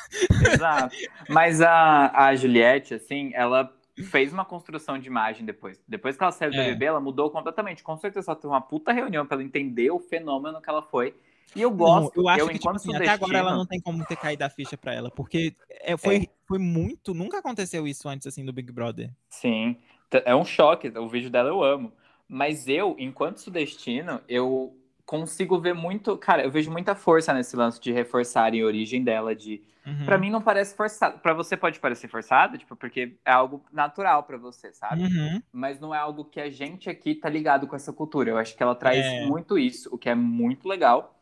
Exato. 0.53 0.95
Mas 1.29 1.61
a, 1.61 2.11
a 2.27 2.35
Juliette, 2.35 2.93
assim, 2.93 3.31
ela 3.33 3.71
fez 4.11 4.33
uma 4.33 4.43
construção 4.43 4.97
de 4.99 5.07
imagem 5.07 5.45
depois. 5.45 5.79
Depois 5.87 6.17
que 6.17 6.23
ela 6.23 6.31
saiu 6.31 6.51
do 6.51 6.57
É. 6.57 6.65
BBB, 6.65 6.85
ela 6.85 6.99
mudou 6.99 7.29
completamente. 7.31 7.83
Com 7.83 7.95
certeza 7.97 8.31
ela 8.31 8.35
teve 8.35 8.47
uma 8.47 8.61
puta 8.61 8.91
reunião 8.91 9.25
pra 9.25 9.35
ela 9.35 9.43
entender 9.43 9.89
o 9.91 9.99
fenômeno 9.99 10.61
que 10.61 10.69
ela 10.69 10.81
foi. 10.81 11.15
E 11.55 11.61
eu 11.61 11.71
gosto, 11.71 12.17
Não, 12.17 12.23
eu 12.23 12.27
acho 12.29 12.39
que, 12.47 12.53
tipo 12.53 12.57
enquanto 12.63 12.75
assim, 12.77 12.85
sudestino... 12.91 13.13
até 13.13 13.23
agora 13.23 13.37
ela 13.37 13.55
não 13.55 13.65
tem 13.65 13.79
como 13.79 14.03
ter 14.05 14.17
caído 14.17 14.43
a 14.43 14.49
ficha 14.49 14.75
pra 14.75 14.93
ela, 14.93 15.09
porque 15.09 15.55
é, 15.69 15.95
foi, 15.95 16.27
foi 16.45 16.57
muito, 16.57 17.13
nunca 17.13 17.37
aconteceu 17.37 17.87
isso 17.87 18.09
antes, 18.09 18.27
assim, 18.27 18.43
do 18.43 18.51
Big 18.51 18.69
Brother. 18.73 19.09
Sim, 19.29 19.77
é 20.25 20.35
um 20.35 20.43
choque. 20.43 20.89
O 20.89 21.07
vídeo 21.07 21.29
dela 21.29 21.47
eu 21.49 21.63
amo. 21.63 21.93
Mas 22.27 22.67
eu, 22.67 22.95
enquanto 22.99 23.37
sudestino, 23.37 24.19
eu 24.27 24.75
consigo 25.05 25.59
ver 25.59 25.73
muito... 25.73 26.17
Cara, 26.17 26.43
eu 26.43 26.51
vejo 26.51 26.71
muita 26.71 26.95
força 26.95 27.33
nesse 27.33 27.55
lance 27.55 27.79
de 27.79 27.91
reforçarem 27.91 28.61
a 28.61 28.65
origem 28.65 29.03
dela, 29.03 29.35
de... 29.35 29.61
Uhum. 29.85 30.03
Pra 30.05 30.17
mim 30.17 30.31
não 30.31 30.41
parece 30.41 30.75
forçado. 30.75 31.19
Pra 31.19 31.31
você 31.33 31.55
pode 31.55 31.79
parecer 31.79 32.07
forçado, 32.07 32.57
tipo, 32.57 32.75
porque 32.75 33.15
é 33.23 33.31
algo 33.31 33.63
natural 33.71 34.23
pra 34.23 34.35
você, 34.35 34.73
sabe? 34.73 35.03
Uhum. 35.03 35.39
mas 35.53 35.79
não 35.79 35.93
é 35.93 35.97
algo 35.99 36.25
que 36.25 36.39
a 36.41 36.49
gente 36.49 36.89
aqui 36.89 37.13
tá 37.13 37.29
ligado 37.29 37.67
com 37.67 37.75
essa 37.75 37.93
cultura. 37.93 38.31
Eu 38.31 38.37
acho 38.37 38.55
que 38.57 38.63
ela 38.63 38.73
traz 38.73 39.05
É. 39.05 39.25
muito 39.27 39.59
isso, 39.59 39.87
o 39.93 39.97
que 39.97 40.09
é 40.09 40.15
muito 40.15 40.67
legal. 40.67 41.15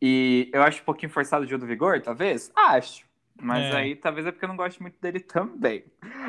E 0.00 0.48
eu 0.54 0.62
acho 0.62 0.80
um 0.80 0.84
pouquinho 0.84 1.10
forçado 1.12 1.44
o 1.44 1.46
Gil 1.46 1.58
do 1.58 1.66
Vigor, 1.66 2.00
talvez? 2.00 2.50
Acho. 2.56 3.04
Mas 3.40 3.74
É. 3.74 3.76
aí 3.76 3.94
talvez 3.94 4.26
é 4.26 4.32
porque 4.32 4.46
eu 4.46 4.48
não 4.48 4.56
gosto 4.56 4.80
muito 4.80 4.98
dele 5.00 5.20
também. 5.20 5.84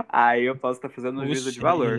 Aí 0.10 0.43
eu 0.43 0.56
posso 0.58 0.80
estar 0.80 0.89
fazendo 0.89 1.22
um 1.22 1.26
juízo 1.26 1.52
de 1.52 1.60
valor. 1.62 1.97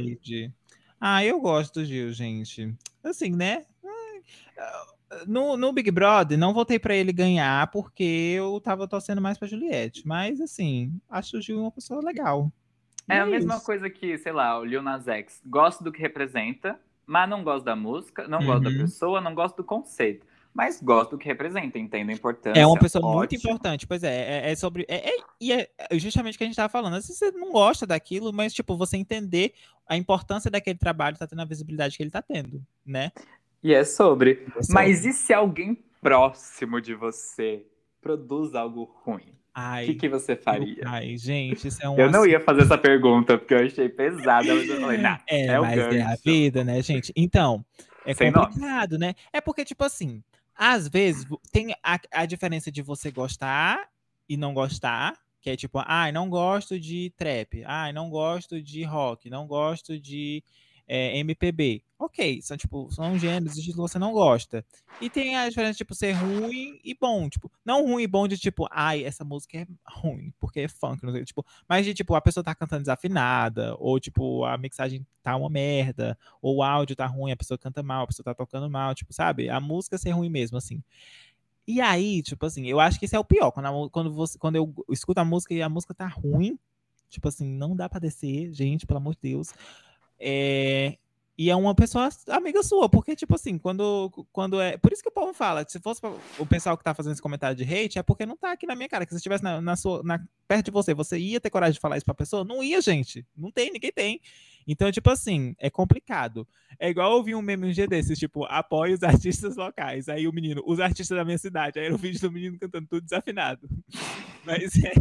Ah, 1.01 1.25
eu 1.25 1.41
gosto 1.41 1.81
do 1.81 1.87
Gil, 1.87 2.13
gente. 2.13 2.75
Assim, 3.03 3.31
né? 3.35 3.65
No, 5.27 5.57
no 5.57 5.73
Big 5.73 5.91
Brother, 5.91 6.39
não 6.39 6.55
votei 6.55 6.79
pra 6.79 6.95
ele 6.95 7.13
ganhar 7.13 7.69
porque 7.73 8.05
eu 8.37 8.61
tava 8.61 8.87
torcendo 8.87 9.21
mais 9.21 9.37
pra 9.37 9.49
Juliette. 9.49 10.07
Mas, 10.07 10.41
assim, 10.41 10.93
acho 11.09 11.37
o 11.39 11.41
Gil 11.43 11.59
uma 11.61 11.71
pessoa 11.73 12.01
legal. 12.01 12.51
É 13.09 13.19
a 13.19 13.27
mesma 13.27 13.57
isso. 13.57 13.65
coisa 13.65 13.91
que, 13.91 14.17
sei 14.19 14.31
lá, 14.33 14.57
o 14.59 14.65
Lil 14.65 14.83
Nas 14.83 15.09
X. 15.09 15.41
Gosto 15.45 15.83
do 15.83 15.91
que 15.91 16.01
representa, 16.01 16.79
mas 17.05 17.29
não 17.29 17.43
gosto 17.43 17.65
da 17.65 17.75
música, 17.75 18.29
não 18.29 18.45
gosto 18.45 18.63
da 18.63 18.71
Uhum. 18.71 18.79
pessoa, 18.79 19.21
não 19.21 19.35
gosto 19.35 19.57
do 19.57 19.65
conceito. 19.65 20.25
Mas 20.55 20.81
gosto 20.81 21.13
do 21.13 21.19
que 21.19 21.27
representa, 21.27 21.79
entendo 21.79 22.11
a 22.11 22.13
importância. 22.13 22.61
É 22.61 22.67
uma 22.67 22.79
pessoa 22.79 23.05
muito 23.05 23.35
ótimo. 23.35 23.41
importante, 23.51 23.87
pois 23.87 24.03
é, 24.05 24.47
é, 24.49 24.53
é 24.53 24.55
sobre. 24.57 24.85
É, 24.89 25.11
é- 25.11 25.17
e 25.41 25.53
é 25.53 25.69
justamente 25.95 26.35
o 26.35 26.39
que 26.39 26.45
a 26.45 26.47
gente 26.47 26.57
tava 26.57 26.69
falando. 26.69 26.95
Às 26.95 27.07
vezes 27.07 27.19
você 27.19 27.31
não 27.33 27.51
gosta 27.53 27.85
daquilo, 27.87 28.33
mas, 28.33 28.53
tipo, 28.53 28.77
você 28.77 28.97
entender 28.97 29.55
a 29.89 29.97
importância 29.97 30.51
daquele 30.51 30.79
trabalho 30.79 31.17
tá 31.17 31.27
tendo 31.27 31.43
a 31.43 31.45
visibilidade 31.45 31.97
que 31.97 32.03
ele 32.03 32.11
tá 32.11 32.23
tendo, 32.23 32.65
né? 32.87 33.11
E 33.63 33.75
é 33.75 33.85
sobre. 33.85 34.47
Você- 34.55 34.73
Mas 34.73 35.05
e 35.05 35.13
se 35.13 35.33
alguém 35.33 35.77
próximo 36.01 36.81
de 36.81 36.95
você 36.95 37.65
produz 38.01 38.55
algo 38.55 38.85
ruim? 39.05 39.35
Ai, 39.55 39.83
O 39.83 39.87
que, 39.87 39.95
que 39.95 40.09
você 40.09 40.37
faria? 40.37 40.83
ai, 40.87 41.17
gente, 41.17 41.69
isso 41.69 41.83
é 41.85 41.89
um. 41.89 41.99
Eu 41.99 42.07
não 42.11 42.21
assunto- 42.21 42.31
ia 42.31 42.41
fazer 42.41 42.63
essa 42.63 42.79
pergunta, 42.79 43.37
porque 43.37 43.53
eu 43.53 43.59
achei 43.67 43.89
pesada, 43.89 44.55
mas 44.55 44.69
eu 44.69 44.81
falei, 44.81 44.99
nah, 44.99 45.19
É, 45.29 45.47
é 45.49 45.61
o 45.61 45.63
mas 45.65 45.79
é 45.79 45.83
a 45.83 46.07
gancho. 46.07 46.23
vida, 46.25 46.65
né, 46.65 46.81
gente? 46.83 47.13
Então, 47.17 47.65
é 48.07 48.15
Sem 48.15 48.33
complicado, 48.33 48.97
né? 48.97 49.15
É 49.33 49.41
porque, 49.41 49.65
tipo 49.65 49.85
assim, 49.85 50.23
às 50.57 50.89
vezes 50.89 51.27
tem 51.53 51.75
a, 51.83 51.99
a 52.13 52.27
diferença 52.27 52.71
de 52.71 52.81
você 52.81 53.11
gostar 53.11 53.89
e 54.29 54.37
não 54.37 54.55
gostar, 54.55 55.19
que 55.41 55.51
é 55.51 55.57
tipo, 55.57 55.79
ai, 55.85 56.11
ah, 56.11 56.13
não 56.13 56.31
gosto 56.31 56.79
de 56.79 57.13
trap, 57.17 57.65
ai, 57.67 57.91
ah, 57.91 57.93
não 57.93 58.09
gosto 58.09 58.63
de 58.63 58.85
rock, 58.85 59.29
não 59.29 59.47
gosto 59.47 59.99
de 59.99 60.43
é, 60.93 61.16
MPB. 61.18 61.84
Ok, 61.97 62.43
são 62.43 62.57
tipo, 62.57 62.91
são 62.91 63.16
gêneros 63.16 63.55
que 63.55 63.72
você 63.72 63.97
não 63.97 64.12
gosta. 64.12 64.64
E 65.01 65.09
tem 65.09 65.36
a 65.36 65.49
diferença, 65.49 65.76
tipo, 65.76 65.95
ser 65.95 66.12
ruim 66.12 66.80
e 66.82 66.97
bom. 66.99 67.28
Tipo, 67.28 67.49
não 67.64 67.86
ruim 67.86 68.03
e 68.03 68.07
bom 68.09 68.26
de 68.26 68.36
tipo, 68.36 68.66
ai, 68.72 69.05
essa 69.05 69.24
música 69.24 69.59
é 69.59 69.66
ruim, 69.86 70.32
porque 70.41 70.61
é 70.61 70.68
funk, 70.68 71.05
não 71.05 71.12
sei, 71.12 71.24
tipo, 71.24 71.47
mas 71.68 71.86
de 71.86 71.95
tipo, 71.95 72.14
a 72.16 72.20
pessoa 72.20 72.43
tá 72.43 72.55
cantando 72.57 72.82
desafinada, 72.82 73.76
ou 73.78 74.01
tipo, 74.01 74.45
a 74.45 74.59
mixagem 74.59 75.07
tá 75.22 75.36
uma 75.36 75.49
merda, 75.49 76.18
ou 76.43 76.57
o 76.57 76.62
áudio 76.62 76.97
tá 76.97 77.07
ruim, 77.07 77.30
a 77.30 77.36
pessoa 77.36 77.57
canta 77.57 77.82
mal, 77.82 78.03
a 78.05 78.07
pessoa 78.09 78.24
tá 78.24 78.34
tocando 78.34 78.68
mal, 78.68 78.93
tipo, 78.93 79.12
sabe? 79.12 79.49
A 79.49 79.61
música 79.61 79.97
ser 79.97 80.11
ruim 80.11 80.28
mesmo, 80.28 80.59
assim. 80.59 80.82
E 81.68 81.80
aí, 81.80 82.20
tipo 82.22 82.45
assim, 82.47 82.66
eu 82.66 82.80
acho 82.80 82.99
que 82.99 83.05
esse 83.05 83.14
é 83.14 83.18
o 83.18 83.24
pior. 83.24 83.53
Quando, 83.53 83.66
a, 83.66 83.91
quando, 83.91 84.12
você, 84.12 84.36
quando 84.36 84.57
eu 84.57 84.74
escuto 84.91 85.20
a 85.20 85.24
música 85.24 85.55
e 85.55 85.62
a 85.62 85.68
música 85.68 85.95
tá 85.95 86.09
ruim, 86.09 86.59
tipo 87.09 87.28
assim, 87.28 87.47
não 87.47 87.76
dá 87.76 87.88
pra 87.88 88.01
descer, 88.01 88.53
gente, 88.53 88.86
pelo 88.86 88.99
amor 88.99 89.14
de 89.14 89.20
Deus. 89.22 89.53
É, 90.21 90.97
e 91.43 91.49
é 91.49 91.57
uma 91.57 91.75
pessoa 91.75 92.11
amiga 92.29 92.62
sua, 92.62 92.87
porque, 92.87 93.16
tipo 93.16 93.35
assim, 93.35 93.57
quando, 93.57 94.11
quando 94.31 94.61
é. 94.61 94.77
Por 94.77 94.93
isso 94.93 95.03
que 95.03 95.09
o 95.09 95.12
povo 95.12 95.33
fala, 95.33 95.64
se 95.66 95.81
fosse 95.81 95.99
o 96.39 96.45
pessoal 96.45 96.77
que 96.77 96.85
tá 96.85 96.93
fazendo 96.93 97.12
esse 97.12 97.23
comentário 97.23 97.57
de 97.57 97.64
hate, 97.64 97.99
é 97.99 98.03
porque 98.03 98.27
não 98.27 98.37
tá 98.37 98.53
aqui 98.53 98.66
na 98.66 98.77
minha 98.77 98.91
cara. 98.91 99.07
Que 99.07 99.12
se 99.12 99.16
estivesse 99.16 99.43
na, 99.43 99.59
na, 99.59 99.75
sua, 99.75 100.03
na, 100.03 100.23
perto 100.47 100.66
de 100.66 100.71
você, 100.71 100.93
você 100.93 101.18
ia 101.18 101.41
ter 101.41 101.49
coragem 101.49 101.73
de 101.73 101.81
falar 101.81 101.97
isso 101.97 102.05
pra 102.05 102.12
pessoa? 102.12 102.45
Não 102.45 102.62
ia, 102.62 102.79
gente. 102.83 103.27
Não 103.35 103.51
tem, 103.51 103.73
ninguém 103.73 103.91
tem. 103.91 104.21
Então, 104.67 104.91
tipo 104.91 105.11
assim, 105.11 105.55
é 105.59 105.71
complicado. 105.71 106.47
É 106.79 106.89
igual 106.89 107.17
eu 107.17 107.23
vi 107.23 107.35
um 107.35 107.43
meme 107.43 107.69
um 107.69 107.73
dia 107.73 107.87
desses, 107.87 108.19
tipo, 108.19 108.45
apoie 108.45 108.95
os 108.95 109.03
artistas 109.05 109.57
locais. 109.57 110.09
Aí 110.09 110.27
o 110.27 110.33
menino, 110.33 110.63
os 110.67 110.81
artistas 110.81 111.17
da 111.17 111.25
minha 111.25 111.39
cidade. 111.39 111.79
Aí 111.79 111.87
era 111.87 111.95
o 111.95 111.99
vídeo 111.99 112.21
do 112.21 112.33
menino 112.33 112.59
cantando 112.59 112.87
tudo 112.89 113.03
desafinado. 113.03 113.69
Mas 114.45 114.73
é. 114.83 114.93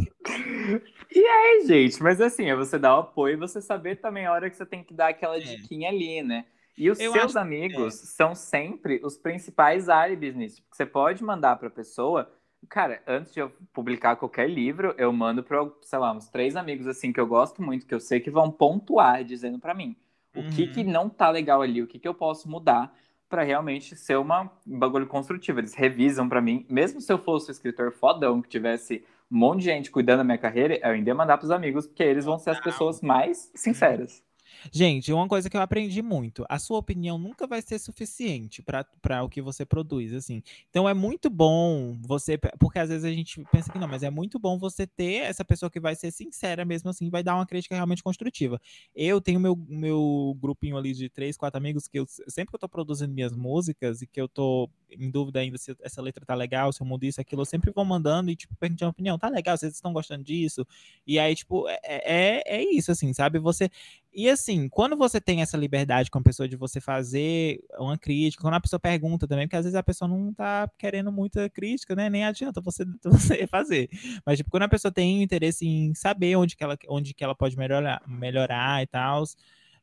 E 1.16 1.26
aí, 1.26 1.66
gente, 1.66 2.04
mas 2.04 2.20
assim, 2.20 2.50
é 2.50 2.56
você 2.56 2.78
dar 2.78 2.98
o 2.98 3.00
apoio 3.00 3.36
e 3.36 3.38
você 3.38 3.62
saber 3.62 3.96
também 3.96 4.26
a 4.26 4.34
hora 4.34 4.50
que 4.50 4.58
você 4.58 4.66
tem 4.66 4.84
que 4.84 4.94
dar 4.94 5.08
aquela 5.08 5.38
é. 5.38 5.40
diquinha 5.40 5.90
ali, 5.90 6.22
né? 6.22 6.46
E 6.78 6.90
os 6.90 7.00
eu 7.00 7.12
seus 7.12 7.36
amigos 7.36 8.04
é. 8.04 8.06
são 8.06 8.36
sempre 8.36 9.00
os 9.04 9.18
principais 9.18 9.90
álibis 9.90 10.36
nisso. 10.36 10.62
Porque 10.62 10.78
você 10.78 10.86
pode 10.86 11.24
mandar 11.24 11.58
para 11.58 11.68
a 11.68 11.72
pessoa. 11.72 12.32
Cara, 12.68 13.02
antes 13.08 13.34
de 13.34 13.40
eu 13.40 13.52
publicar 13.74 14.16
qualquer 14.16 14.50
livro, 14.50 14.94
eu 14.98 15.12
mando 15.14 15.42
para, 15.42 15.60
sei 15.82 15.98
lá, 15.98 16.12
uns 16.12 16.28
três 16.30 16.56
amigos 16.56 16.88
assim 16.88 17.14
que 17.14 17.20
eu 17.20 17.26
gosto 17.26 17.62
muito, 17.62 17.86
que 17.86 17.96
eu 17.96 18.00
sei 18.00 18.20
que 18.20 18.30
vão 18.30 18.52
pontuar 18.52 19.24
dizendo 19.24 19.60
para 19.60 19.74
mim 19.74 19.96
o 20.36 20.42
uhum. 20.42 20.50
que, 20.50 20.68
que 20.68 20.82
uhum. 20.82 20.92
não 20.92 21.10
tá 21.10 21.30
legal 21.30 21.62
ali, 21.62 21.82
o 21.82 21.88
que, 21.88 22.00
que 22.00 22.08
eu 22.08 22.14
posso 22.14 22.50
mudar 22.50 22.94
para 23.28 23.44
realmente 23.44 23.96
ser 23.96 24.18
uma, 24.18 24.52
um 24.68 24.80
bagulho 24.80 25.08
construtivo. 25.08 25.60
Eles 25.60 25.76
revisam 25.76 26.28
para 26.28 26.42
mim, 26.42 26.66
mesmo 26.70 27.00
se 27.00 27.12
eu 27.12 27.18
fosse 27.18 27.50
um 27.50 27.52
escritor 27.52 27.92
fodão 27.92 28.42
que 28.42 28.50
tivesse 28.50 29.06
um 29.32 29.38
monte 29.38 29.60
de 29.60 29.66
gente 29.66 29.92
cuidando 29.92 30.20
da 30.20 30.24
minha 30.24 30.38
carreira, 30.38 30.80
eu 30.82 30.92
ainda 30.92 31.10
ia 31.12 31.16
mandar 31.16 31.38
pros 31.38 31.52
amigos, 31.52 31.86
porque 31.86 32.02
eles 32.02 32.26
vão 32.26 32.40
ser 32.40 32.50
as 32.50 32.60
pessoas 32.60 33.02
mais 33.02 33.52
sinceras. 33.54 34.24
Gente, 34.72 35.12
uma 35.14 35.28
coisa 35.28 35.50
que 35.50 35.56
eu 35.58 35.62
aprendi 35.62 36.02
muito: 36.02 36.46
a 36.50 36.60
sua 36.60 36.78
opinião 36.78 37.18
nunca 37.18 37.48
vai 37.48 37.62
ser 37.62 37.80
suficiente 37.80 38.62
para 38.62 39.24
o 39.24 39.30
que 39.30 39.42
você 39.42 39.66
produz, 39.66 40.14
assim. 40.14 40.42
Então 40.70 40.88
é 40.88 40.94
muito 40.94 41.30
bom 41.30 41.98
você, 42.02 42.38
porque 42.60 42.80
às 42.80 42.90
vezes 42.90 43.06
a 43.06 43.12
gente 43.12 43.44
pensa 43.52 43.72
que 43.72 43.80
não, 43.80 43.88
mas 43.88 44.04
é 44.04 44.10
muito 44.10 44.40
bom 44.40 44.58
você 44.58 44.86
ter 44.86 45.24
essa 45.24 45.46
pessoa 45.46 45.70
que 45.70 45.80
vai 45.80 45.96
ser 45.96 46.12
sincera 46.12 46.66
mesmo 46.66 46.90
assim, 46.90 47.10
vai 47.10 47.24
dar 47.24 47.36
uma 47.36 47.46
crítica 47.46 47.76
realmente 47.76 48.04
construtiva. 48.04 48.60
Eu 48.96 49.22
tenho 49.22 49.40
meu, 49.40 49.56
meu 49.68 50.38
grupinho 50.40 50.78
ali 50.78 50.94
de 50.94 51.10
três, 51.10 51.38
quatro 51.38 51.58
amigos 51.58 51.88
que 51.88 52.00
eu 52.00 52.06
sempre 52.28 52.52
que 52.52 52.56
eu 52.56 52.60
tô 52.60 52.70
produzindo 52.70 53.14
minhas 53.14 53.36
músicas 53.36 54.02
e 54.02 54.08
que 54.08 54.20
eu 54.20 54.28
tô 54.28 54.70
em 54.92 55.10
dúvida 55.10 55.40
ainda 55.40 55.58
se 55.58 55.76
essa 55.82 56.02
letra 56.02 56.26
tá 56.26 56.36
legal, 56.36 56.72
se 56.72 56.82
eu 56.82 56.88
mudo 56.88 57.04
isso, 57.04 57.20
aquilo, 57.22 57.42
eu 57.42 57.46
sempre 57.46 57.72
vou 57.72 57.86
mandando 57.86 58.32
e, 58.32 58.36
tipo, 58.36 58.56
perguntando 58.56 58.88
a 58.88 58.92
opinião, 58.92 59.20
tá 59.20 59.30
legal, 59.30 59.58
vocês 59.58 59.74
estão 59.74 59.94
gostando 59.94 60.24
disso? 60.24 60.66
E 61.06 61.20
aí, 61.20 61.36
tipo, 61.36 61.68
é, 61.68 61.80
é, 61.84 62.44
é 62.46 62.64
isso, 62.64 62.92
assim, 62.92 63.14
sabe? 63.14 63.40
Você 63.40 63.70
e 64.12 64.28
assim, 64.28 64.68
quando 64.68 64.98
você 64.98 65.22
tem 65.22 65.42
essa 65.42 65.56
liberdade 65.56 66.10
com 66.10 66.18
a 66.18 66.24
pessoa 66.24 66.48
de 66.48 66.56
você 66.56 66.82
fazer 66.82 67.64
uma 67.78 67.98
crítica, 67.98 68.42
quando 68.42 68.56
a 68.56 68.60
pessoa 68.60 68.80
pergunta 68.80 69.28
também, 69.28 69.46
porque 69.48 69.56
às 69.56 69.66
vezes 69.66 69.76
a 69.76 69.84
pessoa 69.84 70.10
não 70.10 70.34
tá 70.34 70.70
querendo 70.78 71.12
muita 71.12 71.48
crítica, 71.50 71.96
né? 71.96 72.10
Nem 72.10 72.26
adianta 72.26 72.60
você, 72.60 72.84
você 73.06 73.46
fazer. 73.48 73.88
Mas, 74.26 74.38
tipo, 74.38 74.50
quando 74.50 74.64
a 74.64 74.70
pessoa 74.70 74.92
tem 74.92 75.22
interesse 75.22 75.66
em 75.66 75.94
saber 75.94 76.36
onde 76.36 76.56
que 76.56 76.64
ela, 76.64 76.78
onde 76.88 77.14
que 77.14 77.24
ela 77.24 77.36
pode 77.36 77.56
melhorar, 77.56 78.02
melhorar 78.08 78.82
e 78.82 78.88
tal, 78.88 79.24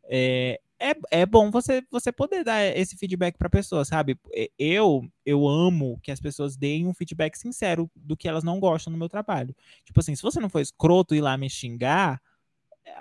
é, 0.08 0.60
é, 0.80 0.94
é 1.10 1.26
bom 1.26 1.50
você, 1.50 1.82
você 1.90 2.12
poder 2.12 2.44
dar 2.44 2.62
esse 2.62 2.96
feedback 2.96 3.36
para 3.38 3.48
pessoa, 3.48 3.84
sabe? 3.84 4.18
Eu 4.58 5.02
eu 5.24 5.46
amo 5.48 5.98
que 6.02 6.10
as 6.12 6.20
pessoas 6.20 6.56
deem 6.56 6.86
um 6.86 6.94
feedback 6.94 7.36
sincero 7.36 7.90
do 7.96 8.16
que 8.16 8.28
elas 8.28 8.44
não 8.44 8.60
gostam 8.60 8.92
no 8.92 8.98
meu 8.98 9.08
trabalho. 9.08 9.54
Tipo 9.84 10.00
assim, 10.00 10.14
se 10.14 10.22
você 10.22 10.38
não 10.38 10.48
for 10.48 10.60
escroto 10.60 11.14
ir 11.14 11.20
lá 11.20 11.36
me 11.36 11.50
xingar, 11.50 12.20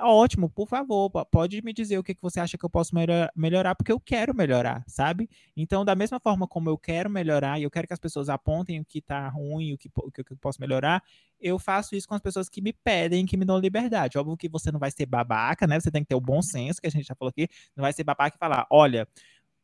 ótimo, 0.01 0.49
por 0.49 0.67
favor, 0.67 1.09
pode 1.31 1.61
me 1.61 1.71
dizer 1.71 1.97
o 1.97 2.03
que, 2.03 2.15
que 2.15 2.21
você 2.21 2.39
acha 2.39 2.57
que 2.57 2.65
eu 2.65 2.69
posso 2.69 2.93
melhorar, 3.35 3.75
porque 3.75 3.91
eu 3.91 3.99
quero 3.99 4.35
melhorar, 4.35 4.83
sabe? 4.87 5.29
Então, 5.55 5.85
da 5.85 5.95
mesma 5.95 6.19
forma 6.19 6.47
como 6.47 6.69
eu 6.69 6.77
quero 6.77 7.09
melhorar 7.09 7.59
e 7.59 7.63
eu 7.63 7.71
quero 7.71 7.87
que 7.87 7.93
as 7.93 7.99
pessoas 7.99 8.27
apontem 8.29 8.79
o 8.79 8.85
que 8.85 9.01
tá 9.01 9.27
ruim, 9.29 9.73
o 9.73 9.77
que, 9.77 9.89
o 9.95 10.11
que 10.11 10.21
eu 10.33 10.37
posso 10.37 10.59
melhorar, 10.59 11.03
eu 11.39 11.59
faço 11.59 11.95
isso 11.95 12.07
com 12.07 12.15
as 12.15 12.21
pessoas 12.21 12.49
que 12.49 12.61
me 12.61 12.73
pedem, 12.73 13.25
que 13.25 13.37
me 13.37 13.45
dão 13.45 13.59
liberdade. 13.59 14.17
Óbvio 14.17 14.37
que 14.37 14.49
você 14.49 14.71
não 14.71 14.79
vai 14.79 14.91
ser 14.91 15.05
babaca, 15.05 15.67
né? 15.67 15.79
Você 15.79 15.91
tem 15.91 16.01
que 16.01 16.09
ter 16.09 16.15
o 16.15 16.21
bom 16.21 16.41
senso, 16.41 16.81
que 16.81 16.87
a 16.87 16.91
gente 16.91 17.05
já 17.05 17.15
falou 17.15 17.29
aqui, 17.29 17.47
não 17.75 17.83
vai 17.83 17.93
ser 17.93 18.03
babaca 18.03 18.35
e 18.35 18.39
falar, 18.39 18.65
olha, 18.69 19.07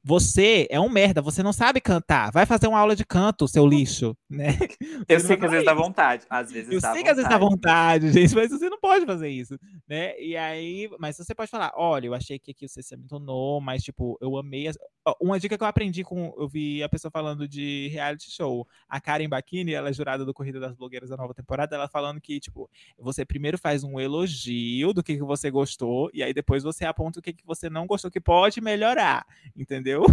você 0.03 0.67
é 0.69 0.79
um 0.79 0.89
merda, 0.89 1.21
você 1.21 1.43
não 1.43 1.53
sabe 1.53 1.79
cantar. 1.79 2.31
Vai 2.31 2.45
fazer 2.45 2.67
uma 2.67 2.79
aula 2.79 2.95
de 2.95 3.05
canto, 3.05 3.47
seu 3.47 3.67
lixo, 3.67 4.17
né? 4.29 4.57
Eu 5.07 5.19
sei 5.19 5.37
que 5.37 5.45
às 5.45 5.51
vezes 5.51 5.65
dá 5.65 5.73
vontade. 5.73 6.25
Às 6.29 6.51
vezes 6.51 6.71
eu 6.71 6.79
sei 6.79 6.89
vontade. 6.89 7.03
que 7.03 7.09
às 7.09 7.15
vezes 7.17 7.29
dá 7.29 7.37
vontade, 7.37 8.11
gente, 8.11 8.35
mas 8.35 8.49
você 8.49 8.69
não 8.69 8.79
pode 8.79 9.05
fazer 9.05 9.29
isso, 9.29 9.57
né? 9.87 10.19
E 10.19 10.35
aí, 10.35 10.89
mas 10.99 11.17
você 11.17 11.35
pode 11.35 11.51
falar, 11.51 11.71
olha, 11.75 12.07
eu 12.07 12.13
achei 12.13 12.39
que 12.39 12.51
aqui 12.51 12.67
você 12.67 12.81
se 12.81 12.93
abandonou, 12.93 13.61
mas 13.61 13.83
tipo, 13.83 14.17
eu 14.21 14.37
amei. 14.37 14.67
As... 14.67 14.77
Uma 15.19 15.39
dica 15.39 15.57
que 15.57 15.63
eu 15.63 15.67
aprendi 15.67 16.03
com, 16.03 16.33
eu 16.37 16.47
vi 16.47 16.81
a 16.81 16.89
pessoa 16.89 17.11
falando 17.11 17.47
de 17.47 17.89
reality 17.89 18.31
show. 18.31 18.67
A 18.89 18.99
Karen 18.99 19.29
Bakini, 19.29 19.73
ela 19.73 19.89
é 19.89 19.93
jurada 19.93 20.25
do 20.25 20.33
Corrida 20.33 20.59
das 20.59 20.75
Blogueiras 20.75 21.09
da 21.09 21.17
nova 21.17 21.33
temporada, 21.33 21.75
ela 21.75 21.87
falando 21.87 22.19
que 22.19 22.39
tipo, 22.39 22.69
você 22.97 23.23
primeiro 23.23 23.57
faz 23.57 23.83
um 23.83 23.99
elogio 23.99 24.93
do 24.93 25.03
que, 25.03 25.15
que 25.15 25.23
você 25.23 25.51
gostou 25.51 26.09
e 26.13 26.23
aí 26.23 26.33
depois 26.33 26.63
você 26.63 26.85
aponta 26.85 27.19
o 27.19 27.21
que, 27.21 27.33
que 27.33 27.45
você 27.45 27.69
não 27.69 27.85
gostou 27.85 28.09
que 28.09 28.19
pode 28.19 28.61
melhorar, 28.61 29.25
entendeu? 29.55 29.90
Entendeu? 29.91 30.05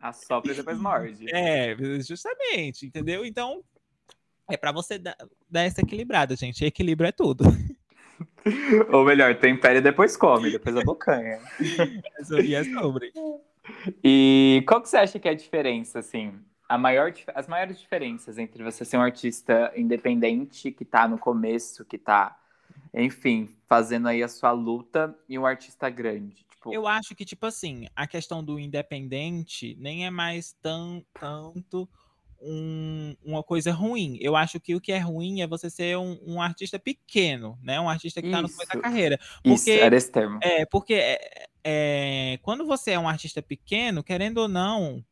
Assopra 0.00 0.52
e 0.52 0.56
depois 0.56 0.78
morde. 0.78 1.26
É, 1.32 1.76
justamente, 2.00 2.86
entendeu? 2.86 3.24
Então, 3.24 3.62
é 4.50 4.56
para 4.56 4.72
você 4.72 4.98
dar, 4.98 5.16
dar 5.48 5.62
essa 5.62 5.80
equilibrada, 5.80 6.34
gente. 6.34 6.64
Equilíbrio 6.64 7.08
é 7.08 7.12
tudo. 7.12 7.44
Ou 8.92 9.04
melhor, 9.04 9.34
tempere 9.36 9.78
e 9.78 9.82
depois 9.82 10.16
come, 10.16 10.50
depois 10.50 10.76
a 10.76 10.82
bocanha. 10.82 11.40
e 12.44 12.54
é 12.54 12.64
sobre. 12.64 13.12
E 14.02 14.64
qual 14.66 14.82
que 14.82 14.88
você 14.88 14.96
acha 14.96 15.18
que 15.18 15.28
é 15.28 15.30
a 15.30 15.36
diferença, 15.36 16.00
assim? 16.00 16.34
A 16.68 16.76
maior, 16.76 17.12
as 17.34 17.46
maiores 17.46 17.78
diferenças 17.78 18.38
entre 18.38 18.64
você 18.64 18.84
ser 18.84 18.96
um 18.96 19.02
artista 19.02 19.72
independente 19.76 20.72
que 20.72 20.84
tá 20.84 21.06
no 21.06 21.18
começo, 21.18 21.84
que 21.84 21.98
tá, 21.98 22.36
enfim, 22.92 23.48
fazendo 23.68 24.08
aí 24.08 24.22
a 24.22 24.28
sua 24.28 24.50
luta, 24.50 25.16
e 25.28 25.38
um 25.38 25.46
artista 25.46 25.88
grande? 25.88 26.44
Tipo... 26.62 26.72
Eu 26.72 26.86
acho 26.86 27.14
que, 27.14 27.24
tipo 27.24 27.44
assim, 27.44 27.86
a 27.96 28.06
questão 28.06 28.42
do 28.42 28.58
independente 28.58 29.76
nem 29.80 30.06
é 30.06 30.10
mais 30.10 30.54
tão, 30.62 31.04
tanto 31.18 31.88
um, 32.40 33.16
uma 33.24 33.42
coisa 33.42 33.72
ruim. 33.72 34.16
Eu 34.20 34.36
acho 34.36 34.60
que 34.60 34.74
o 34.74 34.80
que 34.80 34.92
é 34.92 34.98
ruim 34.98 35.40
é 35.40 35.46
você 35.46 35.68
ser 35.68 35.98
um, 35.98 36.18
um 36.24 36.40
artista 36.40 36.78
pequeno, 36.78 37.58
né? 37.62 37.80
Um 37.80 37.88
artista 37.88 38.20
que 38.20 38.28
está 38.28 38.40
no 38.40 38.48
começo 38.48 38.72
da 38.72 38.80
carreira. 38.80 39.18
Porque, 39.42 39.54
Isso, 39.54 39.70
era 39.70 39.96
esse 39.96 40.10
termo. 40.10 40.38
É, 40.40 40.64
porque 40.66 40.94
é, 40.94 41.46
é, 41.64 42.38
quando 42.42 42.64
você 42.64 42.92
é 42.92 42.98
um 42.98 43.08
artista 43.08 43.42
pequeno, 43.42 44.04
querendo 44.04 44.38
ou 44.38 44.48
não, 44.48 45.04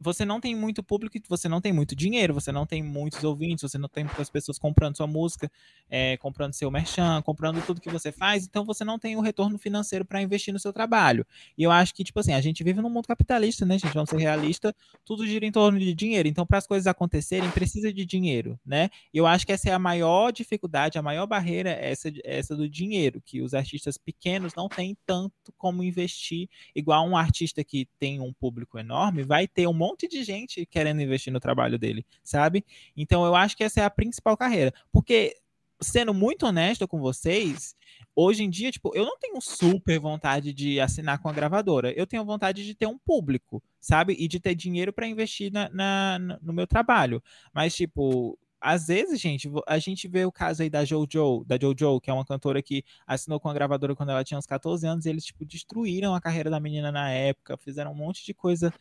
você 0.00 0.24
não 0.24 0.40
tem 0.40 0.54
muito 0.54 0.82
público, 0.82 1.16
você 1.28 1.48
não 1.48 1.60
tem 1.60 1.72
muito 1.72 1.96
dinheiro, 1.96 2.34
você 2.34 2.52
não 2.52 2.66
tem 2.66 2.82
muitos 2.82 3.22
ouvintes, 3.24 3.62
você 3.62 3.78
não 3.78 3.88
tem 3.88 4.04
muitas 4.04 4.28
pessoas 4.28 4.58
comprando 4.58 4.96
sua 4.96 5.06
música, 5.06 5.50
é, 5.88 6.16
comprando 6.18 6.52
seu 6.52 6.70
merchan, 6.70 7.22
comprando 7.22 7.64
tudo 7.64 7.80
que 7.80 7.90
você 7.90 8.12
faz, 8.12 8.44
então 8.44 8.64
você 8.64 8.84
não 8.84 8.98
tem 8.98 9.16
o 9.16 9.20
retorno 9.20 9.58
financeiro 9.58 10.04
para 10.04 10.20
investir 10.20 10.52
no 10.52 10.60
seu 10.60 10.72
trabalho. 10.72 11.26
E 11.56 11.62
eu 11.62 11.70
acho 11.70 11.94
que, 11.94 12.04
tipo 12.04 12.20
assim, 12.20 12.32
a 12.32 12.40
gente 12.40 12.62
vive 12.62 12.80
num 12.80 12.90
mundo 12.90 13.06
capitalista, 13.06 13.64
né, 13.64 13.78
gente? 13.78 13.94
Vamos 13.94 14.10
ser 14.10 14.18
realistas, 14.18 14.72
tudo 15.04 15.26
gira 15.26 15.46
em 15.46 15.52
torno 15.52 15.78
de 15.78 15.94
dinheiro. 15.94 16.28
Então, 16.28 16.46
para 16.46 16.58
as 16.58 16.66
coisas 16.66 16.86
acontecerem, 16.86 17.50
precisa 17.50 17.92
de 17.92 18.04
dinheiro, 18.04 18.58
né? 18.64 18.90
E 19.12 19.18
eu 19.18 19.26
acho 19.26 19.46
que 19.46 19.52
essa 19.52 19.70
é 19.70 19.72
a 19.72 19.78
maior 19.78 20.30
dificuldade, 20.30 20.98
a 20.98 21.02
maior 21.02 21.26
barreira, 21.26 21.70
é 21.70 21.90
essa, 21.90 22.12
essa 22.24 22.56
do 22.56 22.68
dinheiro, 22.68 23.22
que 23.24 23.40
os 23.40 23.54
artistas 23.54 23.96
pequenos 23.96 24.54
não 24.54 24.68
têm 24.68 24.96
tanto 25.06 25.52
como 25.56 25.82
investir, 25.82 26.48
igual 26.74 27.06
um 27.06 27.16
artista 27.16 27.64
que 27.64 27.88
tem 27.98 28.20
um 28.20 28.32
público 28.32 28.78
enorme, 28.78 29.22
vai 29.22 29.46
ter 29.46 29.66
um 29.66 29.72
monte 29.86 30.08
de 30.08 30.22
gente 30.22 30.66
querendo 30.66 31.00
investir 31.00 31.32
no 31.32 31.40
trabalho 31.40 31.78
dele, 31.78 32.04
sabe? 32.22 32.64
Então 32.96 33.24
eu 33.24 33.34
acho 33.34 33.56
que 33.56 33.64
essa 33.64 33.80
é 33.80 33.84
a 33.84 33.90
principal 33.90 34.36
carreira. 34.36 34.72
Porque, 34.92 35.36
sendo 35.80 36.12
muito 36.14 36.46
honesto 36.46 36.88
com 36.88 37.00
vocês, 37.00 37.76
hoje 38.14 38.42
em 38.42 38.50
dia, 38.50 38.70
tipo, 38.70 38.92
eu 38.94 39.04
não 39.04 39.18
tenho 39.18 39.40
super 39.40 39.98
vontade 39.98 40.52
de 40.52 40.80
assinar 40.80 41.20
com 41.20 41.28
a 41.28 41.32
gravadora. 41.32 41.92
Eu 41.92 42.06
tenho 42.06 42.24
vontade 42.24 42.64
de 42.64 42.74
ter 42.74 42.86
um 42.86 42.98
público, 42.98 43.62
sabe? 43.80 44.16
E 44.18 44.26
de 44.26 44.40
ter 44.40 44.54
dinheiro 44.54 44.92
para 44.92 45.06
investir 45.06 45.52
na, 45.52 45.68
na, 45.70 46.38
no 46.42 46.52
meu 46.52 46.66
trabalho. 46.66 47.22
Mas, 47.52 47.74
tipo, 47.74 48.38
às 48.60 48.86
vezes, 48.86 49.20
gente, 49.20 49.50
a 49.66 49.78
gente 49.78 50.08
vê 50.08 50.24
o 50.24 50.32
caso 50.32 50.62
aí 50.62 50.70
da 50.70 50.84
Jojo, 50.84 51.44
da 51.46 51.58
Jojo, 51.58 52.00
que 52.00 52.10
é 52.10 52.12
uma 52.12 52.24
cantora 52.24 52.62
que 52.62 52.84
assinou 53.06 53.38
com 53.38 53.48
a 53.48 53.54
gravadora 53.54 53.94
quando 53.94 54.10
ela 54.10 54.24
tinha 54.24 54.38
uns 54.38 54.46
14 54.46 54.86
anos, 54.86 55.06
e 55.06 55.10
eles, 55.10 55.24
tipo, 55.24 55.44
destruíram 55.44 56.14
a 56.14 56.20
carreira 56.20 56.50
da 56.50 56.58
menina 56.58 56.90
na 56.90 57.10
época, 57.10 57.56
fizeram 57.56 57.92
um 57.92 57.94
monte 57.94 58.24
de 58.24 58.32
coisa 58.34 58.72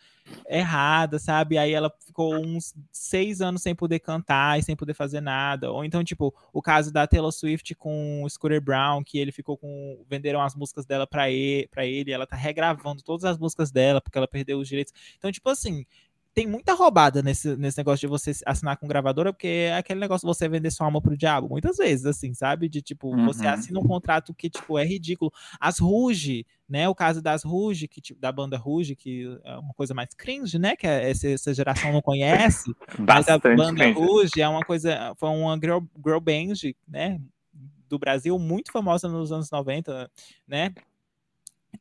errada, 0.47 1.19
sabe? 1.19 1.57
Aí 1.57 1.71
ela 1.71 1.91
ficou 1.99 2.36
uns 2.36 2.73
seis 2.91 3.41
anos 3.41 3.61
sem 3.61 3.76
poder 3.76 3.99
cantar 3.99 4.59
e 4.59 4.63
sem 4.63 4.76
poder 4.76 4.93
fazer 4.93 5.21
nada. 5.21 5.71
Ou 5.71 5.84
então, 5.84 6.03
tipo, 6.03 6.34
o 6.53 6.61
caso 6.61 6.91
da 6.91 7.05
Taylor 7.05 7.32
Swift 7.32 7.76
com 7.76 8.23
o 8.23 8.30
Scooter 8.30 8.61
Brown, 8.61 9.03
que 9.03 9.17
ele 9.17 9.32
ficou 9.32 9.57
com. 9.57 10.03
venderam 10.09 10.41
as 10.41 10.55
músicas 10.55 10.86
dela 10.86 11.05
para 11.05 11.30
ele, 11.30 11.69
ele, 11.78 12.11
ela 12.11 12.26
tá 12.26 12.36
regravando 12.36 13.01
todas 13.03 13.26
as 13.26 13.38
músicas 13.38 13.71
dela, 13.71 14.01
porque 14.01 14.17
ela 14.17 14.28
perdeu 14.28 14.59
os 14.59 14.67
direitos. 14.67 14.93
Então, 15.17 15.32
tipo 15.32 15.49
assim, 15.49 15.86
tem 16.36 16.46
muita 16.46 16.74
roubada 16.74 17.24
nesse, 17.24 17.56
nesse 17.56 17.78
negócio 17.78 18.02
de 18.02 18.08
você 18.08 18.32
assinar 18.46 18.76
com 18.76 18.90
gravadora, 18.90 19.32
porque 19.32 19.48
é 19.48 19.78
aquele 19.78 20.02
negócio 20.02 20.28
de 20.28 20.36
você 20.36 20.50
vender 20.50 20.70
sua 20.70 20.86
alma 20.86 21.02
pro 21.02 21.16
diabo, 21.16 21.48
muitas 21.48 21.78
vezes, 21.78 22.06
assim, 22.06 22.34
sabe? 22.34 22.68
De 22.68 22.82
tipo, 22.82 23.08
uhum. 23.08 23.26
você 23.26 23.48
assina 23.48 23.80
um 23.80 23.88
contrato 23.88 24.34
que, 24.34 24.50
tipo, 24.50 24.78
é 24.78 24.84
ridículo. 24.84 25.32
As 25.62 25.80
Ruge, 25.80 26.46
né? 26.68 26.90
O 26.90 26.94
caso 26.94 27.22
das 27.22 27.46
Ruge, 27.46 27.88
que, 27.88 28.02
tipo, 28.02 28.20
da 28.20 28.34
banda 28.34 28.58
Ruge, 28.58 28.98
que 28.98 29.40
é 29.46 29.58
uma 29.58 29.74
coisa 29.76 29.94
mais 29.94 30.10
cringe, 30.14 30.60
né? 30.60 30.76
Que 30.76 30.86
é, 30.86 31.10
essa, 31.10 31.30
essa 31.30 31.54
geração 31.54 31.94
não 31.94 32.02
conhece. 32.02 32.76
mas 33.00 33.30
a 33.30 33.38
banda. 33.38 33.90
Ruge 33.94 34.42
é 34.42 34.48
uma 34.48 34.66
coisa, 34.66 35.16
foi 35.16 35.30
uma 35.30 35.56
girl, 35.56 35.80
girl 36.06 36.20
band, 36.20 36.54
né? 36.86 37.18
Do 37.88 37.98
Brasil, 37.98 38.38
muito 38.38 38.74
famosa 38.74 39.08
nos 39.08 39.32
anos 39.32 39.50
90, 39.50 40.12
né? 40.46 40.74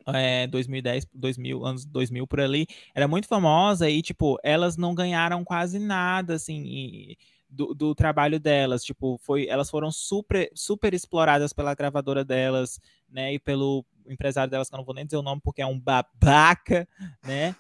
É, 0.07 0.47
2010, 0.47 1.07
2000, 1.13 1.65
anos 1.65 1.85
2000 1.85 2.27
por 2.27 2.41
ali, 2.41 2.67
era 2.95 3.09
muito 3.09 3.29
famosa 3.29 3.89
e, 3.89 4.03
tipo, 4.03 4.39
elas 4.43 4.77
não 4.77 4.95
ganharam 4.95 5.45
quase 5.45 5.79
nada, 5.79 6.35
assim, 6.35 7.17
do, 7.49 7.75
do, 7.75 7.95
trabalho 7.95 8.41
delas, 8.41 8.85
tipo, 8.85 9.19
foi, 9.19 9.47
elas 9.47 9.71
foram 9.71 9.91
super, 9.91 10.51
super 10.55 10.93
exploradas 10.95 11.53
pela 11.53 11.75
gravadora 11.75 12.25
delas, 12.25 12.81
né, 13.09 13.35
e 13.35 13.39
pelo 13.39 13.85
empresário 14.07 14.51
delas, 14.51 14.69
que 14.69 14.75
eu 14.75 14.79
não 14.79 14.85
vou 14.85 14.95
nem 14.95 15.05
dizer 15.05 15.17
o 15.17 15.23
nome 15.23 15.41
porque 15.43 15.63
é 15.63 15.67
um 15.67 15.79
babaca, 15.79 16.89
né, 17.25 17.55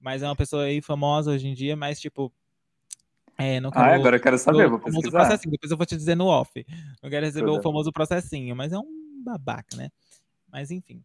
mas 0.00 0.22
é 0.22 0.26
uma 0.26 0.36
pessoa 0.36 0.64
aí 0.64 0.80
famosa 0.80 1.30
hoje 1.30 1.48
em 1.48 1.54
dia, 1.54 1.76
mas, 1.76 2.00
tipo, 2.00 2.32
é, 3.36 3.60
não 3.60 3.70
quero, 3.70 3.84
ah, 3.84 3.94
agora 3.94 4.16
eu 4.16 4.20
quero 4.20 4.38
saber, 4.38 4.68
vou 4.68 4.78
pesquisar. 4.78 5.10
Processinho, 5.10 5.52
depois 5.52 5.70
eu 5.70 5.76
vou 5.76 5.86
te 5.86 5.96
dizer 5.96 6.14
no 6.14 6.26
off. 6.26 6.64
Não 7.02 7.10
quero 7.10 7.26
receber 7.26 7.46
Tudo. 7.46 7.58
o 7.58 7.62
famoso 7.62 7.90
processinho, 7.90 8.54
mas 8.54 8.72
é 8.72 8.78
um 8.78 9.22
babaca, 9.24 9.76
né? 9.76 9.90
Mas 10.50 10.70
enfim. 10.70 11.02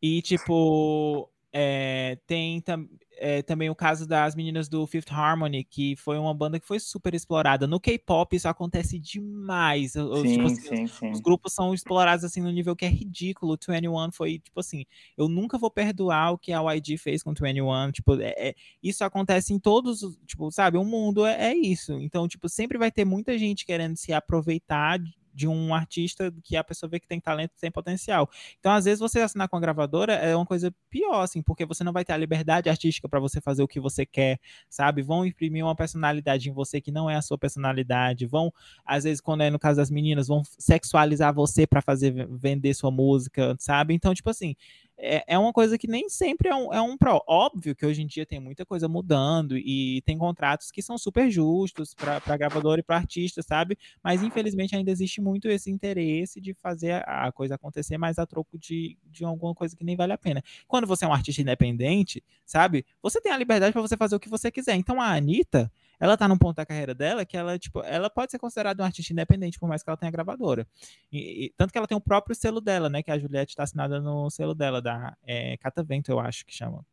E, 0.00 0.22
tipo, 0.22 1.30
é, 1.52 2.18
tem 2.26 2.60
tam, 2.60 2.86
é, 3.20 3.42
também 3.42 3.68
o 3.68 3.74
caso 3.74 4.06
das 4.06 4.34
meninas 4.34 4.68
do 4.68 4.86
Fifth 4.86 5.10
Harmony, 5.10 5.64
que 5.64 5.96
foi 5.96 6.18
uma 6.18 6.32
banda 6.32 6.60
que 6.60 6.66
foi 6.66 6.78
super 6.78 7.14
explorada. 7.14 7.66
No 7.66 7.80
K-pop 7.80 8.34
isso 8.34 8.48
acontece 8.48 8.98
demais. 8.98 9.92
Sim, 9.92 10.08
tipo 10.08 10.46
assim, 10.46 10.56
sim, 10.56 10.84
os, 10.84 10.90
sim. 10.92 11.10
os, 11.10 11.20
grupos 11.20 11.52
são 11.52 11.74
explorados 11.74 12.24
assim 12.24 12.40
no 12.40 12.52
nível 12.52 12.76
que 12.76 12.84
é 12.84 12.88
ridículo. 12.88 13.58
21 13.58 14.12
foi, 14.12 14.38
tipo 14.38 14.60
assim, 14.60 14.84
eu 15.16 15.28
nunca 15.28 15.58
vou 15.58 15.70
perdoar 15.70 16.32
o 16.32 16.38
que 16.38 16.52
a 16.52 16.60
YG 16.72 16.96
fez 16.96 17.22
com 17.22 17.32
21. 17.32 17.92
Tipo, 17.92 18.20
é, 18.20 18.34
é, 18.36 18.54
isso 18.82 19.02
acontece 19.04 19.52
em 19.52 19.58
todos, 19.58 20.00
tipo, 20.26 20.50
sabe, 20.50 20.78
o 20.78 20.84
mundo 20.84 21.26
é, 21.26 21.52
é 21.52 21.56
isso. 21.56 21.92
Então, 21.94 22.28
tipo, 22.28 22.48
sempre 22.48 22.78
vai 22.78 22.90
ter 22.90 23.04
muita 23.04 23.36
gente 23.36 23.66
querendo 23.66 23.96
se 23.96 24.12
aproveitar 24.12 24.98
de 24.98 25.17
um 25.46 25.74
artista 25.74 26.32
que 26.42 26.56
a 26.56 26.64
pessoa 26.64 26.88
vê 26.88 26.98
que 26.98 27.06
tem 27.06 27.20
talento, 27.20 27.52
tem 27.60 27.70
potencial. 27.70 28.28
Então, 28.58 28.72
às 28.72 28.84
vezes, 28.86 28.98
você 28.98 29.20
assinar 29.20 29.48
com 29.48 29.56
a 29.56 29.60
gravadora 29.60 30.14
é 30.14 30.34
uma 30.34 30.46
coisa 30.46 30.74
pior, 30.90 31.22
assim, 31.22 31.42
porque 31.42 31.64
você 31.66 31.84
não 31.84 31.92
vai 31.92 32.04
ter 32.04 32.12
a 32.12 32.16
liberdade 32.16 32.68
artística 32.68 33.08
para 33.08 33.20
você 33.20 33.40
fazer 33.40 33.62
o 33.62 33.68
que 33.68 33.78
você 33.78 34.04
quer, 34.06 34.40
sabe? 34.68 35.02
Vão 35.02 35.24
imprimir 35.24 35.64
uma 35.64 35.76
personalidade 35.76 36.48
em 36.48 36.52
você 36.52 36.80
que 36.80 36.90
não 36.90 37.08
é 37.08 37.16
a 37.16 37.22
sua 37.22 37.38
personalidade, 37.38 38.26
vão, 38.26 38.52
às 38.84 39.04
vezes, 39.04 39.20
quando 39.20 39.42
é 39.42 39.50
no 39.50 39.58
caso 39.58 39.76
das 39.76 39.90
meninas, 39.90 40.28
vão 40.28 40.42
sexualizar 40.58 41.34
você 41.34 41.66
para 41.66 41.82
fazer 41.82 42.26
vender 42.30 42.74
sua 42.74 42.90
música, 42.90 43.54
sabe? 43.58 43.94
Então, 43.94 44.14
tipo 44.14 44.30
assim, 44.30 44.56
é, 44.98 45.24
é 45.28 45.38
uma 45.38 45.52
coisa 45.52 45.78
que 45.78 45.86
nem 45.86 46.08
sempre 46.08 46.48
é 46.48 46.54
um, 46.54 46.72
é 46.74 46.80
um 46.80 46.96
pró. 46.96 47.22
Óbvio 47.26 47.74
que 47.74 47.86
hoje 47.86 48.02
em 48.02 48.06
dia 48.06 48.26
tem 48.26 48.40
muita 48.40 48.66
coisa 48.66 48.88
mudando 48.88 49.56
e 49.56 50.02
tem 50.04 50.18
contratos 50.18 50.70
que 50.70 50.82
são 50.82 50.98
super 50.98 51.30
justos 51.30 51.94
para 51.94 52.36
gravador 52.36 52.78
e 52.78 52.82
para 52.82 52.96
artista, 52.96 53.42
sabe? 53.42 53.78
Mas 54.02 54.22
infelizmente 54.22 54.74
ainda 54.74 54.90
existe 54.90 55.20
muito 55.20 55.48
esse 55.48 55.70
interesse 55.70 56.40
de 56.40 56.52
fazer 56.54 57.02
a 57.06 57.30
coisa 57.30 57.54
acontecer 57.54 57.96
mais 57.96 58.18
a 58.18 58.26
troco 58.26 58.58
de, 58.58 58.98
de 59.06 59.24
alguma 59.24 59.54
coisa 59.54 59.76
que 59.76 59.84
nem 59.84 59.96
vale 59.96 60.12
a 60.12 60.18
pena. 60.18 60.42
Quando 60.66 60.86
você 60.86 61.04
é 61.04 61.08
um 61.08 61.12
artista 61.12 61.40
independente, 61.40 62.22
sabe? 62.44 62.84
Você 63.00 63.20
tem 63.20 63.30
a 63.32 63.38
liberdade 63.38 63.72
para 63.72 63.82
você 63.82 63.96
fazer 63.96 64.16
o 64.16 64.20
que 64.20 64.28
você 64.28 64.50
quiser. 64.50 64.74
Então 64.74 65.00
a 65.00 65.14
Anitta, 65.14 65.70
ela 66.00 66.16
tá 66.16 66.28
num 66.28 66.38
ponto 66.38 66.56
da 66.56 66.66
carreira 66.66 66.94
dela 66.94 67.24
que 67.24 67.36
ela, 67.36 67.58
tipo, 67.58 67.80
ela 67.82 68.08
pode 68.08 68.30
ser 68.30 68.38
considerada 68.38 68.82
uma 68.82 68.86
artista 68.86 69.12
independente, 69.12 69.58
por 69.58 69.68
mais 69.68 69.82
que 69.82 69.90
ela 69.90 69.96
tenha 69.96 70.12
gravadora. 70.12 70.66
E, 71.12 71.46
e, 71.46 71.54
tanto 71.56 71.72
que 71.72 71.78
ela 71.78 71.86
tem 71.86 71.96
o 71.96 72.00
próprio 72.00 72.34
selo 72.34 72.60
dela, 72.60 72.88
né? 72.88 73.02
Que 73.02 73.10
a 73.10 73.18
Juliette 73.18 73.56
tá 73.56 73.64
assinada 73.64 74.00
no 74.00 74.30
selo 74.30 74.54
dela, 74.54 74.80
da 74.80 75.16
é, 75.24 75.56
Catavento, 75.58 76.10
eu 76.10 76.20
acho 76.20 76.44
que 76.46 76.54
chama. 76.54 76.84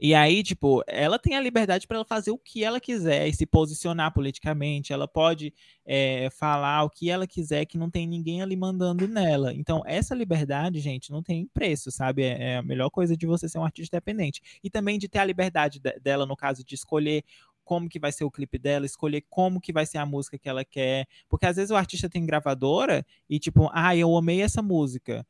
E 0.00 0.14
aí, 0.14 0.42
tipo, 0.42 0.82
ela 0.86 1.18
tem 1.18 1.36
a 1.36 1.40
liberdade 1.40 1.86
para 1.86 1.96
ela 1.96 2.04
fazer 2.04 2.30
o 2.30 2.38
que 2.38 2.64
ela 2.64 2.80
quiser 2.80 3.28
e 3.28 3.32
se 3.32 3.46
posicionar 3.46 4.12
politicamente. 4.12 4.92
Ela 4.92 5.06
pode 5.06 5.52
é, 5.84 6.28
falar 6.30 6.84
o 6.84 6.90
que 6.90 7.10
ela 7.10 7.26
quiser, 7.26 7.64
que 7.66 7.78
não 7.78 7.90
tem 7.90 8.06
ninguém 8.06 8.42
ali 8.42 8.56
mandando 8.56 9.06
nela. 9.06 9.52
Então, 9.54 9.82
essa 9.86 10.14
liberdade, 10.14 10.80
gente, 10.80 11.10
não 11.10 11.22
tem 11.22 11.48
preço, 11.52 11.90
sabe? 11.90 12.22
É, 12.22 12.52
é 12.52 12.56
a 12.56 12.62
melhor 12.62 12.90
coisa 12.90 13.16
de 13.16 13.26
você 13.26 13.48
ser 13.48 13.58
um 13.58 13.64
artista 13.64 13.96
independente. 13.96 14.40
E 14.62 14.70
também 14.70 14.98
de 14.98 15.08
ter 15.08 15.18
a 15.18 15.24
liberdade 15.24 15.80
dela, 16.02 16.26
no 16.26 16.36
caso, 16.36 16.64
de 16.64 16.74
escolher 16.74 17.24
como 17.70 17.88
que 17.88 18.00
vai 18.00 18.10
ser 18.10 18.24
o 18.24 18.30
clipe 18.32 18.58
dela, 18.58 18.84
escolher 18.84 19.24
como 19.30 19.60
que 19.60 19.72
vai 19.72 19.86
ser 19.86 19.98
a 19.98 20.04
música 20.04 20.36
que 20.36 20.48
ela 20.48 20.64
quer. 20.64 21.06
Porque 21.28 21.46
às 21.46 21.54
vezes 21.54 21.70
o 21.70 21.76
artista 21.76 22.10
tem 22.10 22.26
gravadora 22.26 23.06
e 23.28 23.38
tipo, 23.38 23.70
ah, 23.72 23.94
eu 23.94 24.16
amei 24.16 24.42
essa 24.42 24.60
música. 24.60 25.24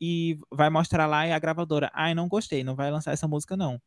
E 0.00 0.36
vai 0.50 0.68
mostrar 0.68 1.06
lá 1.06 1.28
e 1.28 1.32
a 1.32 1.38
gravadora, 1.38 1.88
ai, 1.94 2.10
ah, 2.10 2.14
não 2.16 2.26
gostei, 2.26 2.64
não 2.64 2.74
vai 2.74 2.90
lançar 2.90 3.12
essa 3.12 3.28
música 3.28 3.56
não. 3.56 3.80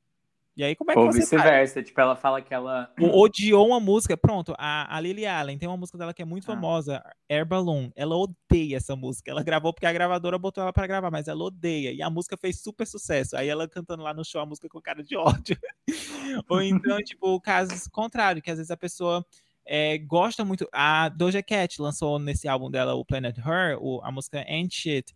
E 0.56 0.64
aí, 0.64 0.76
como 0.76 0.91
é 0.91 0.93
que 0.93 1.00
Ou 1.00 1.12
vice-versa, 1.12 1.82
tipo, 1.82 2.00
ela 2.02 2.16
fala 2.16 2.41
que 2.41 2.54
ela. 2.54 2.91
Odiou 3.00 3.68
uma 3.68 3.80
música. 3.80 4.18
Pronto, 4.18 4.54
a, 4.58 4.93
a 4.93 5.00
Lily 5.00 5.26
Allen 5.26 5.58
tem 5.58 5.70
uma 5.70 5.78
música 5.78 5.97
dela 5.97 6.14
que 6.14 6.22
é 6.22 6.26
muito 6.26 6.43
ah. 6.52 6.54
famosa, 6.54 7.04
Air 7.30 7.45
Balloon. 7.45 7.89
Ela 7.95 8.16
odeia 8.18 8.78
essa 8.78 8.95
música. 8.95 9.32
Ela 9.32 9.41
gravou 9.41 9.74
porque 9.74 9.86
a 9.86 9.93
gravadora 9.93 10.38
botou 10.38 10.62
ela 10.62 10.74
para 10.74 10.88
gravar, 10.88 11.10
mas 11.10 11.28
ela 11.28 11.43
odeia. 11.43 11.91
E 11.91 12.02
a 12.02 12.10
música 12.10 12.36
fez 12.36 12.62
super 12.62 12.86
sucesso. 12.86 13.38
Aí 13.38 13.47
ela 13.47 13.70
cantando 13.70 14.04
lá 14.04 14.14
no 14.14 14.26
show 14.26 14.41
a 14.41 14.45
música 14.45 14.68
com 14.68 14.82
cara 14.82 15.04
de 15.04 15.16
ódio. 15.16 15.58
Ou 16.50 16.62
então, 16.62 16.97
tipo, 17.04 17.39
casos 17.39 17.88
contrário, 17.88 18.41
que 18.41 18.52
às 18.52 18.58
vezes 18.58 18.72
a 18.72 18.78
pessoa. 18.78 19.26
É, 19.66 19.97
gosta 20.00 20.43
muito. 20.43 20.68
A 20.74 21.10
Doja 21.10 21.43
Cat 21.43 21.82
lançou 21.82 22.18
nesse 22.18 22.47
álbum 22.47 22.72
dela, 22.72 22.95
o 22.95 23.06
Planet 23.06 23.38
Her, 23.38 23.78
o, 23.80 24.02
a 24.04 24.12
música 24.12 24.43
Ain't 24.47 24.74
Shit 24.76 25.14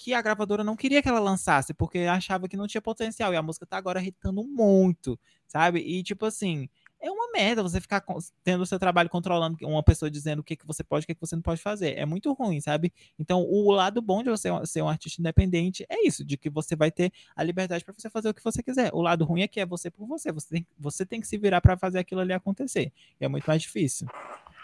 que 0.00 0.14
a 0.14 0.22
gravadora 0.22 0.64
não 0.64 0.76
queria 0.76 1.02
que 1.02 1.08
ela 1.10 1.20
lançasse, 1.20 1.74
porque 1.74 1.98
achava 1.98 2.48
que 2.48 2.56
não 2.56 2.66
tinha 2.66 2.80
potencial. 2.80 3.34
E 3.34 3.36
a 3.36 3.42
música 3.42 3.66
tá 3.66 3.76
agora 3.76 4.00
irritando 4.00 4.42
muito, 4.42 5.20
sabe? 5.46 5.80
E 5.80 6.02
tipo 6.02 6.24
assim, 6.24 6.70
é 6.98 7.10
uma 7.10 7.30
merda 7.30 7.62
você 7.62 7.82
ficar 7.82 8.02
tendo 8.42 8.62
o 8.62 8.66
seu 8.66 8.78
trabalho 8.78 9.10
controlando 9.10 9.58
uma 9.60 9.82
pessoa 9.82 10.10
dizendo 10.10 10.38
o 10.38 10.42
que, 10.42 10.56
que 10.56 10.66
você 10.66 10.82
pode 10.82 11.02
e 11.02 11.04
o 11.04 11.06
que, 11.08 11.14
que 11.14 11.20
você 11.20 11.36
não 11.36 11.42
pode 11.42 11.60
fazer. 11.60 11.98
É 11.98 12.06
muito 12.06 12.32
ruim, 12.32 12.62
sabe? 12.62 12.90
Então, 13.18 13.42
o 13.42 13.70
lado 13.70 14.00
bom 14.00 14.22
de 14.22 14.30
você 14.30 14.48
ser 14.64 14.80
um 14.80 14.88
artista 14.88 15.20
independente 15.20 15.84
é 15.86 16.06
isso, 16.06 16.24
de 16.24 16.38
que 16.38 16.48
você 16.48 16.74
vai 16.74 16.90
ter 16.90 17.12
a 17.36 17.42
liberdade 17.42 17.84
para 17.84 17.92
você 17.92 18.08
fazer 18.08 18.30
o 18.30 18.34
que 18.34 18.42
você 18.42 18.62
quiser. 18.62 18.90
O 18.94 19.02
lado 19.02 19.26
ruim 19.26 19.42
é 19.42 19.48
que 19.48 19.60
é 19.60 19.66
você 19.66 19.90
por 19.90 20.06
você. 20.06 20.32
Você 20.32 20.48
tem, 20.48 20.66
você 20.78 21.04
tem 21.04 21.20
que 21.20 21.28
se 21.28 21.36
virar 21.36 21.60
para 21.60 21.76
fazer 21.76 21.98
aquilo 21.98 22.22
ali 22.22 22.32
acontecer. 22.32 22.90
E 23.20 23.24
é 23.26 23.28
muito 23.28 23.44
mais 23.44 23.60
difícil. 23.60 24.08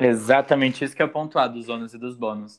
Exatamente 0.00 0.82
isso 0.82 0.96
que 0.96 1.02
é 1.02 1.06
pontuado 1.06 1.58
dos 1.58 1.68
ônus 1.68 1.92
e 1.92 1.98
dos 1.98 2.16
bônus 2.16 2.58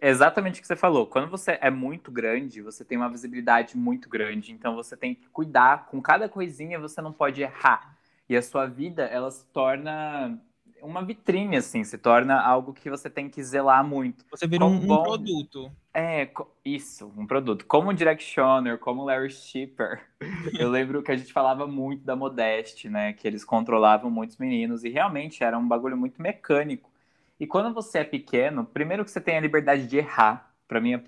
exatamente 0.00 0.58
o 0.58 0.62
que 0.62 0.66
você 0.66 0.76
falou. 0.76 1.06
Quando 1.06 1.28
você 1.28 1.58
é 1.60 1.70
muito 1.70 2.10
grande, 2.10 2.62
você 2.62 2.84
tem 2.84 2.96
uma 2.98 3.10
visibilidade 3.10 3.76
muito 3.76 4.08
grande. 4.08 4.52
Então 4.52 4.74
você 4.74 4.96
tem 4.96 5.14
que 5.14 5.28
cuidar 5.28 5.86
com 5.86 6.00
cada 6.00 6.28
coisinha, 6.28 6.78
você 6.78 7.00
não 7.00 7.12
pode 7.12 7.42
errar. 7.42 7.96
E 8.28 8.36
a 8.36 8.42
sua 8.42 8.66
vida, 8.66 9.04
ela 9.04 9.30
se 9.30 9.44
torna 9.46 10.40
uma 10.82 11.04
vitrine, 11.04 11.56
assim, 11.56 11.82
se 11.84 11.98
torna 11.98 12.40
algo 12.40 12.72
que 12.72 12.90
você 12.90 13.08
tem 13.08 13.28
que 13.28 13.42
zelar 13.42 13.84
muito. 13.84 14.24
Você 14.30 14.46
vira 14.46 14.64
um, 14.64 14.78
bom... 14.78 15.00
um, 15.00 15.02
produto. 15.02 15.72
É, 15.92 16.28
isso, 16.64 17.12
um 17.16 17.26
produto. 17.26 17.66
Como 17.66 17.90
o 17.90 17.94
Directioner, 17.94 18.78
como 18.78 19.02
o 19.02 19.04
Larry 19.04 19.30
Shipper. 19.30 20.04
Eu 20.58 20.70
lembro 20.70 21.02
que 21.02 21.10
a 21.10 21.16
gente 21.16 21.32
falava 21.32 21.66
muito 21.66 22.04
da 22.04 22.14
Modeste, 22.14 22.88
né? 22.88 23.12
Que 23.12 23.26
eles 23.26 23.44
controlavam 23.44 24.10
muitos 24.10 24.36
meninos 24.36 24.84
e 24.84 24.88
realmente 24.88 25.42
era 25.42 25.58
um 25.58 25.66
bagulho 25.66 25.96
muito 25.96 26.20
mecânico. 26.20 26.90
E 27.38 27.46
quando 27.46 27.74
você 27.74 27.98
é 27.98 28.04
pequeno, 28.04 28.64
primeiro 28.64 29.04
que 29.04 29.10
você 29.10 29.20
tem 29.20 29.36
a 29.36 29.40
liberdade 29.40 29.86
de 29.86 29.98
errar. 29.98 30.52
Para 30.66 30.80
mim, 30.80 30.94
a 30.94 31.02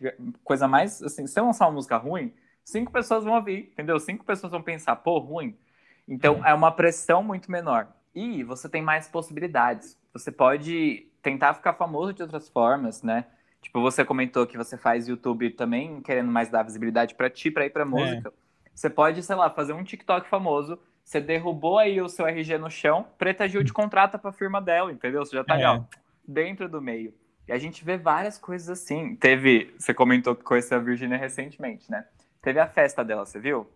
coisa 0.44 0.68
mais, 0.68 1.02
assim, 1.02 1.26
se 1.26 1.38
eu 1.38 1.44
lançar 1.44 1.66
uma 1.66 1.72
música 1.72 1.96
ruim, 1.96 2.32
cinco 2.64 2.92
pessoas 2.92 3.24
vão 3.24 3.34
ouvir, 3.34 3.70
entendeu? 3.72 3.98
Cinco 3.98 4.24
pessoas 4.24 4.52
vão 4.52 4.62
pensar, 4.62 4.94
pô, 4.96 5.18
ruim. 5.18 5.58
Então, 6.06 6.36
uhum. 6.36 6.46
é 6.46 6.54
uma 6.54 6.70
pressão 6.70 7.22
muito 7.22 7.50
menor. 7.50 7.88
E 8.14 8.42
você 8.44 8.68
tem 8.68 8.82
mais 8.82 9.08
possibilidades. 9.08 9.98
Você 10.12 10.30
pode 10.30 11.08
tentar 11.22 11.54
ficar 11.54 11.74
famoso 11.74 12.12
de 12.12 12.22
outras 12.22 12.48
formas, 12.48 13.02
né? 13.02 13.26
Tipo, 13.60 13.80
você 13.80 14.04
comentou 14.04 14.46
que 14.46 14.56
você 14.56 14.78
faz 14.78 15.08
YouTube 15.08 15.50
também, 15.50 16.00
querendo 16.00 16.30
mais 16.30 16.48
dar 16.48 16.62
visibilidade 16.62 17.14
para 17.14 17.28
ti, 17.28 17.50
para 17.50 17.66
ir 17.66 17.70
para 17.70 17.82
é. 17.82 17.86
música. 17.86 18.28
É. 18.28 18.32
Você 18.74 18.88
pode, 18.88 19.22
sei 19.22 19.34
lá, 19.34 19.50
fazer 19.50 19.72
um 19.72 19.82
TikTok 19.82 20.28
famoso 20.28 20.78
Você 21.02 21.20
derrubou 21.20 21.78
aí 21.78 22.00
o 22.00 22.08
seu 22.08 22.26
RG 22.26 22.58
no 22.58 22.70
chão, 22.70 23.06
Preta 23.18 23.48
Gil 23.48 23.64
te 23.64 23.72
contrata 23.72 24.18
pra 24.18 24.30
firma 24.30 24.60
dela, 24.60 24.92
entendeu? 24.92 25.24
Você 25.24 25.36
já 25.36 25.42
tá 25.42 25.58
é. 25.58 25.64
ali, 25.64 25.80
ó, 25.80 25.98
dentro 26.28 26.68
do 26.68 26.80
meio. 26.80 27.14
E 27.48 27.52
a 27.52 27.58
gente 27.58 27.82
vê 27.82 27.96
várias 27.96 28.38
coisas 28.38 28.68
assim. 28.68 29.16
Teve, 29.16 29.72
você 29.78 29.94
comentou 29.94 30.36
que 30.36 30.44
conheceu 30.44 30.76
a 30.76 30.80
Virgínia 30.80 31.16
recentemente, 31.16 31.90
né? 31.90 32.04
Teve 32.42 32.60
a 32.60 32.68
festa 32.68 33.02
dela, 33.02 33.24
você 33.24 33.40
viu? 33.40 33.66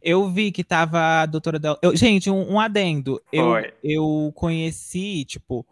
Eu 0.00 0.28
vi 0.28 0.50
que 0.50 0.64
tava 0.64 1.22
a 1.22 1.26
doutora 1.26 1.58
Del... 1.58 1.78
Eu, 1.82 1.96
gente, 1.96 2.30
um, 2.30 2.52
um 2.52 2.60
adendo. 2.60 3.20
Eu, 3.32 3.54
eu 3.82 4.32
conheci, 4.34 5.24
tipo, 5.24 5.66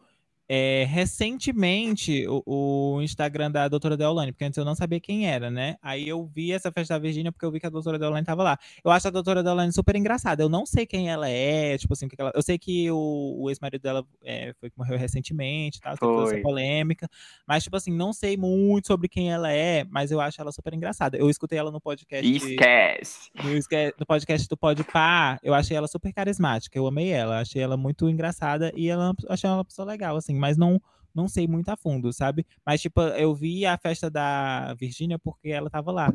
é, 0.52 0.84
recentemente, 0.88 2.26
o, 2.26 2.42
o, 2.44 3.02
Instagram 3.02 3.52
da 3.52 3.68
doutora 3.68 3.96
Deolane, 3.96 4.32
porque 4.32 4.44
antes 4.44 4.58
eu 4.58 4.64
não 4.64 4.74
sabia 4.74 4.98
quem 4.98 5.28
era, 5.28 5.48
né? 5.48 5.76
Aí 5.80 6.08
eu 6.08 6.26
vi 6.26 6.50
essa 6.50 6.72
festa 6.72 6.94
da 6.94 6.98
Virgínia 6.98 7.30
porque 7.30 7.46
eu 7.46 7.52
vi 7.52 7.60
que 7.60 7.68
a 7.68 7.70
doutora 7.70 7.96
Deolane 8.00 8.26
tava 8.26 8.42
lá. 8.42 8.58
Eu 8.82 8.90
acho 8.90 9.06
a 9.06 9.12
doutora 9.12 9.44
Deolane 9.44 9.72
super 9.72 9.94
engraçada. 9.94 10.42
Eu 10.42 10.48
não 10.48 10.66
sei 10.66 10.86
quem 10.86 11.08
ela 11.08 11.28
é, 11.28 11.78
tipo 11.78 11.92
assim, 11.92 12.08
que 12.08 12.16
ela... 12.18 12.32
eu 12.34 12.42
sei 12.42 12.58
que 12.58 12.90
o, 12.90 13.42
o 13.42 13.48
ex-marido 13.48 13.80
dela 13.80 14.04
é, 14.24 14.52
foi 14.58 14.70
que 14.70 14.76
morreu 14.76 14.98
recentemente, 14.98 15.80
tal, 15.80 15.96
toda 15.96 16.32
essa 16.32 16.42
polêmica, 16.42 17.08
mas, 17.46 17.62
tipo 17.62 17.76
assim, 17.76 17.92
não 17.92 18.12
sei 18.12 18.36
muito 18.36 18.88
sobre 18.88 19.06
quem 19.08 19.30
ela 19.30 19.52
é, 19.52 19.84
mas 19.88 20.10
eu 20.10 20.20
acho 20.20 20.40
ela 20.40 20.50
super 20.50 20.74
engraçada. 20.74 21.16
Eu 21.16 21.30
escutei 21.30 21.60
ela 21.60 21.70
no 21.70 21.80
podcast. 21.80 22.28
Esquece! 22.28 23.30
No, 23.36 23.52
no 24.00 24.04
podcast 24.04 24.48
do 24.48 24.56
Podpah, 24.56 25.38
eu 25.44 25.54
achei 25.54 25.76
ela 25.76 25.86
super 25.86 26.12
carismática, 26.12 26.76
eu 26.76 26.88
amei 26.88 27.10
ela, 27.10 27.38
achei 27.38 27.62
ela 27.62 27.76
muito 27.76 28.10
engraçada 28.10 28.72
e 28.74 28.88
ela 28.88 29.14
achei 29.28 29.46
ela 29.46 29.58
uma 29.58 29.64
pessoa 29.64 29.86
legal, 29.86 30.16
assim 30.16 30.39
mas 30.40 30.56
não 30.56 30.80
não 31.14 31.28
sei 31.28 31.46
muito 31.46 31.68
a 31.68 31.76
fundo, 31.76 32.12
sabe? 32.12 32.46
Mas, 32.64 32.80
tipo, 32.80 33.00
eu 33.00 33.34
vi 33.34 33.66
a 33.66 33.76
festa 33.76 34.10
da 34.10 34.74
Virgínia 34.74 35.18
porque 35.18 35.48
ela 35.48 35.68
tava 35.68 35.90
lá. 35.90 36.10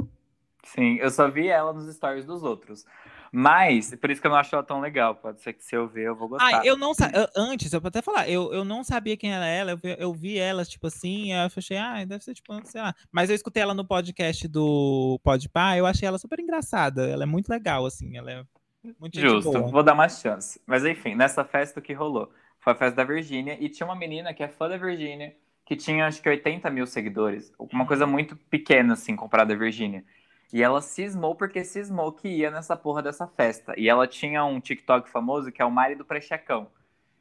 Sim, 0.64 0.96
eu 0.96 1.12
só 1.12 1.30
vi 1.30 1.48
ela 1.48 1.74
nos 1.74 1.94
stories 1.94 2.26
dos 2.26 2.44
outros. 2.44 2.86
Mas, 3.32 3.94
por 3.96 4.10
isso 4.10 4.22
que 4.22 4.28
eu 4.28 4.32
não 4.32 4.38
acho 4.38 4.56
ela 4.56 4.64
tão 4.64 4.80
legal. 4.80 5.16
Pode 5.16 5.42
ser 5.42 5.54
que 5.54 5.64
se 5.64 5.76
eu 5.76 5.88
ver, 5.88 6.08
eu 6.08 6.16
vou 6.16 6.30
gostar. 6.30 6.62
Ah, 6.62 6.66
eu 6.66 6.78
não 6.78 6.94
sabia. 6.94 7.30
Antes, 7.36 7.72
eu 7.72 7.82
vou 7.82 7.90
até 7.90 8.02
falar, 8.02 8.30
eu, 8.30 8.52
eu 8.54 8.64
não 8.64 8.84
sabia 8.84 9.18
quem 9.18 9.34
era 9.34 9.46
ela. 9.46 9.72
Eu 9.72 9.78
vi, 9.78 9.96
eu 10.00 10.14
vi 10.14 10.38
ela, 10.40 10.64
tipo 10.66 10.88
assim, 10.88 11.34
eu 11.34 11.40
achei, 11.42 11.78
ah, 11.78 12.04
deve 12.06 12.24
ser 12.24 12.34
tipo, 12.34 12.54
sei 12.64 12.82
lá. 12.82 12.96
Mas 13.12 13.30
eu 13.30 13.36
escutei 13.36 13.62
ela 13.62 13.74
no 13.74 13.86
podcast 13.86 14.48
do 14.48 15.20
Podpah, 15.24 15.78
eu 15.78 15.86
achei 15.86 16.08
ela 16.08 16.18
super 16.18 16.40
engraçada. 16.40 17.08
Ela 17.08 17.24
é 17.24 17.28
muito 17.28 17.50
legal, 17.50 17.86
assim. 17.86 18.16
Ela 18.18 18.32
é 18.32 18.44
muito 19.00 19.20
Justo, 19.20 19.52
vou 19.52 19.84
dar 19.84 19.96
mais 19.96 20.20
chance. 20.20 20.60
Mas 20.66 20.86
enfim, 20.86 21.14
nessa 21.14 21.44
festa 21.44 21.82
que 21.82 21.94
rolou. 21.94 22.32
Foi 22.66 22.74
a 22.74 22.76
festa 22.76 22.96
da 22.96 23.04
Virgínia. 23.04 23.56
E 23.60 23.70
tinha 23.70 23.86
uma 23.86 23.96
menina 23.96 24.34
que 24.34 24.42
é 24.42 24.48
fã 24.48 24.68
da 24.68 24.76
Virgínia, 24.76 25.36
que 25.64 25.76
tinha 25.76 26.08
acho 26.08 26.20
que 26.20 26.28
80 26.28 26.68
mil 26.72 26.88
seguidores. 26.88 27.54
Uma 27.60 27.86
coisa 27.86 28.08
muito 28.08 28.36
pequena, 28.36 28.94
assim, 28.94 29.16
comparada 29.16 29.54
à 29.54 29.56
Virgínia. 29.56 30.04
E 30.52 30.64
ela 30.64 30.82
cismou 30.82 31.36
porque 31.36 31.64
cismou 31.64 32.12
que 32.12 32.28
ia 32.28 32.50
nessa 32.50 32.76
porra 32.76 33.04
dessa 33.04 33.28
festa. 33.28 33.76
E 33.78 33.88
ela 33.88 34.08
tinha 34.08 34.44
um 34.44 34.60
TikTok 34.60 35.08
famoso 35.12 35.52
que 35.52 35.62
é 35.62 35.66
o 35.66 35.70
Mari 35.70 35.94
do 35.94 36.04
Prechecão. 36.04 36.68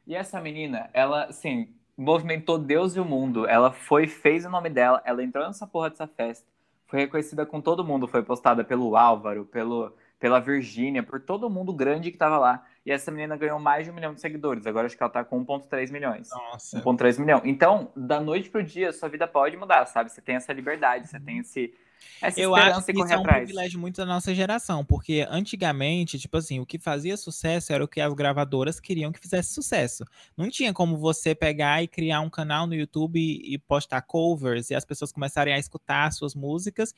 E 0.07 0.15
essa 0.15 0.41
menina, 0.41 0.89
ela, 0.91 1.25
assim, 1.25 1.69
movimentou 1.95 2.57
Deus 2.57 2.95
e 2.95 2.99
o 2.99 3.05
mundo. 3.05 3.47
Ela 3.47 3.71
foi, 3.71 4.07
fez 4.07 4.45
o 4.45 4.49
nome 4.49 4.71
dela, 4.71 4.99
ela 5.05 5.23
entrou 5.23 5.45
nessa 5.45 5.67
porra 5.67 5.91
dessa 5.91 6.07
festa. 6.07 6.47
Foi 6.87 7.01
reconhecida 7.01 7.45
com 7.45 7.61
todo 7.61 7.85
mundo, 7.85 8.07
foi 8.07 8.23
postada 8.23 8.63
pelo 8.63 8.95
Álvaro, 8.95 9.45
pelo, 9.45 9.95
pela 10.19 10.39
Virgínia, 10.39 11.03
por 11.03 11.21
todo 11.21 11.51
mundo 11.51 11.71
grande 11.71 12.09
que 12.09 12.17
tava 12.17 12.39
lá. 12.39 12.65
E 12.85 12.91
essa 12.91 13.09
menina 13.09 13.35
ganhou 13.35 13.59
mais 13.59 13.85
de 13.85 13.91
um 13.91 13.95
milhão 13.95 14.13
de 14.13 14.21
seguidores. 14.21 14.67
Agora 14.67 14.85
acho 14.85 14.95
que 14.95 15.01
ela 15.01 15.11
tá 15.11 15.23
com 15.23 15.43
1,3 15.43 15.91
milhões. 15.91 16.29
Nossa. 16.29 16.79
1,3 16.79 17.19
milhão. 17.19 17.41
Então, 17.43 17.91
da 17.95 18.19
noite 18.19 18.49
pro 18.49 18.63
dia, 18.63 18.93
sua 18.93 19.09
vida 19.09 19.27
pode 19.27 19.57
mudar, 19.57 19.87
sabe? 19.87 20.11
Você 20.11 20.21
tem 20.21 20.35
essa 20.35 20.53
liberdade, 20.53 21.07
você 21.07 21.19
tem 21.19 21.39
esse. 21.39 21.73
Essa 22.21 22.39
eu 22.39 22.53
acho 22.53 22.85
que 22.85 22.91
isso 22.91 23.11
é 23.11 23.17
um 23.17 23.21
atrás. 23.21 23.45
privilégio 23.45 23.79
muito 23.79 23.97
da 23.97 24.05
nossa 24.05 24.35
geração, 24.35 24.85
porque 24.85 25.25
antigamente, 25.27 26.19
tipo 26.19 26.37
assim, 26.37 26.59
o 26.59 26.65
que 26.65 26.77
fazia 26.77 27.17
sucesso 27.17 27.73
era 27.73 27.83
o 27.83 27.87
que 27.87 27.99
as 27.99 28.13
gravadoras 28.13 28.79
queriam 28.79 29.11
que 29.11 29.19
fizesse 29.19 29.53
sucesso. 29.53 30.05
Não 30.37 30.47
tinha 30.49 30.71
como 30.71 30.97
você 30.97 31.33
pegar 31.33 31.81
e 31.81 31.87
criar 31.87 32.21
um 32.21 32.29
canal 32.29 32.67
no 32.67 32.75
YouTube 32.75 33.19
e 33.19 33.57
postar 33.57 34.01
covers 34.03 34.69
e 34.69 34.75
as 34.75 34.85
pessoas 34.85 35.11
começarem 35.11 35.53
a 35.53 35.57
escutar 35.57 36.11
suas 36.11 36.35
músicas 36.35 36.93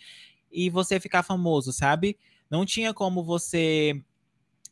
e 0.52 0.70
você 0.70 1.00
ficar 1.00 1.24
famoso, 1.24 1.72
sabe? 1.72 2.18
Não 2.50 2.66
tinha 2.66 2.94
como 2.94 3.24
você 3.24 4.02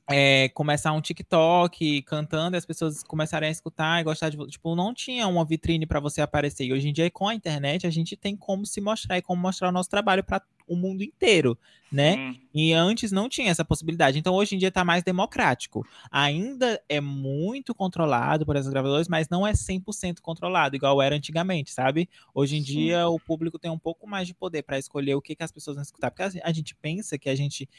é, 0.08 0.50
começar 0.50 0.92
um 0.92 1.02
TikTok 1.02 2.04
cantando 2.04 2.56
e 2.56 2.60
as 2.60 2.66
pessoas 2.66 3.02
começarem 3.04 3.50
a 3.50 3.52
escutar 3.52 4.00
e 4.00 4.04
gostar 4.04 4.30
de. 4.30 4.38
Tipo, 4.48 4.76
não 4.76 4.94
tinha 4.94 5.28
uma 5.28 5.44
vitrine 5.44 5.86
para 5.86 6.00
você 6.00 6.22
aparecer. 6.22 6.66
E 6.66 6.74
hoje 6.74 6.90
em 6.90 6.94
dia, 6.94 7.10
com 7.10 7.28
a 7.28 7.34
internet, 7.34 7.88
a 7.88 7.90
gente 7.90 8.16
tem 8.16 8.36
como 8.36 8.66
se 8.66 8.80
mostrar 8.80 9.18
e 9.18 9.22
como 9.22 9.42
mostrar 9.42 9.70
o 9.70 9.72
nosso 9.72 9.90
trabalho 9.90 10.24
para 10.24 10.42
o 10.68 10.76
mundo 10.76 11.04
inteiro, 11.04 11.58
né? 11.92 12.16
Hum. 12.16 12.36
E 12.54 12.74
antes 12.74 13.12
não 13.12 13.30
tinha 13.30 13.52
essa 13.52 13.64
possibilidade. 13.64 14.18
Então, 14.18 14.34
hoje 14.34 14.56
em 14.56 14.58
dia 14.58 14.70
está 14.70 14.84
mais 14.84 15.04
democrático. 15.04 15.86
Ainda 16.12 16.82
é 16.90 17.00
muito 17.00 17.74
controlado 17.74 18.46
por 18.46 18.56
essas 18.56 18.72
gravadoras, 18.72 19.08
mas 19.08 19.30
não 19.30 19.46
é 19.46 19.54
100% 19.54 20.22
controlado, 20.22 20.76
igual 20.76 21.02
era 21.02 21.16
antigamente, 21.16 21.72
sabe? 21.72 22.10
Hoje 22.34 22.58
em 22.58 22.64
Sim. 22.64 22.74
dia, 22.74 23.08
o 23.08 23.20
público 23.20 23.60
tem 23.60 23.70
um 23.70 23.80
pouco 23.80 24.08
mais 24.08 24.28
de 24.28 24.34
poder 24.34 24.64
para 24.64 24.80
escolher 24.80 25.16
o 25.16 25.22
que, 25.22 25.36
que 25.36 25.44
as 25.44 25.52
pessoas 25.52 25.76
vão 25.76 25.84
escutar. 25.84 26.10
Porque 26.10 26.40
a 26.44 26.52
gente 26.52 26.76
pensa 26.76 27.18
que 27.18 27.30
a 27.30 27.36
gente 27.36 27.70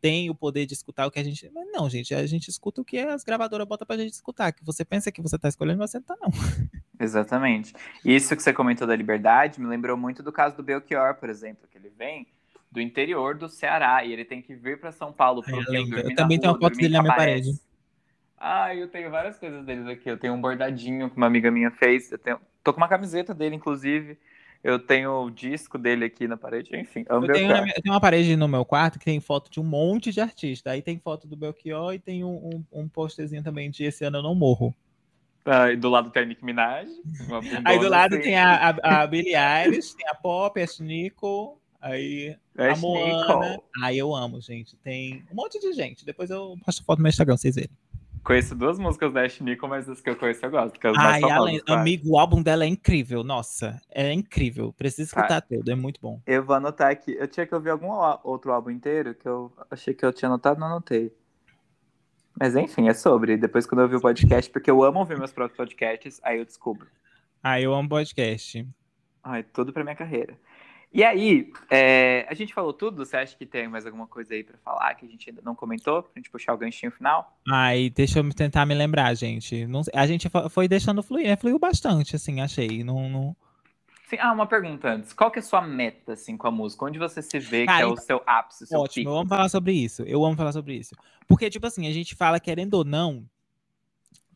tem 0.00 0.30
o 0.30 0.34
poder 0.34 0.66
de 0.66 0.74
escutar 0.74 1.06
o 1.06 1.10
que 1.10 1.18
a 1.18 1.24
gente. 1.24 1.50
Mas 1.52 1.66
não, 1.72 1.88
gente, 1.88 2.14
a 2.14 2.26
gente 2.26 2.48
escuta 2.48 2.80
o 2.80 2.84
que 2.84 2.98
as 2.98 3.24
gravadoras 3.24 3.66
botam 3.66 3.86
pra 3.86 3.96
gente 3.96 4.12
escutar. 4.12 4.52
Que 4.52 4.64
você 4.64 4.84
pensa 4.84 5.10
que 5.10 5.22
você 5.22 5.38
tá 5.38 5.48
escolhendo, 5.48 5.78
mas 5.78 5.90
você 5.90 5.98
não 5.98 6.04
tá, 6.04 6.16
não. 6.20 6.30
Exatamente. 6.98 7.74
Isso 8.04 8.34
que 8.36 8.42
você 8.42 8.52
comentou 8.52 8.86
da 8.86 8.96
liberdade 8.96 9.60
me 9.60 9.66
lembrou 9.66 9.96
muito 9.96 10.22
do 10.22 10.32
caso 10.32 10.56
do 10.56 10.62
Belchior, 10.62 11.14
por 11.14 11.28
exemplo, 11.28 11.68
que 11.70 11.78
ele 11.78 11.90
vem 11.90 12.26
do 12.70 12.80
interior 12.80 13.36
do 13.36 13.48
Ceará 13.48 14.04
e 14.04 14.12
ele 14.12 14.24
tem 14.24 14.42
que 14.42 14.54
vir 14.54 14.78
para 14.78 14.92
São 14.92 15.12
Paulo 15.12 15.42
pro 15.42 15.56
eu, 15.72 15.86
eu 15.98 16.14
também 16.14 16.38
tenho 16.38 16.52
uma 16.52 16.60
foto 16.60 16.76
dele 16.76 16.94
na 16.94 17.02
minha 17.02 17.14
parede. 17.14 17.50
Ah, 18.38 18.74
eu 18.74 18.88
tenho 18.88 19.10
várias 19.10 19.38
coisas 19.38 19.64
deles 19.64 19.86
aqui. 19.86 20.10
Eu 20.10 20.18
tenho 20.18 20.34
um 20.34 20.40
bordadinho 20.40 21.08
que 21.08 21.16
uma 21.16 21.26
amiga 21.26 21.50
minha 21.50 21.70
fez. 21.70 22.12
Eu 22.12 22.18
tenho... 22.18 22.38
tô 22.62 22.72
com 22.72 22.78
uma 22.78 22.88
camiseta 22.88 23.34
dele, 23.34 23.56
inclusive. 23.56 24.18
Eu 24.62 24.78
tenho 24.78 25.24
o 25.24 25.30
disco 25.30 25.78
dele 25.78 26.04
aqui 26.04 26.26
na 26.26 26.36
parede, 26.36 26.76
enfim. 26.76 27.04
É 27.08 27.14
eu, 27.14 27.20
tenho 27.20 27.46
minha, 27.48 27.74
eu, 27.76 27.82
tenho 27.82 27.94
uma 27.94 28.00
parede 28.00 28.36
no 28.36 28.48
meu 28.48 28.64
quarto 28.64 28.98
que 28.98 29.04
tem 29.04 29.20
foto 29.20 29.50
de 29.50 29.60
um 29.60 29.64
monte 29.64 30.12
de 30.12 30.20
artistas. 30.20 30.72
Aí 30.72 30.82
tem 30.82 30.98
foto 30.98 31.26
do 31.26 31.36
Belchior 31.36 31.94
e 31.94 31.98
tem 31.98 32.24
um, 32.24 32.50
um, 32.72 32.82
um 32.82 32.88
posterzinho 32.88 33.42
também 33.42 33.70
de 33.70 33.84
Esse 33.84 34.04
Ano 34.04 34.18
Eu 34.18 34.22
Não 34.22 34.34
Morro. 34.34 34.74
Ah, 35.44 35.70
e 35.70 35.76
do 35.76 35.88
lado 35.88 36.10
tem 36.10 36.22
a 36.22 36.26
Nick 36.26 36.44
Minaj. 36.44 36.88
Aí 37.64 37.78
do 37.78 37.88
lado 37.88 38.14
assim. 38.14 38.24
tem 38.24 38.36
a, 38.36 38.70
a, 38.82 39.02
a 39.02 39.06
Billie 39.06 39.36
Eilish, 39.36 39.94
tem 39.94 40.08
a 40.08 40.14
Pop, 40.14 40.60
a 40.60 40.66
Nico, 40.82 41.60
aí 41.80 42.36
a 42.58 42.76
Moana. 42.76 43.60
Aí 43.80 43.96
eu 43.96 44.14
amo, 44.14 44.40
gente. 44.40 44.76
Tem 44.78 45.24
um 45.30 45.34
monte 45.36 45.60
de 45.60 45.72
gente. 45.72 46.04
Depois 46.04 46.30
eu 46.30 46.56
posto 46.64 46.84
foto 46.84 46.98
no 46.98 47.04
meu 47.04 47.10
Instagram, 47.10 47.36
vocês 47.36 47.54
verem. 47.54 47.70
Conheço 48.26 48.56
duas 48.56 48.76
músicas 48.76 49.12
da 49.12 49.22
Ash 49.22 49.38
Nico, 49.38 49.68
mas 49.68 49.88
as 49.88 50.00
que 50.00 50.10
eu 50.10 50.16
conheço 50.16 50.44
eu 50.44 50.50
gosto. 50.50 50.76
Ai, 50.96 51.20
famosas, 51.20 51.62
amigo, 51.68 52.10
o 52.10 52.18
álbum 52.18 52.42
dela 52.42 52.64
é 52.64 52.66
incrível. 52.66 53.22
Nossa, 53.22 53.80
é 53.88 54.12
incrível. 54.12 54.72
Preciso 54.72 55.10
escutar 55.10 55.36
ah, 55.36 55.40
tudo, 55.40 55.70
é 55.70 55.76
muito 55.76 56.00
bom. 56.00 56.20
Eu 56.26 56.44
vou 56.44 56.56
anotar 56.56 56.90
aqui. 56.90 57.14
Eu 57.16 57.28
tinha 57.28 57.46
que 57.46 57.54
ouvir 57.54 57.70
algum 57.70 57.92
outro 58.24 58.52
álbum 58.52 58.70
inteiro 58.70 59.14
que 59.14 59.28
eu 59.28 59.52
achei 59.70 59.94
que 59.94 60.04
eu 60.04 60.12
tinha 60.12 60.28
anotado, 60.28 60.58
não 60.58 60.66
anotei. 60.66 61.14
Mas 62.36 62.56
enfim, 62.56 62.88
é 62.88 62.94
sobre. 62.94 63.36
Depois 63.36 63.64
quando 63.64 63.82
eu 63.82 63.84
ouvir 63.84 63.96
o 63.96 64.00
podcast, 64.00 64.50
porque 64.50 64.72
eu 64.72 64.82
amo 64.82 64.98
ouvir 64.98 65.16
meus 65.16 65.32
próprios 65.32 65.56
podcasts, 65.56 66.18
aí 66.24 66.38
eu 66.38 66.44
descubro. 66.44 66.88
Ah, 67.40 67.60
eu 67.60 67.72
amo 67.72 67.88
podcast. 67.88 68.66
Ai, 69.22 69.44
tudo 69.44 69.72
pra 69.72 69.84
minha 69.84 69.94
carreira. 69.94 70.36
E 70.92 71.04
aí, 71.04 71.52
é, 71.70 72.26
a 72.28 72.34
gente 72.34 72.54
falou 72.54 72.72
tudo? 72.72 73.04
Você 73.04 73.16
acha 73.16 73.36
que 73.36 73.44
tem 73.44 73.68
mais 73.68 73.84
alguma 73.84 74.06
coisa 74.06 74.32
aí 74.32 74.42
para 74.42 74.56
falar 74.58 74.94
que 74.94 75.04
a 75.04 75.08
gente 75.08 75.28
ainda 75.28 75.42
não 75.44 75.54
comentou? 75.54 76.02
Pra 76.02 76.12
gente 76.16 76.30
puxar 76.30 76.54
o 76.54 76.58
ganchinho 76.58 76.90
final? 76.90 77.36
Ai, 77.50 77.90
deixa 77.90 78.20
eu 78.20 78.34
tentar 78.34 78.64
me 78.64 78.74
lembrar, 78.74 79.12
gente. 79.14 79.66
Não, 79.66 79.82
a 79.94 80.06
gente 80.06 80.28
foi 80.50 80.66
deixando 80.66 81.02
fluir, 81.02 81.26
né? 81.26 81.36
Fluiu 81.36 81.58
bastante, 81.58 82.16
assim, 82.16 82.40
achei. 82.40 82.82
Não, 82.82 83.08
não... 83.08 83.36
Sim, 84.08 84.16
ah, 84.20 84.32
uma 84.32 84.46
pergunta 84.46 84.88
antes. 84.88 85.12
Qual 85.12 85.30
que 85.30 85.38
é 85.38 85.42
a 85.42 85.44
sua 85.44 85.60
meta, 85.60 86.12
assim, 86.12 86.36
com 86.36 86.46
a 86.46 86.50
música? 86.50 86.84
Onde 86.84 86.98
você 86.98 87.20
se 87.20 87.38
vê 87.40 87.66
que 87.66 87.72
é 87.72 87.84
o 87.84 87.96
seu 87.96 88.22
ápice, 88.24 88.64
o 88.64 88.66
seu 88.66 88.78
Ótimo, 88.80 89.04
pico? 89.04 89.10
eu 89.10 89.18
amo 89.18 89.28
falar 89.28 89.48
sobre 89.48 89.72
isso. 89.72 90.02
Eu 90.02 90.24
amo 90.24 90.36
falar 90.36 90.52
sobre 90.52 90.74
isso. 90.74 90.94
Porque, 91.26 91.50
tipo 91.50 91.66
assim, 91.66 91.88
a 91.88 91.92
gente 91.92 92.14
fala, 92.14 92.38
querendo 92.38 92.74
ou 92.74 92.84
não, 92.84 93.28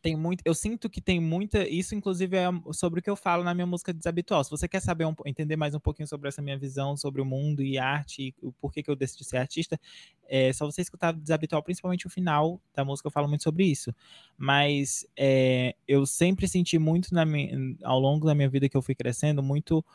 tem 0.01 0.15
muito, 0.15 0.41
eu 0.43 0.55
sinto 0.55 0.89
que 0.89 0.99
tem 0.99 1.19
muita, 1.19 1.67
isso 1.67 1.93
inclusive 1.93 2.35
é 2.35 2.47
sobre 2.73 2.99
o 2.99 3.03
que 3.03 3.09
eu 3.09 3.15
falo 3.15 3.43
na 3.43 3.53
minha 3.53 3.67
música 3.67 3.93
Desabitual. 3.93 4.43
Se 4.43 4.49
você 4.49 4.67
quer 4.67 4.81
saber 4.81 5.05
um, 5.05 5.13
entender 5.25 5.55
mais 5.55 5.75
um 5.75 5.79
pouquinho 5.79 6.07
sobre 6.07 6.27
essa 6.27 6.41
minha 6.41 6.57
visão 6.57 6.97
sobre 6.97 7.21
o 7.21 7.25
mundo 7.25 7.61
e 7.61 7.77
arte 7.77 8.23
e 8.23 8.35
o 8.41 8.51
porquê 8.51 8.81
que 8.81 8.89
eu 8.89 8.95
decidi 8.95 9.23
ser 9.23 9.37
artista, 9.37 9.79
é 10.27 10.51
só 10.53 10.65
você 10.65 10.81
escutar 10.81 11.13
Desabitual, 11.13 11.61
principalmente 11.61 12.07
o 12.07 12.09
final 12.09 12.59
da 12.73 12.83
música, 12.83 13.07
eu 13.07 13.11
falo 13.11 13.27
muito 13.27 13.43
sobre 13.43 13.65
isso. 13.65 13.93
Mas 14.35 15.05
é, 15.15 15.75
eu 15.87 16.05
sempre 16.05 16.47
senti 16.47 16.79
muito 16.79 17.13
na 17.13 17.23
minha, 17.23 17.55
ao 17.83 17.99
longo 17.99 18.25
da 18.25 18.33
minha 18.33 18.49
vida 18.49 18.67
que 18.67 18.75
eu 18.75 18.81
fui 18.81 18.95
crescendo, 18.95 19.43
muito 19.43 19.85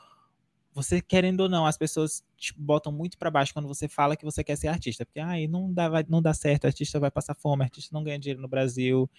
você 0.73 1.01
querendo 1.01 1.41
ou 1.41 1.49
não, 1.49 1.65
as 1.65 1.79
pessoas 1.79 2.23
te 2.37 2.53
botam 2.55 2.93
muito 2.93 3.17
para 3.17 3.31
baixo 3.31 3.53
quando 3.55 3.67
você 3.67 3.89
fala 3.89 4.15
que 4.15 4.27
você 4.27 4.45
quer 4.45 4.57
ser 4.57 4.69
artista, 4.69 5.07
porque 5.07 5.19
ai, 5.19 5.47
não 5.47 5.73
dá, 5.73 5.89
não 6.07 6.21
dá 6.21 6.35
certo, 6.35 6.67
artista 6.67 7.01
vai 7.01 7.11
passar 7.11 7.35
fome, 7.35 7.65
artista 7.65 7.95
não 7.95 8.05
ganha 8.05 8.19
dinheiro 8.19 8.43
no 8.43 8.47
Brasil. 8.47 9.11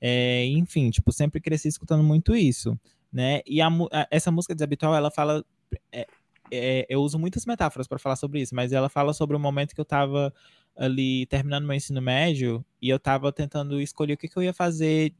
É, 0.00 0.46
enfim, 0.46 0.90
tipo, 0.90 1.12
sempre 1.12 1.40
cresci 1.40 1.68
escutando 1.68 2.02
muito 2.02 2.34
isso, 2.36 2.78
né? 3.12 3.40
E 3.46 3.60
a, 3.60 3.68
a, 3.68 4.08
essa 4.10 4.30
música 4.30 4.54
desabitual, 4.54 4.94
ela 4.94 5.10
fala. 5.10 5.44
É, 5.92 6.06
é, 6.50 6.86
eu 6.88 7.00
uso 7.00 7.18
muitas 7.18 7.46
metáforas 7.46 7.88
para 7.88 7.98
falar 7.98 8.16
sobre 8.16 8.40
isso, 8.40 8.54
mas 8.54 8.72
ela 8.72 8.88
fala 8.88 9.12
sobre 9.12 9.36
o 9.36 9.40
momento 9.40 9.74
que 9.74 9.80
eu 9.80 9.84
tava 9.84 10.32
ali 10.76 11.26
terminando 11.26 11.64
meu 11.64 11.74
ensino 11.74 12.00
médio 12.02 12.64
e 12.82 12.88
eu 12.88 12.98
tava 12.98 13.32
tentando 13.32 13.80
escolher 13.80 14.14
o 14.14 14.16
que, 14.16 14.28
que 14.28 14.36
eu 14.36 14.42
ia 14.42 14.52
fazer 14.52 15.14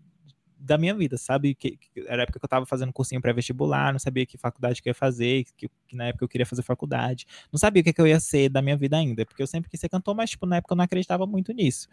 da 0.64 0.78
minha 0.78 0.94
vida, 0.94 1.18
sabe? 1.18 1.54
Que, 1.54 1.76
que 1.76 1.88
era 2.06 2.22
a 2.22 2.24
época 2.24 2.38
que 2.38 2.44
eu 2.44 2.48
tava 2.48 2.64
fazendo 2.64 2.92
cursinho 2.92 3.20
pré-vestibular, 3.20 3.92
não 3.92 3.98
sabia 3.98 4.24
que 4.24 4.38
faculdade 4.38 4.80
que 4.82 4.88
eu 4.88 4.90
ia 4.90 4.94
fazer, 4.94 5.44
que, 5.56 5.68
que, 5.86 5.94
na 5.94 6.06
época 6.06 6.24
eu 6.24 6.28
queria 6.28 6.46
fazer 6.46 6.62
faculdade, 6.62 7.26
não 7.52 7.58
sabia 7.58 7.82
o 7.82 7.84
que, 7.84 7.92
que 7.92 8.00
eu 8.00 8.06
ia 8.06 8.18
ser 8.18 8.48
da 8.48 8.62
minha 8.62 8.76
vida 8.76 8.96
ainda, 8.96 9.26
porque 9.26 9.42
eu 9.42 9.46
sempre 9.46 9.70
quis 9.70 9.78
ser 9.78 9.88
cantor, 9.88 10.14
mas, 10.14 10.30
tipo, 10.30 10.46
na 10.46 10.56
época 10.56 10.72
eu 10.72 10.76
não 10.76 10.84
acreditava 10.84 11.26
muito 11.26 11.52
nisso. 11.52 11.88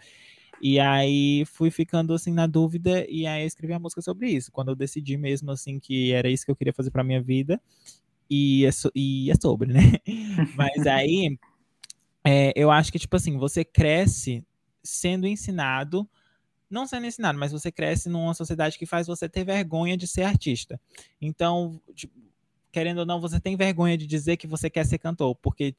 E 0.61 0.79
aí 0.79 1.43
fui 1.45 1.69
ficando, 1.69 2.13
assim, 2.13 2.31
na 2.31 2.47
dúvida, 2.47 3.05
e 3.09 3.27
aí 3.27 3.45
escrevi 3.45 3.73
a 3.73 3.79
música 3.79 4.01
sobre 4.01 4.29
isso, 4.29 4.51
quando 4.51 4.69
eu 4.69 4.75
decidi 4.75 5.17
mesmo, 5.17 5.51
assim, 5.51 5.79
que 5.79 6.13
era 6.13 6.29
isso 6.29 6.45
que 6.45 6.51
eu 6.51 6.55
queria 6.55 6.73
fazer 6.73 6.91
pra 6.91 7.03
minha 7.03 7.21
vida, 7.21 7.61
e 8.29 8.65
é, 8.65 8.71
so, 8.71 8.89
e 8.95 9.29
é 9.29 9.33
sobre, 9.35 9.73
né? 9.73 9.81
Mas 10.55 10.87
aí, 10.87 11.37
é, 12.23 12.53
eu 12.55 12.71
acho 12.71 12.91
que, 12.91 12.99
tipo 12.99 13.15
assim, 13.15 13.37
você 13.37 13.65
cresce 13.65 14.45
sendo 14.83 15.27
ensinado 15.27 16.07
não 16.71 16.87
sendo 16.87 17.05
ensinado, 17.05 17.37
mas 17.37 17.51
você 17.51 17.71
cresce 17.71 18.09
numa 18.09 18.33
sociedade 18.33 18.77
que 18.77 18.85
faz 18.85 19.07
você 19.07 19.27
ter 19.27 19.43
vergonha 19.43 19.97
de 19.97 20.07
ser 20.07 20.23
artista. 20.23 20.79
Então, 21.21 21.79
querendo 22.71 22.99
ou 22.99 23.05
não, 23.05 23.19
você 23.19 23.39
tem 23.39 23.55
vergonha 23.55 23.97
de 23.97 24.07
dizer 24.07 24.37
que 24.37 24.47
você 24.47 24.69
quer 24.69 24.85
ser 24.85 24.97
cantor, 24.97 25.35
porque 25.35 25.75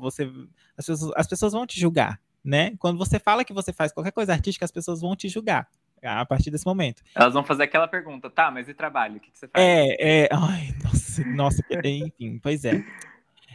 você 0.00 0.30
as 0.76 0.86
pessoas, 0.86 1.12
as 1.16 1.26
pessoas 1.26 1.52
vão 1.52 1.66
te 1.66 1.78
julgar, 1.78 2.20
né? 2.42 2.74
Quando 2.78 2.98
você 2.98 3.18
fala 3.18 3.44
que 3.44 3.52
você 3.52 3.72
faz 3.72 3.92
qualquer 3.92 4.12
coisa 4.12 4.32
artística, 4.32 4.64
as 4.64 4.72
pessoas 4.72 5.00
vão 5.00 5.16
te 5.16 5.28
julgar 5.28 5.68
a 6.02 6.26
partir 6.26 6.50
desse 6.50 6.66
momento. 6.66 7.02
Elas 7.14 7.32
vão 7.32 7.44
fazer 7.44 7.62
aquela 7.62 7.88
pergunta, 7.88 8.28
tá, 8.28 8.50
mas 8.50 8.68
e 8.68 8.74
trabalho? 8.74 9.16
O 9.16 9.20
que, 9.20 9.30
que 9.30 9.38
você 9.38 9.48
faz? 9.48 9.64
É, 9.64 10.24
é, 10.24 10.28
ai, 10.30 10.74
nossa, 10.82 11.24
nossa, 11.24 11.62
enfim, 11.84 12.38
pois 12.42 12.64
é. 12.64 12.84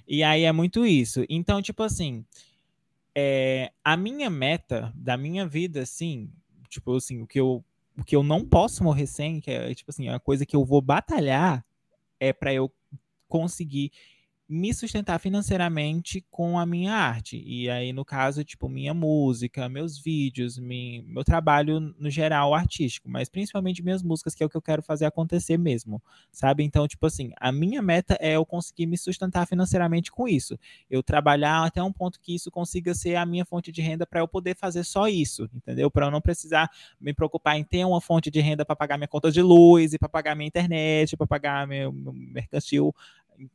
E 0.08 0.24
aí 0.24 0.44
é 0.44 0.52
muito 0.52 0.86
isso. 0.86 1.24
Então, 1.30 1.62
tipo 1.62 1.84
assim, 1.84 2.26
é, 3.14 3.72
a 3.84 3.96
minha 3.96 4.30
meta 4.30 4.92
da 4.96 5.16
minha 5.16 5.46
vida, 5.46 5.82
assim, 5.82 6.32
tipo 6.70 6.96
assim, 6.96 7.22
o 7.22 7.28
que 7.28 7.40
eu, 7.40 7.64
o 7.98 8.04
que 8.04 8.16
eu 8.16 8.24
não 8.24 8.46
posso 8.46 8.84
morrer 8.84 9.08
sem, 9.08 9.42
que 9.42 9.52
é, 9.52 9.74
tipo 9.74 9.92
assim, 9.92 10.08
a 10.08 10.20
coisa 10.20 10.46
que 10.46 10.56
eu 10.56 10.64
vou 10.64 10.82
batalhar 10.82 11.66
é 12.20 12.32
para 12.32 12.54
eu 12.54 12.72
conseguir 13.28 13.92
me 14.50 14.74
sustentar 14.74 15.20
financeiramente 15.20 16.26
com 16.32 16.58
a 16.58 16.66
minha 16.66 16.92
arte. 16.92 17.40
E 17.46 17.70
aí, 17.70 17.94
no 17.94 18.04
caso, 18.04 18.44
tipo, 18.44 18.68
minha 18.68 18.96
música, 18.96 19.70
meus 19.70 20.00
vídeos, 20.00 20.58
mi, 20.58 21.04
meu 21.08 21.24
trabalho 21.24 21.80
no 21.80 22.10
geral 22.10 22.56
artístico, 22.56 23.08
mas 23.08 23.30
principalmente 23.30 23.84
minhas 23.84 24.02
músicas, 24.02 24.34
que 24.34 24.42
é 24.42 24.46
o 24.48 24.50
que 24.50 24.58
eu 24.58 24.62
quero 24.62 24.82
fazer 24.82 25.06
acontecer 25.06 25.56
mesmo, 25.56 26.02
sabe? 26.32 26.64
Então, 26.64 26.88
tipo 26.88 27.06
assim, 27.06 27.32
a 27.40 27.52
minha 27.52 27.80
meta 27.80 28.18
é 28.20 28.38
eu 28.38 28.44
conseguir 28.44 28.88
me 28.88 28.98
sustentar 28.98 29.46
financeiramente 29.46 30.12
com 30.12 30.28
isso. 30.28 30.58
Eu 30.90 31.04
trabalhar 31.04 31.64
até 31.64 31.84
um 31.84 31.94
ponto 31.94 32.20
que 32.20 32.34
isso 32.34 32.50
consiga 32.50 32.96
ser 32.96 33.18
a 33.18 33.28
minha 33.28 33.46
fonte 33.46 33.72
de 33.72 33.84
renda 33.84 34.08
para 34.08 34.22
eu 34.22 34.28
poder 34.28 34.56
fazer 34.56 34.84
só 34.84 35.08
isso, 35.08 35.48
entendeu? 35.54 35.92
Para 35.92 36.08
eu 36.08 36.12
não 36.12 36.22
precisar 36.22 36.72
me 37.00 37.14
preocupar 37.14 37.56
em 37.56 37.64
ter 37.64 37.86
uma 37.86 38.02
fonte 38.02 38.32
de 38.32 38.40
renda 38.40 38.66
para 38.66 38.76
pagar 38.76 38.98
minha 38.98 39.08
conta 39.08 39.32
de 39.32 39.44
luz 39.44 39.94
e 39.94 40.00
para 40.00 40.10
pagar 40.10 40.36
minha 40.36 40.48
internet, 40.48 41.16
para 41.16 41.28
pagar 41.28 41.68
meu, 41.68 41.92
meu 41.92 42.14
mercantil 42.14 42.96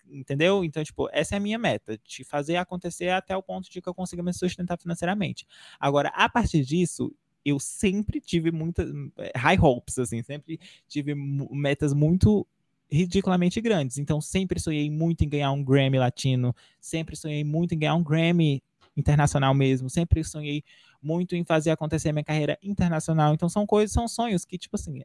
entendeu? 0.08 0.64
Então, 0.64 0.82
tipo, 0.82 1.08
essa 1.12 1.34
é 1.34 1.38
a 1.38 1.40
minha 1.40 1.58
meta, 1.58 1.98
de 1.98 2.24
fazer 2.24 2.56
acontecer 2.56 3.10
até 3.10 3.36
o 3.36 3.42
ponto 3.42 3.70
de 3.70 3.80
que 3.80 3.88
eu 3.88 3.94
consiga 3.94 4.22
me 4.22 4.32
sustentar 4.32 4.78
financeiramente. 4.78 5.46
Agora, 5.78 6.08
a 6.14 6.28
partir 6.28 6.64
disso, 6.64 7.14
eu 7.44 7.58
sempre 7.58 8.20
tive 8.20 8.50
muitas 8.50 8.90
eh, 9.18 9.32
high 9.36 9.58
hopes, 9.60 9.98
assim, 9.98 10.22
sempre 10.22 10.58
tive 10.88 11.14
metas 11.14 11.92
muito 11.92 12.46
ridiculamente 12.90 13.60
grandes. 13.60 13.98
Então, 13.98 14.20
sempre 14.20 14.60
sonhei 14.60 14.90
muito 14.90 15.24
em 15.24 15.28
ganhar 15.28 15.52
um 15.52 15.62
Grammy 15.62 15.98
latino, 15.98 16.54
sempre 16.80 17.16
sonhei 17.16 17.44
muito 17.44 17.74
em 17.74 17.78
ganhar 17.78 17.94
um 17.94 18.02
Grammy 18.02 18.62
internacional 18.96 19.52
mesmo, 19.52 19.90
sempre 19.90 20.22
sonhei 20.22 20.62
muito 21.02 21.34
em 21.34 21.44
fazer 21.44 21.70
acontecer 21.70 22.12
minha 22.12 22.24
carreira 22.24 22.58
internacional. 22.62 23.34
Então, 23.34 23.48
são 23.48 23.66
coisas, 23.66 23.92
são 23.92 24.08
sonhos 24.08 24.44
que, 24.44 24.56
tipo 24.56 24.76
assim, 24.76 25.02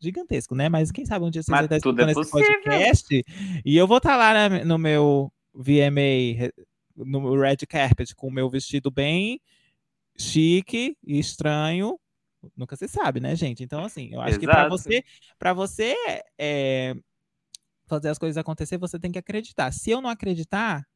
gigantesco, 0.00 0.54
né? 0.54 0.68
Mas 0.68 0.90
quem 0.90 1.04
sabe 1.04 1.24
um 1.24 1.30
dia 1.30 1.42
vocês 1.42 1.54
vão 1.54 1.64
estar 1.64 1.76
escutando 1.76 2.08
é 2.08 2.12
esse 2.12 2.30
podcast 2.30 3.24
e 3.64 3.76
eu 3.76 3.86
vou 3.86 3.98
estar 3.98 4.16
lá 4.16 4.48
né, 4.48 4.64
no 4.64 4.78
meu 4.78 5.32
VMA, 5.54 6.50
no 6.96 7.38
red 7.38 7.58
carpet, 7.68 8.14
com 8.14 8.28
o 8.28 8.32
meu 8.32 8.48
vestido 8.48 8.90
bem 8.90 9.40
chique 10.20 10.96
e 11.04 11.18
estranho. 11.18 11.98
Nunca 12.56 12.76
se 12.76 12.88
sabe, 12.88 13.20
né, 13.20 13.34
gente? 13.34 13.62
Então, 13.62 13.84
assim, 13.84 14.10
eu 14.12 14.20
acho 14.20 14.38
Exato. 14.38 14.40
que 14.40 14.46
para 14.46 14.68
você, 14.68 15.04
para 15.38 15.52
você 15.52 15.94
é, 16.38 16.94
fazer 17.86 18.08
as 18.08 18.18
coisas 18.18 18.38
acontecer, 18.38 18.78
você 18.78 18.98
tem 18.98 19.10
que 19.10 19.18
acreditar. 19.18 19.72
Se 19.72 19.90
eu 19.90 20.00
não 20.00 20.08
acreditar, 20.08 20.86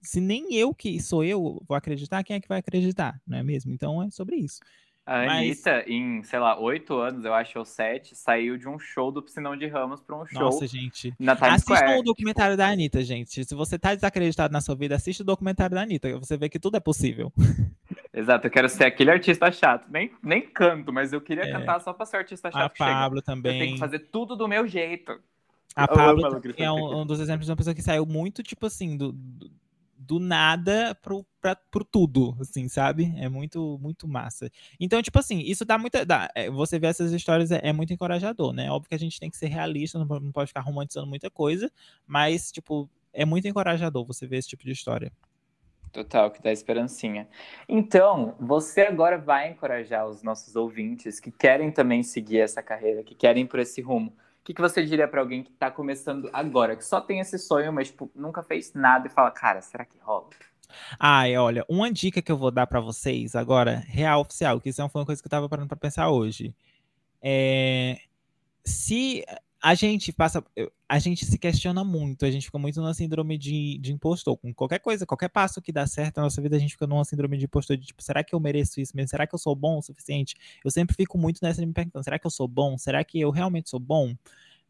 se 0.00 0.20
nem 0.20 0.54
eu 0.54 0.74
que 0.74 1.00
sou 1.00 1.24
eu 1.24 1.62
vou 1.66 1.76
acreditar, 1.76 2.22
quem 2.22 2.36
é 2.36 2.40
que 2.40 2.48
vai 2.48 2.58
acreditar, 2.58 3.20
não 3.26 3.38
é 3.38 3.42
mesmo? 3.42 3.72
Então 3.72 4.02
é 4.02 4.10
sobre 4.10 4.36
isso. 4.36 4.60
A 5.06 5.22
Anitta, 5.22 5.78
Mas... 5.78 5.88
em, 5.88 6.22
sei 6.22 6.38
lá, 6.38 6.58
oito 6.60 6.96
anos, 6.96 7.24
eu 7.24 7.34
acho, 7.34 7.58
ou 7.58 7.64
sete, 7.64 8.14
saiu 8.14 8.56
de 8.56 8.68
um 8.68 8.78
show 8.78 9.10
do 9.10 9.22
Piscinão 9.22 9.56
de 9.56 9.66
Ramos 9.66 10.00
para 10.00 10.16
um 10.16 10.24
show. 10.26 10.40
Nossa, 10.40 10.66
gente. 10.66 11.12
Na 11.18 11.34
Times 11.34 11.54
Assista 11.54 11.76
Square. 11.76 11.98
o 11.98 12.02
documentário 12.02 12.52
tipo... 12.52 12.58
da 12.58 12.68
Anitta, 12.68 13.02
gente. 13.02 13.44
Se 13.44 13.54
você 13.54 13.78
tá 13.78 13.94
desacreditado 13.94 14.52
na 14.52 14.60
sua 14.60 14.76
vida, 14.76 14.94
assiste 14.94 15.22
o 15.22 15.24
documentário 15.24 15.74
da 15.74 15.82
Anitta. 15.82 16.16
Você 16.18 16.36
vê 16.36 16.48
que 16.48 16.60
tudo 16.60 16.76
é 16.76 16.80
possível. 16.80 17.32
Exato, 18.12 18.46
eu 18.46 18.50
quero 18.50 18.68
ser 18.68 18.84
aquele 18.84 19.10
artista 19.10 19.50
chato. 19.50 19.88
Nem, 19.90 20.12
nem 20.22 20.42
canto, 20.42 20.92
mas 20.92 21.12
eu 21.12 21.20
queria 21.20 21.44
é. 21.44 21.52
cantar 21.52 21.80
só 21.80 21.92
pra 21.92 22.04
ser 22.06 22.18
artista 22.18 22.50
chato. 22.50 22.62
A 22.64 22.68
Pablo 22.70 23.22
também. 23.22 23.52
Eu 23.52 23.64
tenho 23.64 23.74
que 23.74 23.80
fazer 23.80 23.98
tudo 24.10 24.36
do 24.36 24.46
meu 24.46 24.66
jeito. 24.66 25.18
A 25.74 25.86
Pablo 25.88 26.40
é 26.56 26.70
um, 26.70 27.00
um, 27.00 27.06
dos 27.06 27.20
exemplos 27.20 27.46
de 27.46 27.50
uma 27.50 27.56
pessoa 27.56 27.74
que 27.74 27.82
saiu 27.82 28.04
muito, 28.04 28.42
tipo 28.42 28.66
assim, 28.66 28.96
do, 28.96 29.12
do 29.12 29.50
do 30.00 30.18
nada 30.18 30.94
pro, 31.02 31.26
pra, 31.40 31.54
pro 31.54 31.84
tudo, 31.84 32.34
assim, 32.40 32.68
sabe? 32.68 33.12
É 33.18 33.28
muito, 33.28 33.78
muito 33.80 34.08
massa. 34.08 34.50
Então, 34.80 35.02
tipo 35.02 35.18
assim, 35.18 35.40
isso 35.40 35.64
dá 35.64 35.76
muita. 35.76 36.06
Dá, 36.06 36.30
é, 36.34 36.50
você 36.50 36.78
vê 36.78 36.86
essas 36.86 37.12
histórias 37.12 37.50
é, 37.50 37.60
é, 37.62 37.72
muito 37.72 37.92
encorajador, 37.92 38.52
né? 38.52 38.70
Óbvio 38.70 38.88
que 38.88 38.94
a 38.94 38.98
gente 38.98 39.20
tem 39.20 39.28
que 39.30 39.36
ser 39.36 39.48
realista, 39.48 39.98
não, 39.98 40.06
não 40.20 40.32
pode 40.32 40.48
ficar 40.48 40.62
romantizando 40.62 41.06
muita 41.06 41.30
coisa, 41.30 41.70
mas, 42.06 42.50
tipo, 42.50 42.88
é 43.12 43.26
muito 43.26 43.46
encorajador 43.46 44.06
você 44.06 44.26
ver 44.26 44.38
esse 44.38 44.48
tipo 44.48 44.64
de 44.64 44.72
história. 44.72 45.12
Total, 45.92 46.30
que 46.30 46.40
dá 46.40 46.50
esperancinha. 46.50 47.28
Então, 47.68 48.36
você 48.38 48.82
agora 48.82 49.18
vai 49.18 49.50
encorajar 49.50 50.06
os 50.06 50.22
nossos 50.22 50.56
ouvintes 50.56 51.20
que 51.20 51.32
querem 51.32 51.70
também 51.70 52.02
seguir 52.02 52.38
essa 52.38 52.62
carreira, 52.62 53.02
que 53.02 53.14
querem 53.14 53.42
ir 53.42 53.48
por 53.48 53.58
esse 53.58 53.82
rumo. 53.82 54.16
Que, 54.50 54.54
que 54.54 54.60
você 54.60 54.84
diria 54.84 55.06
para 55.06 55.20
alguém 55.20 55.44
que 55.44 55.50
está 55.52 55.70
começando 55.70 56.28
agora, 56.32 56.74
que 56.74 56.84
só 56.84 57.00
tem 57.00 57.20
esse 57.20 57.38
sonho, 57.38 57.72
mas 57.72 57.86
tipo, 57.86 58.10
nunca 58.16 58.42
fez 58.42 58.74
nada 58.74 59.06
e 59.06 59.10
fala, 59.10 59.30
cara, 59.30 59.60
será 59.62 59.84
que 59.84 59.96
rola? 60.00 60.28
Ai, 60.98 61.36
olha, 61.36 61.64
uma 61.68 61.92
dica 61.92 62.20
que 62.20 62.32
eu 62.32 62.36
vou 62.36 62.50
dar 62.50 62.66
para 62.66 62.80
vocês 62.80 63.36
agora, 63.36 63.76
real 63.86 64.22
oficial, 64.22 64.60
que 64.60 64.68
isso 64.68 64.88
foi 64.88 65.00
uma 65.00 65.06
coisa 65.06 65.22
que 65.22 65.26
eu 65.26 65.30
tava 65.30 65.48
parando 65.48 65.68
para 65.68 65.76
pensar 65.76 66.10
hoje. 66.10 66.52
É, 67.22 68.00
se 68.64 69.24
a 69.62 69.74
gente 69.74 70.10
passa, 70.10 70.42
a 70.88 70.98
gente 70.98 71.26
se 71.26 71.38
questiona 71.38 71.84
muito, 71.84 72.24
a 72.24 72.30
gente 72.30 72.46
fica 72.46 72.58
muito 72.58 72.80
na 72.80 72.94
síndrome 72.94 73.36
de, 73.36 73.76
de 73.78 73.92
impostor, 73.92 74.34
com 74.38 74.54
qualquer 74.54 74.78
coisa, 74.78 75.04
qualquer 75.04 75.28
passo 75.28 75.60
que 75.60 75.70
dá 75.70 75.86
certo 75.86 76.16
na 76.16 76.22
nossa 76.24 76.40
vida, 76.40 76.56
a 76.56 76.58
gente 76.58 76.72
fica 76.72 76.86
numa 76.86 77.04
síndrome 77.04 77.36
de 77.36 77.44
impostor, 77.44 77.76
de 77.76 77.86
tipo, 77.86 78.02
será 78.02 78.24
que 78.24 78.34
eu 78.34 78.40
mereço 78.40 78.80
isso 78.80 78.96
mesmo? 78.96 79.08
Será 79.08 79.26
que 79.26 79.34
eu 79.34 79.38
sou 79.38 79.54
bom 79.54 79.78
o 79.78 79.82
suficiente? 79.82 80.34
Eu 80.64 80.70
sempre 80.70 80.96
fico 80.96 81.18
muito 81.18 81.40
nessa 81.42 81.64
me 81.64 81.72
perguntando, 81.74 82.02
será 82.02 82.18
que 82.18 82.26
eu 82.26 82.30
sou 82.30 82.48
bom? 82.48 82.78
Será 82.78 83.04
que 83.04 83.20
eu 83.20 83.30
realmente 83.30 83.68
sou 83.68 83.78
bom? 83.78 84.14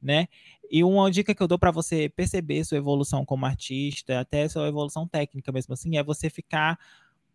Né? 0.02 0.26
E 0.68 0.82
uma 0.82 1.08
dica 1.10 1.34
que 1.34 1.42
eu 1.42 1.46
dou 1.46 1.58
para 1.58 1.70
você 1.70 2.08
perceber 2.08 2.64
sua 2.64 2.78
evolução 2.78 3.24
como 3.24 3.46
artista, 3.46 4.18
até 4.18 4.48
sua 4.48 4.66
evolução 4.66 5.06
técnica 5.06 5.52
mesmo 5.52 5.74
assim, 5.74 5.98
é 5.98 6.02
você 6.02 6.28
ficar 6.28 6.78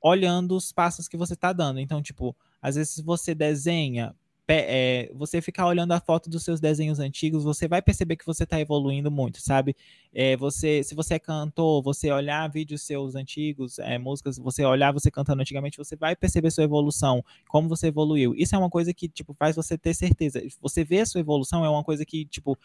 olhando 0.02 0.56
os 0.58 0.74
passos 0.74 1.08
que 1.08 1.16
você 1.16 1.36
está 1.36 1.54
dando. 1.54 1.80
Então, 1.80 2.02
tipo, 2.02 2.36
às 2.62 2.76
vezes 2.76 3.00
você 3.00 3.34
desenha 3.34 4.14
é, 4.54 5.12
você 5.14 5.42
ficar 5.42 5.66
olhando 5.66 5.92
a 5.92 6.00
foto 6.00 6.30
dos 6.30 6.44
seus 6.44 6.60
desenhos 6.60 7.00
antigos, 7.00 7.44
você 7.44 7.68
vai 7.68 7.82
perceber 7.82 8.16
que 8.16 8.26
você 8.26 8.44
está 8.44 8.60
evoluindo 8.60 9.10
muito, 9.10 9.42
sabe? 9.42 9.76
É, 10.14 10.38
você, 10.38 10.84
se 10.84 10.94
você 10.94 11.16
é 11.16 11.20
cantor, 11.20 11.82
você 11.82 12.12
olhar 12.12 12.48
vídeos 12.50 12.84
seus 12.84 13.16
antigos, 13.16 13.80
é, 13.80 13.98
músicas, 13.98 14.38
você 14.38 14.64
olhar 14.64 14.92
você 14.92 15.10
cantando 15.10 15.42
antigamente, 15.42 15.78
você 15.78 15.96
vai 15.96 16.16
perceber 16.16 16.52
sua 16.52 16.64
evolução, 16.64 17.24
como 17.48 17.68
você 17.68 17.88
evoluiu. 17.88 18.36
Isso 18.36 18.56
é 18.56 18.58
uma 18.58 18.70
coisa 18.70 18.94
que, 18.94 19.10
tipo, 19.10 19.34
faz 19.34 19.56
você 19.56 19.78
ter 19.78 19.94
certeza. 19.94 20.42
Você 20.62 20.84
vê 20.84 21.00
a 21.00 21.06
sua 21.06 21.22
evolução 21.22 21.66
é 21.66 21.70
uma 21.70 21.84
coisa 21.84 22.06
que, 22.06 22.26
tipo, 22.26 22.58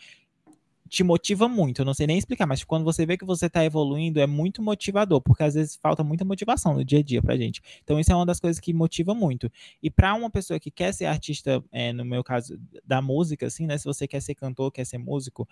te 0.90 1.04
motiva 1.04 1.48
muito. 1.48 1.82
Eu 1.82 1.86
não 1.86 1.94
sei 1.94 2.06
nem 2.06 2.18
explicar, 2.18 2.46
mas 2.46 2.64
quando 2.64 2.84
você 2.84 3.06
vê 3.06 3.16
que 3.16 3.24
você 3.24 3.46
está 3.46 3.64
evoluindo, 3.64 4.20
é 4.20 4.26
muito 4.26 4.60
motivador, 4.60 5.20
porque 5.20 5.44
às 5.44 5.54
vezes 5.54 5.76
falta 5.76 6.02
muita 6.02 6.24
motivação 6.24 6.74
no 6.74 6.84
dia 6.84 6.98
a 6.98 7.02
dia 7.02 7.22
pra 7.22 7.36
gente. 7.36 7.62
Então, 7.82 7.98
isso 7.98 8.10
é 8.10 8.14
uma 8.14 8.26
das 8.26 8.40
coisas 8.40 8.58
que 8.58 8.74
motiva 8.74 9.14
muito. 9.14 9.50
E 9.80 9.88
para 9.88 10.12
uma 10.14 10.28
pessoa 10.28 10.58
que 10.58 10.70
quer 10.70 10.92
ser 10.92 11.06
artista, 11.06 11.62
é, 11.70 11.92
no 11.92 12.04
meu 12.04 12.24
caso, 12.24 12.60
da 12.84 13.00
música, 13.00 13.46
assim, 13.46 13.66
né? 13.66 13.78
Se 13.78 13.84
você 13.84 14.08
quer 14.08 14.20
ser 14.20 14.34
cantor, 14.34 14.72
quer 14.72 14.84
ser 14.84 14.98
músico, 14.98 15.48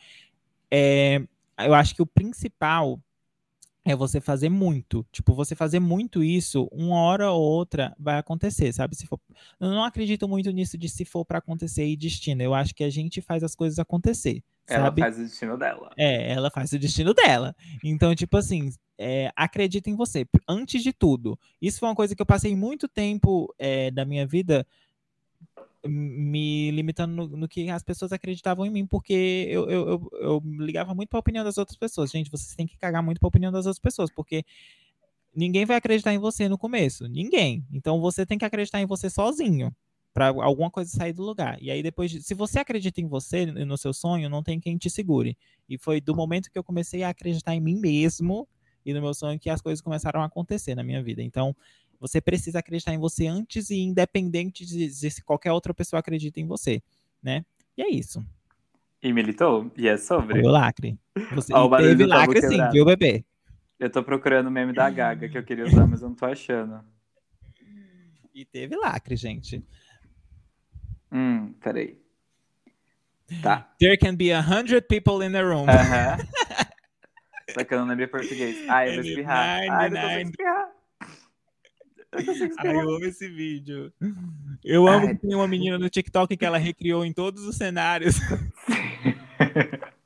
é, 0.70 1.22
eu 1.60 1.72
acho 1.72 1.94
que 1.94 2.02
o 2.02 2.06
principal 2.06 3.00
é 3.84 3.94
você 3.94 4.20
fazer 4.20 4.48
muito. 4.48 5.06
Tipo, 5.12 5.34
você 5.34 5.54
fazer 5.54 5.78
muito 5.78 6.22
isso, 6.22 6.68
uma 6.72 6.96
hora 6.96 7.30
ou 7.30 7.40
outra 7.40 7.94
vai 7.96 8.18
acontecer, 8.18 8.72
sabe? 8.72 8.96
Se 8.96 9.06
for... 9.06 9.20
Eu 9.60 9.68
não 9.70 9.84
acredito 9.84 10.26
muito 10.28 10.50
nisso 10.50 10.76
de 10.76 10.88
se 10.88 11.04
for 11.04 11.24
para 11.24 11.38
acontecer 11.38 11.86
e 11.86 11.96
destino. 11.96 12.42
Eu 12.42 12.54
acho 12.54 12.74
que 12.74 12.82
a 12.82 12.90
gente 12.90 13.20
faz 13.22 13.44
as 13.44 13.54
coisas 13.54 13.78
acontecer 13.78 14.42
Ela 14.68 14.84
sabe? 14.84 15.00
faz 15.00 15.18
o 15.18 15.22
destino 15.22 15.56
dela. 15.56 15.90
É, 15.96 16.32
ela 16.32 16.50
faz 16.50 16.72
o 16.72 16.78
destino 16.78 17.14
dela. 17.14 17.56
Então, 17.82 18.14
tipo 18.14 18.36
assim, 18.36 18.70
é, 18.98 19.32
acredita 19.34 19.88
em 19.88 19.96
você, 19.96 20.26
antes 20.46 20.82
de 20.82 20.92
tudo. 20.92 21.38
Isso 21.60 21.78
foi 21.78 21.88
uma 21.88 21.94
coisa 21.94 22.14
que 22.14 22.20
eu 22.20 22.26
passei 22.26 22.54
muito 22.54 22.86
tempo 22.86 23.54
é, 23.58 23.90
da 23.90 24.04
minha 24.04 24.26
vida 24.26 24.66
me 25.86 26.70
limitando 26.72 27.14
no, 27.14 27.28
no, 27.28 27.48
que 27.48 27.70
as 27.70 27.82
pessoas 27.82 28.12
acreditavam 28.12 28.66
em 28.66 28.70
mim, 28.70 28.86
porque 28.86 29.46
eu, 29.48 29.70
eu, 29.70 29.88
eu, 29.88 30.10
eu 30.12 30.42
ligava 30.58 30.94
muito 30.94 31.08
para 31.08 31.18
a 31.18 31.20
opinião 31.20 31.44
das 31.44 31.56
outras 31.56 31.78
pessoas. 31.78 32.10
Gente, 32.10 32.30
vocês 32.30 32.54
têm 32.54 32.66
que 32.66 32.76
cagar 32.76 33.02
muito 33.02 33.20
para 33.20 33.26
a 33.26 33.28
opinião 33.28 33.52
das 33.52 33.64
outras 33.64 33.78
pessoas, 33.78 34.10
porque 34.10 34.44
ninguém 35.34 35.64
vai 35.64 35.76
acreditar 35.76 36.12
em 36.12 36.18
você 36.18 36.48
no 36.48 36.58
começo. 36.58 37.08
Ninguém. 37.08 37.64
Então 37.72 38.00
você 38.00 38.26
tem 38.26 38.36
que 38.36 38.44
acreditar 38.44 38.80
em 38.80 38.86
você 38.86 39.08
sozinho 39.08 39.74
para 40.18 40.28
alguma 40.42 40.68
coisa 40.68 40.90
sair 40.90 41.12
do 41.12 41.22
lugar. 41.22 41.56
E 41.62 41.70
aí 41.70 41.80
depois, 41.80 42.10
se 42.10 42.34
você 42.34 42.58
acredita 42.58 43.00
em 43.00 43.06
você, 43.06 43.46
no 43.46 43.78
seu 43.78 43.92
sonho, 43.92 44.28
não 44.28 44.42
tem 44.42 44.58
quem 44.58 44.76
te 44.76 44.90
segure. 44.90 45.38
E 45.68 45.78
foi 45.78 46.00
do 46.00 46.12
momento 46.12 46.50
que 46.50 46.58
eu 46.58 46.64
comecei 46.64 47.04
a 47.04 47.10
acreditar 47.10 47.54
em 47.54 47.60
mim 47.60 47.78
mesmo 47.78 48.48
e 48.84 48.92
no 48.92 49.00
meu 49.00 49.14
sonho 49.14 49.38
que 49.38 49.48
as 49.48 49.60
coisas 49.62 49.80
começaram 49.80 50.20
a 50.20 50.24
acontecer 50.24 50.74
na 50.74 50.82
minha 50.82 51.00
vida. 51.00 51.22
Então, 51.22 51.54
você 52.00 52.20
precisa 52.20 52.58
acreditar 52.58 52.92
em 52.92 52.98
você 52.98 53.28
antes 53.28 53.70
e 53.70 53.78
independente 53.78 54.66
de, 54.66 54.88
de 54.88 55.10
se 55.10 55.22
qualquer 55.22 55.52
outra 55.52 55.72
pessoa 55.72 56.00
acredita 56.00 56.40
em 56.40 56.46
você, 56.46 56.82
né? 57.22 57.44
E 57.76 57.82
é 57.82 57.88
isso. 57.88 58.20
E 59.00 59.12
militou? 59.12 59.70
E 59.76 59.86
é 59.86 59.96
sobre? 59.96 60.40
O 60.40 60.48
lacre. 60.48 60.98
Você 61.32 61.54
oh, 61.54 61.70
teve 61.76 62.06
lacre 62.06 62.42
sim, 62.42 62.58
viu, 62.72 62.84
bebê? 62.84 63.24
Eu 63.78 63.88
tô 63.88 64.02
procurando 64.02 64.48
o 64.48 64.50
meme 64.50 64.72
da 64.72 64.90
Gaga 64.90 65.28
que 65.28 65.38
eu 65.38 65.44
queria 65.44 65.64
usar, 65.64 65.86
mas 65.86 66.02
eu 66.02 66.08
não 66.08 66.16
tô 66.16 66.26
achando. 66.26 66.80
E 68.34 68.44
teve 68.44 68.76
lacre, 68.76 69.14
gente. 69.16 69.64
Hum, 71.12 71.54
peraí. 71.60 71.98
Tá. 73.42 73.68
There 73.78 73.96
can 73.96 74.16
be 74.16 74.32
a 74.32 74.40
hundred 74.40 74.88
people 74.88 75.24
in 75.24 75.32
the 75.32 75.42
room. 75.42 75.64
Uh 75.64 75.72
-huh. 76.18 76.28
Só 77.50 77.64
que 77.64 77.74
eu 77.74 77.78
não 77.78 77.86
lembrei 77.86 78.06
português. 78.06 78.68
Ai, 78.68 78.90
eu 78.90 78.94
vou 78.94 79.04
espirrar. 79.04 79.60
Ai, 79.70 79.86
eu 79.86 79.90
não 79.90 80.20
espirrar. 80.20 80.68
Ai, 82.58 82.76
eu 82.76 82.90
amo 82.90 83.04
esse 83.04 83.28
vídeo. 83.28 83.92
Eu 84.64 84.86
amo 84.86 85.06
Ai. 85.06 85.14
que 85.14 85.26
tem 85.26 85.34
uma 85.34 85.48
menina 85.48 85.78
no 85.78 85.90
TikTok 85.90 86.36
que 86.36 86.44
ela 86.44 86.58
recriou 86.58 87.04
em 87.04 87.12
todos 87.12 87.44
os 87.44 87.56
cenários. 87.56 88.16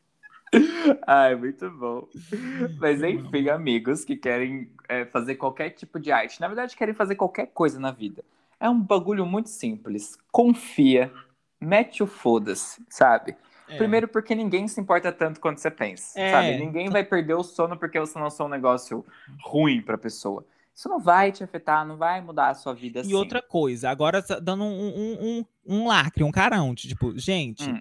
Ai, 1.07 1.35
muito 1.35 1.71
bom. 1.71 2.07
Mas 2.79 3.03
enfim, 3.03 3.49
amigos 3.49 4.05
que 4.05 4.17
querem 4.17 4.71
é, 4.89 5.07
fazer 5.07 5.37
qualquer 5.37 5.71
tipo 5.71 5.99
de 5.99 6.13
arte, 6.13 6.41
na 6.41 6.49
verdade, 6.49 6.77
querem 6.77 6.95
fazer 6.95 7.15
qualquer 7.15 7.47
coisa 7.47 7.81
na 7.81 7.91
vida. 7.91 8.23
É 8.63 8.71
um 8.71 8.81
bagulho 8.81 9.27
muito 9.27 9.49
simples. 9.49 10.17
Confia, 10.31 11.13
mete 11.61 12.01
o 12.01 12.07
foda-se, 12.07 12.81
sabe? 12.89 13.37
É. 13.69 13.77
Primeiro 13.77 14.07
porque 14.07 14.37
ninguém 14.37 14.69
se 14.69 14.81
importa 14.81 15.11
tanto 15.11 15.41
quanto 15.41 15.59
você 15.59 15.69
pensa, 15.69 16.21
é. 16.21 16.31
sabe? 16.31 16.59
Ninguém 16.59 16.89
vai 16.89 17.03
perder 17.03 17.35
o 17.35 17.43
sono 17.43 17.77
porque 17.77 17.99
você 17.99 18.17
lançou 18.17 18.47
um 18.47 18.49
negócio 18.49 19.05
ruim 19.43 19.83
pra 19.83 19.99
pessoa. 19.99 20.47
Isso 20.73 20.89
não 20.89 21.01
vai 21.01 21.33
te 21.33 21.43
afetar, 21.43 21.85
não 21.85 21.97
vai 21.97 22.21
mudar 22.21 22.51
a 22.51 22.55
sua 22.55 22.73
vida 22.73 23.01
e 23.01 23.03
assim. 23.03 23.15
Outra 23.15 23.43
coisa, 23.43 23.91
agora 23.91 24.23
tá 24.23 24.39
dando 24.39 24.63
um, 24.63 24.69
um, 24.69 25.19
um, 25.21 25.45
um 25.67 25.89
lacre, 25.89 26.23
um 26.23 26.31
carão, 26.31 26.73
tipo, 26.73 27.19
gente, 27.19 27.69
hum. 27.69 27.81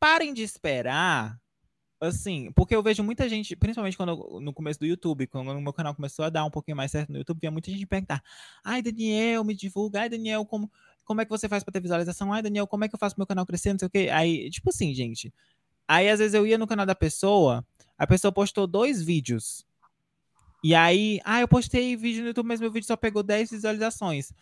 parem 0.00 0.32
de 0.32 0.42
esperar, 0.42 1.38
assim, 2.02 2.50
porque 2.52 2.74
eu 2.74 2.82
vejo 2.82 3.02
muita 3.02 3.28
gente, 3.28 3.54
principalmente 3.54 3.96
quando 3.96 4.40
no 4.40 4.52
começo 4.52 4.80
do 4.80 4.86
YouTube, 4.86 5.26
quando 5.26 5.50
o 5.50 5.60
meu 5.60 5.72
canal 5.72 5.94
começou 5.94 6.24
a 6.24 6.30
dar 6.30 6.44
um 6.44 6.50
pouquinho 6.50 6.76
mais 6.76 6.90
certo 6.90 7.10
no 7.10 7.18
YouTube, 7.18 7.38
via 7.40 7.50
muita 7.50 7.70
gente 7.70 7.86
perguntar, 7.86 8.22
ai, 8.64 8.82
Daniel, 8.82 9.44
me 9.44 9.54
divulga, 9.54 10.00
ai, 10.00 10.08
Daniel, 10.08 10.44
como, 10.44 10.70
como 11.04 11.20
é 11.20 11.24
que 11.24 11.30
você 11.30 11.48
faz 11.48 11.62
para 11.62 11.72
ter 11.72 11.80
visualização? 11.80 12.32
Ai, 12.32 12.42
Daniel, 12.42 12.66
como 12.66 12.84
é 12.84 12.88
que 12.88 12.94
eu 12.94 12.98
faço 12.98 13.14
meu 13.16 13.26
canal 13.26 13.46
crescer, 13.46 13.72
não 13.72 13.78
sei 13.78 13.86
o 13.86 13.90
quê. 13.90 14.10
Aí, 14.12 14.50
tipo 14.50 14.70
assim, 14.70 14.92
gente, 14.92 15.32
aí 15.86 16.08
às 16.08 16.18
vezes 16.18 16.34
eu 16.34 16.46
ia 16.46 16.58
no 16.58 16.66
canal 16.66 16.84
da 16.84 16.94
pessoa, 16.94 17.64
a 17.96 18.06
pessoa 18.06 18.32
postou 18.32 18.66
dois 18.66 19.00
vídeos, 19.00 19.64
e 20.64 20.74
aí, 20.74 21.20
ah, 21.24 21.40
eu 21.40 21.48
postei 21.48 21.96
vídeo 21.96 22.22
no 22.22 22.28
YouTube, 22.28 22.46
mas 22.46 22.60
meu 22.60 22.70
vídeo 22.70 22.86
só 22.86 22.96
pegou 22.96 23.22
10 23.22 23.50
visualizações. 23.50 24.32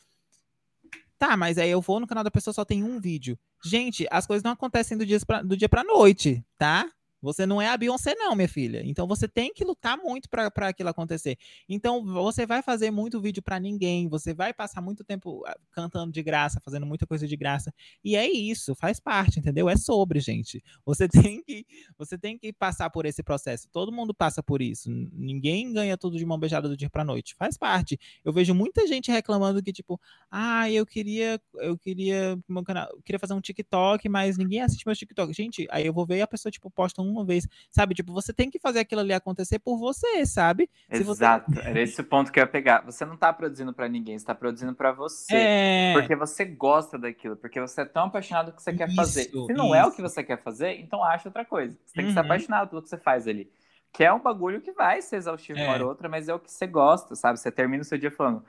Tá, 1.19 1.37
mas 1.37 1.57
aí 1.57 1.71
eu 1.71 1.81
vou 1.81 1.99
no 1.99 2.07
canal 2.07 2.23
da 2.23 2.31
pessoa, 2.31 2.53
só 2.53 2.65
tem 2.65 2.83
um 2.83 3.01
vídeo. 3.01 3.39
Gente, 3.65 4.07
as 4.11 4.27
coisas 4.27 4.43
não 4.43 4.53
acontecem 4.53 4.97
do 4.97 5.07
dia 5.07 5.19
pra, 5.21 5.43
do 5.43 5.57
dia 5.57 5.69
pra 5.69 5.85
noite, 5.85 6.45
tá? 6.59 6.91
Você 7.23 7.45
não 7.47 7.61
é 7.61 7.69
a 7.69 7.77
Beyoncé, 7.77 8.15
não, 8.15 8.35
minha 8.35 8.49
filha. 8.49 8.83
Então 8.85 9.07
você 9.07 9.29
tem 9.29 9.53
que 9.53 9.65
lutar 9.65 9.97
muito 9.99 10.29
para 10.29 10.69
aquilo 10.69 10.89
acontecer. 10.89 11.37
Então 11.69 12.05
você 12.05 12.47
vai 12.47 12.63
fazer 12.63 12.91
muito 12.91 13.21
vídeo 13.21 13.43
para 13.43 13.61
ninguém, 13.61 14.09
você 14.09 14.33
vai 14.33 14.53
passar 14.53 14.81
muito 14.81 15.05
tempo 15.05 15.43
ah, 15.47 15.57
cantando 15.73 16.13
de 16.13 16.23
graça, 16.23 16.61
fazendo 16.65 16.87
muita 16.87 17.07
coisa 17.07 17.27
de 17.27 17.37
graça. 17.37 17.73
E 18.03 18.17
é 18.17 18.29
isso, 18.29 18.75
faz 18.75 18.99
parte, 18.99 19.39
entendeu? 19.39 19.69
É 19.69 19.77
sobre, 19.77 20.21
gente. 20.21 20.63
Você 20.85 21.09
tem 21.31 21.43
que, 21.43 21.67
você 21.99 22.17
tem 22.17 22.39
que 22.39 22.53
passar 22.53 22.89
por 22.91 23.05
esse 23.05 23.23
processo. 23.23 23.69
Todo 23.71 23.93
mundo 23.93 24.15
passa 24.15 24.43
por 24.43 24.63
isso. 24.63 24.91
Ninguém 24.91 25.73
ganha 25.73 25.97
tudo 25.97 26.17
de 26.17 26.25
mão 26.25 26.39
beijada 26.39 26.69
do 26.69 26.77
dia 26.77 26.89
para 26.89 27.05
noite. 27.05 27.35
Faz 27.35 27.57
parte. 27.57 27.99
Eu 28.25 28.33
vejo 28.33 28.55
muita 28.55 28.87
gente 28.87 29.11
reclamando 29.11 29.63
que 29.63 29.73
tipo, 29.73 30.01
ah, 30.31 30.71
eu 30.71 30.87
queria, 30.87 31.41
eu 31.57 31.77
queria 31.77 32.39
meu 32.49 32.65
canal, 32.65 32.89
eu 32.93 33.03
queria 33.03 33.19
fazer 33.19 33.35
um 33.35 33.41
TikTok, 33.41 34.09
mas 34.09 34.39
ninguém 34.39 34.63
assiste 34.63 34.87
meu 34.87 34.95
TikTok. 34.95 35.33
Gente, 35.33 35.67
aí 35.71 35.87
eu 35.87 35.93
vou 35.93 36.07
ver 36.07 36.19
e 36.19 36.23
a 36.23 36.27
pessoa 36.27 36.51
tipo 36.51 36.71
posta 36.71 37.03
um 37.03 37.10
uma 37.11 37.25
vez, 37.25 37.47
sabe? 37.71 37.95
Tipo, 37.95 38.13
você 38.13 38.33
tem 38.33 38.51
que 38.51 38.59
fazer 38.59 38.81
aquilo 38.81 39.01
ali 39.01 39.13
acontecer 39.13 39.59
por 39.59 39.79
você, 39.79 40.25
sabe? 40.25 40.71
Exato, 40.91 41.53
você... 41.53 41.61
era 41.61 41.81
esse 41.81 42.01
o 42.01 42.05
ponto 42.05 42.31
que 42.31 42.39
eu 42.39 42.43
ia 42.43 42.47
pegar. 42.47 42.85
Você 42.85 43.05
não 43.05 43.17
tá 43.17 43.33
produzindo 43.33 43.73
para 43.73 43.89
ninguém, 43.89 44.19
você 44.19 44.25
tá 44.25 44.35
produzindo 44.35 44.75
para 44.75 44.93
você. 44.93 45.35
É... 45.35 45.93
Porque 45.95 46.15
você 46.17 46.45
gosta 46.45 46.99
daquilo, 46.99 47.37
porque 47.37 47.61
você 47.61 47.83
é 47.83 47.85
tão 47.85 48.05
apaixonado 48.05 48.53
que 48.53 48.63
você 48.63 48.73
quer 48.73 48.89
isso, 48.89 48.97
fazer. 48.97 49.25
Se 49.25 49.53
não 49.53 49.67
isso. 49.67 49.75
é 49.75 49.87
o 49.87 49.93
que 49.93 50.03
você 50.03 50.23
quer 50.23 50.43
fazer, 50.43 50.81
então 50.81 51.05
acha 51.05 51.29
outra 51.29 51.45
coisa. 51.45 51.77
Você 51.85 51.95
tem 51.95 52.05
que 52.05 52.09
uhum. 52.11 52.15
ser 52.15 52.21
apaixonado 52.21 52.69
pelo 52.69 52.83
que 52.83 52.89
você 52.89 52.99
faz 52.99 53.27
ali. 53.27 53.51
Que 53.93 54.05
é 54.05 54.13
um 54.13 54.21
bagulho 54.21 54.61
que 54.61 54.73
vai 54.73 55.03
ser 55.03 55.17
exaustivo 55.17 55.59
é. 55.59 55.65
uma 55.65 55.73
hora 55.73 55.83
ou 55.83 55.89
outra, 55.91 56.09
mas 56.09 56.29
é 56.29 56.35
o 56.35 56.39
que 56.39 56.51
você 56.51 56.67
gosta, 56.67 57.15
sabe? 57.17 57.39
Você 57.41 57.51
termina 57.51 57.83
o 57.83 57.85
seu 57.85 57.99
dia 57.99 58.11
falando, 58.11 58.45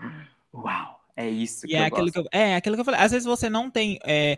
uau, 0.53 1.01
é 1.15 1.27
isso 1.27 1.65
que 1.67 1.73
e 1.73 1.75
é 1.75 1.81
eu 1.81 1.85
aquilo 1.85 2.11
gosto. 2.11 2.13
Que 2.13 2.19
eu, 2.19 2.39
é 2.39 2.55
aquilo 2.55 2.75
que 2.75 2.81
eu 2.81 2.85
falei. 2.85 2.99
Às 2.99 3.11
vezes 3.11 3.25
você 3.25 3.49
não 3.49 3.69
tem 3.69 3.99
é, 4.05 4.37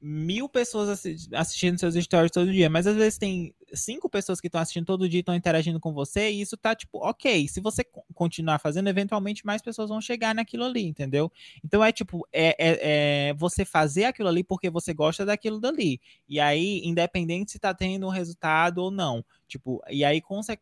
mil 0.00 0.48
pessoas 0.48 1.04
assistindo 1.32 1.78
seus 1.78 1.94
stories 1.94 2.30
todo 2.30 2.52
dia, 2.52 2.68
mas 2.68 2.86
às 2.86 2.96
vezes 2.96 3.18
tem 3.18 3.54
cinco 3.74 4.08
pessoas 4.08 4.40
que 4.40 4.46
estão 4.46 4.60
assistindo 4.60 4.86
todo 4.86 5.08
dia 5.08 5.20
estão 5.20 5.34
interagindo 5.34 5.80
com 5.80 5.92
você, 5.92 6.30
e 6.30 6.40
isso 6.40 6.56
tá 6.56 6.74
tipo, 6.74 6.98
ok, 6.98 7.48
se 7.48 7.60
você 7.60 7.84
continuar 8.14 8.58
fazendo, 8.58 8.88
eventualmente 8.88 9.44
mais 9.44 9.62
pessoas 9.62 9.88
vão 9.88 10.00
chegar 10.00 10.34
naquilo 10.34 10.64
ali, 10.64 10.84
entendeu? 10.84 11.30
Então 11.64 11.84
é 11.84 11.92
tipo, 11.92 12.26
é, 12.32 12.56
é, 12.58 13.28
é 13.28 13.34
você 13.34 13.64
fazer 13.64 14.04
aquilo 14.04 14.28
ali 14.28 14.44
porque 14.44 14.70
você 14.70 14.92
gosta 14.92 15.24
daquilo 15.24 15.60
dali. 15.60 16.00
E 16.28 16.40
aí, 16.40 16.80
independente 16.84 17.52
se 17.52 17.58
tá 17.58 17.74
tendo 17.74 18.06
um 18.06 18.10
resultado 18.10 18.78
ou 18.78 18.90
não. 18.90 19.24
Tipo, 19.46 19.82
e 19.90 20.04
aí, 20.04 20.20
conse 20.20 20.58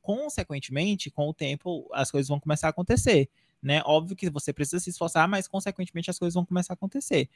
consequentemente, 0.00 1.10
com 1.10 1.28
o 1.28 1.34
tempo, 1.34 1.88
as 1.92 2.10
coisas 2.10 2.28
vão 2.28 2.38
começar 2.38 2.68
a 2.68 2.70
acontecer. 2.70 3.28
Né? 3.64 3.80
Óbvio 3.86 4.14
que 4.14 4.28
você 4.28 4.52
precisa 4.52 4.78
se 4.78 4.90
esforçar, 4.90 5.26
mas 5.26 5.48
consequentemente 5.48 6.10
as 6.10 6.18
coisas 6.18 6.34
vão 6.34 6.44
começar 6.44 6.74
a 6.74 6.76
acontecer. 6.76 7.30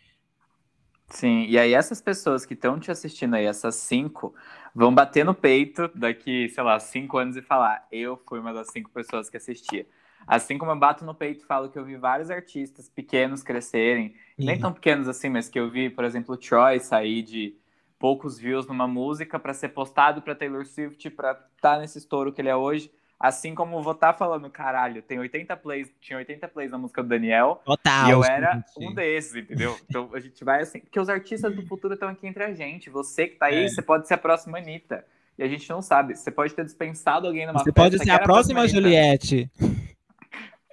Sim, 1.09 1.47
e 1.49 1.59
aí 1.59 1.73
essas 1.73 2.01
pessoas 2.01 2.45
que 2.45 2.55
estão 2.55 2.79
te 2.79 2.91
assistindo 2.91 3.35
aí, 3.35 3.47
essas 3.47 3.77
cinco, 3.77 4.35
vão 4.75 4.95
bater 4.95 5.25
no 5.25 5.35
peito 5.35 5.91
daqui, 5.95 6.49
sei 6.51 6.63
lá, 6.63 6.79
cinco 6.79 7.17
anos 7.17 7.37
e 7.37 7.43
falar: 7.43 7.87
eu 7.91 8.17
fui 8.29 8.39
uma 8.39 8.53
das 8.53 8.69
cinco 8.69 8.91
pessoas 8.91 9.31
que 9.31 9.37
assistia. 9.37 9.87
Assim 10.27 10.59
como 10.59 10.71
eu 10.71 10.77
bato 10.77 11.05
no 11.05 11.15
peito 11.15 11.43
e 11.43 11.47
falo 11.47 11.71
que 11.71 11.79
eu 11.79 11.85
vi 11.85 11.97
vários 11.97 12.31
artistas 12.31 12.89
pequenos 12.89 13.43
crescerem, 13.43 14.15
uhum. 14.39 14.45
nem 14.45 14.59
tão 14.59 14.73
pequenos 14.73 15.09
assim, 15.09 15.31
mas 15.31 15.49
que 15.49 15.59
eu 15.59 15.71
vi, 15.71 15.89
por 15.89 16.05
exemplo, 16.05 16.35
o 16.35 16.39
Troy 16.39 16.79
sair 16.81 17.23
de 17.23 17.57
poucos 17.99 18.39
views 18.39 18.67
numa 18.67 18.87
música 18.87 19.39
para 19.39 19.55
ser 19.55 19.71
postado 19.71 20.21
para 20.21 20.35
Taylor 20.35 20.67
Swift, 20.67 21.09
para 21.11 21.33
estar 21.33 21.47
tá 21.61 21.79
nesse 21.79 21.99
estouro 21.99 22.33
que 22.33 22.41
ele 22.41 22.49
é 22.51 22.57
hoje. 22.57 22.91
Assim 23.21 23.53
como 23.53 23.83
vou 23.83 23.95
estar 23.95 24.13
tá 24.13 24.19
falando, 24.19 24.49
caralho, 24.49 25.03
tem 25.03 25.19
80 25.19 25.57
plays, 25.57 25.93
tinha 26.01 26.19
80 26.19 26.47
plays 26.49 26.71
na 26.71 26.79
música 26.79 27.03
do 27.03 27.09
Daniel. 27.09 27.61
Total, 27.65 28.09
e 28.09 28.11
eu 28.13 28.23
era 28.23 28.65
um 28.79 28.95
desses, 28.95 29.35
entendeu? 29.35 29.77
Então 29.89 30.11
a 30.13 30.21
gente 30.21 30.45
vai 30.45 30.63
assim. 30.63 30.79
Porque 30.79 31.01
os 31.01 31.09
artistas 31.09 31.55
do 31.55 31.67
futuro 31.67 31.95
estão 31.95 32.09
aqui 32.09 32.29
entre 32.29 32.45
a 32.45 32.55
gente. 32.55 32.89
Você 32.91 33.27
que 33.27 33.37
tá 33.37 33.47
aí, 33.47 33.65
é. 33.65 33.69
você 33.69 33.83
pode 33.83 34.07
ser 34.07 34.15
a 34.15 34.19
próxima 34.19 34.59
Anitta. 34.59 35.05
E 35.37 35.43
a 35.43 35.49
gente 35.49 35.69
não 35.69 35.83
sabe. 35.83 36.17
Você 36.17 36.31
pode 36.31 36.55
ter 36.55 36.65
dispensado 36.65 37.27
alguém 37.27 37.47
numa 37.47 37.59
Você 37.59 37.73
pode 37.73 37.99
ser 37.99 38.11
a 38.11 38.21
próxima, 38.21 38.61
próxima 38.61 38.69
Juliette. 38.69 39.51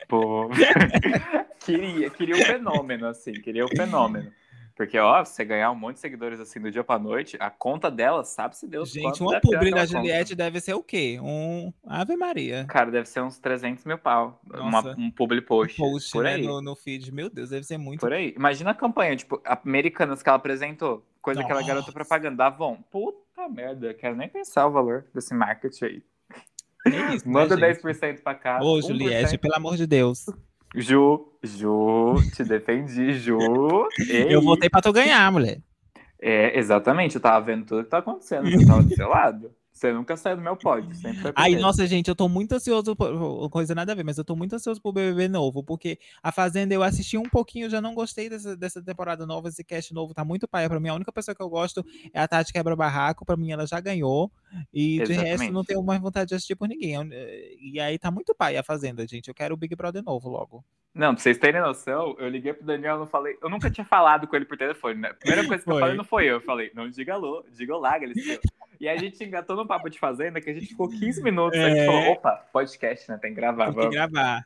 Pô. 0.08 0.50
queria, 1.66 2.10
queria 2.12 2.36
o 2.36 2.40
um 2.40 2.46
fenômeno, 2.46 3.08
assim, 3.08 3.34
queria 3.34 3.64
o 3.64 3.68
um 3.68 3.76
fenômeno. 3.76 4.32
Porque, 4.76 5.00
ó, 5.00 5.24
você 5.24 5.46
ganhar 5.46 5.72
um 5.72 5.76
monte 5.76 5.96
de 5.96 6.02
seguidores 6.02 6.38
assim 6.38 6.60
do 6.60 6.70
dia 6.70 6.84
pra 6.84 7.00
noite, 7.00 7.38
a 7.40 7.50
conta 7.50 7.90
dela, 7.90 8.26
sabe-se 8.26 8.68
Deus 8.68 8.92
Gente, 8.92 9.22
uma 9.22 9.40
publi 9.40 9.72
da 9.72 9.86
Juliette 9.86 10.32
conta. 10.32 10.36
deve 10.36 10.60
ser 10.60 10.74
o 10.74 10.84
quê? 10.84 11.18
Um 11.22 11.72
Ave 11.88 12.18
Maria. 12.18 12.66
Cara, 12.66 12.92
deve 12.92 13.08
ser 13.08 13.22
uns 13.22 13.40
300 13.40 13.86
mil 13.86 13.98
pau. 13.98 14.42
Uma, 14.54 14.82
um 14.98 15.10
publi 15.10 15.40
post. 15.40 15.82
Um 15.82 15.92
post, 15.92 16.12
por 16.12 16.26
né, 16.26 16.34
aí. 16.34 16.46
No, 16.46 16.62
no, 16.62 16.76
feed. 16.76 17.10
Meu 17.14 17.30
Deus, 17.30 17.52
deve 17.52 17.64
ser 17.64 17.78
muito. 17.78 18.02
Por 18.02 18.12
aí. 18.12 18.34
Imagina 18.36 18.72
a 18.72 18.76
campanha, 18.76 19.16
tipo, 19.16 19.42
Americanas 19.46 20.22
que 20.22 20.28
ela 20.28 20.38
apresentou. 20.38 21.06
Coisa 21.22 21.40
Nossa. 21.40 21.54
que 21.54 21.58
ela 21.58 21.68
garota 21.68 21.92
propaganda. 21.94 22.36
Da 22.36 22.48
Avon. 22.48 22.78
Puta 22.92 23.48
merda, 23.50 23.94
quero 23.94 24.16
nem 24.16 24.28
pensar 24.28 24.68
o 24.68 24.72
valor 24.72 25.06
desse 25.14 25.34
marketing 25.34 25.86
aí. 25.86 26.04
É 26.86 27.16
isso, 27.16 27.28
Manda 27.28 27.56
né, 27.56 27.74
10% 27.74 28.22
pra 28.22 28.36
cá. 28.36 28.60
Ô, 28.62 28.82
Juliette, 28.82 29.38
pelo 29.38 29.56
amor 29.56 29.78
de 29.78 29.88
Deus. 29.88 30.26
Ju, 30.76 31.28
Ju, 31.44 32.16
te 32.36 32.44
defendi, 32.44 33.14
Ju. 33.14 33.38
Ei. 34.10 34.34
Eu 34.34 34.42
voltei 34.42 34.70
pra 34.70 34.82
tu 34.82 34.92
ganhar, 34.92 35.32
mulher. 35.32 35.60
É, 36.22 36.58
exatamente, 36.58 37.16
eu 37.16 37.22
tava 37.22 37.46
vendo 37.46 37.66
tudo 37.66 37.84
que 37.84 37.90
tá 37.90 38.00
acontecendo, 38.00 38.50
você 38.52 38.66
tava 38.66 38.84
do 38.84 38.96
seu 38.96 39.08
lado. 39.08 39.52
Você 39.76 39.92
nunca 39.92 40.16
saiu 40.16 40.38
do 40.38 40.42
meu 40.42 40.56
pódio, 40.56 40.96
sempre 40.96 41.22
foi 41.22 41.32
Ai, 41.36 41.44
primeiro. 41.44 41.62
nossa, 41.62 41.86
gente, 41.86 42.08
eu 42.08 42.16
tô 42.16 42.30
muito 42.30 42.54
ansioso, 42.54 42.96
por, 42.96 43.50
coisa 43.50 43.76
nada 43.76 43.92
a 43.92 43.96
ver, 43.96 44.06
mas 44.06 44.18
eu 44.18 44.24
tô 44.24 44.34
muito 44.34 44.56
ansioso 44.56 44.82
pro 44.82 44.94
BBB 44.94 45.28
novo, 45.28 45.62
porque 45.62 46.00
a 46.24 46.32
Fazenda 46.32 46.74
eu 46.74 46.82
assisti 46.82 47.18
um 47.18 47.24
pouquinho, 47.30 47.70
já 47.70 47.82
não 47.82 47.94
gostei 47.94 48.30
dessa, 48.30 48.56
dessa 48.56 48.82
temporada 48.82 49.26
nova, 49.26 49.50
esse 49.50 49.66
cast 49.66 49.94
novo 49.94 50.14
tá 50.14 50.24
muito 50.24 50.48
paia 50.48 50.70
pra 50.70 50.80
mim. 50.80 50.88
A 50.88 50.94
única 50.96 51.12
pessoa 51.12 51.36
que 51.36 51.42
eu 51.44 51.50
gosto 51.50 51.86
é 52.14 52.22
a 52.22 52.26
Tati 52.28 52.54
Quebra 52.54 52.74
Barraco, 52.74 53.26
pra 53.26 53.36
mim 53.36 53.52
ela 53.52 53.68
já 53.68 53.82
ganhou, 53.82 54.32
e 54.74 54.94
de 55.04 55.12
resto 55.12 55.20
Exatamente. 55.20 55.52
não 55.52 55.66
tenho 55.66 55.84
mais 55.84 56.00
vontade 56.00 56.30
de 56.30 56.36
assistir 56.36 56.56
por 56.56 56.70
ninguém. 56.70 56.94
Eu- 56.94 57.06
E 57.60 57.78
aí 57.78 58.00
tá 58.00 58.10
muito 58.10 58.34
paia 58.34 58.62
a 58.62 58.64
Fazenda, 58.64 59.06
gente. 59.06 59.28
Eu 59.28 59.34
quero 59.34 59.56
o 59.56 59.58
Big 59.58 59.76
Brother 59.76 60.02
novo 60.02 60.30
logo. 60.30 60.64
Não, 60.96 61.14
pra 61.14 61.22
vocês 61.22 61.38
terem 61.38 61.60
noção, 61.60 62.16
eu 62.18 62.30
liguei 62.30 62.54
pro 62.54 62.66
Daniel, 62.66 62.98
não 62.98 63.06
falei. 63.06 63.38
Eu 63.42 63.50
nunca 63.50 63.70
tinha 63.70 63.84
falado 63.84 64.26
com 64.28 64.36
ele 64.36 64.46
por 64.46 64.58
telefone, 64.58 64.96
né? 65.02 65.10
A 65.10 65.14
primeira 65.14 65.46
coisa 65.46 65.62
que 65.62 65.70
eu 65.70 65.74
Foi. 65.74 65.82
falei 65.82 65.98
não 65.98 66.06
foi 66.06 66.24
eu. 66.26 66.36
Eu 66.36 66.42
falei, 66.42 66.72
não 66.74 66.90
diga 66.90 67.14
alô, 67.16 67.44
diga 67.52 67.76
olá, 67.76 67.98
Galisteu. 68.00 68.40
E 68.80 68.88
aí 68.88 68.98
a 68.98 69.00
gente 69.00 69.22
engatou 69.24 69.56
no 69.58 69.68
papo 69.68 69.90
de 69.90 70.00
fazenda 70.00 70.40
que 70.40 70.50
a 70.50 70.54
gente 70.54 70.68
ficou 70.68 70.88
15 70.90 71.22
minutos. 71.22 71.60
Aí 71.60 71.66
a 71.66 71.70
gente 71.70 71.80
É. 71.82 71.86
falou, 71.86 72.12
opa, 72.14 72.32
podcast, 72.54 73.10
né? 73.12 73.18
Tem 73.22 73.32
que 73.32 73.36
gravar. 73.36 73.74
Tem 73.74 73.90
que 73.90 73.96
gravar. 73.96 74.46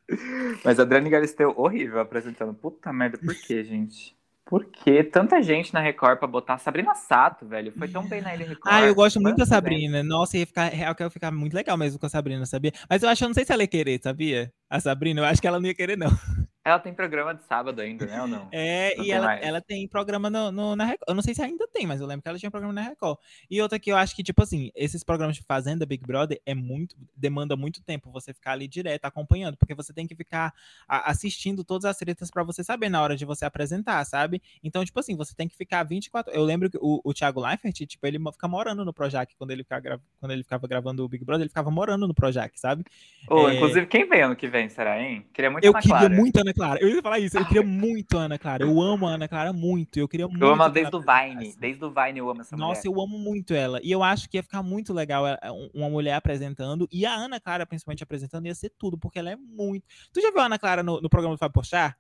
Mas 0.65 0.79
a 0.79 0.83
Adriane 0.83 1.09
Galisteu, 1.09 1.53
horrível 1.55 1.99
apresentando. 1.99 2.53
Puta 2.53 2.91
merda, 2.91 3.17
por 3.19 3.35
que, 3.35 3.63
gente? 3.63 4.15
Por 4.49 4.65
que 4.65 5.03
tanta 5.03 5.43
gente 5.43 5.71
na 5.71 5.79
Record 5.79 6.17
pra 6.17 6.27
botar 6.27 6.57
Sabrina 6.57 6.95
Sato, 6.95 7.45
velho? 7.45 7.71
Foi 7.77 7.87
tão 7.87 8.03
bem 8.09 8.19
na 8.19 8.33
Ilha 8.33 8.47
Record. 8.47 8.73
Ah, 8.73 8.81
eu 8.81 8.95
gosto 8.95 9.21
muito 9.21 9.37
da? 9.37 9.45
Sabrina. 9.45 10.01
Nossa, 10.01 10.39
ia 10.39 10.47
ficar, 10.47 10.69
real 10.69 10.95
que 10.95 11.03
ia 11.03 11.09
ficar 11.11 11.29
muito 11.29 11.53
legal 11.53 11.77
mesmo 11.77 11.99
com 11.99 12.07
a 12.07 12.09
Sabrina, 12.09 12.43
sabia? 12.47 12.71
Mas 12.89 13.03
eu 13.03 13.09
acho, 13.09 13.23
eu 13.23 13.27
não 13.27 13.33
sei 13.35 13.45
se 13.45 13.53
ela 13.53 13.61
ia 13.61 13.67
querer, 13.67 14.01
sabia? 14.01 14.51
A 14.67 14.79
Sabrina, 14.79 15.21
eu 15.21 15.25
acho 15.25 15.39
que 15.39 15.47
ela 15.47 15.59
não 15.59 15.67
ia 15.67 15.75
querer, 15.75 15.95
não. 15.95 16.09
Ela 16.63 16.77
tem 16.77 16.93
programa 16.93 17.33
de 17.33 17.43
sábado 17.45 17.79
ainda, 17.81 18.05
né? 18.05 18.21
Ou 18.21 18.27
não? 18.27 18.49
É, 18.51 18.93
Não 18.97 19.03
e 19.05 19.11
ela, 19.11 19.25
mais. 19.27 19.41
ela 19.41 19.61
tem 19.61 19.87
programa 19.87 20.29
no, 20.29 20.51
no- 20.51 20.75
na 20.75 20.83
Record. 20.85 21.07
Eu 21.07 21.15
não 21.15 21.21
sei 21.21 21.33
se 21.33 21.41
ainda 21.41 21.65
tem, 21.69 21.87
mas 21.87 22.01
eu 22.01 22.05
lembro 22.05 22.21
que 22.21 22.27
ela 22.29 22.37
tinha 22.37 22.51
programa 22.51 22.73
na 22.73 22.81
Record. 22.81 23.17
E 23.49 23.61
outra 23.61 23.79
que 23.79 23.89
eu 23.91 23.95
acho 23.95 24.13
que, 24.15 24.21
tipo 24.21 24.43
assim, 24.43 24.69
esses 24.75 25.01
programas 25.03 25.37
de 25.37 25.41
Fazenda, 25.43 25.85
Big 25.85 26.05
Brother, 26.05 26.39
é 26.45 26.53
muito. 26.53 26.95
demanda 27.15 27.55
muito 27.55 27.81
tempo 27.81 28.11
você 28.11 28.33
ficar 28.33 28.51
ali 28.51 28.67
direto 28.67 29.05
acompanhando, 29.05 29.55
porque 29.57 29.73
você 29.73 29.93
tem 29.93 30.05
que 30.05 30.15
ficar 30.15 30.53
a- 30.87 31.09
assistindo 31.09 31.63
todas 31.63 31.85
as 31.85 31.97
tretas 31.97 32.29
pra 32.29 32.43
você 32.43 32.63
saber 32.63 32.89
na 32.89 33.01
hora 33.01 33.15
de 33.15 33.23
você 33.25 33.45
apresentar, 33.45 34.03
sabe? 34.05 34.41
Então, 34.63 34.83
tipo 34.83 34.99
assim, 34.99 35.15
você 35.15 35.33
tem 35.33 35.47
que 35.47 35.55
ficar 35.55 35.83
24. 35.83 36.31
Eu 36.33 36.43
lembro 36.43 36.69
que 36.69 36.77
o, 36.81 36.99
o 37.03 37.13
Thiago 37.13 37.39
Leifert, 37.41 37.73
tipo, 37.85 38.05
ele 38.05 38.19
fica 38.33 38.47
morando 38.49 38.83
no 38.83 38.93
Projac 38.93 39.33
quando 39.37 39.51
ele, 39.51 39.63
fica 39.63 39.79
gra- 39.79 39.99
quando 40.19 40.31
ele 40.33 40.43
ficava 40.43 40.67
gravando 40.67 41.03
o 41.05 41.07
Big 41.09 41.23
Brother, 41.23 41.43
ele 41.43 41.49
ficava 41.49 41.71
morando 41.71 42.05
no 42.07 42.13
Projac, 42.13 42.59
sabe? 42.59 42.83
Ô, 43.29 43.47
É. 43.49 43.55
Inclusive, 43.55 43.87
quem 43.87 44.07
vem 44.07 44.21
ano 44.21 44.35
que 44.35 44.47
vem, 44.47 44.67
será, 44.69 45.01
hein? 45.01 45.25
Queria 45.33 45.49
muito 45.49 45.63
Eu 45.63 45.73
queria 45.73 45.89
Clara. 45.89 46.09
muito 46.13 46.39
Ana 46.49 46.53
Clara. 46.53 46.79
Eu 46.81 46.89
ia 46.89 47.01
falar 47.01 47.19
isso, 47.19 47.37
eu 47.37 47.45
queria 47.45 47.63
muito 47.63 48.17
a 48.17 48.21
Ana 48.23 48.37
Clara. 48.39 48.63
Eu 48.63 48.81
amo 48.81 49.07
a 49.07 49.11
Ana 49.11 49.27
Clara 49.27 49.53
muito. 49.53 49.97
Eu 49.99 50.07
queria 50.07 50.27
muito. 50.27 50.41
Eu 50.41 50.49
amo 50.51 50.61
ela 50.63 50.71
desde 50.71 50.95
o. 50.95 50.99
Vine. 50.99 51.55
Desde 51.59 51.85
o 51.85 51.91
Vine 51.91 52.19
eu 52.19 52.29
amo 52.29 52.41
essa 52.41 52.55
Nossa, 52.57 52.81
mulher. 52.89 52.97
eu 52.97 53.03
amo 53.03 53.17
muito 53.19 53.53
ela. 53.53 53.79
E 53.83 53.91
eu 53.91 54.03
acho 54.03 54.29
que 54.29 54.37
ia 54.37 54.43
ficar 54.43 54.63
muito 54.63 54.93
legal 54.93 55.25
ela- 55.27 55.39
um- 55.45 55.69
uma 55.73 55.89
mulher 55.89 56.13
apresentando. 56.15 56.87
E 56.91 57.05
a 57.05 57.13
Ana 57.13 57.39
Clara, 57.39 57.65
principalmente, 57.65 58.03
apresentando, 58.03 58.45
ia 58.47 58.55
ser 58.55 58.71
tudo, 58.77 58.97
porque 58.97 59.19
ela 59.19 59.31
é 59.31 59.35
muito. 59.35 59.85
Tu 60.13 60.21
já 60.21 60.31
viu 60.31 60.39
a 60.41 60.45
Ana 60.45 60.59
Clara 60.59 60.81
no, 60.83 60.99
no 61.01 61.09
programa 61.09 61.35
do 61.35 61.39
Fábio 61.39 61.53
Porchat? 61.53 61.95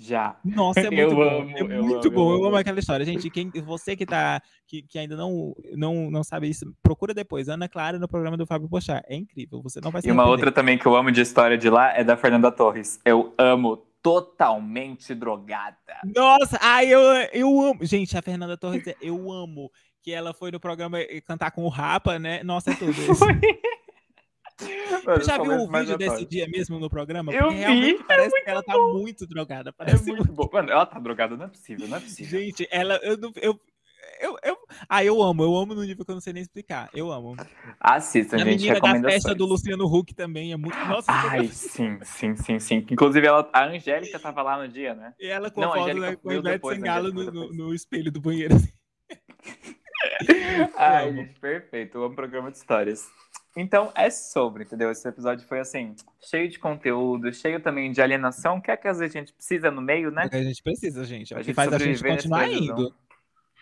Já. 0.00 0.36
Nossa, 0.44 0.80
é 0.80 0.84
muito 0.90 1.00
Eu 1.00 1.14
bom. 1.14 1.22
amo, 1.22 1.50
é 1.56 1.60
eu 1.60 1.82
muito 1.82 2.08
amo, 2.08 2.14
bom. 2.14 2.30
eu 2.30 2.34
Eu 2.34 2.36
amo 2.38 2.46
amo. 2.48 2.56
aquela 2.56 2.78
história. 2.78 3.04
Gente, 3.04 3.28
quem, 3.30 3.50
você 3.64 3.96
que 3.96 4.06
tá. 4.06 4.40
Que, 4.66 4.82
que 4.82 4.98
ainda 4.98 5.16
não, 5.16 5.54
não, 5.76 6.10
não 6.10 6.22
sabe 6.22 6.48
isso, 6.48 6.64
procura 6.82 7.12
depois. 7.12 7.48
Ana 7.48 7.68
Clara 7.68 7.98
no 7.98 8.06
programa 8.06 8.36
do 8.36 8.46
Fábio 8.46 8.68
Porchat. 8.68 9.02
É 9.08 9.16
incrível. 9.16 9.60
Você 9.62 9.80
não 9.80 9.90
vai 9.90 10.00
se 10.02 10.08
E 10.08 10.12
uma 10.12 10.22
arrepender. 10.22 10.46
outra 10.46 10.52
também 10.52 10.78
que 10.78 10.86
eu 10.86 10.94
amo 10.94 11.10
de 11.10 11.20
história 11.20 11.58
de 11.58 11.68
lá 11.68 11.92
é 11.96 12.04
da 12.04 12.16
Fernanda 12.16 12.52
Torres. 12.52 13.00
Eu 13.04 13.34
amo 13.36 13.76
totalmente 14.00 15.14
drogada. 15.14 15.76
Nossa, 16.14 16.58
ai, 16.62 16.86
eu, 16.86 17.00
eu 17.32 17.60
amo. 17.62 17.78
Gente, 17.84 18.16
a 18.16 18.22
Fernanda 18.22 18.56
Torres, 18.56 18.84
eu 19.02 19.32
amo 19.32 19.70
que 20.02 20.12
ela 20.12 20.32
foi 20.32 20.50
no 20.52 20.60
programa 20.60 21.00
eh, 21.00 21.20
cantar 21.20 21.50
com 21.50 21.64
o 21.64 21.68
Rapa, 21.68 22.18
né? 22.18 22.42
Nossa, 22.44 22.70
é 22.70 22.74
tudo 22.74 22.92
isso. 23.02 23.24
Mano, 25.04 25.20
Você 25.20 25.24
já 25.24 25.42
viu 25.42 25.52
o 25.52 25.70
mais 25.70 25.88
vídeo 25.88 25.98
desse 25.98 26.26
dia 26.26 26.48
mesmo 26.48 26.78
no 26.78 26.90
programa? 26.90 27.32
Eu 27.32 27.44
Porque 27.44 27.54
vi, 27.54 27.60
realmente 27.60 28.00
é 28.00 28.04
parece 28.04 28.44
que 28.44 28.50
ela 28.50 28.62
tá 28.62 28.76
muito 28.76 29.26
drogada. 29.26 29.70
É 29.70 29.72
Parece 29.72 30.12
muito 30.12 30.32
bom. 30.32 30.48
Mano, 30.52 30.70
ela 30.70 30.84
tá 30.84 30.98
drogada, 30.98 31.36
não 31.36 31.44
é 31.44 31.48
possível, 31.48 31.88
não 31.88 31.96
é 31.96 32.00
possível. 32.00 32.40
Gente, 32.40 32.68
ela. 32.70 32.96
Eu, 32.96 33.16
eu, 33.40 33.60
eu, 34.20 34.36
eu, 34.42 34.56
ah, 34.88 35.04
eu 35.04 35.22
amo, 35.22 35.44
eu 35.44 35.56
amo 35.56 35.74
no 35.74 35.84
nível 35.84 36.04
que 36.04 36.10
eu 36.10 36.14
não 36.14 36.20
sei 36.20 36.32
nem 36.32 36.42
explicar. 36.42 36.90
Eu 36.92 37.12
amo. 37.12 37.36
Assistam, 37.78 38.36
a 38.36 38.38
gente, 38.40 38.62
menina 38.62 38.80
da 38.80 39.10
festa 39.10 39.34
do 39.34 39.46
Luciano 39.46 39.86
Huck 39.86 40.14
também 40.14 40.52
é 40.52 40.56
muito. 40.56 40.76
Nossa, 40.76 41.10
Ai, 41.10 41.46
sim, 41.48 41.98
sim, 42.02 42.36
sim, 42.36 42.58
sim. 42.58 42.86
Inclusive, 42.90 43.26
ela, 43.26 43.48
a 43.52 43.66
Angélica 43.66 44.18
tava 44.18 44.42
lá 44.42 44.58
no 44.58 44.68
dia, 44.68 44.94
né? 44.94 45.14
e 45.20 45.26
ela 45.26 45.50
com 45.50 45.60
Não, 45.60 45.72
a 45.72 45.72
a 45.72 45.78
foto 45.78 45.84
Angélica 45.84 46.10
né, 46.10 46.16
com 46.16 46.28
o 46.28 46.32
Ivete 46.32 46.66
a 46.66 46.74
Sangalo 46.74 47.12
no, 47.12 47.30
no, 47.30 47.52
no 47.52 47.74
espelho 47.74 48.10
do 48.10 48.20
banheiro. 48.20 48.56
Ai, 50.76 51.12
gente, 51.12 51.40
perfeito. 51.40 51.98
Eu 51.98 52.04
amo 52.04 52.14
programa 52.14 52.50
de 52.50 52.56
histórias. 52.56 53.08
Então, 53.56 53.90
é 53.94 54.08
sobre, 54.10 54.64
entendeu? 54.64 54.90
Esse 54.90 55.08
episódio 55.08 55.46
foi, 55.46 55.58
assim, 55.60 55.94
cheio 56.20 56.48
de 56.48 56.58
conteúdo, 56.58 57.32
cheio 57.32 57.60
também 57.60 57.90
de 57.90 58.00
alienação, 58.00 58.60
que 58.60 58.70
é 58.70 58.76
que 58.76 58.86
às 58.86 58.98
vezes 58.98 59.16
a 59.16 59.18
gente 59.18 59.32
precisa 59.32 59.70
no 59.70 59.82
meio, 59.82 60.08
É 60.08 60.12
né? 60.12 60.24
o 60.26 60.30
que 60.30 60.36
a 60.36 60.42
gente 60.42 60.62
precisa, 60.62 61.04
gente. 61.04 61.32
É 61.32 61.36
o 61.36 61.36
Pra 61.36 61.42
que 61.42 61.46
gente 61.48 61.56
faz 61.56 61.72
a 61.72 61.78
gente 61.78 62.02
continuar 62.02 62.48
indo. 62.50 62.94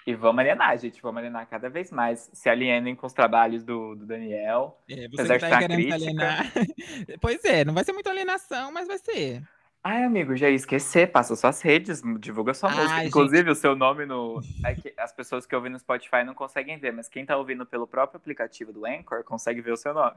E 0.06 0.14
vamos 0.14 0.38
alienar, 0.38 0.78
gente. 0.78 1.02
Vamos 1.02 1.18
alienar 1.18 1.48
cada 1.48 1.68
vez 1.68 1.90
mais. 1.90 2.30
Se 2.32 2.48
alienem 2.48 2.94
com 2.94 3.06
os 3.08 3.12
trabalhos 3.12 3.64
do, 3.64 3.96
do 3.96 4.06
Daniel. 4.06 4.78
É, 4.88 5.08
você 5.08 5.32
que 5.34 5.38
tá 5.40 5.48
uma 5.48 5.58
querendo 5.58 5.76
crítica. 5.76 5.94
alienar. 5.96 6.52
pois 7.20 7.44
é, 7.44 7.64
não 7.64 7.74
vai 7.74 7.82
ser 7.82 7.92
muita 7.92 8.10
alienação, 8.10 8.70
mas 8.70 8.86
vai 8.86 8.98
ser. 8.98 9.42
Ai, 9.88 10.02
amigo, 10.02 10.34
já 10.36 10.50
ia 10.50 10.56
esquecer. 10.56 11.12
Passa 11.12 11.36
suas 11.36 11.62
redes, 11.62 12.02
divulga 12.18 12.52
sua 12.52 12.70
Ai, 12.70 12.74
música. 12.76 12.96
gente. 12.96 13.06
Inclusive, 13.06 13.50
o 13.50 13.54
seu 13.54 13.76
nome 13.76 14.04
no. 14.04 14.40
é 14.64 15.00
as 15.00 15.12
pessoas 15.12 15.46
que 15.46 15.54
ouvem 15.54 15.70
no 15.70 15.78
Spotify 15.78 16.24
não 16.26 16.34
conseguem 16.34 16.76
ver, 16.76 16.92
mas 16.92 17.08
quem 17.08 17.24
tá 17.24 17.36
ouvindo 17.36 17.64
pelo 17.64 17.86
próprio 17.86 18.16
aplicativo 18.18 18.72
do 18.72 18.84
Anchor 18.84 19.22
consegue 19.22 19.60
ver 19.60 19.70
o 19.70 19.76
seu 19.76 19.94
nome. 19.94 20.16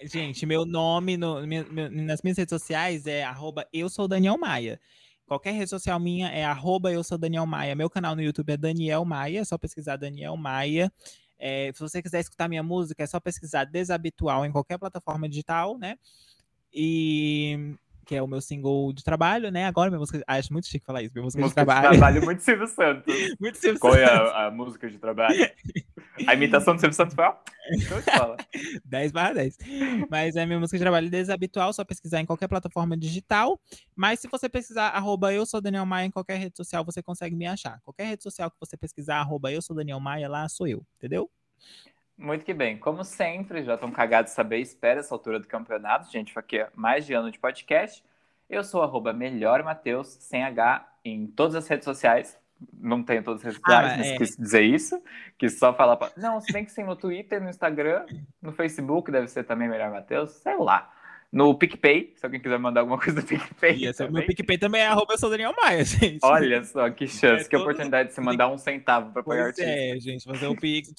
Gente, 0.00 0.46
meu 0.46 0.64
nome 0.64 1.18
no- 1.18 1.46
meu- 1.46 1.66
nas 1.90 2.22
minhas 2.22 2.38
redes 2.38 2.48
sociais 2.48 3.06
é 3.06 3.22
arroba 3.24 3.66
eu 3.74 3.90
sou 3.90 4.08
Daniel 4.08 4.38
Maia. 4.38 4.80
Qualquer 5.26 5.50
rede 5.50 5.68
social 5.68 6.00
minha 6.00 6.30
é 6.30 6.42
arroba 6.42 6.90
eu 6.90 7.04
sou 7.04 7.18
Daniel 7.18 7.44
Maia. 7.44 7.74
Meu 7.74 7.90
canal 7.90 8.16
no 8.16 8.22
YouTube 8.22 8.54
é 8.54 8.56
Daniel 8.56 9.04
Maia, 9.04 9.40
é 9.40 9.44
só 9.44 9.58
pesquisar 9.58 9.96
Daniel 9.96 10.34
Maia. 10.34 10.90
É, 11.38 11.70
se 11.74 11.80
você 11.80 12.00
quiser 12.00 12.20
escutar 12.20 12.48
minha 12.48 12.62
música, 12.62 13.02
é 13.02 13.06
só 13.06 13.20
pesquisar 13.20 13.64
Desabitual 13.64 14.46
em 14.46 14.50
qualquer 14.50 14.78
plataforma 14.78 15.28
digital, 15.28 15.76
né? 15.76 15.98
E 16.72 17.74
que 18.08 18.14
é 18.16 18.22
o 18.22 18.26
meu 18.26 18.40
single 18.40 18.90
de 18.94 19.04
trabalho, 19.04 19.50
né? 19.50 19.66
Agora 19.66 19.90
minha 19.90 19.98
música. 19.98 20.24
Ah, 20.26 20.36
acho 20.36 20.50
muito 20.50 20.66
chique 20.66 20.86
falar 20.86 21.02
isso. 21.02 21.12
Minha 21.14 21.24
música, 21.24 21.42
Música 21.42 21.60
de 21.60 21.66
de 21.66 21.72
trabalho. 21.74 21.98
trabalho 21.98 22.24
muito 22.24 22.42
Silvio 22.42 22.66
Santos. 22.66 23.14
muito 23.38 23.58
Silvio 23.58 23.78
Qual 23.78 23.94
é 23.94 24.06
Santos. 24.06 24.30
a, 24.32 24.46
a 24.46 24.50
música 24.50 24.90
de 24.90 24.98
trabalho? 24.98 25.50
A 26.26 26.32
imitação 26.32 26.74
do 26.74 26.80
Silvio 26.80 26.96
Santos 26.96 27.14
foi, 27.14 27.24
ó. 27.26 27.34
Show 27.80 28.00
de 28.00 28.18
bola. 28.18 28.36
10 28.86 29.12
barra 29.12 29.34
10. 29.34 29.58
Mas 30.10 30.36
é 30.36 30.46
minha 30.46 30.58
música 30.58 30.78
de 30.78 30.82
trabalho 30.82 31.10
desabitual, 31.10 31.70
só 31.74 31.84
pesquisar 31.84 32.18
em 32.22 32.24
qualquer 32.24 32.48
plataforma 32.48 32.96
digital. 32.96 33.60
Mas 33.94 34.20
se 34.20 34.28
você 34.28 34.48
pesquisar 34.48 34.88
arroba 34.88 35.30
eu 35.34 35.44
sou 35.44 35.60
Daniel 35.60 35.84
Maia 35.84 36.06
em 36.06 36.10
qualquer 36.10 36.38
rede 36.38 36.56
social, 36.56 36.82
você 36.86 37.02
consegue 37.02 37.36
me 37.36 37.46
achar. 37.46 37.78
Qualquer 37.82 38.04
rede 38.06 38.22
social 38.22 38.50
que 38.50 38.56
você 38.58 38.74
pesquisar 38.74 39.18
arroba 39.18 39.52
eu 39.52 39.60
sou 39.60 39.76
Daniel 39.76 40.00
Maia, 40.00 40.30
lá 40.30 40.48
sou 40.48 40.66
eu, 40.66 40.82
entendeu? 40.96 41.30
Muito 42.18 42.44
que 42.44 42.52
bem. 42.52 42.76
Como 42.76 43.04
sempre, 43.04 43.62
já 43.62 43.74
estão 43.74 43.92
cagados 43.92 44.32
de 44.32 44.34
saber, 44.36 44.58
espera 44.58 44.98
essa 44.98 45.14
altura 45.14 45.38
do 45.38 45.46
campeonato. 45.46 46.10
Gente, 46.10 46.36
aqui 46.36 46.66
mais 46.74 47.06
de 47.06 47.14
ano 47.14 47.30
de 47.30 47.38
podcast. 47.38 48.04
Eu 48.50 48.64
sou 48.64 48.82
arroba 48.82 49.12
melhor 49.12 49.62
Mateus, 49.62 50.08
sem 50.20 50.42
H, 50.42 50.84
em 51.04 51.28
todas 51.28 51.54
as 51.54 51.68
redes 51.68 51.84
sociais. 51.84 52.36
Não 52.72 53.04
tenho 53.04 53.22
todas 53.22 53.40
as 53.40 53.44
redes 53.44 53.60
Ah, 53.64 53.70
sociais, 53.70 53.98
mas 53.98 53.98
mas 53.98 54.06
é. 54.08 54.16
quis 54.16 54.36
dizer 54.36 54.62
isso. 54.62 55.00
Que 55.38 55.48
só 55.48 55.72
falar 55.72 55.96
pra... 55.96 56.10
Não, 56.16 56.40
se 56.40 56.52
bem 56.52 56.64
que 56.64 56.72
sim 56.72 56.82
no 56.82 56.96
Twitter, 56.96 57.40
no 57.40 57.48
Instagram, 57.48 58.04
no 58.42 58.50
Facebook, 58.52 59.12
deve 59.12 59.28
ser 59.28 59.44
também 59.44 59.68
melhor 59.68 59.90
Mateus, 59.92 60.30
sei 60.30 60.56
lá. 60.56 60.90
No 61.30 61.54
PicPay, 61.54 62.14
se 62.16 62.24
alguém 62.24 62.40
quiser 62.40 62.58
mandar 62.58 62.80
alguma 62.80 62.96
coisa 63.02 63.20
do 63.20 63.26
PicPay. 63.26 63.84
Esse 63.84 64.02
é 64.02 64.06
também. 64.06 64.20
meu 64.20 64.26
PicPay 64.26 64.56
também 64.56 64.80
é 64.80 64.86
arroba 64.86 65.12
eu 65.12 65.18
sou 65.18 65.28
Daniel 65.28 65.54
Maia, 65.60 65.84
gente. 65.84 66.20
Olha 66.22 66.64
só, 66.64 66.88
que 66.90 67.06
chance, 67.06 67.44
É 67.44 67.48
que 67.48 67.54
oportunidade 67.56 68.08
de 68.08 68.14
se 68.14 68.20
mandar 68.22 68.48
um 68.48 68.56
centavo 68.56 69.12
para 69.12 69.20
apoiar 69.20 69.40
o 69.40 69.44
Pois 69.52 69.58
artista. 69.58 69.70
é, 69.70 70.00
gente, 70.00 70.24
fazer 70.24 70.46
o 70.46 70.56
Pix. 70.56 70.90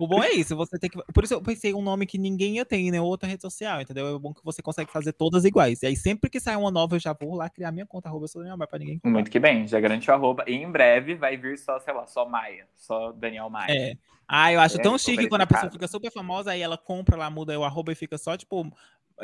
O 0.00 0.06
bom 0.06 0.22
é 0.22 0.30
isso, 0.32 0.54
você 0.54 0.78
tem 0.78 0.88
que. 0.88 0.98
Por 1.12 1.24
isso 1.24 1.34
eu 1.34 1.42
pensei 1.42 1.74
um 1.74 1.82
nome 1.82 2.06
que 2.06 2.16
ninguém 2.16 2.56
ia 2.56 2.64
ter 2.64 2.76
nenhuma 2.76 3.02
outra 3.08 3.28
rede 3.28 3.42
social, 3.42 3.80
entendeu? 3.80 4.14
É 4.14 4.18
bom 4.18 4.32
que 4.32 4.44
você 4.44 4.62
consegue 4.62 4.90
fazer 4.92 5.12
todas 5.12 5.44
iguais. 5.44 5.82
E 5.82 5.86
aí, 5.86 5.96
sempre 5.96 6.30
que 6.30 6.38
sai 6.38 6.54
uma 6.54 6.70
nova, 6.70 6.94
eu 6.94 7.00
já 7.00 7.12
vou 7.12 7.34
lá 7.34 7.48
criar 7.50 7.72
minha 7.72 7.86
conta, 7.86 8.08
arroba 8.08 8.24
eu 8.24 8.28
sou 8.28 8.42
Daniel 8.42 8.56
Maia, 8.56 8.68
pra 8.68 8.78
ninguém 8.78 8.94
comprar. 8.98 9.10
Muito 9.10 9.30
que 9.30 9.40
bem, 9.40 9.66
já 9.66 9.80
garantiu 9.80 10.14
arroba. 10.14 10.44
E 10.46 10.54
em 10.54 10.70
breve 10.70 11.16
vai 11.16 11.36
vir 11.36 11.58
só, 11.58 11.80
sei 11.80 11.92
lá, 11.92 12.06
só 12.06 12.24
Maia. 12.28 12.66
Só 12.76 13.10
Daniel 13.10 13.50
Maia. 13.50 13.72
É. 13.72 13.96
Ah, 14.28 14.52
eu 14.52 14.60
acho 14.60 14.78
É, 14.78 14.82
tão 14.82 14.92
tô 14.92 14.98
chique 14.98 15.28
quando 15.28 15.42
a 15.42 15.46
pessoa 15.46 15.70
fica 15.70 15.86
super 15.86 16.10
famosa, 16.10 16.50
aí 16.50 16.60
ela 16.60 16.76
compra 16.76 17.16
lá, 17.16 17.30
muda 17.30 17.58
o 17.58 17.64
arroba 17.64 17.92
e 17.92 17.94
fica 17.94 18.18
só, 18.18 18.36
tipo, 18.36 18.70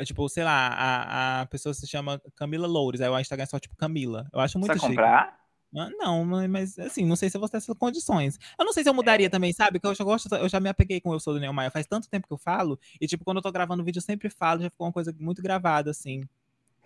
tipo, 0.05 0.27
sei 0.29 0.43
lá, 0.43 0.67
a, 0.69 1.41
a 1.41 1.45
pessoa 1.47 1.73
se 1.73 1.85
chama 1.87 2.21
Camila 2.35 2.67
Loures, 2.67 3.01
aí 3.01 3.09
o 3.09 3.19
Instagram 3.19 3.43
é 3.43 3.47
só, 3.47 3.59
tipo, 3.59 3.75
Camila. 3.75 4.27
Eu 4.33 4.39
acho 4.39 4.57
muito 4.57 4.71
Precisa 4.71 4.87
chique. 4.87 4.95
comprar? 5.01 5.37
Ah, 5.75 5.89
Não, 5.97 6.23
mas- 6.47 6.77
assim, 6.77 7.03
não 7.03 7.15
sei 7.15 7.29
se 7.31 7.35
eu 7.35 7.39
vou 7.41 7.49
ter 7.49 7.57
essas 7.57 7.75
condições. 7.77 8.37
Eu 8.59 8.63
não 8.63 8.71
sei 8.71 8.83
se 8.83 8.89
eu 8.89 8.93
É. 8.93 8.95
mudaria 8.95 9.27
também, 9.29 9.51
sabe? 9.51 9.79
Que 9.79 9.87
eu 9.87 9.95
já 9.95 10.03
gosto, 10.03 10.33
eu 10.35 10.47
já 10.47 10.59
me 10.59 10.69
apeguei 10.69 11.01
com 11.01 11.11
Eu 11.11 11.19
Sou 11.19 11.33
Daniel 11.33 11.51
Maia. 11.51 11.71
Faz 11.71 11.87
tanto 11.87 12.07
tempo 12.07 12.27
que 12.27 12.33
eu 12.33 12.37
falo, 12.37 12.79
e 13.01 13.07
tipo, 13.07 13.25
quando 13.25 13.37
eu 13.37 13.41
tô 13.41 13.51
gravando 13.51 13.83
vídeo, 13.83 13.97
eu 13.97 14.03
sempre 14.03 14.29
falo, 14.29 14.61
já 14.61 14.69
ficou 14.69 14.85
uma 14.87 14.93
coisa 14.93 15.13
muito 15.19 15.41
gravada, 15.41 15.89
assim. 15.89 16.23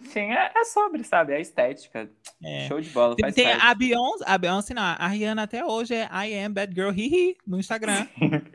Sim, 0.01 0.31
é, 0.31 0.51
é 0.55 0.63
sobre, 0.63 1.03
sabe? 1.03 1.33
É 1.33 1.41
estética. 1.41 2.09
É. 2.43 2.67
Show 2.67 2.79
de 2.79 2.89
bola. 2.89 3.15
Tem, 3.15 3.31
tem 3.33 3.51
a 3.51 3.73
Beyoncé, 3.73 4.23
a 4.27 4.37
Beyoncé 4.37 4.73
não, 4.73 4.83
a 4.83 5.07
Rihanna 5.07 5.43
até 5.43 5.65
hoje 5.65 5.95
é 5.95 6.07
I 6.11 6.35
am 6.45 6.53
bad 6.53 6.73
girl 6.73 6.91
hihi 6.91 7.35
no 7.45 7.59
Instagram. 7.59 8.07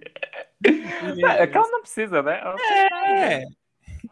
É 0.64 1.46
que 1.48 1.56
ela 1.56 1.68
não 1.68 1.80
precisa, 1.80 2.22
né? 2.22 2.40
Ela 2.40 2.56
É, 3.08 3.44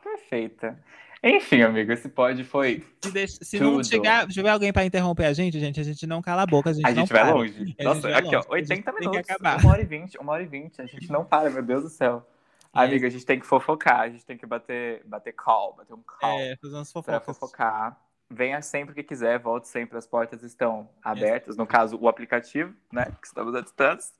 Perfeita. 0.02 0.76
Enfim, 1.22 1.62
amigo, 1.62 1.92
esse 1.92 2.08
pod 2.08 2.42
foi. 2.42 2.82
se, 3.04 3.12
deixa- 3.12 3.38
se 3.44 3.60
não 3.60 3.84
chegar, 3.84 4.26
tiver 4.26 4.48
alguém 4.48 4.72
pra 4.72 4.84
interromper 4.84 5.26
a 5.26 5.32
gente, 5.32 5.60
gente, 5.60 5.78
a 5.78 5.82
gente 5.84 6.06
não 6.06 6.20
cala 6.22 6.42
a 6.42 6.46
boca, 6.46 6.70
a 6.70 6.72
gente 6.72 6.84
A 6.86 6.90
não 6.90 6.96
gente 7.02 7.12
vai 7.12 7.22
para. 7.22 7.34
longe. 7.34 7.76
A 7.78 7.84
Nossa, 7.84 8.00
gente 8.00 8.10
vai 8.10 8.20
aqui, 8.20 8.34
ó, 8.36 8.38
longe, 8.48 8.64
gente 8.64 8.78
80 8.78 8.92
tem 8.92 8.94
que 8.94 9.00
minutos. 9.10 9.36
Uma 9.62 9.70
hora 9.72 9.82
e 9.82 9.84
vinte, 9.84 10.18
uma 10.18 10.32
hora 10.32 10.42
e 10.42 10.46
vinte. 10.46 10.80
A 10.80 10.86
gente 10.86 11.12
não 11.12 11.24
para, 11.24 11.50
meu 11.50 11.62
Deus 11.62 11.82
do 11.84 11.88
céu. 11.90 12.26
Amiga, 12.72 13.06
a 13.06 13.10
gente 13.10 13.26
tem 13.26 13.40
que 13.40 13.46
fofocar, 13.46 14.00
a 14.00 14.08
gente 14.08 14.24
tem 14.24 14.38
que 14.38 14.46
bater, 14.46 15.02
bater 15.04 15.32
call, 15.32 15.74
bater 15.74 15.92
um 15.94 16.02
call 16.02 16.38
É, 16.38 16.56
fazer 16.56 16.74
umas 16.74 16.92
pra 16.92 17.02
fofocas. 17.02 17.24
fofocar. 17.38 18.00
Venha 18.32 18.62
sempre 18.62 18.94
que 18.94 19.02
quiser, 19.02 19.40
volte 19.40 19.66
sempre, 19.66 19.98
as 19.98 20.06
portas 20.06 20.42
estão 20.44 20.88
abertas. 21.02 21.56
No 21.56 21.66
caso, 21.66 21.98
o 22.00 22.08
aplicativo, 22.08 22.72
né? 22.92 23.06
Que 23.20 23.26
estamos 23.26 23.52
à 23.56 23.60
distância. 23.60 24.14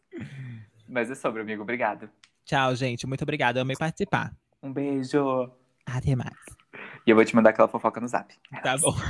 Mas 0.89 1.09
é 1.11 1.15
sobre, 1.15 1.43
amigo. 1.43 1.63
Obrigado. 1.63 2.11
Tchau, 2.45 2.75
gente. 2.75 3.07
Muito 3.07 3.23
obrigada. 3.23 3.61
Eu 3.61 3.63
amei 3.63 3.77
participar. 3.77 4.35
Um 4.61 4.73
beijo. 4.73 5.49
Até 5.87 6.17
mais. 6.17 6.35
E 7.07 7.11
eu 7.11 7.15
vou 7.15 7.25
te 7.25 7.37
mandar 7.37 7.51
aquela 7.51 7.69
fofoca 7.69 8.01
no 8.01 8.09
zap. 8.09 8.35
Tá 8.65 8.77
bom. 8.79 8.93